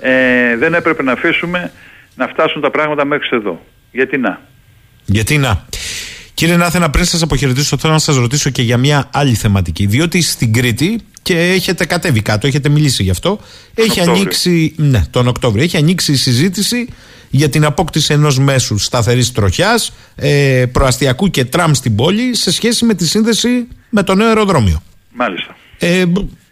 Ε, 0.00 0.56
δεν 0.56 0.74
έπρεπε 0.74 1.02
να 1.02 1.12
αφήσουμε 1.12 1.72
να 2.14 2.26
φτάσουν 2.26 2.60
τα 2.60 2.70
πράγματα 2.70 3.04
μέχρι 3.04 3.28
εδώ. 3.36 3.64
Γιατί 3.92 4.18
να; 4.18 4.40
Γιατί 5.04 5.38
να; 5.38 5.64
Κύριε 6.36 6.56
Νάθενα, 6.56 6.90
πριν 6.90 7.04
σας 7.04 7.22
αποχαιρετήσω, 7.22 7.78
θέλω 7.78 7.92
να 7.92 7.98
σας 7.98 8.16
ρωτήσω 8.16 8.50
και 8.50 8.62
για 8.62 8.76
μια 8.76 9.08
άλλη 9.12 9.34
θεματική. 9.34 9.86
Διότι 9.86 10.22
στην 10.22 10.52
Κρήτη, 10.52 11.00
και 11.22 11.38
έχετε 11.38 11.86
κατέβει 11.86 12.22
κάτω, 12.22 12.46
έχετε 12.46 12.68
μιλήσει 12.68 13.02
γι' 13.02 13.10
αυτό, 13.10 13.40
έχει 13.74 14.00
ανοίξει. 14.00 14.74
Ναι, 14.76 15.04
τον 15.10 15.28
Οκτώβριο. 15.28 15.64
Έχει 15.64 15.76
ανοίξει 15.76 16.12
η 16.12 16.16
συζήτηση 16.16 16.88
για 17.30 17.48
την 17.48 17.64
απόκτηση 17.64 18.12
ενός 18.12 18.38
μέσου 18.38 18.78
σταθερής 18.78 19.32
τροχιάς, 19.32 19.92
ε, 20.16 20.64
προαστιακού 20.72 21.30
και 21.30 21.44
τραμ 21.44 21.72
στην 21.72 21.94
πόλη 21.96 22.34
σε 22.34 22.52
σχέση 22.52 22.84
με 22.84 22.94
τη 22.94 23.06
σύνδεση 23.06 23.68
με 23.88 24.02
το 24.02 24.14
νέο 24.14 24.26
αεροδρόμιο. 24.26 24.82
Μάλιστα. 25.12 25.56
Ε, 25.78 26.04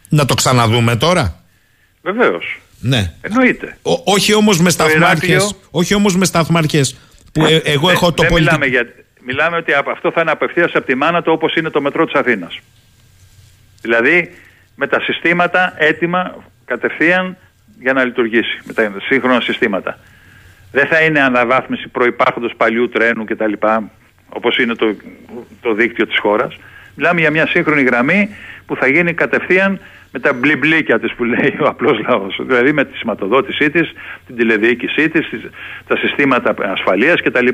να 0.08 0.24
το 0.24 0.34
ξαναδούμε 0.34 0.96
τώρα. 0.96 1.44
Βεβαίως. 2.02 2.60
Ναι. 2.80 3.12
Εννοείται. 3.20 3.78
όχι 4.04 4.34
όμως 4.34 4.60
με 4.60 4.70
σταθμάρχες. 4.70 5.54
Όχι 5.70 5.94
όμως 5.94 6.16
με 6.16 6.24
σταθμάρχες 6.24 6.96
που 7.32 7.44
ε, 7.44 7.56
εγώ 7.64 7.90
έχω 7.90 8.12
το 8.12 8.24
πολιτικό. 8.24 8.58
Μιλάμε, 9.26 9.56
για, 9.56 9.56
μιλάμε 9.56 9.56
ότι 9.56 9.72
αυτό 9.90 10.10
θα 10.10 10.20
είναι 10.20 10.30
απευθείας 10.30 10.74
από 10.74 10.86
τη 10.86 10.94
μάνα 10.94 11.22
του 11.22 11.32
όπως 11.32 11.54
είναι 11.54 11.70
το 11.70 11.80
μετρό 11.80 12.04
της 12.04 12.14
Αθήνας. 12.14 12.60
Δηλαδή 13.82 14.30
με 14.76 14.86
τα 14.86 15.00
συστήματα 15.00 15.74
έτοιμα 15.76 16.34
κατευθείαν 16.64 17.36
για 17.80 17.92
να 17.92 18.04
λειτουργήσει. 18.04 18.60
Με 18.64 18.72
τα 18.72 18.92
σύγχρονα 19.02 19.40
συστήματα. 19.40 19.98
Δεν 20.72 20.86
θα 20.86 21.00
είναι 21.00 21.20
αναβάθμιση 21.20 21.88
προϋπάρχοντος 21.88 22.52
παλιού 22.56 22.88
τρένου 22.88 23.24
κτλ. 23.24 23.52
Όπως 24.28 24.58
είναι 24.58 24.74
το, 24.74 24.96
το 25.60 25.74
δίκτυο 25.74 26.06
της 26.06 26.18
χώρας. 26.18 26.56
Μιλάμε 26.94 27.20
για 27.20 27.30
μια 27.30 27.46
σύγχρονη 27.46 27.82
γραμμή 27.82 28.36
που 28.66 28.76
θα 28.76 28.86
γίνει 28.86 29.14
κατευθείαν 29.14 29.80
με 30.12 30.18
τα 30.20 30.32
μπλιμπλίκια 30.32 31.00
της 31.00 31.14
που 31.14 31.24
λέει 31.24 31.56
ο 31.60 31.66
απλός 31.66 32.00
λαός. 32.08 32.36
Δηλαδή 32.40 32.72
με 32.72 32.84
τη 32.84 32.96
σηματοδότησή 32.96 33.70
της, 33.70 33.92
την 34.26 34.36
τηλεδιοίκησή 34.36 35.08
της, 35.08 35.26
τα 35.86 35.96
συστήματα 35.96 36.54
ασφαλείας 36.72 37.20
κτλ. 37.22 37.48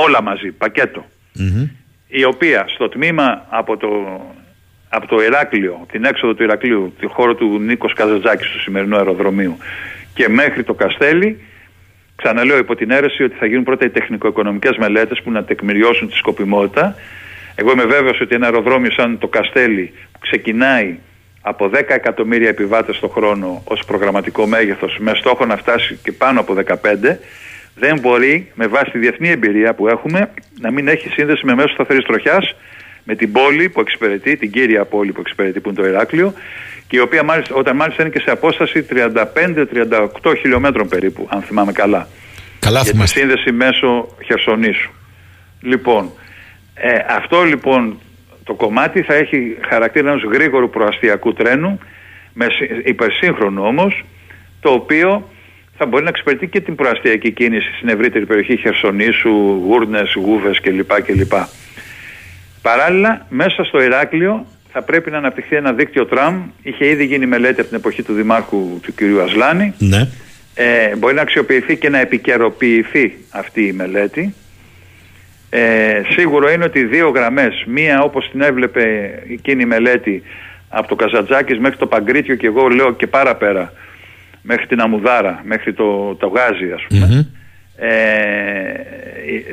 Όλα 0.00 0.22
μαζί, 0.22 0.52
Η 2.06 2.24
οποία 2.24 2.64
στο 2.68 2.88
τμήμα 2.88 3.46
από 3.48 3.76
το, 3.76 3.88
από 4.88 5.06
το 5.06 5.22
Ηράκλειο, 5.22 5.86
την 5.92 6.04
έξοδο 6.04 6.34
του 6.34 6.42
Ηρακλείου, 6.42 6.94
τη 7.00 7.06
χώρο 7.06 7.34
του 7.34 7.58
Νίκος 7.58 7.92
Καζατζάκης 7.92 8.50
του 8.50 8.60
σημερινού 8.60 8.96
αεροδρομίου 8.96 9.56
και 10.14 10.28
μέχρι 10.28 10.62
το 10.64 10.74
Καστέλι, 10.74 11.40
ξαναλέω 12.16 12.58
υπό 12.58 12.74
την 12.74 12.90
αίρεση 12.90 13.22
ότι 13.22 13.34
θα 13.34 13.46
γίνουν 13.46 13.64
πρώτα 13.64 13.84
οι 13.84 13.90
τεχνικο-οικονομικές 13.90 14.76
μελέτες 14.76 15.22
που 15.22 15.30
να 15.30 15.44
τεκμηριώσουν 15.44 16.08
τη 16.08 16.14
σκοπιμότητα. 16.14 16.94
Εγώ 17.54 17.70
είμαι 17.70 17.84
βέβαιος 17.84 18.20
ότι 18.20 18.34
ένα 18.34 18.46
αεροδρόμιο 18.46 18.90
σαν 18.90 19.18
το 19.18 19.28
Καστέλι 19.28 19.92
που 20.12 20.18
ξεκινάει 20.18 20.98
από 21.40 21.70
10 21.74 21.82
εκατομμύρια 21.88 22.48
επιβάτες 22.48 22.98
το 22.98 23.08
χρόνο 23.08 23.62
ως 23.64 23.84
προγραμματικό 23.84 24.46
μέγεθος 24.46 24.96
με 24.98 25.12
στόχο 25.14 25.46
να 25.46 25.56
φτάσει 25.56 25.98
και 26.02 26.12
πάνω 26.12 26.40
από 26.40 26.54
15 26.54 27.16
δεν 27.78 27.98
μπορεί 28.00 28.50
με 28.54 28.66
βάση 28.66 28.90
τη 28.90 28.98
διεθνή 28.98 29.28
εμπειρία 29.28 29.74
που 29.74 29.88
έχουμε 29.88 30.30
να 30.60 30.70
μην 30.70 30.88
έχει 30.88 31.08
σύνδεση 31.08 31.46
με 31.46 31.54
μέσο 31.54 31.68
σταθερής 31.68 32.04
τροχιάς 32.04 32.54
με 33.04 33.14
την 33.14 33.32
πόλη 33.32 33.68
που 33.68 33.80
εξυπηρετεί, 33.80 34.36
την 34.36 34.50
κύρια 34.50 34.84
πόλη 34.84 35.12
που 35.12 35.20
εξυπηρετεί 35.20 35.60
που 35.60 35.68
είναι 35.68 35.78
το 35.78 35.86
Ηράκλειο 35.86 36.32
και 36.88 36.96
η 36.96 37.00
οποία 37.00 37.22
μάλιστα, 37.22 37.54
όταν 37.54 37.76
μάλιστα 37.76 38.02
είναι 38.02 38.10
και 38.10 38.20
σε 38.20 38.30
απόσταση 38.30 38.86
35-38 40.22 40.36
χιλιόμετρων 40.38 40.88
περίπου 40.88 41.28
αν 41.30 41.42
θυμάμαι 41.42 41.72
καλά 41.72 42.08
Καλά 42.58 42.80
για 42.80 42.92
τη 42.92 43.06
σύνδεση 43.06 43.52
μέσω 43.52 44.16
Χερσονήσου. 44.24 44.90
Λοιπόν, 45.60 46.10
ε, 46.74 46.90
αυτό 47.08 47.42
λοιπόν 47.42 47.98
το 48.44 48.54
κομμάτι 48.54 49.02
θα 49.02 49.14
έχει 49.14 49.56
χαρακτήρα 49.68 50.08
ενός 50.08 50.22
γρήγορου 50.22 50.70
προαστιακού 50.70 51.32
τρένου 51.32 51.78
με 52.32 52.46
υπερσύγχρονο 52.84 53.66
όμως 53.66 54.04
το 54.60 54.70
οποίο 54.70 55.30
θα 55.78 55.86
μπορεί 55.86 56.02
να 56.02 56.08
εξυπηρετεί 56.08 56.46
και 56.46 56.60
την 56.60 56.74
προαστιακή 56.74 57.30
κίνηση 57.30 57.68
στην 57.76 57.88
ευρύτερη 57.88 58.26
περιοχή 58.26 58.56
Χερσονήσου, 58.56 59.62
Γούρνες, 59.66 60.12
Γούβες 60.14 60.60
κλπ. 60.60 61.02
κλπ. 61.02 61.32
Παράλληλα 62.62 63.26
μέσα 63.28 63.64
στο 63.64 63.82
Ηράκλειο 63.82 64.46
θα 64.72 64.82
πρέπει 64.82 65.10
να 65.10 65.16
αναπτυχθεί 65.16 65.56
ένα 65.56 65.72
δίκτυο 65.72 66.06
τραμ. 66.06 66.42
Είχε 66.62 66.88
ήδη 66.88 67.04
γίνει 67.04 67.26
μελέτη 67.26 67.60
από 67.60 67.68
την 67.68 67.78
εποχή 67.78 68.02
του 68.02 68.12
Δημάρχου 68.12 68.80
του 68.82 68.94
κ. 68.94 69.00
Ασλάνη. 69.24 69.74
Ναι. 69.78 70.08
Ε, 70.54 70.96
μπορεί 70.96 71.14
να 71.14 71.22
αξιοποιηθεί 71.22 71.76
και 71.76 71.88
να 71.88 71.98
επικαιροποιηθεί 71.98 73.16
αυτή 73.30 73.66
η 73.66 73.72
μελέτη 73.72 74.34
ε, 75.50 76.02
σίγουρο 76.08 76.50
είναι 76.50 76.64
ότι 76.64 76.84
δύο 76.84 77.08
γραμμές, 77.08 77.64
μία 77.66 78.02
όπως 78.02 78.30
την 78.30 78.40
έβλεπε 78.40 79.12
εκείνη 79.32 79.62
η 79.62 79.66
μελέτη 79.66 80.22
από 80.68 80.88
το 80.88 80.94
Καζατζάκης 80.94 81.58
μέχρι 81.58 81.76
το 81.76 81.86
Παγκρίτιο 81.86 82.34
και 82.34 82.46
εγώ 82.46 82.68
λέω 82.68 82.92
και 82.92 83.06
παραπέρα 83.06 83.72
μέχρι 84.50 84.66
την 84.66 84.80
Αμουδάρα, 84.80 85.42
μέχρι 85.44 85.72
το, 85.72 86.14
το 86.14 86.26
Γάζι 86.26 86.72
ας 86.74 86.84
πούμε 86.88 87.28
ε, 87.76 87.88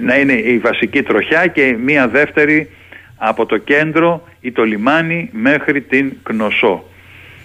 να 0.02 0.16
είναι 0.16 0.34
η 0.34 0.58
βασική 0.58 1.02
τροχιά 1.02 1.48
και 1.48 1.78
μία 1.84 2.08
δεύτερη 2.08 2.70
από 3.18 3.46
το 3.46 3.58
κέντρο 3.58 4.28
ή 4.40 4.52
το 4.52 4.64
λιμάνι 4.64 5.30
μέχρι 5.32 5.82
την 5.82 6.14
Κνωσό 6.24 6.84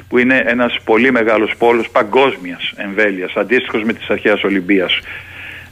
που 0.09 0.19
είναι 0.19 0.43
ένας 0.47 0.79
πολύ 0.85 1.11
μεγάλος 1.13 1.55
πόλος 1.59 1.91
παγκόσμιας 1.91 2.73
εμβέλειας 2.77 3.33
αντίστοιχος 3.37 3.83
με 3.83 3.93
τις 3.93 4.09
αρχαίες 4.09 4.43
Ολυμπίας 4.43 5.01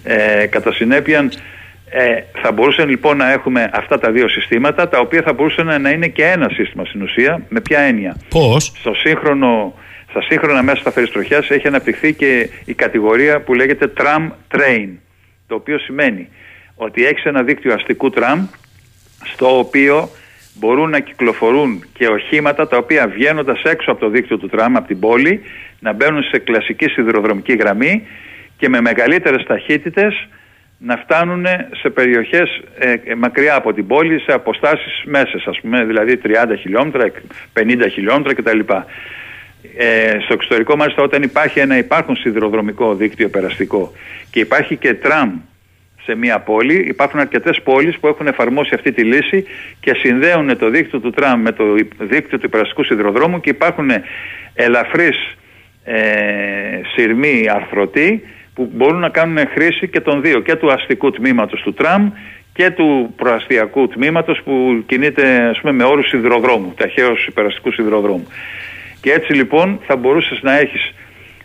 ε, 0.02 0.46
κατά 0.46 0.72
συνέπεια 0.72 1.28
ε, 1.90 2.22
θα 2.42 2.52
μπορούσε 2.52 2.84
λοιπόν 2.84 3.16
να 3.16 3.32
έχουμε 3.32 3.70
αυτά 3.72 3.98
τα 3.98 4.10
δύο 4.10 4.28
συστήματα, 4.28 4.88
τα 4.88 4.98
οποία 4.98 5.22
θα 5.22 5.32
μπορούσαν 5.32 5.82
να 5.82 5.90
είναι 5.90 6.08
και 6.08 6.24
ένα 6.24 6.48
σύστημα 6.48 6.84
στην 6.84 7.02
ουσία. 7.02 7.42
Με 7.48 7.60
ποια 7.60 7.80
έννοια; 7.80 8.16
Πώς; 8.28 8.72
Στο 8.76 8.94
σύγχρονο, 8.94 9.74
στα 10.10 10.22
σύγχρονα 10.22 10.62
μέσα 10.62 10.80
σταθερή 10.80 11.08
τροχιά 11.08 11.44
έχει 11.48 11.66
αναπτυχθεί 11.66 12.14
και 12.14 12.50
η 12.64 12.74
κατηγορία 12.74 13.40
που 13.40 13.54
λέγεται 13.54 13.92
tram 13.96 14.30
train. 14.50 14.88
Το 15.46 15.54
οποίο 15.54 15.78
σημαίνει 15.78 16.28
ότι 16.74 17.06
έχεις 17.06 17.24
ένα 17.24 17.42
δίκτυο 17.42 17.74
αστικού 17.74 18.10
τραμ, 18.10 18.46
στο 19.24 19.58
οποίο 19.58 20.08
μπορούν 20.54 20.90
να 20.90 21.00
κυκλοφορούν 21.00 21.84
και 21.92 22.06
οχήματα 22.06 22.68
τα 22.68 22.76
οποία 22.76 23.08
βγαίνοντας 23.08 23.62
έξω 23.62 23.90
από 23.90 24.00
το 24.00 24.08
δίκτυο 24.08 24.38
του 24.38 24.48
τραμ, 24.48 24.76
από 24.76 24.86
την 24.86 24.98
πόλη, 24.98 25.40
να 25.80 25.92
μπαίνουν 25.92 26.22
σε 26.22 26.38
κλασική 26.38 26.88
σιδηροδρομική 26.88 27.52
γραμμή 27.52 28.06
και 28.56 28.68
με 28.68 28.80
μεγαλύτερες 28.80 29.44
ταχύτητες 29.44 30.28
να 30.78 30.96
φτάνουν 30.96 31.46
σε 31.80 31.90
περιοχές 31.90 32.62
ε, 32.78 32.92
ε, 33.04 33.14
μακριά 33.14 33.54
από 33.54 33.72
την 33.72 33.86
πόλη 33.86 34.20
σε 34.20 34.32
αποστάσεις 34.32 35.02
μέσες 35.04 35.46
ας 35.46 35.60
πούμε 35.60 35.84
δηλαδή 35.84 36.20
30 36.24 36.28
χιλιόμετρα, 36.58 37.10
50 37.54 37.86
χιλιόμετρα 37.92 38.34
κτλ. 38.34 38.58
Ε, 39.76 40.18
στο 40.20 40.32
εξωτερικό 40.32 40.76
μάλιστα 40.76 41.02
όταν 41.02 41.22
υπάρχει 41.22 41.58
ένα 41.58 41.78
υπάρχον 41.78 42.16
σιδηροδρομικό 42.16 42.94
δίκτυο 42.94 43.28
περαστικό 43.28 43.92
και 44.30 44.40
υπάρχει 44.40 44.76
και 44.76 44.94
τραμ 44.94 45.30
σε 46.04 46.14
μια 46.14 46.38
πόλη 46.38 46.74
υπάρχουν 46.74 47.20
αρκετές 47.20 47.60
πόλεις 47.62 47.98
που 47.98 48.06
έχουν 48.06 48.26
εφαρμόσει 48.26 48.74
αυτή 48.74 48.92
τη 48.92 49.04
λύση 49.04 49.44
και 49.80 49.94
συνδέουν 49.94 50.58
το 50.58 50.68
δίκτυο 50.70 51.00
του 51.00 51.10
τραμ 51.10 51.40
με 51.40 51.52
το 51.52 51.64
δίκτυο 51.98 52.38
του 52.38 52.48
περαστικού 52.48 52.84
σιδηροδρόμου 52.84 53.40
και 53.40 53.50
υπάρχουν 53.50 53.90
ελαφρείς 54.54 55.36
ε, 55.84 56.80
σειρμοί 56.94 57.44
αρθρωτοί 57.50 58.22
που 58.54 58.70
μπορούν 58.74 59.00
να 59.00 59.08
κάνουν 59.08 59.38
χρήση 59.54 59.88
και 59.88 60.00
των 60.00 60.22
δύο, 60.22 60.40
και 60.40 60.56
του 60.56 60.72
αστικού 60.72 61.10
τμήματος 61.10 61.60
του 61.60 61.74
τραμ 61.74 62.10
και 62.52 62.70
του 62.70 63.12
προαστιακού 63.16 63.88
τμήματος 63.88 64.40
που 64.44 64.84
κινείται 64.86 65.48
ας 65.48 65.60
πούμε, 65.60 65.72
με 65.72 65.84
όρους 65.84 66.08
σιδηροδρόμου, 66.08 66.74
ταχαίως 66.76 67.26
υπεραστικού 67.26 67.72
σιδηροδρόμου. 67.72 68.26
Και 69.00 69.12
έτσι 69.12 69.32
λοιπόν 69.32 69.80
θα 69.86 69.96
μπορούσες 69.96 70.42
να 70.42 70.58
έχεις 70.58 70.92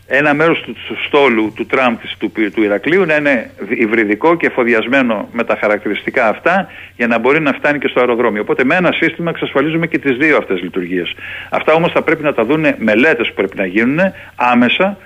ένα 0.08 0.34
μέρος 0.34 0.62
του, 0.62 0.76
στόλου 1.06 1.54
του 1.56 1.66
τραμ 1.66 1.98
της, 1.98 2.16
του, 2.18 2.32
του 2.54 2.64
Ηρακλείου 2.64 3.06
να 3.06 3.16
είναι 3.16 3.52
υβριδικό 3.70 4.38
και 4.38 4.46
εφοδιασμένο 4.46 5.30
με 5.32 5.44
τα 5.44 5.58
χαρακτηριστικά 5.60 6.28
αυτά 6.28 6.72
για 6.96 7.08
να 7.08 7.20
μπορεί 7.20 7.42
να 7.42 7.54
φτάνει 7.54 7.80
και 7.80 7.88
στο 7.88 8.00
αεροδρόμιο. 8.00 8.42
Οπότε 8.42 8.64
με 8.64 8.76
ένα 8.76 8.92
σύστημα 8.92 9.30
εξασφαλίζουμε 9.30 9.88
και 9.88 10.00
τις 10.00 10.18
δύο 10.18 10.38
αυτές 10.38 10.62
λειτουργίες. 10.62 11.14
Αυτά 11.50 11.74
όμως 11.74 11.92
θα 11.92 12.02
πρέπει 12.02 12.24
να 12.24 12.34
τα 12.34 12.46
δουν 12.46 12.66
μελέτες 12.78 13.28
που 13.28 13.34
πρέπει 13.34 13.58
να 13.58 13.66
γίνουν 13.66 14.00
άμεσα 14.36 14.98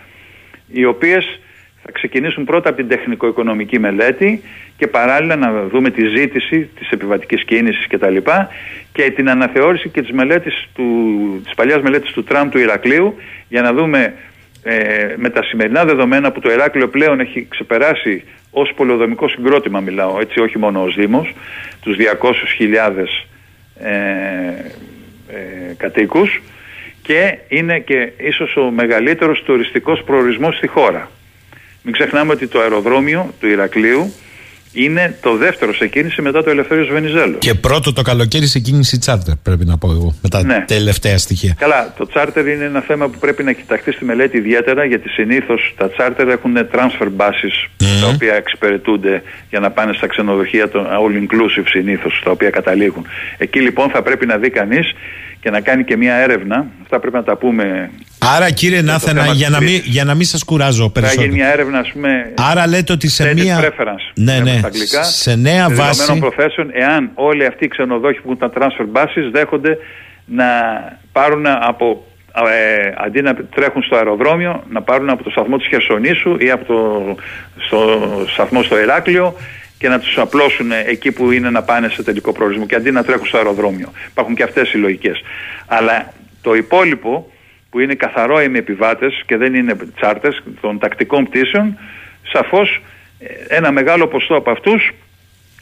οι 0.67 0.85
οποίες 0.85 1.39
θα 1.83 1.91
ξεκινήσουν 1.91 2.45
πρώτα 2.45 2.69
από 2.69 2.77
την 2.77 2.87
τεχνικο-οικονομική 2.87 3.79
μελέτη 3.79 4.41
και 4.77 4.87
παράλληλα 4.87 5.35
να 5.35 5.63
δούμε 5.63 5.89
τη 5.89 6.07
ζήτηση 6.07 6.69
της 6.79 6.89
επιβατικής 6.89 7.43
κίνησης 7.43 7.87
κτλ. 7.87 8.17
Και, 8.17 8.23
και 8.91 9.11
την 9.11 9.29
αναθεώρηση 9.29 9.89
και 9.89 10.01
της, 10.01 10.11
μελέτης 10.11 10.67
του, 10.73 10.85
της 11.43 11.53
παλιάς 11.55 11.81
μελέτης 11.81 12.11
του 12.11 12.23
Τραμ 12.23 12.49
του 12.49 12.57
Ηρακλείου 12.57 13.15
για 13.47 13.61
να 13.61 13.73
δούμε 13.73 14.13
ε, 14.63 15.13
με 15.17 15.29
τα 15.29 15.43
σημερινά 15.43 15.85
δεδομένα 15.85 16.31
που 16.31 16.39
το 16.39 16.51
Ηράκλειο 16.51 16.87
πλέον 16.87 17.19
έχει 17.19 17.47
ξεπεράσει 17.49 18.23
ως 18.51 18.73
πολεοδομικό 18.75 19.27
συγκρότημα 19.27 19.79
μιλάω, 19.79 20.19
έτσι 20.19 20.39
όχι 20.39 20.57
μόνο 20.57 20.83
ως 20.83 20.95
Δήμος, 20.95 21.33
τους 21.81 21.95
200.000 21.99 23.03
ε, 23.79 23.91
ε, 25.27 25.73
κατοίκους 25.77 26.41
και 27.01 27.37
είναι 27.47 27.79
και 27.79 28.11
ίσως 28.17 28.55
ο 28.55 28.71
μεγαλύτερος 28.71 29.43
τουριστικός 29.43 30.03
προορισμός 30.03 30.55
στη 30.55 30.67
χώρα. 30.67 31.11
Μην 31.81 31.93
ξεχνάμε 31.93 32.33
ότι 32.33 32.47
το 32.47 32.59
αεροδρόμιο 32.59 33.33
του 33.39 33.47
Ηρακλείου 33.47 34.13
είναι 34.77 35.17
το 35.21 35.35
δεύτερο 35.35 35.73
σε 35.73 35.87
κίνηση 35.87 36.21
μετά 36.21 36.43
το 36.43 36.49
Ελευθέριος 36.49 36.87
Βενιζέλο. 36.87 37.37
Και 37.37 37.53
πρώτο 37.53 37.93
το 37.93 38.01
καλοκαίρι 38.01 38.47
σε 38.47 38.59
κίνηση 38.59 38.97
τσάρτερ, 38.97 39.35
πρέπει 39.35 39.65
να 39.65 39.77
πω 39.77 39.91
εγώ, 39.91 40.15
με 40.21 40.29
τα 40.29 40.43
ναι. 40.43 40.63
τελευταία 40.67 41.17
στοιχεία. 41.17 41.55
Καλά, 41.59 41.93
το 41.97 42.07
τσάρτερ 42.07 42.47
είναι 42.47 42.63
ένα 42.63 42.81
θέμα 42.81 43.07
που 43.07 43.17
πρέπει 43.19 43.43
να 43.43 43.51
κοιταχθεί 43.51 43.91
στη 43.91 44.05
μελέτη 44.05 44.37
ιδιαίτερα, 44.37 44.85
γιατί 44.85 45.09
συνήθως 45.09 45.73
τα 45.77 45.89
τσάρτερ 45.89 46.27
έχουν 46.27 46.57
transfer 46.71 47.07
bases 47.17 47.85
τα 48.01 48.07
οποία 48.07 48.33
εξυπηρετούνται 48.33 49.21
για 49.49 49.59
να 49.59 49.71
πάνε 49.71 49.93
στα 49.93 50.07
ξενοδοχεία, 50.07 50.69
το 50.69 50.79
all 50.79 51.15
inclusive 51.23 51.67
συνήθως, 51.67 52.21
τα 52.23 52.31
οποία 52.31 52.49
καταλήγουν. 52.49 53.05
Εκεί 53.37 53.61
λοιπόν 53.61 53.89
θα 53.89 54.01
πρέπει 54.01 54.25
να 54.25 54.37
δει 54.37 54.49
κανείς 54.49 54.93
και 55.47 55.53
να 55.53 55.61
κάνει 55.61 55.83
και 55.83 55.97
μια 55.97 56.15
έρευνα. 56.15 56.65
Αυτά 56.81 56.99
πρέπει 56.99 57.15
να 57.15 57.23
τα 57.23 57.35
πούμε. 57.35 57.89
Άρα 58.35 58.51
κύριε 58.51 58.81
Νάθενα, 58.81 59.25
για 59.25 59.49
να, 59.49 59.61
μην, 59.61 59.81
για 59.83 60.03
να 60.03 60.13
μην 60.13 60.25
σας 60.25 60.43
κουράζω 60.43 60.89
περισσότερο. 60.89 61.21
Θα 61.21 61.27
γίνει 61.27 61.41
μια 61.43 61.51
έρευνα, 61.51 61.79
ας 61.79 61.91
πούμε, 61.91 62.33
Άρα 62.51 62.67
λέτε 62.67 62.93
ότι 62.93 63.07
σε 63.07 63.33
μια... 63.33 63.59
Preference, 63.59 64.11
ναι, 64.15 64.39
ναι, 64.39 64.61
αγγλικά, 64.65 65.03
σε 65.03 65.35
νέα 65.35 65.69
βάση... 65.69 66.19
προθέσεων, 66.19 66.69
εάν 66.73 67.11
όλοι 67.13 67.45
αυτοί 67.45 67.65
οι 67.65 67.67
ξενοδόχοι 67.67 68.21
που 68.21 68.31
έχουν 68.31 68.37
τα 68.37 68.51
transfer 68.55 68.97
bases 68.97 69.29
δέχονται 69.31 69.77
να 70.25 70.45
πάρουν 71.11 71.45
από 71.47 72.05
ε, 72.35 72.91
αντί 72.97 73.21
να 73.21 73.35
τρέχουν 73.35 73.83
στο 73.83 73.95
αεροδρόμιο, 73.95 74.63
να 74.69 74.81
πάρουν 74.81 75.09
από 75.09 75.23
το 75.23 75.29
σταθμό 75.29 75.57
της 75.57 75.67
Χερσονήσου 75.67 76.35
ή 76.39 76.51
από 76.51 76.65
το 76.65 77.15
στο 77.57 77.77
σταθμό 78.27 78.63
στο 78.63 78.79
Ηράκλειο 78.79 79.35
και 79.77 79.87
να 79.87 79.99
τους 79.99 80.17
απλώσουν 80.17 80.71
εκεί 80.71 81.11
που 81.11 81.31
είναι 81.31 81.49
να 81.49 81.63
πάνε 81.63 81.89
σε 81.89 82.03
τελικό 82.03 82.31
προορισμό 82.31 82.65
και 82.65 82.75
αντί 82.75 82.91
να 82.91 83.03
τρέχουν 83.03 83.25
στο 83.25 83.37
αεροδρόμιο. 83.37 83.91
Υπάρχουν 84.07 84.35
και 84.35 84.43
αυτές 84.43 84.73
οι 84.73 84.77
λογικές. 84.77 85.21
Αλλά 85.67 86.13
το 86.41 86.55
υπόλοιπο 86.55 87.31
που 87.69 87.79
είναι 87.79 87.93
καθαρό 87.93 88.41
οι 88.41 88.51
επιβάτες 88.55 89.23
και 89.25 89.37
δεν 89.37 89.53
είναι 89.53 89.75
τσάρτες 89.95 90.43
των 90.61 90.79
τακτικών 90.79 91.25
πτήσεων, 91.25 91.77
σαφώς 92.31 92.81
ε, 93.19 93.55
ένα 93.55 93.71
μεγάλο 93.71 94.07
ποστό 94.07 94.35
από 94.35 94.51
αυτούς 94.51 94.91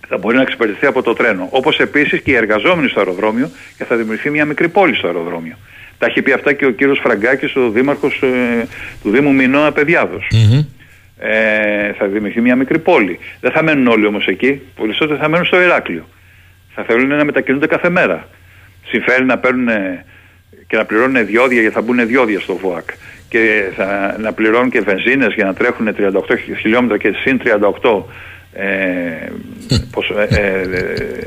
θα 0.08 0.18
μπορεί 0.18 0.36
να 0.36 0.42
εξυπηρετηθεί 0.42 0.86
από 0.86 1.02
το 1.02 1.14
τρένο. 1.14 1.48
Όπως 1.52 1.80
επίσης 1.80 2.22
και 2.22 2.32
οι 2.32 2.36
εργαζόμενοι 2.36 2.90
στο 2.90 3.00
αεροδρόμιο 3.00 3.50
και 3.78 3.84
θα 3.84 3.96
δημιουργηθεί 3.96 4.30
μια 4.30 4.46
μικρή 4.46 4.70
πόλη 4.70 4.96
στο 4.96 5.08
αεροδρόμιο. 5.08 5.58
Τα 5.98 6.06
έχει 6.06 6.22
πει 6.22 6.32
αυτά 6.32 6.54
και 6.54 6.66
ο 6.66 6.72
κύριος 6.72 7.00
Φραγκάκης, 7.00 7.56
ο 7.56 7.70
δήμαρχος 7.70 8.22
ε, 8.22 8.68
του 9.04 9.10
Δήμου 9.10 9.34
Μινώα 9.34 9.72
ε, 11.18 11.94
θα 11.94 12.06
δημιουργηθεί 12.06 12.42
μια 12.42 12.56
μικρή 12.56 12.80
πόλη. 12.80 13.20
Δεν 13.40 13.52
θα 13.52 13.64
μένουν 13.64 13.88
όλοι 13.88 14.06
όμως 14.06 14.28
εκεί. 14.28 14.62
Περισσότεροι 14.76 15.20
θα 15.20 15.30
μένουν 15.30 15.46
στο 15.46 15.62
Ηράκλειο. 15.62 16.08
Θα 16.76 16.84
θέλουν 16.84 17.08
να 17.08 17.24
μετακινούνται 17.24 17.68
κάθε 17.68 17.90
μέρα. 17.90 18.28
Συμφέρει 18.88 19.26
να 19.26 19.38
παίρνουν 19.38 19.68
και 20.68 20.78
να 20.78 20.86
πληρώνουν 20.86 21.26
διόδια 21.26 21.62
γιατί 21.62 21.76
θα 21.76 21.82
μπουν 21.82 22.08
διόδια 22.08 22.40
στο 22.40 22.56
ΒΟΑΚ 22.56 22.90
και 23.30 23.72
θα, 23.76 24.16
να 24.20 24.34
πληρώνουν 24.34 24.70
και 24.70 24.82
βενζίνες 24.82 25.34
για 25.34 25.46
να 25.46 25.54
τρέχουν 25.54 25.96
38 25.98 26.22
χιλιόμετρα 26.60 26.98
και 26.98 27.14
συν 27.24 27.42
38 27.82 28.04
ε, 28.58 29.32
πώς, 29.92 30.10
ε, 30.10 30.38
ε, 30.38 31.24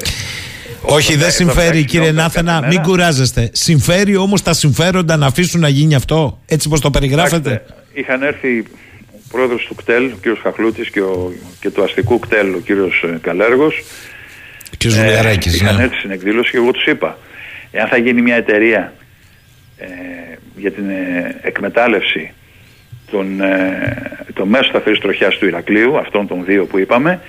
όχι, 0.82 1.16
δεν 1.16 1.31
συμφέρει 1.31 1.85
κύριε 1.85 2.12
Νάθενα, 2.12 2.66
μην 2.66 2.81
κουράζεστε. 2.81 3.51
Συμφέρει 3.52 4.16
όμως 4.16 4.43
τα 4.43 4.52
συμφέροντα 4.52 5.16
να 5.16 5.27
αφήσουν 5.27 5.60
να 5.60 5.69
γίνει 5.69 5.94
αυτό, 5.94 6.40
έτσι 6.47 6.69
πως 6.69 6.81
το 6.81 6.90
περιγράφετε; 6.90 7.65
Είχαν 7.93 8.23
έρθει 8.23 8.65
πρόεδρος 9.31 9.65
του 9.65 9.75
ΚΤΕΛ, 9.75 10.05
ο 10.05 10.17
κύριος 10.21 10.41
Χαχλούτης 10.43 10.91
και, 10.91 11.01
ο, 11.01 11.33
και 11.61 11.71
του 11.71 11.83
αστικού 11.83 12.19
ΚΤΕΛ, 12.19 12.55
ο 12.55 12.59
κύριος 12.59 13.03
ε, 13.03 13.19
Καλέργος. 13.21 13.83
Ο 14.73 14.77
κύριος 14.77 14.99
ε, 14.99 15.05
Βουλιαράκης, 15.05 15.61
Είχαν 15.61 15.77
ναι. 15.77 15.83
έρθει 15.83 15.97
στην 15.97 16.11
εκδήλωση 16.11 16.51
και 16.51 16.57
εγώ 16.57 16.71
τους 16.71 16.87
είπα, 16.87 17.19
εάν 17.71 17.89
θα 17.89 17.97
γίνει 17.97 18.23
μια 18.23 18.37
εταιρεία 18.37 18.93
ε, 19.79 19.87
για 20.57 20.73
την 20.73 20.91
ε, 20.91 21.37
εκμετάλλευση 21.43 22.33
των, 23.11 23.41
ε, 23.41 24.27
το 24.35 24.47
μέσο 24.47 24.65
σταθερής 24.65 24.99
τροχιάς 25.01 25.39
του 25.39 25.47
Ηρακλείου, 25.47 25.99
αυτών 25.99 26.27
των 26.27 26.45
δύο 26.45 26.65
που 26.65 26.79
είπαμε, 26.79 27.21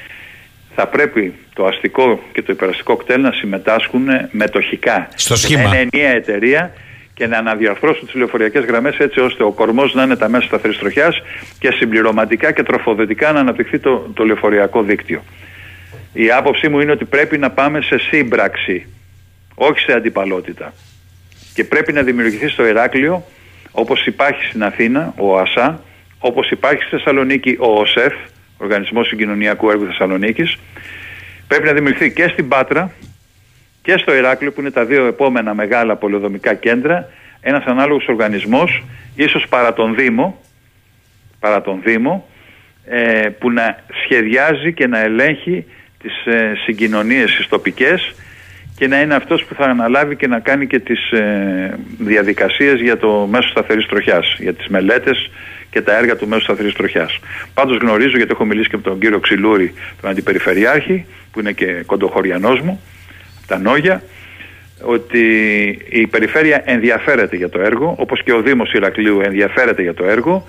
θα 0.76 0.88
πρέπει 0.88 1.34
το 1.54 1.66
αστικό 1.66 2.24
και 2.32 2.42
το 2.42 2.54
υπεραστικό 2.54 2.96
κτέλ 2.96 3.22
να 3.22 3.32
συμμετάσχουν 3.32 4.08
μετοχικά. 4.32 5.08
Στο 5.16 5.36
σχήμα. 5.36 5.62
Είναι 5.62 5.90
ενιαία 5.92 6.12
εταιρεία 6.12 6.74
και 7.20 7.28
να 7.28 7.38
αναδιαρθρώσουν 7.38 8.06
τις 8.06 8.16
λεωφοριακές 8.16 8.66
γραμμές 8.66 8.98
έτσι 8.98 9.20
ώστε 9.20 9.44
ο 9.44 9.52
κορμός 9.52 9.94
να 9.94 10.04
είναι 10.04 10.16
τα 10.16 10.30
μέσα 10.30 10.46
σταθερή 10.46 10.76
τροχιά 10.76 11.14
και 11.60 11.72
συμπληρωματικά 11.72 12.52
και 12.52 12.64
τροφοδοτικά 12.64 13.32
να 13.32 13.40
αναπτυχθεί 13.40 13.80
το, 13.80 14.12
το 14.14 14.24
λεωφοριακό 14.24 14.84
δίκτυο. 14.84 15.24
Η 16.14 16.32
άποψή 16.32 16.70
μου 16.70 16.80
είναι 16.80 16.92
ότι 16.92 17.06
πρέπει 17.06 17.38
να 17.38 17.50
πάμε 17.52 17.82
σε 17.82 17.98
σύμπραξη, 17.98 18.86
όχι 19.56 19.80
σε 19.80 19.92
αντιπαλότητα. 19.94 20.74
Και 21.54 21.64
πρέπει 21.64 21.94
να 21.94 22.02
δημιουργηθεί 22.02 22.48
στο 22.48 22.66
Ηράκλειο, 22.68 23.24
όπως 23.72 24.06
υπάρχει 24.06 24.44
στην 24.44 24.64
Αθήνα, 24.64 25.14
ο 25.18 25.38
ΑΣΑ, 25.40 25.84
όπως 26.20 26.52
υπάρχει 26.52 26.82
στη 26.82 26.90
Θεσσαλονίκη 26.90 27.58
ο 27.60 27.80
ΟΣΕΦ, 27.80 28.14
Οργανισμός 28.58 29.08
Συγκοινωνιακού 29.08 29.70
Έργου 29.70 29.86
Θεσσαλονίκης. 29.86 30.58
Πρέπει 31.48 31.66
να 31.66 31.74
δημιουργηθεί 31.74 32.12
και 32.12 32.28
στην 32.28 32.48
Πάτρα, 32.48 32.92
και 33.90 33.98
στο 33.98 34.16
Ηράκλειο 34.16 34.52
που 34.52 34.62
είναι 34.62 34.72
τα 34.72 34.86
δύο 34.86 35.06
επόμενα 35.06 35.54
μεγάλα 35.54 35.96
πολεοδομικά 35.96 36.54
κέντρα 36.54 37.10
ένας 37.42 37.64
ανάλογος 37.66 38.08
οργανισμός 38.08 38.84
ίσως 39.16 39.46
παρά 39.50 39.74
τον 39.74 39.96
Δήμο, 39.96 40.42
παρά 41.40 41.62
τον 41.62 41.82
Δήμο 41.84 42.28
ε, 42.86 43.30
που 43.40 43.52
να 43.52 43.84
σχεδιάζει 44.04 44.74
και 44.74 44.88
να 44.88 45.00
ελέγχει 45.00 45.66
τις 46.02 46.26
ε, 46.26 46.54
συγκοινωνίες 46.66 47.36
τις 47.36 47.48
τοπικές 47.48 48.16
και 48.76 48.88
να 48.88 49.02
είναι 49.02 49.16
αυτός 49.16 49.46
που 49.46 49.54
θα 49.54 49.66
αναλάβει 49.66 50.16
και 50.16 50.28
να 50.28 50.40
κάνει 50.40 50.68
και 50.68 50.80
τις 50.80 51.12
ε, 51.12 51.80
διαδικασίες 52.00 52.82
για 52.82 52.98
το 52.98 53.28
μέσο 53.32 53.50
σταθερής 53.50 53.86
τροχιάς, 53.86 54.36
για 54.40 54.54
τις 54.54 54.68
μελέτες 54.68 55.32
και 55.70 55.82
τα 55.82 55.98
έργα 55.98 56.16
του 56.16 56.28
μέσου 56.28 56.44
σταθερής 56.44 56.74
τροχιάς. 56.74 57.20
Πάντως 57.54 57.78
γνωρίζω 57.78 58.18
γιατί 58.18 58.32
έχω 58.32 58.46
μιλήσει 58.46 58.70
και 58.70 58.76
με 58.76 58.82
τον 58.82 59.00
κύριο 59.00 59.20
Ξυλούρη, 59.20 59.74
τον 60.02 60.10
Αντιπεριφερειάρχη, 60.10 61.06
που 61.32 61.40
είναι 61.40 61.52
και 61.52 61.84
κοντοχωριανός 61.86 62.60
μου, 62.62 62.82
τα 63.50 63.60
Νόγια 63.60 64.02
ότι 64.82 65.24
η 65.90 66.08
περιφέρεια 66.08 66.62
ενδιαφέρεται 66.66 67.36
για 67.36 67.50
το 67.50 67.62
έργο 67.62 67.96
όπως 67.98 68.24
και 68.24 68.34
ο 68.34 68.42
Δήμος 68.42 68.74
Ηρακλείου 68.74 69.22
ενδιαφέρεται 69.22 69.82
για 69.82 69.94
το 69.94 70.06
έργο 70.06 70.48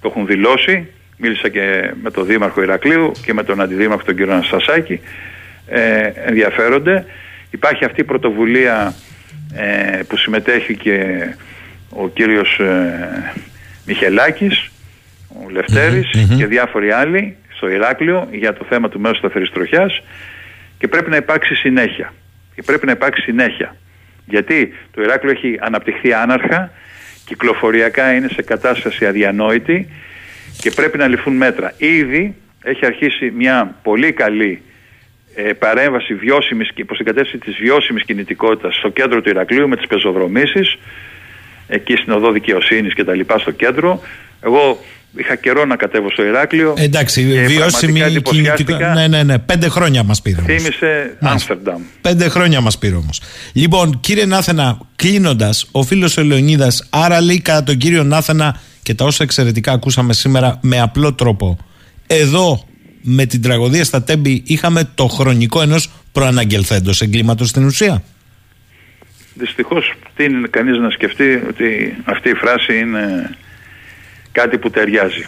το 0.00 0.08
έχουν 0.08 0.26
δηλώσει. 0.26 0.86
Μίλησα 1.16 1.48
και 1.48 1.92
με 2.02 2.10
τον 2.10 2.26
Δήμαρχο 2.26 2.62
Ηρακλείου 2.62 3.12
και 3.24 3.32
με 3.32 3.42
τον 3.42 3.60
Αντιδήμαρχο 3.60 4.04
τον 4.04 4.16
κύριο 4.16 4.32
Αναστασάκη. 4.32 5.00
Ε, 5.66 6.10
ενδιαφέρονται. 6.14 7.04
Υπάρχει 7.50 7.84
αυτή 7.84 8.00
η 8.00 8.04
πρωτοβουλία 8.04 8.94
ε, 9.54 10.00
που 10.08 10.16
συμμετέχει 10.16 10.76
και 10.76 11.26
ο 11.90 12.08
κύριος 12.08 12.58
ε, 12.58 13.32
Μιχελάκης 13.86 14.70
ο 15.28 15.50
λευτερης 15.50 16.10
και 16.36 16.46
διάφοροι 16.46 16.90
άλλοι 16.90 17.36
στο 17.48 17.70
Ηράκλειο 17.70 18.28
για 18.30 18.52
το 18.52 18.66
θέμα 18.68 18.88
του 18.88 19.00
μέσου 19.00 19.16
σταθερής 19.16 19.50
τροχιάς 19.50 20.02
και 20.78 20.88
πρέπει 20.88 21.10
να 21.10 21.16
υπάρξει 21.16 21.54
συνέχεια 21.54 22.12
και 22.58 22.64
πρέπει 22.64 22.86
να 22.86 22.92
υπάρξει 22.92 23.22
συνέχεια. 23.22 23.76
Γιατί 24.26 24.74
το 24.94 25.02
Ηράκλειο 25.02 25.32
έχει 25.32 25.58
αναπτυχθεί 25.60 26.12
άναρχα, 26.12 26.72
κυκλοφοριακά 27.24 28.12
είναι 28.12 28.28
σε 28.28 28.42
κατάσταση 28.42 29.06
αδιανόητη 29.06 29.88
και 30.60 30.70
πρέπει 30.70 30.98
να 30.98 31.06
ληφθούν 31.06 31.36
μέτρα. 31.36 31.74
Ήδη 31.76 32.34
έχει 32.62 32.86
αρχίσει 32.86 33.30
μια 33.36 33.74
πολύ 33.82 34.12
καλή 34.12 34.62
ε, 35.34 35.52
παρέμβαση 35.52 36.14
βιώσιμης, 36.14 36.72
προς 36.86 36.96
την 36.96 37.06
κατεύθυνση 37.06 37.38
της 37.38 37.56
βιώσιμης 37.56 38.04
κινητικότητας 38.04 38.74
στο 38.74 38.88
κέντρο 38.88 39.20
του 39.20 39.28
Ηρακλείου 39.28 39.68
με 39.68 39.76
τις 39.76 39.86
πεζοδρομήσεις, 39.86 40.78
εκεί 41.68 41.96
στην 41.96 42.12
οδό 42.12 42.32
δικαιοσύνης 42.32 42.94
και 42.94 43.04
τα 43.04 43.14
λοιπά 43.14 43.38
στο 43.38 43.50
κέντρο. 43.50 44.02
Εγώ 44.40 44.78
Είχα 45.16 45.34
καιρό 45.34 45.64
να 45.64 45.76
κατέβω 45.76 46.10
στο 46.10 46.24
Ηράκλειο. 46.24 46.74
Εντάξει, 46.78 47.44
βιώσιμη 47.46 48.00
κινητικότητα. 48.00 48.94
Ναι, 48.94 49.06
ναι, 49.06 49.22
ναι. 49.22 49.38
Πέντε 49.38 49.68
χρόνια 49.68 50.02
μας 50.02 50.22
πήρε. 50.22 50.42
Θύμησε 50.42 51.16
Άμστερνταμ. 51.20 51.82
Πέντε 52.00 52.28
χρόνια 52.28 52.60
μας 52.60 52.78
πήρε 52.78 52.94
όμως. 52.94 53.20
Λοιπόν, 53.52 54.00
κύριε 54.00 54.24
Νάθενα, 54.26 54.78
κλείνοντας, 54.96 55.68
ο 55.72 55.82
φίλος 55.82 56.16
ο 56.16 56.22
Λεωνίδας, 56.22 56.86
άρα 56.90 57.20
λέει 57.20 57.40
κατά 57.40 57.62
τον 57.62 57.76
κύριο 57.76 58.02
Νάθενα 58.04 58.60
και 58.82 58.94
τα 58.94 59.04
όσα 59.04 59.22
εξαιρετικά 59.22 59.72
ακούσαμε 59.72 60.12
σήμερα 60.12 60.58
με 60.62 60.80
απλό 60.80 61.14
τρόπο. 61.14 61.58
Εδώ 62.06 62.64
με 63.02 63.26
την 63.26 63.42
τραγωδία 63.42 63.84
στα 63.84 64.02
Τέμπη 64.02 64.42
είχαμε 64.46 64.90
το 64.94 65.06
χρονικό 65.06 65.62
ενός 65.62 65.90
προαναγγελθέντος 66.12 67.00
εγκλήματος 67.00 67.48
στην 67.48 67.64
ουσία. 67.64 68.02
Δυστυχώς, 69.34 69.92
τι 70.16 70.24
είναι 70.24 70.48
κανείς 70.50 70.78
να 70.78 70.90
σκεφτεί 70.90 71.42
ότι 71.48 71.96
αυτή 72.04 72.28
η 72.28 72.34
φράση 72.34 72.78
είναι 72.78 73.30
κάτι 74.32 74.58
που 74.58 74.70
ταιριάζει. 74.70 75.26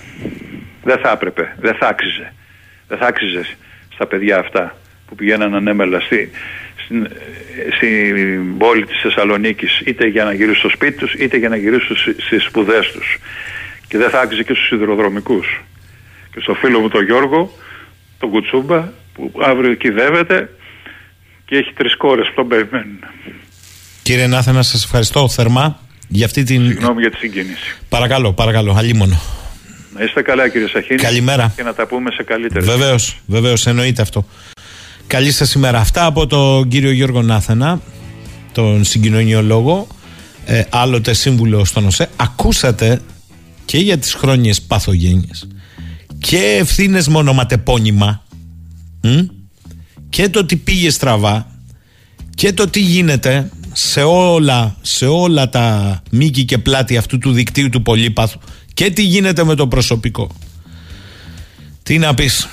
Δεν 0.82 0.98
θα 0.98 1.10
έπρεπε, 1.10 1.56
δεν 1.60 1.74
θα 1.74 1.88
άξιζε. 1.88 2.32
Δεν 2.88 2.98
θα 2.98 3.06
άξιζες 3.06 3.56
στα 3.94 4.06
παιδιά 4.06 4.38
αυτά 4.38 4.76
που 5.06 5.14
πηγαίναν 5.14 5.54
ανέμελα 5.54 6.00
στη, 6.00 6.30
στην, 6.84 7.08
στην 7.76 8.58
πόλη 8.58 8.86
της 8.86 9.00
Θεσσαλονίκης 9.02 9.80
είτε 9.84 10.06
για 10.06 10.24
να 10.24 10.32
γυρίσουν 10.32 10.56
στο 10.56 10.68
σπίτι 10.68 10.98
τους 10.98 11.14
είτε 11.14 11.36
για 11.36 11.48
να 11.48 11.56
γυρίσουν 11.56 11.96
στις 11.96 12.42
σπουδές 12.42 12.92
τους. 12.92 13.18
Και 13.88 13.98
δεν 13.98 14.10
θα 14.10 14.20
άξιζε 14.20 14.42
και 14.42 14.54
στους 14.54 14.66
σιδηροδρομικούς. 14.66 15.62
Και 16.32 16.40
στο 16.40 16.54
φίλο 16.54 16.80
μου 16.80 16.88
τον 16.88 17.04
Γιώργο, 17.04 17.52
τον 18.18 18.30
Κουτσούμπα, 18.30 18.88
που 19.14 19.32
αύριο 19.42 19.74
κυδεύεται 19.74 20.50
και 21.44 21.56
έχει 21.56 21.72
τρεις 21.72 21.96
κόρες 21.96 22.26
που 22.26 22.34
τον 22.34 22.48
περιμένουν. 22.48 22.98
Κύριε 24.02 24.26
Νάθενα, 24.26 24.62
σας 24.62 24.84
ευχαριστώ 24.84 25.28
θερμά 25.28 25.80
για 26.12 26.26
αυτή 26.26 26.42
την. 26.42 26.66
Συγγνώμη 26.66 27.00
για 27.00 27.10
τη 27.10 27.16
συγκίνηση. 27.16 27.76
Παρακαλώ, 27.88 28.32
παρακαλώ, 28.32 28.74
αλλήμωνο. 28.76 29.20
Να 29.94 30.04
είστε 30.04 30.22
καλά 30.22 30.48
κύριε 30.48 30.68
Σαχίνη. 30.68 30.98
Καλημέρα. 30.98 31.52
Και 31.56 31.62
να 31.62 31.74
τα 31.74 31.86
πούμε 31.86 32.10
σε 32.10 32.22
καλύτερη. 32.22 32.64
Βεβαίως, 32.64 33.20
βεβαίως, 33.26 33.66
εννοείται 33.66 34.02
αυτό. 34.02 34.26
Καλή 35.06 35.30
σας 35.30 35.52
ημέρα. 35.52 35.78
Αυτά 35.78 36.04
από 36.04 36.26
τον 36.26 36.68
κύριο 36.68 36.90
Γιώργο 36.90 37.22
Νάθενα, 37.22 37.80
τον 38.52 38.84
συγκοινωνιολόγο, 38.84 39.86
ε, 40.46 40.62
άλλοτε 40.70 41.12
σύμβουλο 41.12 41.64
στον 41.64 41.86
ΟΣΕ. 41.86 42.08
Ακούσατε 42.16 43.00
και 43.64 43.78
για 43.78 43.98
τις 43.98 44.14
χρόνιες 44.14 44.62
παθογένειες 44.62 45.48
και 46.18 46.56
ευθύνες 46.60 47.08
μονοματεπώνυμα 47.08 48.24
και 50.08 50.28
το 50.28 50.44
τι 50.44 50.56
πήγε 50.56 50.90
στραβά 50.90 51.46
και 52.34 52.52
το 52.52 52.68
τι 52.68 52.80
γίνεται 52.80 53.50
σε 53.72 54.02
όλα, 54.02 54.76
σε 54.80 55.06
όλα 55.06 55.48
τα 55.48 55.98
μήκη 56.10 56.44
και 56.44 56.58
πλάτη 56.58 56.96
αυτού 56.96 57.18
του 57.18 57.32
δικτύου 57.32 57.68
του 57.68 57.82
πολύπαθου 57.82 58.38
και 58.74 58.90
τι 58.90 59.02
γίνεται 59.02 59.44
με 59.44 59.54
το 59.54 59.66
προσωπικό. 59.66 60.30
Τι 61.82 61.98
να 61.98 62.14
πεις. 62.14 62.48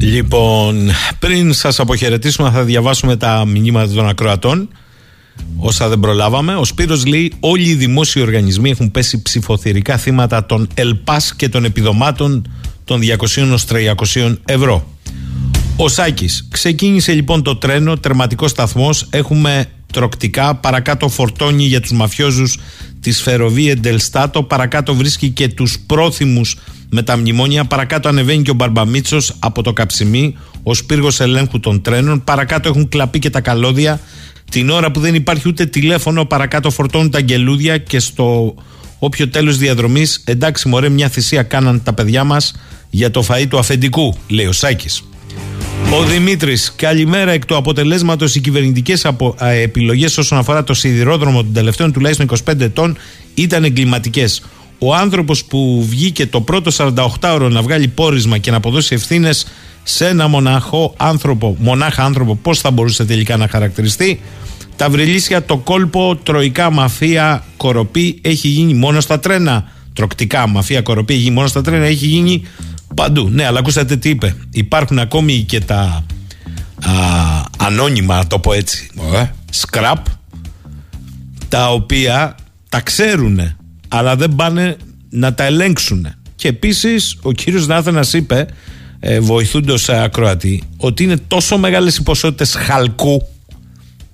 Λοιπόν, 0.00 0.90
πριν 1.18 1.52
σας 1.52 1.80
αποχαιρετήσουμε 1.80 2.50
θα 2.50 2.64
διαβάσουμε 2.64 3.16
τα 3.16 3.44
μηνύματα 3.44 3.92
των 3.92 4.08
ακροατών 4.08 4.68
όσα 5.56 5.88
δεν 5.88 6.00
προλάβαμε. 6.00 6.54
Ο 6.56 6.64
Σπύρος 6.64 7.06
λέει 7.06 7.32
όλοι 7.40 7.68
οι 7.68 7.74
δημόσιοι 7.74 8.22
οργανισμοί 8.22 8.70
έχουν 8.70 8.90
πέσει 8.90 9.22
ψηφοθυρικά 9.22 9.96
θύματα 9.96 10.46
των 10.46 10.68
ΕΛΠΑΣ 10.74 11.34
και 11.36 11.48
των 11.48 11.64
επιδομάτων 11.64 12.52
των 12.84 13.00
200 13.00 13.56
300 14.14 14.36
ευρώ. 14.44 14.88
Ο 15.76 15.88
Σάκης. 15.88 16.48
Ξεκίνησε 16.50 17.12
λοιπόν 17.12 17.42
το 17.42 17.56
τρένο, 17.56 17.96
τερματικός 17.96 18.50
σταθμός, 18.50 19.06
έχουμε 19.10 19.66
τροκτικά, 19.92 20.54
παρακάτω 20.54 21.08
φορτώνει 21.08 21.64
για 21.64 21.80
τους 21.80 21.92
μαφιόζους 21.92 22.58
της 23.00 23.22
Φεροβία 23.22 23.76
Ντελστάτο, 23.76 24.42
παρακάτω 24.42 24.94
βρίσκει 24.94 25.30
και 25.30 25.48
τους 25.48 25.78
πρόθυμους 25.86 26.56
με 26.90 27.02
τα 27.02 27.16
μνημόνια, 27.16 27.64
παρακάτω 27.64 28.08
ανεβαίνει 28.08 28.42
και 28.42 28.50
ο 28.50 28.54
Μπαρμπαμίτσος 28.54 29.36
από 29.38 29.62
το 29.62 29.72
Καψιμί, 29.72 30.36
ο 30.62 30.74
Σπύργος 30.74 31.20
ελέγχου 31.20 31.60
των 31.60 31.82
τρένων, 31.82 32.24
παρακάτω 32.24 32.68
έχουν 32.68 32.88
κλαπεί 32.88 33.18
και 33.18 33.30
τα 33.30 33.40
καλώδια, 33.40 34.00
την 34.50 34.70
ώρα 34.70 34.90
που 34.90 35.00
δεν 35.00 35.14
υπάρχει 35.14 35.48
ούτε 35.48 35.66
τηλέφωνο, 35.66 36.24
παρακάτω 36.24 36.70
φορτώνουν 36.70 37.10
τα 37.10 37.18
αγγελούδια 37.18 37.78
και 37.78 37.98
στο 37.98 38.54
όποιο 38.98 39.28
τέλος 39.28 39.56
διαδρομής, 39.56 40.22
εντάξει, 40.24 40.68
μωρέ, 40.68 40.88
μια 40.88 41.08
θυσία 41.08 41.42
κάναν 41.42 41.82
τα 41.82 41.92
παιδιά 41.92 42.24
μας 42.24 42.54
για 42.90 43.10
το 43.10 43.24
φαΐ 43.28 43.46
του 43.48 43.58
αφεντικού, 43.58 44.16
λέει 44.28 44.46
ο 44.46 44.52
Σάκης. 44.52 45.02
Ο 45.92 46.02
Δημήτρης, 46.02 46.72
καλημέρα. 46.76 47.30
Εκ 47.30 47.46
του 47.46 47.56
αποτελέσματος, 47.56 48.34
οι 48.34 48.40
κυβερνητικές 48.40 49.06
επιλογές 49.62 50.18
όσον 50.18 50.38
αφορά 50.38 50.64
το 50.64 50.74
σιδηρόδρομο 50.74 51.42
των 51.42 51.52
τελευταίων 51.52 51.92
τουλάχιστον 51.92 52.26
25 52.26 52.60
ετών 52.60 52.96
ήταν 53.34 53.64
εγκληματικές. 53.64 54.42
Ο 54.78 54.94
άνθρωπος 54.94 55.44
που 55.44 55.84
βγήκε 55.88 56.26
το 56.26 56.40
πρώτο 56.40 56.70
48ωρο 57.20 57.48
να 57.50 57.62
βγάλει 57.62 57.88
πόρισμα 57.88 58.38
και 58.38 58.50
να 58.50 58.56
αποδώσει 58.56 58.94
ευθύνες 58.94 59.46
σε 59.82 60.06
ένα 60.08 60.28
μοναχό 60.28 60.94
άνθρωπο, 60.96 61.56
μονάχα 61.58 62.04
άνθρωπο, 62.04 62.34
πώς 62.34 62.60
θα 62.60 62.70
μπορούσε 62.70 63.04
τελικά 63.04 63.36
να 63.36 63.48
χαρακτηριστεί. 63.48 64.20
Τα 64.76 64.90
βρελίσια, 64.90 65.44
το 65.44 65.56
κόλπο, 65.56 66.16
τροϊκά 66.22 66.70
μαφία, 66.70 67.44
κοροπή 67.56 68.18
έχει 68.22 68.48
γίνει 68.48 68.74
μόνο 68.74 69.00
στα 69.00 69.20
τρένα. 69.20 69.72
Τροκτικά 69.92 70.48
μαφία, 70.48 70.82
κοροπή 70.82 71.12
έχει 71.12 71.22
γίνει 71.22 71.34
μόνο 71.34 71.46
στα 71.46 71.60
τρένα, 71.60 71.84
έχει 71.84 72.06
γίνει 72.06 72.42
παντού. 72.94 73.28
Ναι, 73.28 73.46
αλλά 73.46 73.58
ακούσατε 73.58 73.96
τι 73.96 74.08
είπε. 74.08 74.36
Υπάρχουν 74.50 74.98
ακόμη 74.98 75.44
και 75.48 75.60
τα 75.60 76.04
α, 76.86 76.92
ανώνυμα, 77.58 78.26
το 78.26 78.38
πω 78.38 78.52
έτσι, 78.52 78.90
ε, 79.14 79.24
σκραπ, 79.50 80.06
τα 81.48 81.72
οποία 81.72 82.34
τα 82.68 82.80
ξέρουν, 82.80 83.56
αλλά 83.88 84.16
δεν 84.16 84.34
πάνε 84.34 84.76
να 85.10 85.34
τα 85.34 85.44
ελέγξουν. 85.44 86.06
Και 86.36 86.48
επίσης 86.48 87.18
ο 87.22 87.32
κύριος 87.32 87.66
Νάθενας 87.66 88.12
είπε 88.12 88.46
ε, 89.00 89.20
βοηθούντος 89.20 89.88
ακροατή 89.88 90.62
ότι 90.76 91.02
είναι 91.02 91.16
τόσο 91.16 91.58
μεγάλες 91.58 91.96
οι 91.96 92.02
ποσότητες 92.02 92.54
χαλκού 92.54 93.22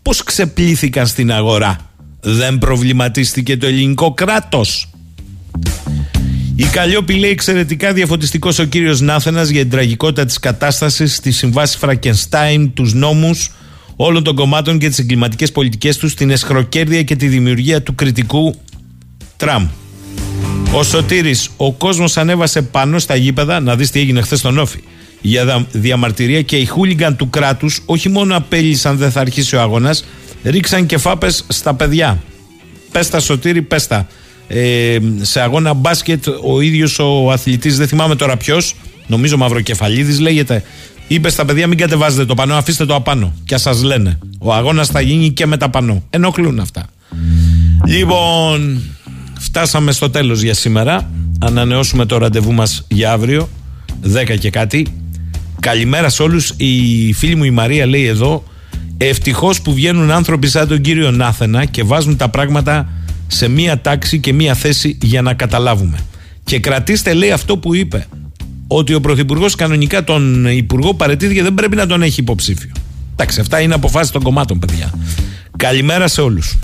πως 0.03 0.23
ξεπλήθηκαν 0.25 1.07
στην 1.07 1.33
αγορά 1.33 1.77
δεν 2.21 2.59
προβληματίστηκε 2.59 3.57
το 3.57 3.67
ελληνικό 3.67 4.15
κράτος 4.15 4.91
η 6.61 6.65
Καλλιόπη 6.73 7.15
λέει 7.15 7.31
εξαιρετικά 7.31 7.93
διαφωτιστικός 7.93 8.59
ο 8.59 8.65
κύριος 8.65 9.01
Νάθενας 9.01 9.49
για 9.49 9.61
την 9.61 9.71
τραγικότητα 9.71 10.25
της 10.25 10.39
κατάστασης 10.39 11.15
στη 11.15 11.31
συμβάση 11.31 11.79
Φρακενστάιν, 11.79 12.73
τους 12.73 12.95
νόμους 12.95 13.51
όλων 13.97 14.23
των 14.23 14.35
κομμάτων 14.35 14.79
και 14.79 14.89
τις 14.89 14.99
εγκληματικές 14.99 15.53
πολιτικές 15.53 15.97
τους, 15.97 16.15
την 16.15 16.31
εσχροκέρδεια 16.31 17.03
και 17.03 17.17
τη 17.17 17.27
δημιουργία 17.27 17.83
του 17.83 17.95
κριτικού 17.95 18.55
Τραμπ. 19.37 19.69
Ο 20.73 20.83
Σωτήρης, 20.83 21.51
ο 21.57 21.73
κόσμος 21.73 22.17
ανέβασε 22.17 22.63
πάνω 22.63 22.99
στα 22.99 23.17
γήπεδα, 23.17 23.61
να 23.61 23.77
δεις 23.77 23.91
τι 23.91 24.01
έγινε 24.01 24.21
χθες 24.21 24.39
στον 24.39 24.59
Όφη, 24.59 24.81
για 25.21 25.67
διαμαρτυρία 25.73 26.43
και 26.43 26.57
οι 26.57 26.67
χούλιγκαν 26.67 27.17
του 27.17 27.31
κράτους 27.31 27.83
όχι 27.87 28.09
μόνο 28.09 28.37
απέλησαν 28.37 28.97
δεν 28.97 29.11
θα 29.11 29.21
αρχίσει 29.21 29.57
ο 29.57 29.61
αγώνας, 29.61 30.05
ρίξαν 30.45 30.87
και 30.87 30.99
φάπες 30.99 31.45
στα 31.49 31.75
παιδιά. 31.75 32.23
Πέστα 32.93 33.21
Σωτήρη, 33.21 33.63
πέστα. 33.63 34.07
Ε, 34.53 34.99
σε 35.21 35.41
αγώνα 35.41 35.75
μπάσκετ 35.75 36.27
ο 36.43 36.61
ίδιος 36.61 36.99
ο 36.99 37.31
αθλητής, 37.31 37.77
δεν 37.77 37.89
θυμάμαι 37.89 38.15
τώρα 38.17 38.37
ποιος, 38.37 38.75
νομίζω 39.07 39.37
Μαυροκεφαλίδης 39.37 40.21
λέγεται, 40.21 40.63
είπες 41.09 41.33
στα 41.33 41.45
παιδιά 41.45 41.67
μην 41.67 41.79
κατεβάζετε 41.79 42.25
το 42.25 42.35
πανό, 42.35 42.55
αφήστε 42.55 42.87
το 42.87 42.95
απάνω 42.95 43.35
και 43.45 43.55
ας 43.55 43.61
σας 43.61 43.83
λένε. 43.83 44.19
Ο 44.39 44.55
αγώνας 44.55 44.89
θα 44.89 45.01
γίνει 45.01 45.31
και 45.31 45.47
με 45.47 45.57
τα 45.57 45.71
πανό. 45.71 46.03
Ενοχλούν 46.11 46.61
αυτά. 46.61 46.87
Λοιπόν, 47.87 48.83
Φτάσαμε 49.43 49.93
στο 49.93 50.11
τέλος 50.11 50.43
για 50.43 50.55
σήμερα. 50.55 51.11
Ανανεώσουμε 51.41 52.07
το 52.07 52.19
ραντεβού 52.19 52.53
μας 52.53 52.85
για 52.89 53.13
αύριο, 53.13 53.49
10 54.03 54.37
και 54.39 54.51
κάτι. 54.51 54.87
Καλημέρα 55.61 56.09
σε 56.09 56.23
όλους. 56.23 56.53
Η 56.57 57.13
φίλη 57.13 57.35
μου 57.35 57.45
η 57.45 57.51
Μαρία 57.51 57.87
λέει 57.87 58.05
εδώ, 58.05 58.45
ευτυχώς 58.97 59.61
που 59.61 59.73
βγαίνουν 59.75 60.11
άνθρωποι 60.11 60.49
σαν 60.49 60.69
τον 60.69 60.81
κύριο 60.81 61.11
Νάθενα 61.11 61.65
και 61.65 61.83
βάζουν 61.83 62.17
τα 62.17 62.29
πράγματα 62.29 62.89
σε 63.31 63.49
μία 63.49 63.81
τάξη 63.81 64.19
και 64.19 64.33
μία 64.33 64.55
θέση 64.55 64.99
για 65.03 65.23
να 65.23 65.35
καταλάβουμε. 65.35 65.99
Και 66.45 66.59
κρατήστε 66.59 67.13
λέει 67.15 67.31
αυτό 67.31 67.57
που 67.57 67.75
είπε, 67.75 68.07
ότι 68.67 68.95
ο 68.95 69.01
Πρωθυπουργός 69.01 69.55
κανονικά 69.55 70.05
τον 70.05 70.47
Υπουργό 70.47 70.95
παρετήθηκε, 70.95 71.43
δεν 71.43 71.55
πρέπει 71.55 71.77
να 71.77 71.87
τον 71.87 72.03
έχει 72.03 72.21
υποψήφιο. 72.21 72.71
Εντάξει, 73.13 73.41
αυτά 73.41 73.61
είναι 73.61 73.75
αποφάσεις 73.75 74.11
των 74.11 74.23
κομμάτων, 74.23 74.59
παιδιά. 74.59 74.93
Καλημέρα 75.57 76.09
σε 76.09 76.21
όλους. 76.21 76.59